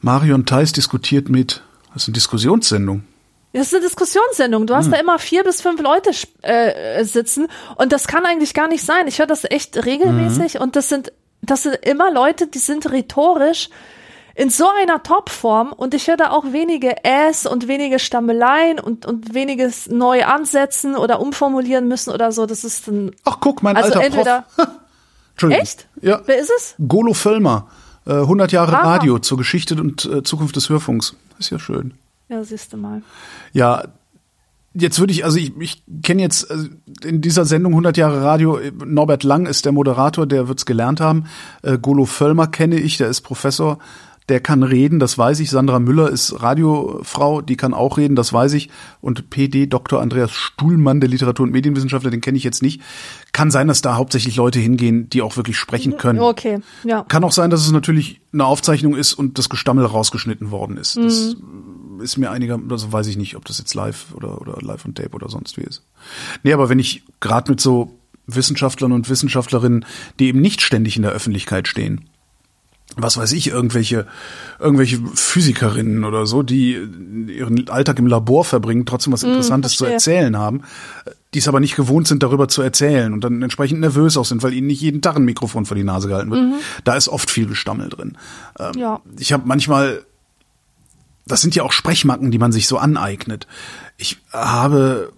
Marion 0.01 0.45
Theis 0.45 0.71
diskutiert 0.71 1.27
mit, 1.27 1.63
das 1.93 2.03
ist 2.03 2.09
eine 2.09 2.13
Diskussionssendung. 2.13 3.03
Das 3.57 3.67
ist 3.67 3.73
eine 3.75 3.83
Diskussionssendung. 3.85 4.67
Du 4.67 4.73
Hm. 4.73 4.79
hast 4.79 4.91
da 4.91 4.97
immer 4.97 5.19
vier 5.19 5.43
bis 5.43 5.61
fünf 5.61 5.81
Leute 5.81 6.11
äh, 6.43 7.03
sitzen 7.03 7.47
und 7.75 7.91
das 7.91 8.07
kann 8.07 8.25
eigentlich 8.25 8.53
gar 8.53 8.67
nicht 8.67 8.83
sein. 8.85 9.07
Ich 9.07 9.19
höre 9.19 9.27
das 9.27 9.43
echt 9.43 9.85
regelmäßig 9.85 10.55
Mhm. 10.55 10.61
und 10.61 10.75
das 10.75 10.89
sind, 10.89 11.11
das 11.41 11.63
sind 11.63 11.75
immer 11.85 12.11
Leute, 12.11 12.47
die 12.47 12.59
sind 12.59 12.89
rhetorisch 12.91 13.69
in 14.35 14.49
so 14.51 14.65
einer 14.81 15.01
Topform 15.01 15.73
und 15.73 15.95
ich 15.95 16.07
höre 16.07 16.17
da 16.17 16.29
auch 16.29 16.45
wenige 16.51 17.03
Äs 17.03 17.47
und 17.47 17.67
wenige 17.67 17.97
Stammeleien 17.97 18.79
und, 18.79 19.05
und 19.07 19.33
weniges 19.33 19.87
neu 19.87 20.25
ansetzen 20.25 20.95
oder 20.95 21.19
umformulieren 21.19 21.87
müssen 21.87 22.11
oder 22.13 22.31
so. 22.31 22.45
Das 22.45 22.63
ist 22.63 22.87
ein, 22.87 23.15
Ach, 23.25 23.37
guck, 23.39 23.63
mein 23.63 23.75
also 23.75 23.87
alter 23.93 24.03
entweder, 24.05 24.45
Prof. 24.55 24.67
Entschuldigung. 25.31 25.63
echt? 25.63 25.87
Ja. 26.01 26.21
Wer 26.25 26.37
ist 26.37 26.51
es? 26.55 26.75
Golo 26.87 27.13
Völlmer. 27.13 27.67
Äh, 28.05 28.11
100 28.13 28.51
Jahre 28.51 28.73
Aha. 28.77 28.91
Radio 28.93 29.17
zur 29.19 29.37
Geschichte 29.39 29.73
und 29.75 30.05
äh, 30.05 30.21
Zukunft 30.23 30.55
des 30.55 30.69
Hörfunks. 30.69 31.15
Ist 31.39 31.49
ja 31.49 31.57
schön. 31.59 31.95
Ja, 32.29 32.43
siehst 32.43 32.73
du 32.73 32.77
mal. 32.77 33.01
Ja, 33.53 33.83
jetzt 34.73 34.99
würde 34.99 35.13
ich, 35.13 35.25
also 35.25 35.37
ich, 35.37 35.53
ich 35.59 35.83
kenne 36.03 36.21
jetzt 36.21 36.49
äh, 36.49 37.07
in 37.07 37.21
dieser 37.21 37.45
Sendung 37.45 37.73
100 37.73 37.97
Jahre 37.97 38.21
Radio, 38.21 38.57
äh, 38.57 38.71
Norbert 38.71 39.23
Lang 39.23 39.45
ist 39.45 39.65
der 39.65 39.71
Moderator, 39.71 40.25
der 40.25 40.47
wird's 40.47 40.65
gelernt 40.65 40.99
haben. 40.99 41.25
Äh, 41.63 41.77
Golo 41.77 42.05
Völlmer 42.05 42.47
kenne 42.47 42.79
ich, 42.79 42.97
der 42.97 43.07
ist 43.07 43.21
Professor, 43.21 43.79
der 44.29 44.41
kann 44.41 44.61
reden, 44.63 44.99
das 44.99 45.17
weiß 45.17 45.39
ich. 45.39 45.49
Sandra 45.49 45.79
Müller 45.79 46.09
ist 46.09 46.41
Radiofrau, 46.41 47.41
die 47.41 47.55
kann 47.55 47.73
auch 47.73 47.97
reden, 47.97 48.15
das 48.15 48.33
weiß 48.33 48.53
ich. 48.53 48.69
Und 48.99 49.29
PD 49.29 49.67
Dr. 49.67 50.01
Andreas 50.01 50.31
Stuhlmann, 50.31 50.99
der 50.99 51.09
Literatur- 51.09 51.45
und 51.45 51.53
Medienwissenschaftler, 51.53 52.11
den 52.11 52.19
kenne 52.19 52.37
ich 52.37 52.43
jetzt 52.43 52.61
nicht. 52.61 52.81
Kann 53.31 53.51
sein, 53.51 53.69
dass 53.69 53.81
da 53.81 53.95
hauptsächlich 53.95 54.35
Leute 54.35 54.59
hingehen, 54.59 55.09
die 55.09 55.21
auch 55.21 55.37
wirklich 55.37 55.57
sprechen 55.57 55.95
können. 55.95 56.19
Okay, 56.19 56.59
ja. 56.83 57.03
Kann 57.03 57.23
auch 57.23 57.31
sein, 57.31 57.49
dass 57.49 57.65
es 57.65 57.71
natürlich 57.71 58.19
eine 58.33 58.43
Aufzeichnung 58.43 58.97
ist 58.97 59.13
und 59.13 59.37
das 59.37 59.47
Gestammel 59.47 59.85
rausgeschnitten 59.85 60.51
worden 60.51 60.75
ist. 60.75 60.97
Das 60.97 61.37
ist 62.01 62.17
mir 62.17 62.31
einiger, 62.31 62.59
also 62.69 62.91
weiß 62.91 63.07
ich 63.07 63.17
nicht, 63.17 63.35
ob 63.35 63.45
das 63.45 63.57
jetzt 63.57 63.73
live 63.73 64.13
oder, 64.13 64.41
oder 64.41 64.57
live 64.61 64.85
on 64.85 64.93
tape 64.95 65.11
oder 65.11 65.29
sonst 65.29 65.57
wie 65.57 65.61
ist. 65.61 65.83
Nee, 66.43 66.53
aber 66.53 66.69
wenn 66.69 66.79
ich 66.79 67.03
gerade 67.19 67.51
mit 67.51 67.61
so 67.61 67.97
Wissenschaftlern 68.27 68.91
und 68.91 69.09
Wissenschaftlerinnen, 69.09 69.85
die 70.19 70.27
eben 70.27 70.41
nicht 70.41 70.61
ständig 70.61 70.95
in 70.95 71.03
der 71.03 71.11
Öffentlichkeit 71.11 71.67
stehen, 71.67 72.05
was 72.95 73.17
weiß 73.17 73.33
ich, 73.33 73.49
irgendwelche, 73.49 74.07
irgendwelche 74.59 74.99
Physikerinnen 75.13 76.03
oder 76.05 76.25
so, 76.25 76.41
die 76.41 76.77
ihren 77.27 77.69
Alltag 77.69 77.99
im 77.99 78.07
Labor 78.07 78.45
verbringen, 78.45 78.85
trotzdem 78.85 79.13
was 79.13 79.23
Interessantes 79.23 79.73
zu 79.73 79.85
verstehe. 79.85 79.93
erzählen 80.15 80.37
haben, 80.37 80.61
die 81.33 81.39
es 81.39 81.47
aber 81.47 81.59
nicht 81.59 81.75
gewohnt 81.75 82.07
sind, 82.07 82.23
darüber 82.23 82.47
zu 82.47 82.61
erzählen 82.61 83.11
und 83.13 83.23
dann 83.23 83.41
entsprechend 83.43 83.81
nervös 83.81 84.15
auch 84.17 84.25
sind, 84.25 84.41
weil 84.41 84.53
ihnen 84.53 84.67
nicht 84.67 84.81
jeden 84.81 85.01
Tag 85.01 85.17
ein 85.17 85.25
Mikrofon 85.25 85.65
vor 85.65 85.75
die 85.75 85.83
Nase 85.83 86.07
gehalten 86.07 86.31
wird. 86.31 86.41
Da 86.85 86.95
ist 86.95 87.09
oft 87.09 87.29
viel 87.29 87.45
Gestammel 87.47 87.89
drin. 87.89 88.17
Ähm, 88.57 88.71
Ja. 88.77 89.01
Ich 89.19 89.33
habe 89.33 89.43
manchmal, 89.45 90.03
das 91.27 91.41
sind 91.41 91.55
ja 91.55 91.63
auch 91.63 91.71
Sprechmacken, 91.71 92.31
die 92.31 92.37
man 92.37 92.51
sich 92.51 92.67
so 92.67 92.77
aneignet. 92.77 93.47
Ich 93.97 94.17
habe, 94.31 95.13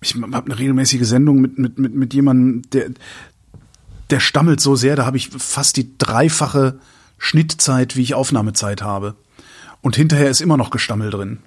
ich 0.00 0.14
habe 0.14 0.46
eine 0.46 0.58
regelmäßige 0.58 1.06
Sendung 1.06 1.40
mit, 1.40 1.58
mit, 1.58 1.78
mit, 1.78 1.94
mit 1.94 2.14
jemandem, 2.14 2.62
der, 2.70 2.90
der 4.10 4.20
stammelt 4.20 4.60
so 4.60 4.76
sehr, 4.76 4.96
da 4.96 5.06
habe 5.06 5.16
ich 5.16 5.30
fast 5.30 5.76
die 5.76 5.96
dreifache 5.96 6.78
Schnittzeit, 7.18 7.96
wie 7.96 8.02
ich 8.02 8.14
Aufnahmezeit 8.14 8.82
habe. 8.82 9.16
Und 9.80 9.96
hinterher 9.96 10.30
ist 10.30 10.40
immer 10.40 10.56
noch 10.56 10.70
Gestammel 10.70 11.10
drin. 11.10 11.38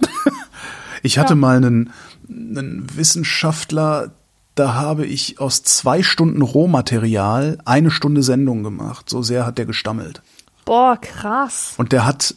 ich 1.03 1.18
hatte 1.18 1.36
mal 1.36 1.57
einen, 1.57 1.91
einen 2.30 2.86
Wissenschaftler, 2.95 4.11
da 4.55 4.74
habe 4.74 5.05
ich 5.05 5.39
aus 5.39 5.63
zwei 5.63 6.01
Stunden 6.03 6.41
Rohmaterial 6.41 7.59
eine 7.65 7.91
Stunde 7.91 8.24
Sendung 8.24 8.63
gemacht. 8.63 9.09
So 9.09 9.22
sehr 9.22 9.45
hat 9.45 9.57
der 9.57 9.65
gestammelt. 9.65 10.22
Boah, 10.65 10.97
krass. 10.99 11.74
Und 11.78 11.91
der 11.91 12.05
hat, 12.05 12.36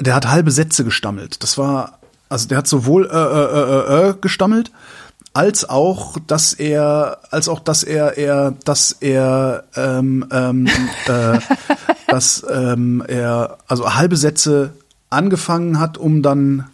der 0.00 0.14
hat 0.14 0.28
halbe 0.28 0.50
Sätze 0.50 0.84
gestammelt. 0.84 1.42
Das 1.42 1.58
war, 1.58 1.98
also 2.28 2.48
der 2.48 2.58
hat 2.58 2.66
sowohl 2.66 3.06
äh, 3.06 3.16
äh, 3.16 4.06
äh, 4.06 4.08
äh, 4.10 4.14
gestammelt, 4.20 4.72
als 5.32 5.68
auch, 5.68 6.16
dass 6.26 6.52
er, 6.52 7.18
als 7.30 7.48
auch, 7.48 7.60
dass 7.60 7.82
er, 7.84 8.18
er, 8.18 8.54
dass 8.64 8.92
er, 9.00 9.64
ähm, 9.76 10.26
ähm, 10.32 10.66
äh, 11.06 11.38
dass 12.08 12.44
ähm, 12.50 13.04
er, 13.06 13.58
also 13.68 13.94
halbe 13.94 14.16
Sätze 14.16 14.72
angefangen 15.08 15.78
hat, 15.78 15.98
um 15.98 16.22
dann 16.22 16.66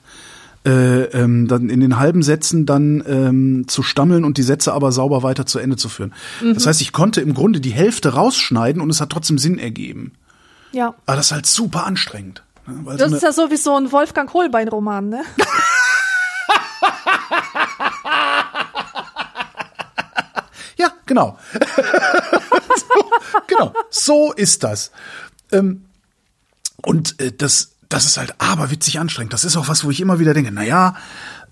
äh, 0.65 1.05
ähm, 1.05 1.47
dann 1.47 1.71
in 1.71 1.81
den 1.81 1.99
halben 1.99 2.23
Sätzen 2.23 2.67
dann 2.67 3.03
ähm, 3.07 3.69
zu 3.69 3.83
stammeln 3.83 4.25
und 4.25 4.37
die 4.37 4.43
Sätze 4.43 4.73
aber 4.73 4.91
sauber 4.91 5.23
weiter 5.23 5.47
zu 5.47 5.59
Ende 5.59 5.77
zu 5.77 5.89
führen. 5.89 6.13
Das 6.55 6.67
heißt, 6.67 6.81
ich 6.81 6.93
konnte 6.93 7.21
im 7.21 7.35
Grunde 7.35 7.61
die 7.61 7.71
Hälfte 7.71 8.15
rausschneiden 8.15 8.83
und 8.83 8.91
es 8.91 9.01
hat 9.01 9.11
trotzdem 9.11 9.39
Sinn 9.39 9.59
ergeben. 9.59 10.13
Ja. 10.73 10.95
Aber 11.07 11.17
das 11.17 11.27
ist 11.27 11.33
halt 11.33 11.47
super 11.47 11.87
anstrengend. 11.87 12.43
Ne? 12.67 12.97
Das 12.97 13.11
so 13.11 13.17
ist 13.17 13.23
ja 13.23 13.33
so 13.33 13.51
wie 13.51 13.57
so 13.57 13.77
ein 13.77 13.91
Wolfgang 13.93 14.33
Holbein-Roman, 14.33 15.09
ne? 15.09 15.25
Ja, 20.77 20.93
genau. 21.07 21.39
so, 22.77 23.11
genau, 23.47 23.73
so 23.91 24.33
ist 24.33 24.63
das. 24.63 24.91
Ähm, 25.53 25.87
und 26.83 27.19
äh, 27.21 27.33
das, 27.33 27.73
das 27.89 28.05
ist 28.05 28.19
halt 28.19 28.35
aberwitzig 28.39 28.99
anstrengend. 29.01 29.33
Das 29.33 29.45
ist 29.45 29.57
auch 29.57 29.69
was, 29.69 29.85
wo 29.85 29.91
ich 29.91 30.01
immer 30.01 30.19
wieder 30.19 30.35
denke, 30.35 30.53
na 30.53 30.63
ja, 30.63 30.97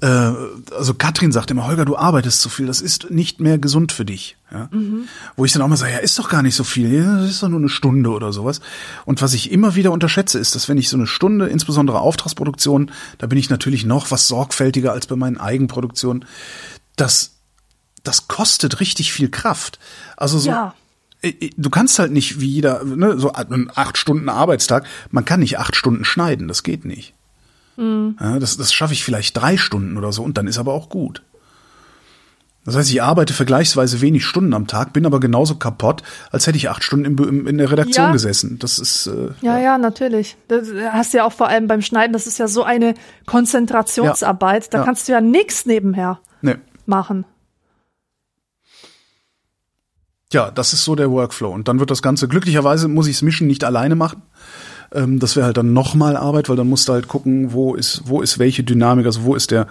äh, 0.04 0.74
also 0.76 0.92
Katrin 0.94 1.32
sagt 1.32 1.50
immer, 1.50 1.66
Holger, 1.66 1.84
du 1.86 1.96
arbeitest 1.96 2.40
zu 2.40 2.48
viel, 2.50 2.66
das 2.66 2.80
ist 2.82 3.10
nicht 3.10 3.40
mehr 3.40 3.58
gesund 3.58 3.90
für 3.90 4.04
dich. 4.04 4.36
Ja? 4.52 4.68
Wo 5.36 5.44
ich 5.44 5.52
dann 5.52 5.62
auch 5.62 5.68
mal 5.68 5.76
sage, 5.76 5.92
ja, 5.92 5.98
ist 5.98 6.18
doch 6.18 6.28
gar 6.28 6.42
nicht 6.42 6.54
so 6.54 6.64
viel, 6.64 7.02
das 7.02 7.30
ist 7.30 7.42
doch 7.42 7.48
nur 7.48 7.58
eine 7.58 7.70
Stunde 7.70 8.10
oder 8.10 8.32
sowas. 8.32 8.60
Und 9.06 9.22
was 9.22 9.32
ich 9.32 9.50
immer 9.50 9.74
wieder 9.74 9.92
unterschätze, 9.92 10.38
ist, 10.38 10.54
dass 10.54 10.68
wenn 10.68 10.76
ich 10.76 10.90
so 10.90 10.96
eine 10.98 11.06
Stunde, 11.06 11.46
insbesondere 11.46 12.00
Auftragsproduktion, 12.00 12.90
da 13.18 13.26
bin 13.26 13.38
ich 13.38 13.48
natürlich 13.48 13.84
noch 13.86 14.10
was 14.10 14.28
sorgfältiger 14.28 14.92
als 14.92 15.06
bei 15.06 15.16
meinen 15.16 15.38
Eigenproduktionen, 15.38 16.24
das 16.96 17.30
das 18.02 18.28
kostet 18.28 18.80
richtig 18.80 19.14
viel 19.14 19.30
Kraft. 19.30 19.78
Also 20.18 20.38
so, 20.38 20.50
Ja. 20.50 20.74
äh, 21.22 21.32
du 21.56 21.70
kannst 21.70 21.98
halt 21.98 22.12
nicht 22.12 22.38
wie 22.38 22.48
jeder, 22.48 22.84
ne, 22.84 23.18
so 23.18 23.32
einen 23.32 23.70
acht 23.74 23.96
Stunden 23.96 24.28
Arbeitstag, 24.28 24.84
man 25.10 25.24
kann 25.24 25.40
nicht 25.40 25.58
acht 25.58 25.74
Stunden 25.74 26.04
schneiden, 26.04 26.46
das 26.46 26.62
geht 26.62 26.84
nicht. 26.84 27.14
Ja, 27.76 28.38
das, 28.38 28.56
das 28.56 28.72
schaffe 28.72 28.92
ich 28.92 29.04
vielleicht 29.04 29.36
drei 29.36 29.56
Stunden 29.56 29.96
oder 29.96 30.12
so 30.12 30.22
und 30.22 30.38
dann 30.38 30.46
ist 30.46 30.58
aber 30.58 30.72
auch 30.72 30.88
gut. 30.88 31.22
Das 32.64 32.76
heißt, 32.76 32.88
ich 32.90 33.02
arbeite 33.02 33.34
vergleichsweise 33.34 34.00
wenig 34.00 34.24
Stunden 34.24 34.54
am 34.54 34.66
Tag, 34.66 34.94
bin 34.94 35.04
aber 35.04 35.20
genauso 35.20 35.56
kaputt, 35.56 36.02
als 36.30 36.46
hätte 36.46 36.56
ich 36.56 36.70
acht 36.70 36.82
Stunden 36.82 37.04
im, 37.04 37.46
in 37.46 37.58
der 37.58 37.70
Redaktion 37.70 38.06
Ja. 38.06 38.12
gesessen. 38.12 38.58
Das 38.58 38.78
ist 38.78 39.06
äh, 39.06 39.32
Ja, 39.42 39.58
ja, 39.58 39.76
natürlich. 39.76 40.36
Das 40.48 40.68
hast 40.90 41.12
du 41.12 41.18
ja 41.18 41.24
auch 41.24 41.32
vor 41.32 41.48
allem 41.48 41.66
beim 41.66 41.82
Schneiden, 41.82 42.14
das 42.14 42.26
ist 42.26 42.38
ja 42.38 42.48
so 42.48 42.62
eine 42.62 42.94
Konzentrationsarbeit, 43.26 44.72
da 44.72 44.78
Ja. 44.78 44.84
kannst 44.84 45.06
du 45.08 45.12
ja 45.12 45.20
nichts 45.20 45.66
nebenher 45.66 46.20
ne. 46.40 46.58
machen. 46.86 47.26
Ja, 50.32 50.50
das 50.50 50.72
ist 50.72 50.84
so 50.84 50.94
der 50.96 51.10
Workflow. 51.10 51.50
Und 51.52 51.68
dann 51.68 51.78
wird 51.80 51.90
das 51.90 52.02
Ganze, 52.02 52.28
glücklicherweise 52.28 52.88
muss 52.88 53.06
ich 53.06 53.16
es 53.16 53.22
mischen 53.22 53.46
nicht 53.46 53.62
alleine 53.62 53.94
machen. 53.94 54.22
Ähm, 54.92 55.18
das 55.18 55.36
wäre 55.36 55.46
halt 55.46 55.56
dann 55.56 55.72
nochmal 55.72 56.16
Arbeit, 56.16 56.48
weil 56.48 56.56
dann 56.56 56.68
musst 56.68 56.88
du 56.88 56.92
halt 56.92 57.08
gucken, 57.08 57.52
wo 57.52 57.74
ist, 57.74 58.02
wo 58.06 58.20
ist 58.20 58.38
welche 58.38 58.64
Dynamik, 58.64 59.06
also 59.06 59.24
wo 59.24 59.34
ist 59.34 59.50
der 59.50 59.66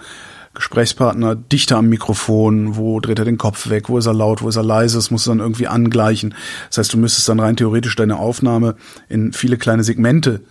Gesprächspartner 0.54 1.34
dichter 1.34 1.78
am 1.78 1.88
Mikrofon, 1.88 2.76
wo 2.76 3.00
dreht 3.00 3.18
er 3.18 3.24
den 3.24 3.38
Kopf 3.38 3.68
weg, 3.70 3.88
wo 3.88 3.98
ist 3.98 4.06
er 4.06 4.14
laut, 4.14 4.40
wo 4.40 4.48
ist 4.48 4.56
er 4.56 4.62
leise, 4.62 4.96
das 4.96 5.10
musst 5.10 5.26
du 5.26 5.30
dann 5.30 5.40
irgendwie 5.40 5.66
angleichen. 5.66 6.34
Das 6.68 6.78
heißt, 6.78 6.92
du 6.92 6.98
müsstest 6.98 7.28
dann 7.28 7.40
rein 7.40 7.56
theoretisch 7.56 7.96
deine 7.96 8.18
Aufnahme 8.18 8.76
in 9.08 9.32
viele 9.32 9.56
kleine 9.56 9.82
Segmente 9.82 10.42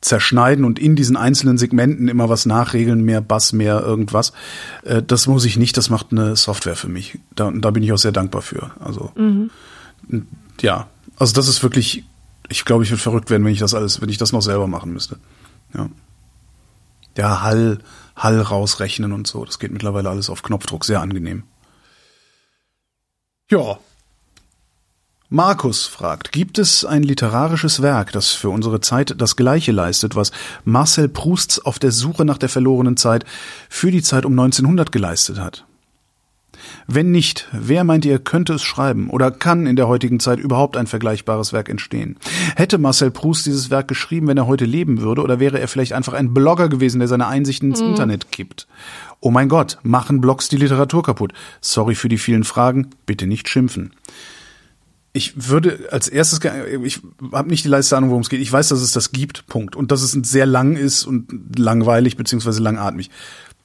zerschneiden 0.00 0.64
und 0.64 0.78
in 0.78 0.96
diesen 0.96 1.16
einzelnen 1.16 1.58
Segmenten 1.58 2.08
immer 2.08 2.28
was 2.28 2.46
nachregeln, 2.46 3.02
mehr 3.04 3.20
Bass, 3.20 3.52
mehr 3.52 3.80
irgendwas. 3.80 4.32
Äh, 4.82 5.02
Das 5.02 5.26
muss 5.26 5.44
ich 5.44 5.56
nicht, 5.56 5.76
das 5.76 5.90
macht 5.90 6.08
eine 6.10 6.36
Software 6.36 6.76
für 6.76 6.88
mich. 6.88 7.18
Da, 7.34 7.50
da 7.54 7.70
bin 7.70 7.82
ich 7.82 7.92
auch 7.92 7.98
sehr 7.98 8.12
dankbar 8.12 8.42
für. 8.42 8.70
Also 8.80 9.12
ja, 10.60 10.88
also 11.16 11.34
das 11.34 11.48
ist 11.48 11.62
wirklich, 11.62 12.04
ich 12.48 12.64
glaube, 12.64 12.84
ich 12.84 12.90
würde 12.90 13.02
verrückt 13.02 13.30
werden, 13.30 13.44
wenn 13.44 13.52
ich 13.52 13.58
das 13.58 13.74
alles, 13.74 14.00
wenn 14.00 14.08
ich 14.08 14.18
das 14.18 14.32
noch 14.32 14.42
selber 14.42 14.66
machen 14.66 14.92
müsste. 14.92 15.18
Ja. 15.74 15.88
Ja, 17.16 17.42
Hall, 17.42 17.78
Hall 18.16 18.40
rausrechnen 18.40 19.12
und 19.12 19.26
so, 19.26 19.44
das 19.44 19.58
geht 19.58 19.70
mittlerweile 19.70 20.10
alles 20.10 20.30
auf 20.30 20.42
Knopfdruck, 20.42 20.84
sehr 20.84 21.00
angenehm. 21.00 21.44
Ja. 23.50 23.78
Markus 25.28 25.86
fragt, 25.86 26.32
gibt 26.32 26.58
es 26.58 26.84
ein 26.84 27.02
literarisches 27.02 27.82
Werk, 27.82 28.12
das 28.12 28.30
für 28.30 28.50
unsere 28.50 28.80
Zeit 28.80 29.14
das 29.18 29.36
Gleiche 29.36 29.72
leistet, 29.72 30.16
was 30.16 30.32
Marcel 30.64 31.08
Prousts 31.08 31.64
auf 31.64 31.78
der 31.78 31.92
Suche 31.92 32.24
nach 32.24 32.38
der 32.38 32.48
verlorenen 32.48 32.96
Zeit 32.96 33.24
für 33.68 33.90
die 33.90 34.02
Zeit 34.02 34.24
um 34.24 34.32
1900 34.32 34.92
geleistet 34.92 35.38
hat? 35.38 35.64
Wenn 36.86 37.10
nicht, 37.10 37.48
wer 37.52 37.84
meint 37.84 38.04
ihr, 38.04 38.18
könnte 38.18 38.54
es 38.54 38.62
schreiben 38.62 39.10
oder 39.10 39.30
kann 39.30 39.66
in 39.66 39.76
der 39.76 39.88
heutigen 39.88 40.20
Zeit 40.20 40.38
überhaupt 40.38 40.76
ein 40.76 40.86
vergleichbares 40.86 41.52
Werk 41.52 41.68
entstehen? 41.68 42.16
Hätte 42.56 42.78
Marcel 42.78 43.10
Proust 43.10 43.46
dieses 43.46 43.70
Werk 43.70 43.88
geschrieben, 43.88 44.28
wenn 44.28 44.36
er 44.36 44.46
heute 44.46 44.64
leben 44.64 45.00
würde, 45.00 45.22
oder 45.22 45.40
wäre 45.40 45.60
er 45.60 45.68
vielleicht 45.68 45.92
einfach 45.92 46.12
ein 46.12 46.34
Blogger 46.34 46.68
gewesen, 46.68 46.98
der 46.98 47.08
seine 47.08 47.26
Einsichten 47.26 47.70
ins 47.70 47.80
Internet 47.80 48.32
kippt? 48.32 48.66
Oh 49.20 49.30
mein 49.30 49.48
Gott, 49.48 49.78
machen 49.82 50.20
Blogs 50.20 50.48
die 50.48 50.56
Literatur 50.56 51.02
kaputt? 51.02 51.32
Sorry 51.60 51.94
für 51.94 52.08
die 52.08 52.18
vielen 52.18 52.44
Fragen, 52.44 52.90
bitte 53.06 53.26
nicht 53.26 53.48
schimpfen. 53.48 53.94
Ich 55.16 55.48
würde 55.48 55.88
als 55.92 56.08
erstes, 56.08 56.40
ich 56.82 57.00
habe 57.30 57.48
nicht 57.48 57.64
die 57.64 57.68
leiste 57.68 57.96
Ahnung, 57.96 58.10
worum 58.10 58.22
es 58.22 58.28
geht. 58.28 58.40
Ich 58.40 58.52
weiß, 58.52 58.68
dass 58.70 58.80
es 58.80 58.90
das 58.90 59.12
gibt, 59.12 59.46
Punkt. 59.46 59.76
Und 59.76 59.92
dass 59.92 60.02
es 60.02 60.10
sehr 60.10 60.44
lang 60.44 60.76
ist 60.76 61.04
und 61.04 61.56
langweilig 61.56 62.16
beziehungsweise 62.16 62.60
langatmig. 62.60 63.10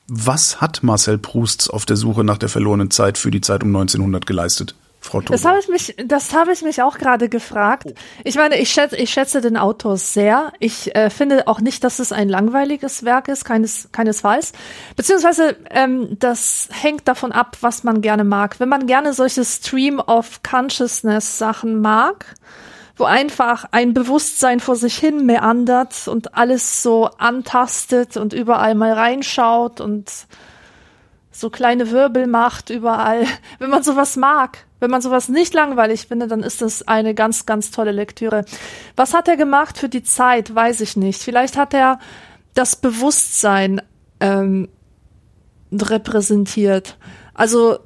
Was 0.09 0.59
hat 0.59 0.81
Marcel 0.81 1.17
Proust 1.17 1.71
auf 1.71 1.85
der 1.85 1.95
Suche 1.95 2.23
nach 2.23 2.37
der 2.37 2.49
verlorenen 2.49 2.89
Zeit 2.89 3.17
für 3.17 3.31
die 3.31 3.41
Zeit 3.41 3.63
um 3.63 3.75
1900 3.75 4.25
geleistet, 4.25 4.75
Frau 4.99 5.19
Tobe? 5.19 5.33
Das 5.33 5.45
habe 5.45 5.59
ich 5.59 5.67
mich, 5.67 5.95
das 6.03 6.33
habe 6.33 6.51
ich 6.51 6.63
mich 6.63 6.81
auch 6.81 6.97
gerade 6.97 7.29
gefragt. 7.29 7.93
Ich 8.23 8.35
meine, 8.35 8.57
ich 8.59 8.71
schätze, 8.71 8.95
ich 8.97 9.11
schätze 9.11 9.39
den 9.39 9.55
Autor 9.55 9.97
sehr. 9.97 10.51
Ich 10.59 10.95
äh, 10.95 11.11
finde 11.11 11.47
auch 11.47 11.61
nicht, 11.61 11.83
dass 11.83 11.99
es 11.99 12.11
ein 12.11 12.27
langweiliges 12.27 13.05
Werk 13.05 13.27
ist, 13.27 13.45
keines, 13.45 13.89
keinesfalls. 13.91 14.53
Beziehungsweise 14.95 15.55
ähm, 15.69 16.17
das 16.17 16.69
hängt 16.71 17.07
davon 17.07 17.31
ab, 17.31 17.57
was 17.61 17.83
man 17.83 18.01
gerne 18.01 18.23
mag. 18.23 18.59
Wenn 18.59 18.69
man 18.69 18.87
gerne 18.87 19.13
solche 19.13 19.45
Stream 19.45 19.99
of 19.99 20.41
Consciousness 20.41 21.37
Sachen 21.37 21.81
mag, 21.81 22.35
wo 22.99 23.05
einfach 23.05 23.65
ein 23.71 23.93
Bewusstsein 23.93 24.59
vor 24.59 24.75
sich 24.75 24.97
hin 24.97 25.25
meandert 25.25 26.07
und 26.07 26.35
alles 26.35 26.83
so 26.83 27.05
antastet 27.17 28.17
und 28.17 28.33
überall 28.33 28.75
mal 28.75 28.91
reinschaut 28.91 29.79
und 29.79 30.11
so 31.31 31.49
kleine 31.49 31.91
Wirbel 31.91 32.27
macht 32.27 32.69
überall. 32.69 33.25
Wenn 33.59 33.69
man 33.69 33.83
sowas 33.83 34.17
mag, 34.17 34.65
wenn 34.81 34.91
man 34.91 35.01
sowas 35.01 35.29
nicht 35.29 35.53
langweilig 35.53 36.07
findet, 36.07 36.31
dann 36.31 36.43
ist 36.43 36.61
das 36.61 36.87
eine 36.87 37.13
ganz, 37.13 37.45
ganz 37.45 37.69
tolle 37.71 37.91
Lektüre. 37.91 38.45
Was 38.95 39.13
hat 39.13 39.27
er 39.27 39.35
gemacht 39.35 39.77
für 39.77 39.89
die 39.89 40.03
Zeit? 40.03 40.55
Weiß 40.55 40.79
ich 40.79 40.95
nicht. 40.95 41.21
Vielleicht 41.21 41.57
hat 41.57 41.73
er 41.73 41.99
das 42.53 42.77
Bewusstsein 42.77 43.81
ähm, 44.21 44.69
repräsentiert. 45.71 46.97
Also 47.33 47.79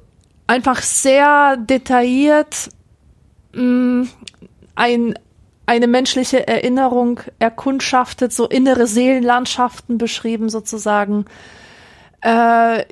einfach 0.46 0.82
sehr 0.82 1.56
detailliert 1.56 2.68
mh, 3.54 4.06
ein, 4.74 5.14
eine 5.66 5.86
menschliche 5.86 6.46
Erinnerung 6.46 7.20
erkundschaftet, 7.38 8.32
so 8.32 8.46
innere 8.46 8.86
Seelenlandschaften 8.86 9.98
beschrieben 9.98 10.48
sozusagen. 10.48 11.24
Äh, 12.20 12.84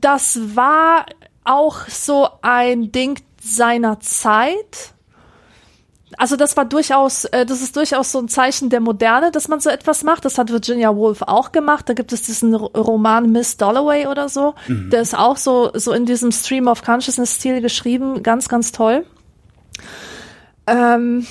das 0.00 0.56
war 0.56 1.06
auch 1.44 1.88
so 1.88 2.28
ein 2.42 2.92
Ding 2.92 3.20
seiner 3.40 4.00
Zeit. 4.00 4.94
Also 6.16 6.36
das 6.36 6.56
war 6.56 6.64
durchaus, 6.64 7.24
äh, 7.26 7.46
das 7.46 7.62
ist 7.62 7.76
durchaus 7.76 8.12
so 8.12 8.18
ein 8.18 8.28
Zeichen 8.28 8.70
der 8.70 8.80
Moderne, 8.80 9.30
dass 9.30 9.48
man 9.48 9.60
so 9.60 9.70
etwas 9.70 10.02
macht. 10.04 10.24
Das 10.24 10.38
hat 10.38 10.50
Virginia 10.50 10.94
Woolf 10.94 11.22
auch 11.22 11.52
gemacht. 11.52 11.88
Da 11.88 11.94
gibt 11.94 12.12
es 12.12 12.22
diesen 12.22 12.54
Roman 12.54 13.30
Miss 13.30 13.56
Dalloway 13.56 14.06
oder 14.06 14.28
so. 14.28 14.54
Der 14.90 15.00
ist 15.00 15.16
auch 15.16 15.36
so, 15.36 15.70
so 15.74 15.92
in 15.92 16.06
diesem 16.06 16.32
Stream 16.32 16.66
of 16.66 16.82
Consciousness 16.82 17.36
Stil 17.36 17.60
geschrieben. 17.60 18.22
Ganz, 18.22 18.48
ganz 18.48 18.72
toll. 18.72 19.04
Ähm, 20.68 21.26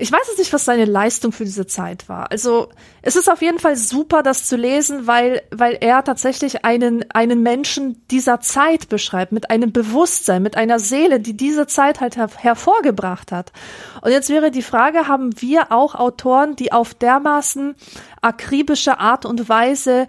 ich 0.00 0.10
weiß 0.10 0.28
jetzt 0.28 0.38
nicht, 0.38 0.52
was 0.54 0.64
seine 0.64 0.86
Leistung 0.86 1.30
für 1.30 1.44
diese 1.44 1.66
Zeit 1.66 2.08
war. 2.08 2.30
Also 2.30 2.70
es 3.02 3.16
ist 3.16 3.30
auf 3.30 3.42
jeden 3.42 3.58
Fall 3.58 3.76
super, 3.76 4.22
das 4.22 4.46
zu 4.46 4.56
lesen, 4.56 5.06
weil, 5.06 5.42
weil 5.50 5.76
er 5.78 6.02
tatsächlich 6.02 6.64
einen, 6.64 7.04
einen 7.10 7.42
Menschen 7.42 8.00
dieser 8.10 8.40
Zeit 8.40 8.88
beschreibt, 8.88 9.32
mit 9.32 9.50
einem 9.50 9.72
Bewusstsein, 9.72 10.42
mit 10.42 10.56
einer 10.56 10.78
Seele, 10.78 11.20
die 11.20 11.36
diese 11.36 11.66
Zeit 11.66 12.00
halt 12.00 12.16
her 12.16 12.30
hervorgebracht 12.34 13.30
hat. 13.30 13.52
Und 14.00 14.10
jetzt 14.10 14.30
wäre 14.30 14.50
die 14.50 14.62
Frage, 14.62 15.06
haben 15.06 15.38
wir 15.42 15.70
auch 15.70 15.94
Autoren, 15.94 16.56
die 16.56 16.72
auf 16.72 16.94
dermaßen 16.94 17.74
akribische 18.22 18.98
Art 18.98 19.26
und 19.26 19.50
Weise 19.50 20.06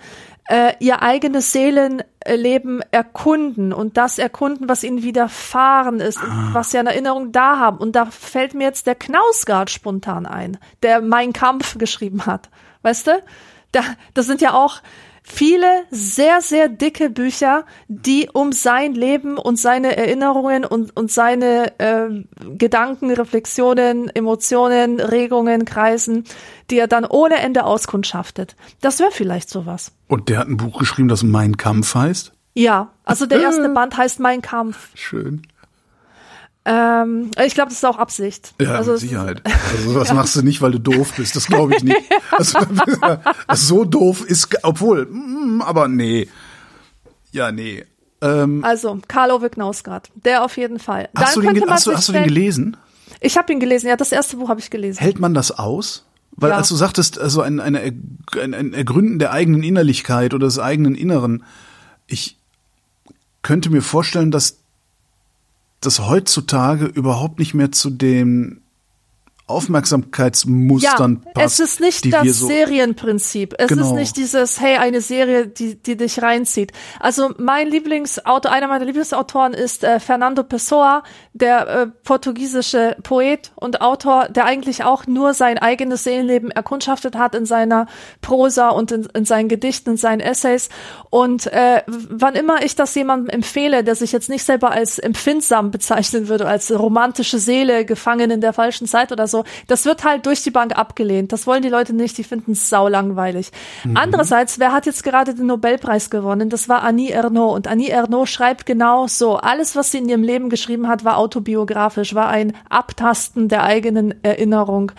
äh, 0.52 0.76
ihr 0.80 1.02
eigenes 1.02 1.54
Seelenleben 1.54 2.84
erkunden 2.92 3.72
und 3.72 3.96
das 3.96 4.20
erkunden, 4.20 4.68
was 4.68 4.84
ihnen 4.84 5.02
widerfahren 5.02 6.02
ist, 6.02 6.22
und 6.22 6.54
was 6.54 6.72
sie 6.72 6.78
an 6.78 6.88
Erinnerung 6.88 7.32
da 7.32 7.58
haben. 7.58 7.78
Und 7.78 7.96
da 7.96 8.06
fällt 8.08 8.54
mir 8.54 8.66
jetzt 8.66 8.86
der 8.86 8.96
Knausgard 8.96 9.70
spontan 9.70 10.26
ein, 10.26 10.58
der 10.84 11.02
Mein 11.02 11.32
Kampf 11.32 11.78
geschrieben 11.78 12.26
hat. 12.26 12.50
Weißt 12.82 13.08
du? 13.08 13.24
Da, 13.72 13.82
das 14.14 14.26
sind 14.26 14.42
ja 14.42 14.54
auch 14.54 14.82
viele 15.32 15.86
sehr, 15.90 16.42
sehr 16.42 16.70
dicke 16.70 17.10
Bücher, 17.10 17.66
die 17.88 18.30
um 18.32 18.52
sein 18.52 18.94
Leben 18.94 19.38
und 19.38 19.58
seine 19.58 19.96
Erinnerungen 19.98 20.66
und, 20.66 20.96
und 20.96 21.12
seine 21.12 21.80
äh, 21.80 22.10
Gedanken, 22.58 23.12
Reflexionen, 23.12 24.10
Emotionen, 24.10 25.00
Regungen 25.00 25.66
kreisen, 25.66 26.26
die 26.70 26.78
er 26.78 26.88
dann 26.88 27.06
ohne 27.06 27.38
Ende 27.38 27.64
auskundschaftet. 27.64 28.56
Das 28.82 29.00
wäre 29.00 29.12
vielleicht 29.12 29.50
sowas. 29.50 29.92
Und 30.08 30.30
der 30.30 30.40
hat 30.40 30.48
ein 30.48 30.58
Buch 30.58 30.80
geschrieben, 30.80 31.08
das 31.08 31.24
Mein 31.24 31.58
Kampf 31.58 31.96
heißt. 31.96 32.34
Ja, 32.54 32.92
also 33.06 33.26
der 33.26 33.42
erste 33.42 33.70
Band 33.70 33.96
heißt 33.96 34.20
Mein 34.20 34.42
Kampf. 34.42 34.90
Schön. 34.94 35.44
Ähm, 36.64 37.32
ich 37.44 37.56
glaube, 37.56 37.70
das 37.70 37.80
ist 37.80 37.86
auch 37.86 37.98
Absicht. 37.98 38.54
Ja, 38.62 38.76
also, 38.76 38.92
mit 38.92 39.02
Sicherheit. 39.02 39.42
Also 39.72 39.92
sowas 39.94 40.14
machst 40.14 40.36
du 40.36 40.44
nicht, 40.44 40.62
weil 40.62 40.72
du 40.72 40.80
doof 40.80 41.14
bist. 41.18 41.36
Das 41.36 41.48
glaube 41.48 41.76
ich 41.76 41.84
nicht. 41.84 41.98
Also, 42.32 42.60
so 43.54 43.84
doof 43.86 44.24
ist, 44.26 44.50
obwohl, 44.64 45.06
mm, 45.08 45.62
aber 45.62 45.88
nee. 45.88 46.28
Ja, 47.32 47.52
nee. 47.52 47.84
Ähm, 48.22 48.64
Also, 48.64 49.00
Karl-Ove 49.08 49.50
Knausgard, 49.50 50.10
der 50.24 50.44
auf 50.44 50.58
jeden 50.58 50.80
Fall. 50.80 51.10
hast, 51.16 51.36
Dann 51.36 51.44
du 51.44 51.54
den, 51.54 51.70
hast, 51.70 51.88
du, 51.88 51.94
hast 51.94 52.10
du 52.10 52.14
den 52.14 52.24
gelesen? 52.26 52.78
Ich 53.20 53.38
habe 53.38 53.52
ihn 53.52 53.60
gelesen, 53.60 53.88
ja, 53.88 53.98
das 53.98 54.12
erste 54.12 54.38
Buch 54.38 54.50
habe 54.50 54.60
ich 54.60 54.70
gelesen. 54.70 55.00
Hält 55.00 55.20
man 55.20 55.34
das 55.34 55.52
aus? 55.52 56.06
Weil 56.32 56.52
Ja. 56.52 56.58
als 56.58 56.70
du 56.70 56.76
sagtest, 56.76 57.20
also 57.20 57.42
ein, 57.42 57.60
eine, 57.60 57.80
ein, 57.82 58.54
ein 58.54 58.74
Ergründen 58.74 59.20
der 59.20 59.32
eigenen 59.34 59.64
Innerlichkeit 59.64 60.34
oder 60.34 60.48
des 60.48 60.60
eigenen 60.60 60.96
Inneren, 60.96 61.44
ich 62.08 62.38
könnte 63.42 63.70
mir 63.70 63.82
vorstellen, 63.82 64.32
dass 64.32 64.58
das 65.82 66.00
heutzutage 66.00 66.86
überhaupt 66.86 67.40
nicht 67.40 67.54
mehr 67.54 67.72
zu 67.72 67.90
den 67.90 68.62
Aufmerksamkeitsmustern 69.52 71.22
ja, 71.26 71.32
passt. 71.34 71.60
es 71.60 71.72
ist 71.72 71.80
nicht 71.80 72.14
das 72.14 72.28
so 72.40 72.48
Serienprinzip. 72.48 73.54
Es 73.58 73.68
Genau. 73.68 73.86
ist 73.86 73.92
nicht 73.94 74.18
dieses, 74.18 74.60
hey, 74.60 74.78
eine 74.78 75.02
Serie, 75.02 75.48
die, 75.48 75.76
die 75.76 75.96
dich 75.98 76.22
reinzieht. 76.22 76.72
Also 77.00 77.32
mein 77.38 77.68
Lieblingsautor, 77.68 78.52
einer 78.52 78.68
meiner 78.68 78.86
Lieblingsautoren 78.86 79.54
ist 79.54 79.84
äh, 79.84 80.00
Fernando 80.00 80.44
Pessoa, 80.44 81.04
der 81.34 81.68
äh, 81.68 81.88
portugiesische 82.04 82.98
Poet 83.04 83.52
und 83.56 83.82
Autor, 83.82 84.28
der 84.30 84.46
eigentlich 84.46 84.84
auch 84.84 85.08
nur 85.08 85.34
sein 85.34 85.58
eigenes 85.58 86.04
Seelenleben 86.04 86.52
erkundschaftet 86.52 87.16
hat 87.16 87.36
in 87.36 87.46
seiner 87.46 87.88
Prosa 88.22 88.70
und 88.70 88.92
in, 88.92 89.08
in 89.14 89.26
seinen 89.26 89.50
Gedichten, 89.50 89.92
in 89.92 89.98
seinen 89.98 90.20
Essays. 90.20 90.70
Und 91.10 91.48
äh, 91.48 91.84
wann 91.88 92.36
immer 92.36 92.64
ich 92.64 92.76
das 92.76 92.94
jemandem 92.96 93.30
empfehle, 93.30 93.84
der 93.84 93.96
sich 93.96 94.12
jetzt 94.12 94.30
nicht 94.30 94.44
selber 94.44 94.72
als 94.72 95.00
empfindsam 95.00 95.72
bezeichnen 95.72 96.28
würde, 96.28 96.48
als 96.48 96.72
romantische 96.72 97.40
Seele 97.40 97.86
gefangen 97.86 98.32
in 98.32 98.42
der 98.42 98.54
falschen 98.54 98.88
Zeit 98.88 99.12
oder 99.12 99.28
so, 99.28 99.41
das 99.68 99.86
wird 99.86 100.04
halt 100.04 100.26
durch 100.26 100.44
die 100.44 100.52
Bank 100.52 100.78
abgelehnt. 100.78 101.32
Das 101.32 101.48
wollen 101.48 101.62
die 101.62 101.70
Leute 101.70 101.94
nicht, 101.94 102.18
die 102.18 102.24
finden 102.24 102.54
es 102.54 102.70
saulangweilig. 102.70 103.52
Andererseits, 103.94 104.60
wer 104.60 104.72
hat 104.72 104.86
jetzt 104.86 105.04
gerade 105.04 105.34
den 105.34 105.48
Nobelpreis 105.48 106.10
gewonnen? 106.10 106.50
Das 106.50 106.70
war 106.70 106.84
Annie 106.84 107.12
Ernaux. 107.12 107.56
Und 107.56 107.68
Annie 107.68 107.90
Ernaux 107.90 108.30
schreibt 108.30 108.66
genau 108.66 109.08
so. 109.08 109.38
Alles, 109.38 109.76
was 109.76 109.92
sie 109.92 110.00
in 110.00 110.10
ihrem 110.10 110.24
Leben 110.24 110.50
geschrieben 110.50 110.88
hat, 110.88 111.04
war 111.06 111.18
autobiografisch, 111.18 112.16
war 112.16 112.30
ein 112.30 112.54
Abtasten 112.70 113.48
der 113.48 113.64
eigenen 113.64 114.24
Erinnerung 114.24 114.92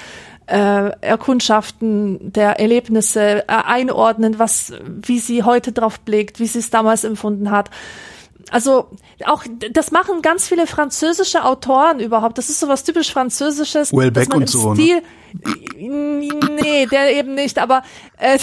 äh, 0.47 0.91
Erkundschaften 1.01 2.33
der 2.33 2.61
Erlebnisse 2.61 3.21
äh, 3.21 3.45
einordnen, 3.49 4.39
was, 4.39 4.73
wie 4.85 5.19
sie 5.19 5.45
heute 5.45 5.73
drauf 5.73 6.01
blickt, 6.01 6.41
wie 6.41 6.47
sie 6.47 6.59
es 6.59 6.71
damals 6.71 7.05
empfunden 7.05 7.51
hat. 7.51 7.71
Also 8.51 8.89
auch 9.25 9.45
das 9.73 9.91
machen 9.91 10.23
ganz 10.23 10.49
viele 10.49 10.67
französische 10.67 11.45
Autoren 11.45 12.01
überhaupt. 12.01 12.39
Das 12.39 12.49
ist 12.49 12.61
so 12.61 12.69
was 12.69 12.85
typisch 12.85 13.13
französisches. 13.13 13.93
Man 14.29 14.43
und 14.43 14.43
im 14.43 14.47
so, 14.49 14.75
ne? 14.75 14.83
Stil, 14.83 15.03
Nee, 15.79 16.87
der 16.87 17.17
eben 17.17 17.35
nicht, 17.35 17.59
aber 17.59 17.83
äh, 18.19 18.39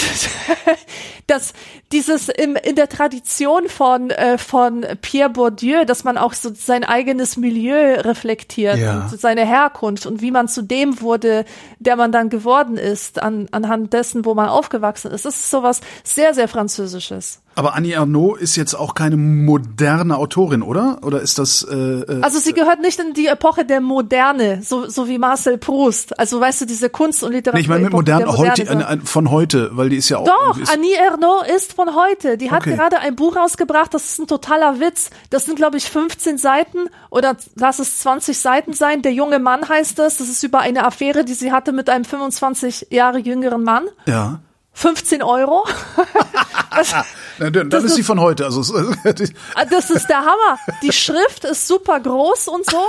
das 1.27 1.53
dieses 1.91 2.29
im, 2.29 2.55
in 2.55 2.75
der 2.75 2.89
Tradition 2.89 3.69
von 3.69 4.09
äh, 4.09 4.37
von 4.37 4.85
Pierre 5.01 5.29
Bourdieu, 5.29 5.85
dass 5.85 6.03
man 6.03 6.17
auch 6.17 6.33
so 6.33 6.51
sein 6.53 6.83
eigenes 6.83 7.37
Milieu 7.37 7.99
reflektiert 8.01 8.77
Ja. 8.77 9.07
und 9.11 9.19
seine 9.21 9.45
Herkunft 9.45 10.05
und 10.05 10.21
wie 10.21 10.31
man 10.31 10.47
zu 10.47 10.61
dem 10.63 11.01
wurde, 11.01 11.45
der 11.79 11.95
man 11.95 12.11
dann 12.11 12.29
geworden 12.29 12.77
ist 12.77 13.21
an, 13.21 13.47
anhand 13.51 13.93
dessen, 13.93 14.25
wo 14.25 14.33
man 14.33 14.49
aufgewachsen 14.49 15.11
ist. 15.11 15.25
Das 15.25 15.35
ist 15.35 15.51
sowas 15.51 15.81
sehr 16.03 16.33
sehr 16.33 16.47
französisches. 16.47 17.41
Aber 17.59 17.75
Annie 17.75 17.93
Ernaux 17.93 18.39
ist 18.39 18.55
jetzt 18.55 18.73
auch 18.73 18.95
keine 18.95 19.17
moderne 19.17 20.15
Autorin, 20.17 20.61
oder? 20.61 20.99
Oder 21.03 21.19
ist 21.21 21.39
das 21.39 21.61
äh, 21.69 21.75
äh, 21.75 22.21
Also 22.21 22.39
sie 22.39 22.53
gehört 22.53 22.79
nicht 22.79 22.99
in 22.99 23.13
die 23.13 23.27
Epoche 23.27 23.65
der 23.65 23.81
Moderne, 23.81 24.61
so, 24.63 24.87
so 24.87 25.09
wie 25.09 25.17
Marcel 25.17 25.57
Proust. 25.57 26.17
Also 26.17 26.39
weißt 26.39 26.61
du, 26.61 26.65
diese 26.65 26.89
Kunst 26.89 27.21
und 27.21 27.33
Literatur. 27.33 27.57
nee, 27.57 27.61
ich 27.63 27.67
meine 27.67 27.83
mit 27.83 27.91
modern 27.91 28.25
heute 28.37 28.87
ein, 28.87 29.01
von 29.01 29.29
heute, 29.29 29.71
weil 29.73 29.89
die 29.89 29.97
ist 29.97 30.07
ja 30.07 30.19
auch 30.19 30.25
Doch, 30.25 30.57
Annie 30.73 30.95
Ernaux 30.95 31.43
ist 31.53 31.73
von 31.73 31.93
heute. 31.95 32.37
Die 32.37 32.49
hat 32.49 32.61
Okay. 32.61 32.75
gerade 32.75 32.99
ein 32.99 33.15
Buch 33.17 33.35
rausgebracht, 33.35 33.93
das 33.93 34.05
ist 34.11 34.19
ein 34.19 34.27
totaler 34.27 34.79
Witz. 34.79 35.09
Das 35.29 35.43
sind, 35.45 35.55
glaube 35.57 35.75
ich, 35.75 35.89
15 35.89 36.37
Seiten 36.37 36.77
oder 37.09 37.35
lass 37.55 37.79
es 37.79 37.99
20 37.99 38.39
Seiten 38.39 38.71
sein. 38.73 39.01
Der 39.01 39.11
junge 39.11 39.39
Mann 39.39 39.67
heißt 39.67 39.99
es. 39.99 40.17
Das 40.17 40.29
ist 40.29 40.43
über 40.43 40.59
eine 40.59 40.85
Affäre, 40.85 41.25
die 41.25 41.33
sie 41.33 41.51
hatte 41.51 41.73
mit 41.73 41.89
einem 41.89 42.05
25 42.05 42.87
Jahre 42.89 43.19
jüngeren 43.19 43.63
Mann. 43.65 43.83
ja. 44.05 44.39
15 44.79 45.21
Euro. 45.21 45.67
Na, 47.39 47.49
dann 47.49 47.69
dann 47.69 47.83
ist 47.83 47.95
sie 47.95 48.03
von 48.03 48.19
heute. 48.19 48.45
Also 48.45 48.61
Ah, 49.55 49.65
Das 49.65 49.89
ist 49.89 50.07
der 50.07 50.19
Hammer. 50.19 50.57
Die 50.81 50.93
Schrift 50.93 51.43
ist 51.43 51.67
super 51.67 51.99
groß 51.99 52.47
und 52.47 52.65
so. 52.65 52.79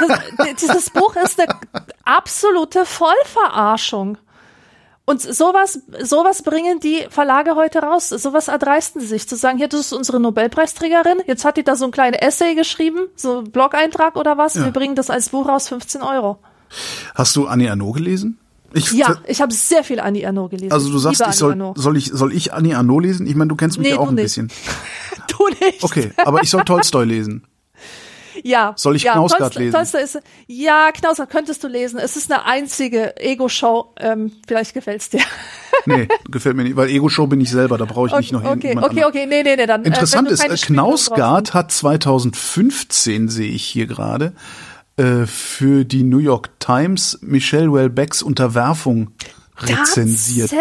Das, 0.00 0.20
dieses 0.60 0.90
Buch 0.90 1.14
ist 1.16 1.40
eine 1.40 1.54
absolute 2.04 2.84
Vollverarschung. 2.84 4.18
Und 5.04 5.22
sowas, 5.22 5.78
sowas 6.02 6.42
bringen 6.42 6.80
die 6.80 7.06
Verlage 7.10 7.54
heute 7.54 7.78
raus. 7.78 8.08
Sowas 8.08 8.48
erdreisten 8.48 9.00
sie 9.00 9.06
sich 9.06 9.28
zu 9.28 9.36
sagen, 9.36 9.56
hier, 9.56 9.68
das 9.68 9.78
ist 9.80 9.92
unsere 9.92 10.18
Nobelpreisträgerin. 10.18 11.18
Jetzt 11.28 11.44
hat 11.44 11.56
die 11.58 11.62
da 11.62 11.76
so 11.76 11.84
ein 11.84 11.92
kleines 11.92 12.20
Essay 12.22 12.56
geschrieben, 12.56 13.06
so 13.14 13.38
ein 13.38 13.52
Blog-Eintrag 13.52 14.16
oder 14.16 14.36
was. 14.36 14.54
Ja. 14.54 14.64
Wir 14.64 14.72
bringen 14.72 14.96
das 14.96 15.08
als 15.10 15.28
Buch 15.28 15.46
raus, 15.46 15.68
15 15.68 16.02
Euro. 16.02 16.38
Hast 17.14 17.36
du 17.36 17.46
Annie 17.46 17.68
Ernaux 17.68 17.94
gelesen? 17.94 18.40
Ich, 18.76 18.92
Ja, 18.92 19.16
ich 19.26 19.40
habe 19.40 19.52
sehr 19.52 19.84
viel 19.84 20.00
Annie 20.00 20.22
Ernaux 20.22 20.50
gelesen. 20.50 20.72
Also 20.72 20.90
du 20.90 20.98
sagst, 20.98 21.22
ich 21.28 21.34
soll, 21.34 21.72
soll 21.76 21.96
ich 21.96 22.10
soll 22.12 22.32
ich 22.32 22.52
Annie 22.52 22.74
Ernaux 22.74 23.00
lesen? 23.02 23.26
Ich 23.26 23.34
meine, 23.34 23.48
du 23.48 23.56
kennst 23.56 23.78
mich 23.78 23.88
Nee, 23.88 23.94
ja 23.94 24.00
auch 24.00 24.08
ein 24.08 24.14
nicht. 24.14 24.24
bisschen. 24.24 24.50
Du 25.28 25.48
nicht. 25.48 25.82
Okay, 25.82 26.12
aber 26.18 26.42
ich 26.42 26.50
soll 26.50 26.62
Tolstoi 26.62 27.04
lesen. 27.04 27.44
Ja. 28.42 28.74
Soll 28.76 28.96
ich 28.96 29.02
ja, 29.02 29.12
Knausgard 29.12 29.54
lesen? 29.56 29.72
Tolstoi 29.72 30.00
ist, 30.00 30.20
ja, 30.46 30.90
Knausgard 30.92 31.30
könntest 31.30 31.64
du 31.64 31.68
lesen. 31.68 31.98
Es 31.98 32.16
ist 32.16 32.30
eine 32.30 32.44
einzige 32.44 33.16
Ego-Show. 33.20 33.92
Ähm, 33.98 34.32
vielleicht 34.46 34.74
gefällt's 34.74 35.10
dir. 35.10 35.20
Nee, 35.84 36.08
gefällt 36.30 36.56
mir 36.56 36.64
nicht, 36.64 36.76
weil 36.76 36.88
Ego-Show 36.88 37.26
bin 37.26 37.40
ich 37.40 37.50
selber, 37.50 37.78
da 37.78 37.84
brauche 37.84 38.08
ich 38.08 38.16
nicht 38.16 38.32
noch 38.32 38.44
okay, 38.44 38.68
jemand 38.68 38.86
okay, 38.86 39.04
okay, 39.04 39.26
nee, 39.26 39.42
nee, 39.42 39.56
nee, 39.56 39.66
dann. 39.66 39.84
Interessant 39.84 40.28
äh, 40.28 40.32
ist, 40.32 40.40
keine 40.40 40.54
äh, 40.54 40.56
Spielfilme 40.56 40.82
Knausgard 40.82 41.54
hat 41.54 41.70
2015, 41.70 43.28
sehe 43.28 43.50
ich 43.50 43.64
hier 43.64 43.86
gerade, 43.86 44.32
äh, 44.96 45.26
für 45.26 45.84
die 45.84 46.02
New 46.02 46.18
York 46.18 46.50
Times 46.58 47.18
Michelle 47.22 47.72
Welbecks 47.72 48.22
Unterwerfung 48.22 49.10
rezensiert. 49.58 50.52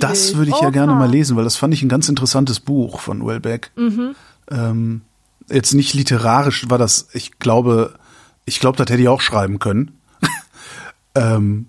Das 0.00 0.36
würde 0.36 0.50
ich 0.50 0.56
ja 0.56 0.68
Oha. 0.68 0.70
gerne 0.70 0.94
mal 0.94 1.10
lesen, 1.10 1.36
weil 1.36 1.44
das 1.44 1.56
fand 1.56 1.74
ich 1.74 1.82
ein 1.82 1.88
ganz 1.88 2.08
interessantes 2.08 2.60
Buch 2.60 3.00
von 3.00 3.26
Welbeck. 3.26 3.70
Mhm. 3.76 4.14
Ähm, 4.50 5.00
jetzt 5.50 5.74
nicht 5.74 5.94
literarisch 5.94 6.68
war 6.70 6.78
das, 6.78 7.08
ich 7.12 7.38
glaube, 7.38 7.94
ich 8.44 8.60
glaube, 8.60 8.76
das 8.76 8.88
hätte 8.90 9.02
ich 9.02 9.08
auch 9.08 9.20
schreiben 9.20 9.58
können. 9.58 9.92
ähm, 11.14 11.66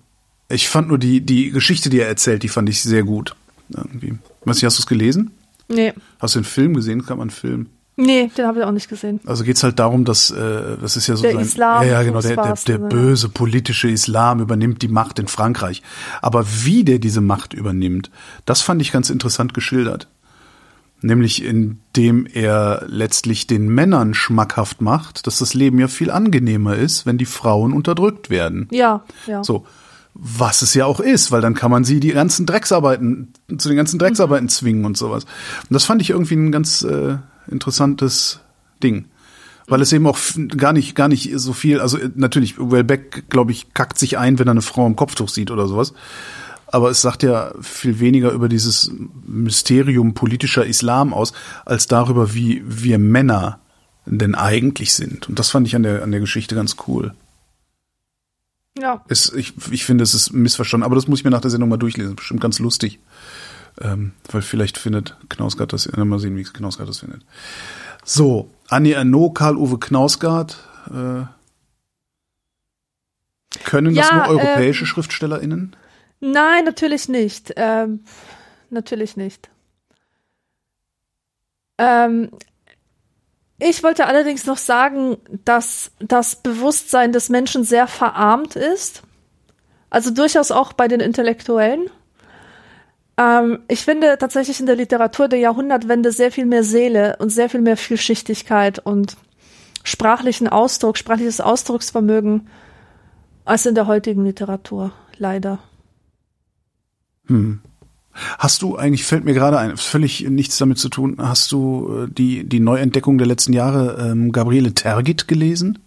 ich 0.48 0.68
fand 0.68 0.88
nur 0.88 0.98
die, 0.98 1.20
die 1.20 1.50
Geschichte, 1.50 1.90
die 1.90 2.00
er 2.00 2.08
erzählt, 2.08 2.42
die 2.42 2.48
fand 2.48 2.68
ich 2.68 2.82
sehr 2.82 3.02
gut. 3.02 3.36
Irgendwie. 3.68 4.18
Weiß 4.44 4.56
nicht, 4.56 4.64
hast 4.64 4.78
du 4.78 4.82
es 4.82 4.86
gelesen? 4.86 5.30
Nee, 5.68 5.92
Hast 6.18 6.34
du 6.34 6.40
den 6.40 6.44
Film 6.44 6.74
gesehen? 6.74 7.06
Kann 7.06 7.18
man 7.18 7.28
einen 7.28 7.30
Film? 7.30 7.66
Nee, 8.00 8.30
den 8.36 8.46
habe 8.46 8.60
ich 8.60 8.64
auch 8.64 8.72
nicht 8.72 8.88
gesehen. 8.88 9.20
Also 9.26 9.44
geht's 9.44 9.62
halt 9.62 9.78
darum, 9.78 10.04
dass 10.04 10.30
äh, 10.30 10.76
das 10.80 10.96
ist 10.96 11.06
ja 11.06 11.16
so 11.16 11.22
Der 11.22 11.32
sein, 11.32 11.42
Islam, 11.42 11.82
ja, 11.82 11.92
ja 11.92 12.02
genau, 12.02 12.20
der, 12.20 12.36
der, 12.36 12.54
der 12.54 12.78
böse 12.78 13.28
politische 13.28 13.90
Islam 13.90 14.40
übernimmt 14.40 14.82
die 14.82 14.88
Macht 14.88 15.18
in 15.18 15.28
Frankreich. 15.28 15.82
Aber 16.22 16.44
wie 16.64 16.84
der 16.84 16.98
diese 16.98 17.20
Macht 17.20 17.54
übernimmt, 17.54 18.10
das 18.44 18.62
fand 18.62 18.82
ich 18.82 18.92
ganz 18.92 19.10
interessant 19.10 19.54
geschildert. 19.54 20.08
Nämlich 21.02 21.42
indem 21.42 22.26
er 22.26 22.84
letztlich 22.86 23.46
den 23.46 23.68
Männern 23.68 24.12
schmackhaft 24.12 24.82
macht, 24.82 25.26
dass 25.26 25.38
das 25.38 25.54
Leben 25.54 25.78
ja 25.78 25.88
viel 25.88 26.10
angenehmer 26.10 26.76
ist, 26.76 27.06
wenn 27.06 27.16
die 27.16 27.24
Frauen 27.24 27.72
unterdrückt 27.72 28.28
werden. 28.28 28.68
Ja, 28.70 29.04
ja. 29.26 29.42
So. 29.42 29.64
Was 30.12 30.60
es 30.60 30.74
ja 30.74 30.84
auch 30.86 31.00
ist, 31.00 31.30
weil 31.32 31.40
dann 31.40 31.54
kann 31.54 31.70
man 31.70 31.84
sie 31.84 32.00
die 32.00 32.10
ganzen 32.10 32.44
Drecksarbeiten, 32.44 33.32
zu 33.56 33.68
den 33.68 33.76
ganzen 33.76 33.98
Drecksarbeiten 33.98 34.48
zwingen 34.48 34.84
und 34.84 34.98
sowas. 34.98 35.24
Und 35.24 35.72
das 35.72 35.84
fand 35.84 36.02
ich 36.02 36.10
irgendwie 36.10 36.34
ein 36.34 36.52
ganz 36.52 36.82
äh, 36.82 37.16
interessantes 37.50 38.40
Ding. 38.82 39.06
Weil 39.66 39.82
es 39.82 39.92
eben 39.92 40.06
auch 40.06 40.18
gar 40.56 40.72
nicht, 40.72 40.96
gar 40.96 41.08
nicht 41.08 41.30
so 41.36 41.52
viel, 41.52 41.80
also 41.80 41.96
äh, 41.98 42.10
natürlich, 42.16 42.56
Wellbeck, 42.58 43.30
glaube 43.30 43.52
ich, 43.52 43.72
kackt 43.72 43.98
sich 43.98 44.18
ein, 44.18 44.38
wenn 44.38 44.48
er 44.48 44.52
eine 44.52 44.62
Frau 44.62 44.86
im 44.86 44.96
Kopftuch 44.96 45.28
sieht 45.28 45.50
oder 45.50 45.68
sowas. 45.68 45.92
Aber 46.66 46.90
es 46.90 47.02
sagt 47.02 47.22
ja 47.22 47.52
viel 47.60 48.00
weniger 48.00 48.30
über 48.30 48.48
dieses 48.48 48.92
Mysterium 49.26 50.14
politischer 50.14 50.66
Islam 50.66 51.12
aus, 51.12 51.32
als 51.64 51.86
darüber, 51.86 52.34
wie 52.34 52.62
wir 52.64 52.98
Männer 52.98 53.60
denn 54.06 54.34
eigentlich 54.34 54.94
sind. 54.94 55.28
Und 55.28 55.38
das 55.38 55.50
fand 55.50 55.66
ich 55.66 55.76
an 55.76 55.82
der, 55.82 56.02
an 56.02 56.10
der 56.10 56.20
Geschichte 56.20 56.54
ganz 56.54 56.76
cool. 56.86 57.14
ja. 58.78 59.04
Es, 59.08 59.32
ich, 59.32 59.54
ich 59.70 59.84
finde, 59.84 60.04
es 60.04 60.14
ist 60.14 60.32
missverstanden, 60.32 60.84
aber 60.84 60.94
das 60.94 61.06
muss 61.06 61.20
ich 61.20 61.24
mir 61.24 61.30
nach 61.30 61.40
der 61.40 61.50
Sendung 61.50 61.68
mal 61.68 61.76
durchlesen. 61.76 62.16
Bestimmt 62.16 62.40
ganz 62.40 62.58
lustig. 62.58 62.98
Ähm, 63.80 64.12
weil 64.30 64.42
vielleicht 64.42 64.78
findet 64.78 65.16
Knausgard 65.28 65.72
das, 65.72 65.86
äh, 65.86 66.04
mal 66.04 66.18
sehen, 66.18 66.36
wie 66.36 66.42
Knausgard 66.42 66.88
das 66.88 66.98
findet. 66.98 67.22
So, 68.04 68.50
Annie 68.68 68.92
Ernaux, 68.94 69.32
Karl-Uwe 69.34 69.78
Knausgard, 69.78 70.58
äh, 70.88 71.24
können 73.64 73.94
das 73.94 74.10
Ja, 74.10 74.16
nur 74.16 74.28
europäische 74.28 74.82
ähm, 74.82 74.86
SchriftstellerInnen? 74.86 75.76
Nein, 76.20 76.64
natürlich 76.64 77.08
nicht. 77.08 77.52
Ähm, 77.56 78.04
natürlich 78.68 79.16
nicht. 79.16 79.50
Ähm, 81.78 82.30
Ich 83.62 83.82
wollte 83.82 84.06
allerdings 84.06 84.46
noch 84.46 84.56
sagen, 84.56 85.18
dass 85.44 85.90
das 85.98 86.36
Bewusstsein 86.36 87.12
des 87.12 87.28
Menschen 87.28 87.62
sehr 87.62 87.86
verarmt 87.86 88.56
ist. 88.56 89.02
Also 89.90 90.10
durchaus 90.10 90.50
auch 90.50 90.72
bei 90.72 90.88
den 90.88 91.00
Intellektuellen. 91.00 91.90
Ähm, 93.20 93.58
ich 93.68 93.80
finde 93.80 94.16
tatsächlich 94.18 94.60
in 94.60 94.66
der 94.66 94.76
Literatur 94.76 95.28
der 95.28 95.38
Jahrhundertwende 95.38 96.10
sehr 96.10 96.32
viel 96.32 96.46
mehr 96.46 96.64
Seele 96.64 97.16
und 97.18 97.28
sehr 97.28 97.50
viel 97.50 97.60
mehr 97.60 97.76
Vielschichtigkeit 97.76 98.78
und 98.78 99.16
sprachlichen 99.84 100.48
Ausdruck, 100.48 100.96
sprachliches 100.96 101.40
Ausdrucksvermögen 101.40 102.48
als 103.44 103.66
in 103.66 103.74
der 103.74 103.86
heutigen 103.86 104.24
Literatur, 104.24 104.92
leider. 105.18 105.58
Hm. 107.26 107.60
Hast 108.38 108.62
du 108.62 108.76
eigentlich, 108.76 109.04
fällt 109.04 109.24
mir 109.24 109.34
gerade 109.34 109.58
ein, 109.58 109.76
völlig 109.76 110.28
nichts 110.28 110.58
damit 110.58 110.78
zu 110.78 110.88
tun, 110.88 111.16
hast 111.18 111.52
du 111.52 112.06
äh, 112.06 112.10
die, 112.10 112.48
die 112.48 112.60
Neuentdeckung 112.60 113.18
der 113.18 113.26
letzten 113.26 113.52
Jahre 113.52 114.10
ähm, 114.10 114.32
Gabriele 114.32 114.72
Tergit 114.74 115.28
gelesen? 115.28 115.78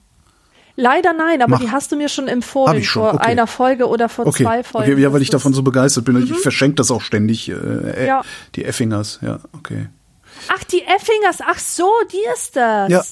Leider 0.76 1.14
nein, 1.14 1.42
aber 1.42 1.52
Mach. 1.52 1.60
die 1.60 1.70
hast 1.72 1.92
du 1.92 1.96
mir 1.96 2.10
schon 2.10 2.28
empfohlen 2.28 2.84
schon, 2.84 3.04
vor 3.04 3.14
okay. 3.16 3.24
einer 3.28 3.46
Folge 3.46 3.88
oder 3.88 4.10
vor 4.10 4.26
Okay, 4.26 4.44
zwei 4.44 4.64
Folgen. 4.64 4.92
okay, 4.92 5.02
ja, 5.02 5.14
weil 5.14 5.22
ich 5.22 5.30
davon 5.30 5.54
so 5.54 5.62
begeistert 5.62 6.06
bin. 6.06 6.22
Ich 6.24 6.34
verschenke 6.40 6.76
das 6.76 6.90
auch 6.90 7.02
ständig. 7.02 7.50
Äh, 7.50 8.08
Ja. 8.08 8.22
Die 8.56 8.66
Effingers, 8.66 9.20
ja, 9.22 9.40
okay. 9.58 9.90
Ach, 10.50 10.64
die 10.64 10.82
Effingers, 10.84 11.40
ach 11.46 11.60
so, 11.60 11.88
die 12.12 12.18
ist 12.34 12.56
das. 12.56 12.90
Ja, 12.90 13.04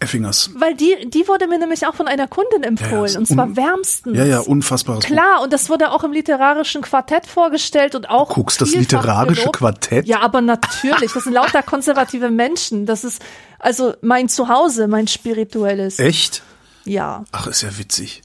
Effingers. 0.00 0.50
Weil 0.56 0.74
die, 0.74 1.08
die 1.08 1.28
wurde 1.28 1.46
mir 1.46 1.58
nämlich 1.58 1.86
auch 1.86 1.94
von 1.94 2.08
einer 2.08 2.26
Kundin 2.26 2.62
empfohlen, 2.62 3.04
ist 3.04 3.16
und 3.16 3.26
zwar 3.26 3.54
wärmstens. 3.56 4.16
Ja, 4.16 4.24
ja, 4.24 4.40
unfassbares 4.40 5.00
Buch. 5.04 5.06
Klar, 5.06 5.42
und 5.42 5.52
das 5.52 5.68
wurde 5.70 5.92
auch 5.92 6.02
im 6.04 6.12
literarischen 6.12 6.82
Quartett 6.82 7.26
vorgestellt 7.26 7.94
und 7.94 8.08
auch. 8.10 8.28
Du 8.28 8.34
guckst 8.36 8.60
das 8.60 8.74
literarische 8.74 9.42
gelobt. 9.42 9.58
Quartett? 9.58 10.06
Ja, 10.06 10.20
aber 10.20 10.40
natürlich. 10.40 11.12
Das 11.12 11.24
sind 11.24 11.32
lauter 11.34 11.62
konservative 11.62 12.30
Menschen. 12.30 12.86
Das 12.86 13.04
ist 13.04 13.22
also 13.58 13.94
mein 14.00 14.28
Zuhause, 14.28 14.88
mein 14.88 15.06
spirituelles. 15.08 15.98
Echt? 15.98 16.42
Ja. 16.84 17.24
Ach, 17.32 17.46
ist 17.46 17.62
ja 17.62 17.78
witzig. 17.78 18.22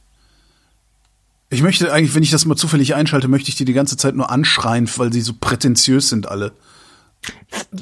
Ich 1.50 1.62
möchte 1.62 1.92
eigentlich, 1.94 2.14
wenn 2.14 2.24
ich 2.24 2.32
das 2.32 2.46
mal 2.46 2.58
zufällig 2.58 2.96
einschalte, 2.96 3.28
möchte 3.28 3.50
ich 3.50 3.56
die 3.56 3.66
die 3.66 3.74
ganze 3.74 3.96
Zeit 3.96 4.16
nur 4.16 4.30
anschreien, 4.30 4.90
weil 4.98 5.14
sie 5.14 5.22
so 5.22 5.34
prätentiös 5.40 6.10
sind 6.10 6.28
alle. 6.28 6.52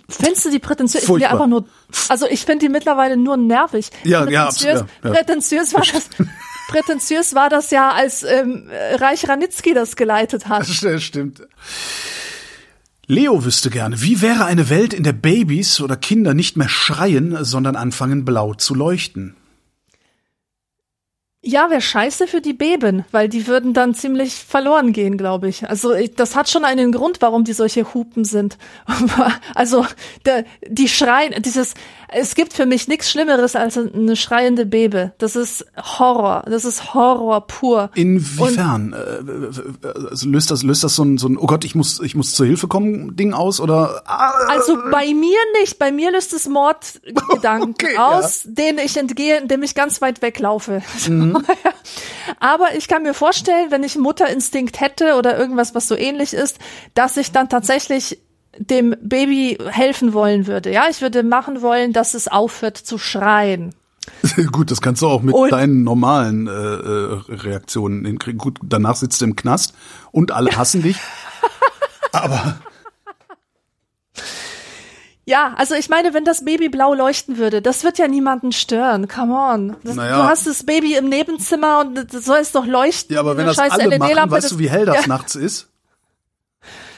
Findest 0.08 0.46
du 0.46 0.52
die 0.52 0.60
prätentiös? 0.60 1.04
Ich 1.04 1.08
finde 1.08 1.30
einfach 1.30 1.48
nur, 1.48 1.66
also 2.10 2.28
ich 2.28 2.46
finde 2.46 2.66
die 2.66 2.70
mittlerweile 2.70 3.18
nur 3.18 3.38
nervig. 3.38 3.90
Ja, 4.04 4.28
ja, 4.30 4.46
prätentiös, 4.46 4.82
absolut, 4.82 4.90
ja, 5.04 5.10
ja. 5.10 5.16
prätentiös 5.16 5.74
war 5.74 5.84
das, 5.92 6.10
prätentiös 6.68 7.36
war 7.36 7.50
das 7.50 7.72
ja, 7.72 7.92
als 7.92 8.24
ähm, 8.24 8.70
Reich 8.96 9.28
Ranitzky 9.28 9.74
das 9.74 9.96
geleitet 9.96 10.48
hat. 10.48 10.68
Das 10.84 11.04
stimmt. 11.04 11.42
Leo 13.08 13.46
wüsste 13.46 13.70
gerne, 13.70 14.02
wie 14.02 14.22
wäre 14.22 14.46
eine 14.46 14.70
Welt, 14.70 14.94
in 14.94 15.04
der 15.04 15.14
Babys 15.14 15.80
oder 15.80 15.96
Kinder 15.96 16.34
nicht 16.34 16.58
mehr 16.58 16.70
schreien, 16.70 17.44
sondern 17.44 17.76
anfangen 17.76 18.26
blau 18.26 18.54
zu 18.56 18.74
leuchten? 18.74 19.36
Ja, 21.48 21.70
wäre 21.70 21.80
scheiße 21.80 22.26
für 22.26 22.42
die 22.42 22.54
Beben, 22.54 23.06
weil 23.12 23.30
die 23.30 23.46
würden 23.46 23.76
dann 23.76 23.94
ziemlich 23.94 24.34
verloren 24.34 24.94
gehen, 24.94 25.16
glaube 25.16 25.48
ich. 25.48 25.70
Also 25.70 25.94
ich, 25.94 26.16
das 26.16 26.36
hat 26.36 26.50
schon 26.50 26.66
einen 26.66 26.92
Grund, 26.92 27.22
warum 27.22 27.44
die 27.44 27.54
solche 27.54 27.94
Hupen 27.94 28.26
sind. 28.26 28.58
also 29.54 29.86
der, 30.26 30.46
die 30.68 30.88
schreien, 30.88 31.40
dieses, 31.44 31.76
es 32.10 32.36
gibt 32.36 32.54
für 32.54 32.66
mich 32.66 32.88
nichts 32.88 33.10
Schlimmeres 33.10 33.56
als 33.56 33.78
eine 33.78 34.16
schreiende 34.16 34.66
Bebe. 34.66 35.14
Das 35.18 35.36
ist 35.36 35.66
Horror. 35.78 36.44
Das 36.48 36.66
ist 36.66 36.94
Horror 36.94 37.48
pur. 37.48 37.90
Inwiefern? 37.96 38.94
Äh, 38.94 39.88
also 40.10 40.30
löst 40.30 40.52
das, 40.52 40.64
löst 40.64 40.84
das 40.84 40.96
so 40.96 41.04
ein, 41.04 41.18
so 41.18 41.28
ein, 41.28 41.38
oh 41.38 41.46
Gott, 41.48 41.66
ich 41.66 41.76
muss, 41.76 42.00
ich 42.02 42.16
muss 42.16 42.34
zur 42.34 42.46
Hilfe 42.46 42.68
kommen 42.68 43.16
Ding 43.16 43.34
aus 43.34 43.60
oder? 43.60 44.04
Ah, 44.06 44.32
Also 44.50 44.78
bei 44.92 45.14
mir 45.14 45.40
nicht. 45.60 45.80
Bei 45.80 45.92
mir 45.92 46.12
löst 46.12 46.34
es 46.34 46.48
Mordgedanken 46.48 47.76
Okay, 47.86 47.96
ja. 47.96 48.20
aus, 48.20 48.44
denen 48.46 48.80
ich 48.80 48.96
entgehe, 48.98 49.38
indem 49.38 49.64
ich 49.64 49.76
ganz 49.76 50.02
weit 50.02 50.22
weglaufe. 50.22 50.82
Mhm. 51.08 51.46
Aber 52.40 52.76
ich 52.76 52.88
kann 52.88 53.04
mir 53.04 53.14
vorstellen, 53.14 53.70
wenn 53.70 53.84
ich 53.84 53.96
einen 53.96 54.04
Mutterinstinkt 54.04 54.82
hätte 54.82 55.16
oder 55.16 55.38
irgendwas, 55.38 55.76
was 55.76 55.88
so 55.88 55.96
ähnlich 55.96 56.34
ist, 56.34 56.58
dass 56.96 57.18
ich 57.18 57.32
dann 57.32 57.48
tatsächlich 57.48 58.20
dem 58.58 58.96
Baby 59.02 59.58
helfen 59.66 60.14
wollen 60.14 60.48
würde. 60.48 60.72
Ja, 60.72 60.84
ich 60.90 61.02
würde 61.02 61.24
machen 61.24 61.62
wollen, 61.62 61.94
dass 61.94 62.14
es 62.14 62.28
aufhört 62.28 62.78
zu 62.78 62.98
schreien. 62.98 63.74
Gut, 64.52 64.70
das 64.72 64.82
kannst 64.82 65.02
du 65.02 65.08
auch 65.08 65.22
mit 65.22 65.34
Und- 65.34 65.52
deinen 65.52 65.84
normalen 65.84 66.48
äh, 66.48 66.52
äh, 66.52 67.20
Reaktionen 67.30 68.06
hinkriegen. 68.06 68.38
Gut, 68.38 68.60
danach 68.64 68.96
sitzt 68.96 69.20
du 69.22 69.26
im 69.26 69.36
Knast 69.36 69.74
und 70.12 70.32
alle 70.32 70.56
hassen 70.58 70.82
dich. 70.84 70.98
Aber 72.12 72.58
Ja, 75.28 75.56
also 75.58 75.74
ich 75.74 75.90
meine, 75.90 76.14
wenn 76.14 76.24
das 76.24 76.46
Baby 76.46 76.70
blau 76.70 76.94
leuchten 76.94 77.38
würde, 77.40 77.62
das 77.64 77.84
wird 77.84 77.98
ja 77.98 78.08
niemanden 78.08 78.52
stören. 78.52 79.08
Come 79.08 79.34
on. 79.34 79.76
Das, 79.84 79.96
Naja. 79.96 80.18
Du 80.18 80.24
hast 80.24 80.46
das 80.46 80.64
Baby 80.64 80.96
im 80.96 81.10
Nebenzimmer 81.10 81.80
und 81.80 82.12
soll 82.12 82.38
es 82.38 82.52
doch 82.52 82.68
leuchten. 82.68 83.16
ja, 83.16 83.22
aber 83.22 83.36
wenn 83.36 83.48
das 83.48 83.58
alle 83.58 83.98
machen, 83.98 84.08
LED-Lampe, 84.12 84.36
weißt 84.36 84.52
du, 84.52 84.60
wie 84.60 84.70
hell 84.70 84.86
das 84.86 84.98
ja, 85.02 85.08
nachts 85.08 85.34
ist? 85.34 85.70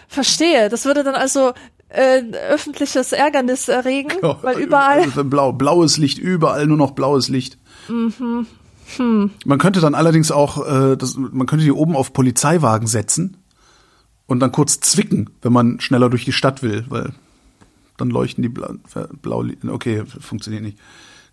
Verstehe. 0.07 0.69
Das 0.69 0.85
würde 0.85 1.03
dann 1.03 1.15
also 1.15 1.53
äh, 1.89 2.21
öffentliches 2.49 3.11
Ärgernis 3.11 3.67
erregen, 3.67 4.11
weil 4.41 4.59
überall. 4.59 5.01
Also 5.01 5.23
Blau, 5.23 5.53
blaues 5.53 5.97
Licht, 5.97 6.17
überall 6.17 6.67
nur 6.67 6.77
noch 6.77 6.91
blaues 6.91 7.29
Licht. 7.29 7.57
Mhm. 7.87 8.47
Hm. 8.95 9.31
Man 9.45 9.59
könnte 9.59 9.81
dann 9.81 9.95
allerdings 9.95 10.31
auch, 10.31 10.65
äh, 10.65 10.95
das, 10.95 11.17
man 11.17 11.45
könnte 11.45 11.65
die 11.65 11.71
oben 11.71 11.95
auf 11.95 12.13
Polizeiwagen 12.13 12.87
setzen 12.87 13.37
und 14.27 14.39
dann 14.39 14.51
kurz 14.51 14.79
zwicken, 14.79 15.29
wenn 15.41 15.51
man 15.51 15.79
schneller 15.81 16.09
durch 16.09 16.23
die 16.23 16.31
Stadt 16.31 16.63
will, 16.63 16.85
weil 16.87 17.13
dann 17.97 18.09
leuchten 18.09 18.43
die 18.43 18.49
blau, 18.49 18.75
blau 19.21 19.43
okay, 19.69 20.03
funktioniert 20.05 20.63
nicht. 20.63 20.77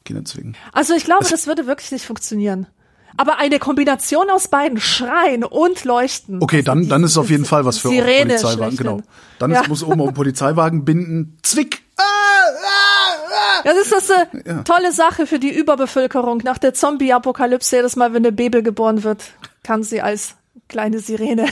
Kinder 0.04 0.24
zwicken. 0.24 0.54
Also 0.72 0.94
ich 0.94 1.04
glaube, 1.04 1.26
das 1.28 1.46
würde 1.46 1.66
wirklich 1.66 1.90
nicht 1.90 2.04
funktionieren. 2.04 2.66
Aber 3.16 3.38
eine 3.38 3.58
Kombination 3.58 4.28
aus 4.30 4.48
beiden, 4.48 4.80
Schreien 4.80 5.44
und 5.44 5.84
Leuchten. 5.84 6.42
Okay, 6.42 6.62
dann, 6.62 6.88
dann 6.88 7.04
ist 7.04 7.12
es 7.12 7.18
auf 7.18 7.30
jeden 7.30 7.44
Fall 7.46 7.64
was 7.64 7.78
für 7.78 7.88
Sirene 7.88 8.34
Polizeiwagen, 8.34 8.76
genau. 8.76 9.00
Dann 9.38 9.50
Ja. 9.52 9.60
ist, 9.62 9.68
muss 9.68 9.82
oben 9.82 10.00
auf 10.00 10.08
den 10.08 10.14
Polizeiwagen 10.14 10.84
binden, 10.84 11.38
zwick. 11.42 11.82
Ah, 11.96 12.02
ah, 12.02 13.12
ah. 13.30 13.62
Das 13.64 13.76
ist 13.76 13.92
das 13.92 14.10
eine 14.10 14.64
tolle 14.64 14.92
Sache 14.92 15.26
für 15.26 15.38
die 15.38 15.50
Überbevölkerung. 15.54 16.38
Nach 16.44 16.58
der 16.58 16.74
Zombie-Apokalypse, 16.74 17.76
jedes 17.76 17.96
Mal, 17.96 18.12
wenn 18.12 18.24
eine 18.24 18.32
Baby 18.32 18.62
geboren 18.62 19.04
wird, 19.04 19.22
kann 19.62 19.82
sie 19.84 20.00
als 20.00 20.34
kleine 20.68 20.98
Sirene. 20.98 21.46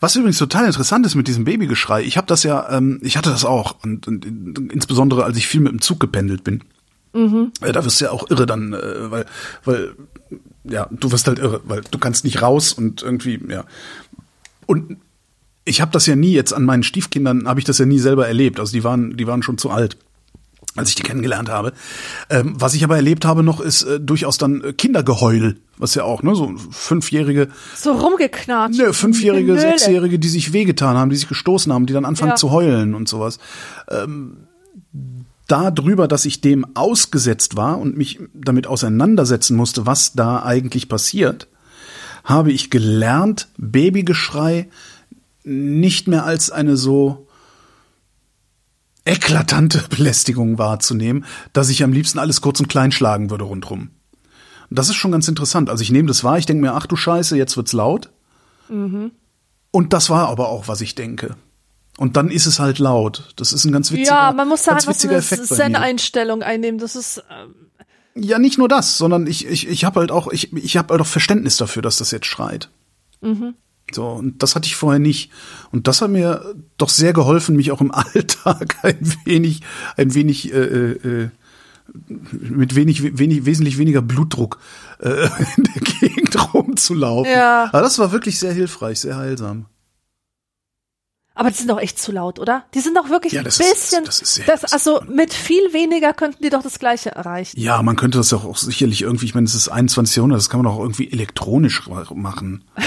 Was 0.00 0.16
übrigens 0.16 0.38
total 0.38 0.66
interessant 0.66 1.06
ist 1.06 1.14
mit 1.14 1.28
diesem 1.28 1.44
Babygeschrei, 1.44 2.02
ich 2.02 2.16
habe 2.16 2.26
das 2.26 2.42
ja, 2.42 2.68
ähm, 2.76 2.98
ich 3.02 3.16
hatte 3.16 3.30
das 3.30 3.44
auch 3.44 3.76
und, 3.84 4.06
und, 4.08 4.24
insbesondere 4.72 5.24
als 5.24 5.36
ich 5.38 5.46
viel 5.46 5.60
mit 5.60 5.72
dem 5.72 5.80
Zug 5.80 6.00
gependelt 6.00 6.44
bin. 6.44 6.62
Äh, 7.14 7.72
da 7.72 7.82
wirst 7.84 8.00
du 8.00 8.04
ja 8.06 8.10
auch 8.10 8.28
irre 8.28 8.44
dann, 8.44 8.74
äh, 8.74 9.10
weil, 9.10 9.26
weil, 9.64 9.94
ja, 10.68 10.88
du 10.90 11.10
wirst 11.12 11.26
halt 11.26 11.38
irre, 11.38 11.60
weil 11.64 11.82
du 11.90 11.98
kannst 11.98 12.24
nicht 12.24 12.42
raus 12.42 12.72
und 12.72 13.02
irgendwie, 13.02 13.40
ja. 13.48 13.64
Und 14.66 14.96
ich 15.64 15.80
habe 15.80 15.90
das 15.92 16.06
ja 16.06 16.16
nie 16.16 16.32
jetzt 16.32 16.52
an 16.52 16.64
meinen 16.64 16.82
Stiefkindern, 16.82 17.48
habe 17.48 17.60
ich 17.60 17.64
das 17.66 17.78
ja 17.78 17.86
nie 17.86 17.98
selber 17.98 18.26
erlebt. 18.28 18.60
Also 18.60 18.72
die 18.72 18.84
waren, 18.84 19.16
die 19.16 19.26
waren 19.26 19.42
schon 19.42 19.58
zu 19.58 19.70
alt 19.70 19.96
als 20.76 20.90
ich 20.90 20.94
die 20.94 21.02
kennengelernt 21.02 21.48
habe. 21.48 21.72
Ähm, 22.28 22.54
was 22.58 22.74
ich 22.74 22.84
aber 22.84 22.96
erlebt 22.96 23.24
habe 23.24 23.42
noch, 23.42 23.60
ist 23.60 23.82
äh, 23.84 23.98
durchaus 23.98 24.36
dann 24.38 24.62
äh, 24.62 24.72
Kindergeheul, 24.74 25.56
was 25.78 25.94
ja 25.94 26.04
auch, 26.04 26.22
ne, 26.22 26.34
so 26.34 26.54
fünfjährige, 26.70 27.48
So 27.74 27.92
rumgeknatscht. 27.92 28.78
ne, 28.78 28.92
fünfjährige, 28.92 29.58
sechsjährige, 29.58 30.18
die 30.18 30.28
sich 30.28 30.52
wehgetan 30.52 30.96
haben, 30.96 31.10
die 31.10 31.16
sich 31.16 31.28
gestoßen 31.28 31.72
haben, 31.72 31.86
die 31.86 31.94
dann 31.94 32.04
anfangen 32.04 32.32
Ja. 32.32 32.36
zu 32.36 32.50
heulen 32.50 32.94
und 32.94 33.08
sowas. 33.08 33.38
Ähm, 33.88 34.36
darüber, 35.46 36.08
dass 36.08 36.24
ich 36.24 36.40
dem 36.40 36.66
ausgesetzt 36.74 37.56
war 37.56 37.78
und 37.78 37.96
mich 37.96 38.20
damit 38.34 38.66
auseinandersetzen 38.66 39.56
musste, 39.56 39.86
was 39.86 40.12
da 40.12 40.42
eigentlich 40.42 40.88
passiert, 40.88 41.48
habe 42.24 42.50
ich 42.50 42.70
gelernt, 42.70 43.48
Babygeschrei 43.56 44.68
nicht 45.44 46.08
mehr 46.08 46.24
als 46.24 46.50
eine 46.50 46.76
so 46.76 47.28
eklatante 49.04 49.84
Belästigung 49.90 50.58
wahrzunehmen, 50.58 51.24
dass 51.52 51.70
ich 51.70 51.84
am 51.84 51.92
liebsten 51.92 52.18
alles 52.18 52.40
kurz 52.40 52.60
und 52.60 52.68
klein 52.68 52.92
schlagen 52.92 53.30
würde 53.30 53.44
rundrum. 53.44 53.90
Und 54.68 54.78
das 54.78 54.88
ist 54.88 54.96
schon 54.96 55.12
ganz 55.12 55.28
interessant. 55.28 55.70
Also 55.70 55.82
ich 55.82 55.92
nehme 55.92 56.08
das 56.08 56.24
wahr, 56.24 56.38
ich 56.38 56.46
denke 56.46 56.62
mir, 56.62 56.74
ach 56.74 56.86
du 56.86 56.96
Scheiße, 56.96 57.36
jetzt 57.36 57.56
wird's 57.56 57.72
laut. 57.72 58.10
Und 59.70 59.92
das 59.92 60.10
war 60.10 60.28
aber 60.28 60.48
auch, 60.48 60.66
was 60.66 60.80
ich 60.80 60.96
denke. 60.96 61.36
Und 61.98 62.16
dann 62.16 62.30
ist 62.30 62.46
es 62.46 62.58
halt 62.58 62.78
laut. 62.78 63.32
Das 63.36 63.52
ist 63.52 63.64
ein 63.64 63.72
ganz 63.72 63.90
witziger, 63.90 64.10
Ja, 64.10 64.32
man 64.32 64.48
muss 64.48 64.64
da 64.64 64.78
so 64.78 64.90
witziger 64.90 65.12
eine 65.12 65.20
Effekt. 65.20 65.46
Zen-Einstellung 65.46 66.42
einnehmen. 66.42 66.78
Das 66.78 66.94
ist, 66.94 67.22
ähm, 67.30 67.54
Ja, 68.14 68.38
nicht 68.38 68.58
nur 68.58 68.68
das, 68.68 68.98
sondern 68.98 69.26
ich, 69.26 69.46
ich, 69.46 69.66
ich 69.68 69.84
habe 69.84 70.00
halt 70.00 70.10
auch, 70.10 70.30
ich, 70.30 70.52
ich 70.52 70.76
habe 70.76 70.92
halt 70.92 71.00
auch 71.00 71.06
Verständnis 71.06 71.56
dafür, 71.56 71.82
dass 71.82 71.96
das 71.96 72.10
jetzt 72.10 72.26
schreit. 72.26 72.68
So, 73.92 74.08
und 74.08 74.42
das 74.42 74.54
hatte 74.56 74.66
ich 74.66 74.76
vorher 74.76 74.98
nicht. 74.98 75.30
Und 75.72 75.86
das 75.86 76.02
hat 76.02 76.10
mir 76.10 76.54
doch 76.76 76.88
sehr 76.88 77.12
geholfen, 77.12 77.56
mich 77.56 77.72
auch 77.72 77.80
im 77.80 77.90
Alltag 77.92 78.76
ein 78.82 78.98
wenig, 79.24 79.62
ein 79.96 80.14
wenig, 80.14 80.52
äh, 80.52 80.92
äh, 80.92 81.30
mit 82.30 82.74
wenig, 82.74 83.18
wenig, 83.18 83.46
wesentlich 83.46 83.78
weniger 83.78 84.02
Blutdruck 84.02 84.58
äh, 84.98 85.28
in 85.56 85.64
der 85.64 85.82
Gegend 85.82 86.54
rumzulaufen. 86.54 87.32
Ja. 87.32 87.64
Aber 87.72 87.80
das 87.80 87.98
war 87.98 88.12
wirklich 88.12 88.38
sehr 88.38 88.52
hilfreich, 88.52 89.00
sehr 89.00 89.16
heilsam. 89.16 89.66
Aber 91.38 91.50
die 91.50 91.56
sind 91.56 91.68
doch 91.70 91.78
echt 91.78 91.98
zu 91.98 92.12
laut, 92.12 92.38
oder? 92.38 92.64
Die 92.74 92.80
sind 92.80 92.96
doch 92.96 93.10
wirklich 93.10 93.34
Ja, 93.34 93.42
ein 93.42 93.44
das 93.44 93.60
ist- 93.60 93.70
bisschen. 93.70 94.04
das 94.06 94.20
ist 94.22 94.34
sehr- 94.36 94.46
das, 94.46 94.72
also 94.72 95.02
mit 95.06 95.34
viel 95.34 95.72
weniger 95.74 96.14
könnten 96.14 96.42
die 96.42 96.48
doch 96.48 96.62
das 96.62 96.78
Gleiche 96.78 97.10
erreichen. 97.10 97.60
Ja, 97.60 97.82
man 97.82 97.94
könnte 97.96 98.16
das 98.18 98.30
doch 98.30 98.44
auch 98.46 98.56
sicherlich 98.56 99.02
irgendwie, 99.02 99.26
ich 99.26 99.34
meine, 99.34 99.44
es 99.46 99.54
ist 99.54 99.68
21. 99.68 100.16
Jahrhundert, 100.16 100.38
das 100.38 100.48
kann 100.48 100.62
man 100.62 100.72
auch 100.72 100.80
irgendwie 100.80 101.12
elektronisch 101.12 101.82
machen. 102.14 102.64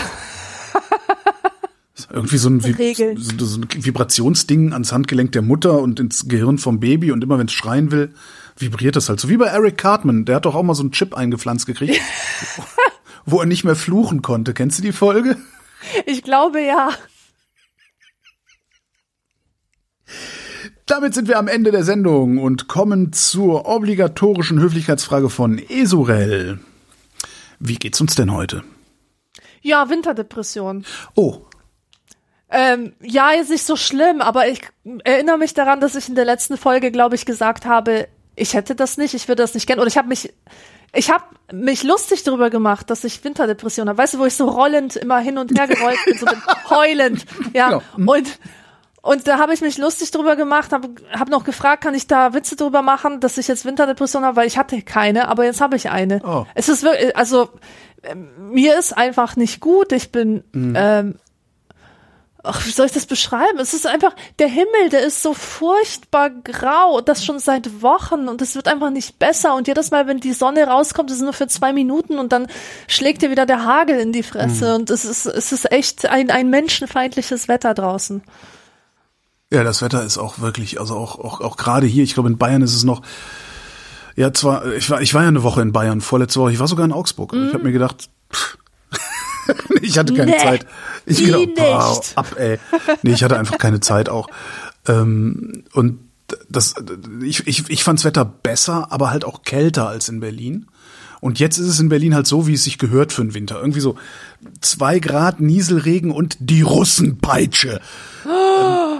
irgendwie 2.11 2.38
so 2.38 2.49
ein, 2.49 2.59
so, 2.59 3.45
so 3.45 3.59
ein 3.61 3.67
Vibrationsding 3.85 4.73
ans 4.73 4.91
Handgelenk 4.91 5.31
der 5.34 5.41
Mutter 5.43 5.80
und 5.80 5.99
ins 5.99 6.27
Gehirn 6.27 6.57
vom 6.57 6.80
Baby 6.80 7.11
und 7.11 7.23
immer 7.23 7.38
wenn 7.38 7.45
es 7.47 7.53
schreien 7.53 7.91
will, 7.91 8.13
vibriert 8.57 8.95
das 8.95 9.09
halt. 9.09 9.19
So 9.19 9.30
wie 9.30 9.38
bei 9.38 9.45
Eric 9.45 9.77
Cartman, 9.77 10.26
der 10.26 10.38
hat 10.38 10.45
doch 10.45 10.55
auch 10.55 10.63
mal 10.63 10.73
so 10.73 10.81
einen 10.81 10.91
Chip 10.91 11.13
eingepflanzt 11.13 11.65
gekriegt, 11.67 11.99
wo 13.26 13.39
er 13.41 13.45
nicht 13.45 13.63
mehr 13.63 13.76
fluchen 13.76 14.21
konnte. 14.23 14.53
Kennst 14.55 14.80
du 14.80 14.81
die 14.84 14.91
Folge? 14.91 15.38
Ich 16.05 16.23
glaube 16.23 16.61
ja. 16.61 16.89
Damit 20.86 21.14
sind 21.14 21.27
wir 21.27 21.38
am 21.38 21.48
Ende 21.48 21.72
der 21.72 21.84
Sendung 21.84 22.38
und 22.40 22.68
kommen 22.68 23.14
zur 23.14 23.68
obligatorischen 23.68 24.60
Höflichkeitsfrage 24.60 25.30
von 25.30 25.60
Esurel. 25.69 26.60
Wie 27.60 27.76
geht's 27.76 28.02
uns 28.02 28.15
denn 28.15 28.34
heute? 28.34 28.64
Ja, 29.61 29.90
Winterdepression. 29.90 30.86
Oh, 31.15 31.41
Ähm, 32.52 32.94
ja, 33.02 33.30
ist 33.31 33.52
nicht 33.52 33.65
so 33.65 33.76
schlimm, 33.76 34.22
aber 34.22 34.48
ich 34.48 34.61
erinnere 35.03 35.38
mich 35.38 35.53
daran, 35.53 35.80
dass 35.81 35.94
ich 35.95 36.10
in 36.10 36.15
der 36.15 36.26
letzten 36.26 36.57
Folge, 36.57 36.91
glaube 36.91 37.14
ich, 37.15 37.26
gesagt 37.27 37.65
habe, 37.68 38.07
ich 38.36 38.53
hätte 38.56 38.73
das 38.73 38.98
nicht, 38.98 39.14
ich 39.14 39.27
würde 39.27 39.44
das 39.44 39.53
nicht 39.53 39.68
kennen. 39.68 39.80
Oder 39.81 39.90
ich 39.90 39.98
habe 39.98 40.07
mich, 40.07 40.34
ich 40.94 41.11
habe 41.11 41.26
mich 41.53 41.84
lustig 41.84 42.23
darüber 42.23 42.49
gemacht, 42.49 42.90
dass 42.90 43.03
ich 43.03 43.23
Winterdepression 43.23 43.88
habe. 43.90 43.98
Weißt 43.99 44.15
du, 44.15 44.19
wo 44.19 44.26
ich 44.26 44.34
so 44.34 44.48
rollend 44.49 44.95
immer 44.95 45.19
hin 45.19 45.38
und 45.38 45.56
her 45.60 45.68
gerollt 45.68 45.99
bin, 46.06 46.18
so 46.18 46.26
bin, 46.26 46.38
heulend. 46.72 47.26
Ja, 47.53 47.81
Genau. 47.95 48.11
und 48.14 48.40
und 49.01 49.27
da 49.27 49.38
habe 49.38 49.53
ich 49.53 49.61
mich 49.61 49.77
lustig 49.77 50.11
drüber 50.11 50.35
gemacht, 50.35 50.71
habe 50.71 50.89
hab 51.11 51.30
noch 51.30 51.43
gefragt, 51.43 51.84
kann 51.84 51.95
ich 51.95 52.07
da 52.07 52.34
Witze 52.34 52.55
drüber 52.55 52.81
machen, 52.81 53.19
dass 53.19 53.38
ich 53.38 53.47
jetzt 53.47 53.65
Winterdepression 53.65 54.26
habe, 54.26 54.35
weil 54.35 54.47
ich 54.47 54.57
hatte 54.57 54.81
keine, 54.81 55.27
aber 55.27 55.45
jetzt 55.45 55.61
habe 55.61 55.76
ich 55.76 55.89
eine. 55.89 56.21
Oh. 56.26 56.45
Es 56.55 56.69
ist 56.69 56.84
wirklich, 56.84 57.15
also 57.15 57.49
ähm, 58.03 58.51
mir 58.51 58.77
ist 58.77 58.97
einfach 58.97 59.35
nicht 59.35 59.61
gut. 59.61 59.91
Ich 59.91 60.11
bin 60.11 60.43
ähm, 60.53 61.15
ach, 62.43 62.65
wie 62.65 62.71
soll 62.71 62.85
ich 62.85 62.91
das 62.91 63.05
beschreiben? 63.05 63.59
Es 63.59 63.73
ist 63.73 63.85
einfach, 63.85 64.15
der 64.39 64.47
Himmel, 64.47 64.89
der 64.91 65.01
ist 65.01 65.21
so 65.21 65.34
furchtbar 65.34 66.30
grau 66.30 66.97
und 66.97 67.09
das 67.09 67.23
schon 67.23 67.39
seit 67.39 67.81
Wochen 67.81 68.27
und 68.27 68.41
es 68.41 68.55
wird 68.55 68.67
einfach 68.67 68.89
nicht 68.89 69.19
besser 69.19 69.55
und 69.55 69.67
jedes 69.67 69.91
Mal, 69.91 70.07
wenn 70.07 70.19
die 70.19 70.34
Sonne 70.34 70.65
rauskommt, 70.65 71.11
ist 71.11 71.17
es 71.17 71.23
nur 71.23 71.34
für 71.34 71.47
zwei 71.47 71.73
Minuten 71.73 72.17
und 72.17 72.31
dann 72.31 72.47
schlägt 72.88 73.21
dir 73.21 73.31
wieder 73.31 73.45
der 73.45 73.65
Hagel 73.65 73.99
in 73.99 74.11
die 74.11 74.23
Fresse 74.23 74.76
und 74.76 74.89
es 74.89 75.05
ist, 75.05 75.26
es 75.26 75.51
ist 75.51 75.71
echt 75.71 76.05
ein, 76.05 76.31
ein 76.31 76.49
menschenfeindliches 76.49 77.47
Wetter 77.47 77.73
draußen. 77.73 78.23
Ja, 79.51 79.63
das 79.63 79.81
Wetter 79.81 80.03
ist 80.03 80.17
auch 80.17 80.39
wirklich, 80.39 80.80
also 80.80 80.95
auch, 80.95 81.17
auch, 81.17 81.41
auch 81.41 81.57
gerade 81.57 81.88
hier, 81.88 82.03
ich 82.03 82.13
glaube 82.13 82.30
in 82.30 82.38
Bayern 82.38 82.61
ist 82.61 82.76
es 82.76 82.84
noch, 82.84 83.01
ja 84.15 84.31
zwar, 84.31 84.65
ich 84.73 84.89
war, 84.89 85.01
ich 85.01 85.13
war 85.13 85.23
ja 85.23 85.27
eine 85.27 85.41
Woche 85.43 85.61
in 85.61 85.71
Bayern, 85.71 86.01
vorletzte 86.01 86.39
Woche, 86.39 86.51
ich 86.51 86.59
war 86.59 86.67
sogar 86.67 86.85
in 86.85 86.91
Augsburg. 86.91 87.34
Ich 87.34 87.53
habe 87.53 87.63
mir 87.63 87.71
gedacht, 87.71 88.09
pff, 88.31 88.57
ich 89.81 89.97
hatte 89.97 90.13
keine 90.13 90.31
Nee, 90.31 90.38
Zeit. 90.38 90.67
Ich 91.05 91.19
nicht. 91.26 91.55
boah, 91.55 91.99
ab, 92.15 92.35
ey. 92.38 92.59
Nee, 93.01 93.13
ich 93.13 93.23
hatte 93.23 93.39
einfach 93.39 93.57
keine 93.57 93.80
Zeit 93.80 94.07
auch. 94.09 94.27
Ähm, 94.88 95.63
und 95.73 95.99
das, 96.47 96.76
ich, 97.23 97.47
ich, 97.47 97.69
ich 97.69 97.84
fand's 97.84 98.05
Wetter 98.05 98.26
besser, 98.26 98.91
aber 98.91 99.09
halt 99.09 99.26
auch 99.26 99.41
kälter 99.41 99.88
als 99.88 100.09
in 100.09 100.19
Berlin. 100.19 100.67
Und 101.21 101.39
jetzt 101.39 101.57
ist 101.57 101.67
es 101.67 101.80
in 101.80 101.89
Berlin 101.89 102.13
halt 102.15 102.27
so, 102.27 102.45
wie 102.47 102.53
es 102.53 102.63
sich 102.63 102.77
gehört 102.77 103.11
für 103.11 103.23
den 103.23 103.34
Winter. 103.34 103.59
Irgendwie 103.59 103.81
so 103.81 103.95
zwei 104.61 104.99
Grad 104.99 105.39
Nieselregen 105.41 106.11
und 106.11 106.38
die 106.39 106.61
Russenpeitsche 106.61 107.81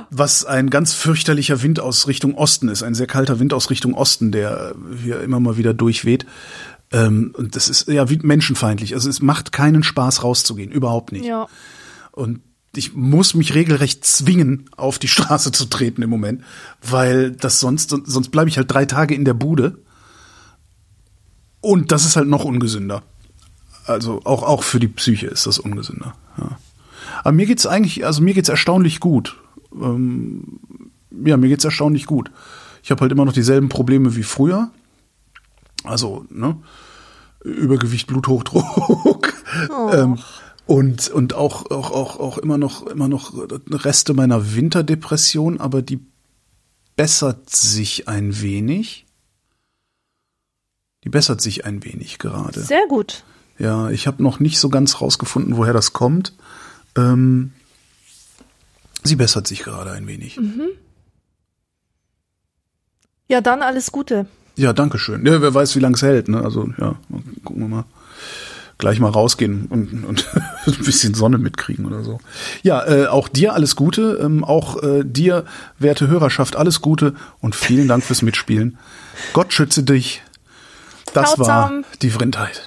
was 0.10 0.46
ein 0.46 0.70
ganz 0.70 0.94
fürchterlicher 0.94 1.62
Wind 1.62 1.80
aus 1.80 2.08
Richtung 2.08 2.36
Osten 2.36 2.68
ist, 2.70 2.84
ein 2.84 2.96
sehr 2.96 3.08
kalter 3.08 3.40
Wind 3.40 3.54
aus 3.54 3.70
Richtung 3.70 3.94
Osten, 3.94 4.32
der 4.32 4.76
hier 5.04 5.22
immer 5.22 5.40
mal 5.40 5.58
wieder 5.58 5.74
durchweht. 5.74 6.26
Ähm, 6.92 7.34
und 7.38 7.56
das 7.56 7.70
ist 7.70 7.88
ja 7.88 8.10
wie 8.10 8.20
menschenfeindlich. 8.22 8.94
Also 8.96 9.10
es 9.10 9.22
macht 9.22 9.52
keinen 9.52 9.84
Spaß 9.84 10.24
rauszugehen, 10.24 10.72
überhaupt 10.72 11.12
nicht. 11.12 11.26
Ja. 11.26 11.48
Und 12.12 12.42
ich 12.76 12.94
muss 12.94 13.34
mich 13.34 13.56
regelrecht 13.56 14.06
zwingen, 14.06 14.70
auf 14.76 15.00
die 15.00 15.08
Straße 15.08 15.52
zu 15.52 15.66
treten 15.66 16.02
im 16.02 16.10
Moment, 16.10 16.44
weil 16.82 17.32
das 17.32 17.60
sonst, 17.60 17.90
sonst 17.90 18.30
bleibe 18.30 18.50
ich 18.50 18.58
halt 18.58 18.72
drei 18.72 18.86
Tage 18.86 19.16
in 19.16 19.26
der 19.26 19.34
Bude. 19.34 19.80
Und 21.62 21.92
das 21.92 22.06
ist 22.06 22.16
halt 22.16 22.28
noch 22.28 22.46
ungesünder. 22.46 23.04
Also 23.86 24.22
auch, 24.24 24.44
auch 24.44 24.64
für 24.64 24.80
die 24.80 24.88
Psyche 24.88 25.28
ist 25.28 25.46
das 25.46 25.60
ungesünder. 25.60 26.16
Ja. 26.38 26.58
Aber 27.24 27.32
mir 27.32 27.46
geht's 27.46 27.66
eigentlich, 27.66 28.06
also 28.06 28.22
mir 28.22 28.34
geht's 28.34 28.50
erstaunlich 28.50 29.00
gut. 29.00 29.36
Ähm, 29.74 30.60
ja, 31.26 31.38
mir 31.38 31.48
geht's 31.48 31.66
erstaunlich 31.66 32.06
gut. 32.06 32.32
Ich 32.84 32.92
habe 32.92 33.02
halt 33.02 33.12
immer 33.12 33.26
noch 33.26 33.34
dieselben 33.34 33.70
Probleme 33.70 34.16
wie 34.16 34.24
früher. 34.24 34.72
Also, 35.84 36.26
ne? 36.30 36.58
Übergewicht, 37.44 38.08
Bluthochdruck. 38.08 39.34
ähm, 39.94 40.20
und, 40.66 41.10
und 41.10 41.34
auch, 41.34 41.72
auch, 41.72 41.92
auch, 41.92 42.20
auch 42.20 42.38
immer 42.38 42.58
noch, 42.58 42.86
immer 42.86 43.08
noch 43.08 43.34
Reste 43.72 44.14
meiner 44.14 44.56
Winterdepression, 44.56 45.60
aber 45.60 45.82
die 45.82 46.06
bessert 46.96 47.50
sich 47.50 48.08
ein 48.08 48.42
wenig. 48.42 49.06
Die 51.04 51.10
bessert 51.10 51.42
sich 51.42 51.66
ein 51.66 51.84
wenig 51.84 52.20
gerade. 52.20 52.62
Sehr 52.62 52.86
gut. 52.88 53.24
Ja, 53.58 53.90
ich 53.90 54.06
habe 54.06 54.22
noch 54.22 54.40
nicht 54.40 54.60
so 54.60 54.70
ganz 54.70 55.02
rausgefunden, 55.02 55.58
woher 55.58 55.74
das 55.74 55.94
kommt. 55.94 56.36
Ähm, 56.96 57.54
sie 59.10 59.18
bessert 59.18 59.48
sich 59.48 59.64
gerade 59.64 59.92
ein 59.92 60.08
wenig. 60.08 60.40
Ja, 63.28 63.42
dann 63.42 63.62
alles 63.62 63.92
Gute. 63.92 64.26
Ja, 64.56 64.74
danke 64.74 64.98
schön. 64.98 65.26
Ja, 65.26 65.42
wer 65.42 65.54
weiß, 65.54 65.76
wie 65.76 65.80
lange 65.80 65.96
es 65.96 66.02
hält. 66.02 66.28
Ne? 66.28 66.42
Also 66.42 66.70
ja, 66.78 66.96
gucken 67.44 67.62
wir 67.62 67.68
mal. 67.68 67.86
Gleich 68.78 69.02
mal 69.02 69.10
rausgehen 69.10 69.66
und, 69.66 70.06
und 70.06 70.26
ein 70.66 70.86
bisschen 70.86 71.14
Sonne 71.14 71.38
mitkriegen 71.38 71.86
oder 71.86 72.04
so. 72.04 72.20
Ja, 72.64 72.86
äh, 72.88 73.08
auch 73.08 73.28
dir 73.28 73.54
alles 73.54 73.76
Gute. 73.76 74.20
Ähm, 74.22 74.46
auch 74.46 74.82
äh, 74.82 75.04
dir, 75.04 75.44
werte 75.80 76.08
Hörerschaft, 76.08 76.56
alles 76.56 76.82
Gute 76.82 77.14
und 77.42 77.56
vielen 77.56 77.90
Dank 77.90 78.06
fürs 78.06 78.22
Mitspielen. 78.22 78.78
Gott 79.34 79.52
schütze 79.52 79.84
dich. 79.84 80.24
Das 81.14 81.34
Ciao 81.34 81.46
war 81.46 81.74
die 82.02 82.10
Vrindheit. 82.10 82.62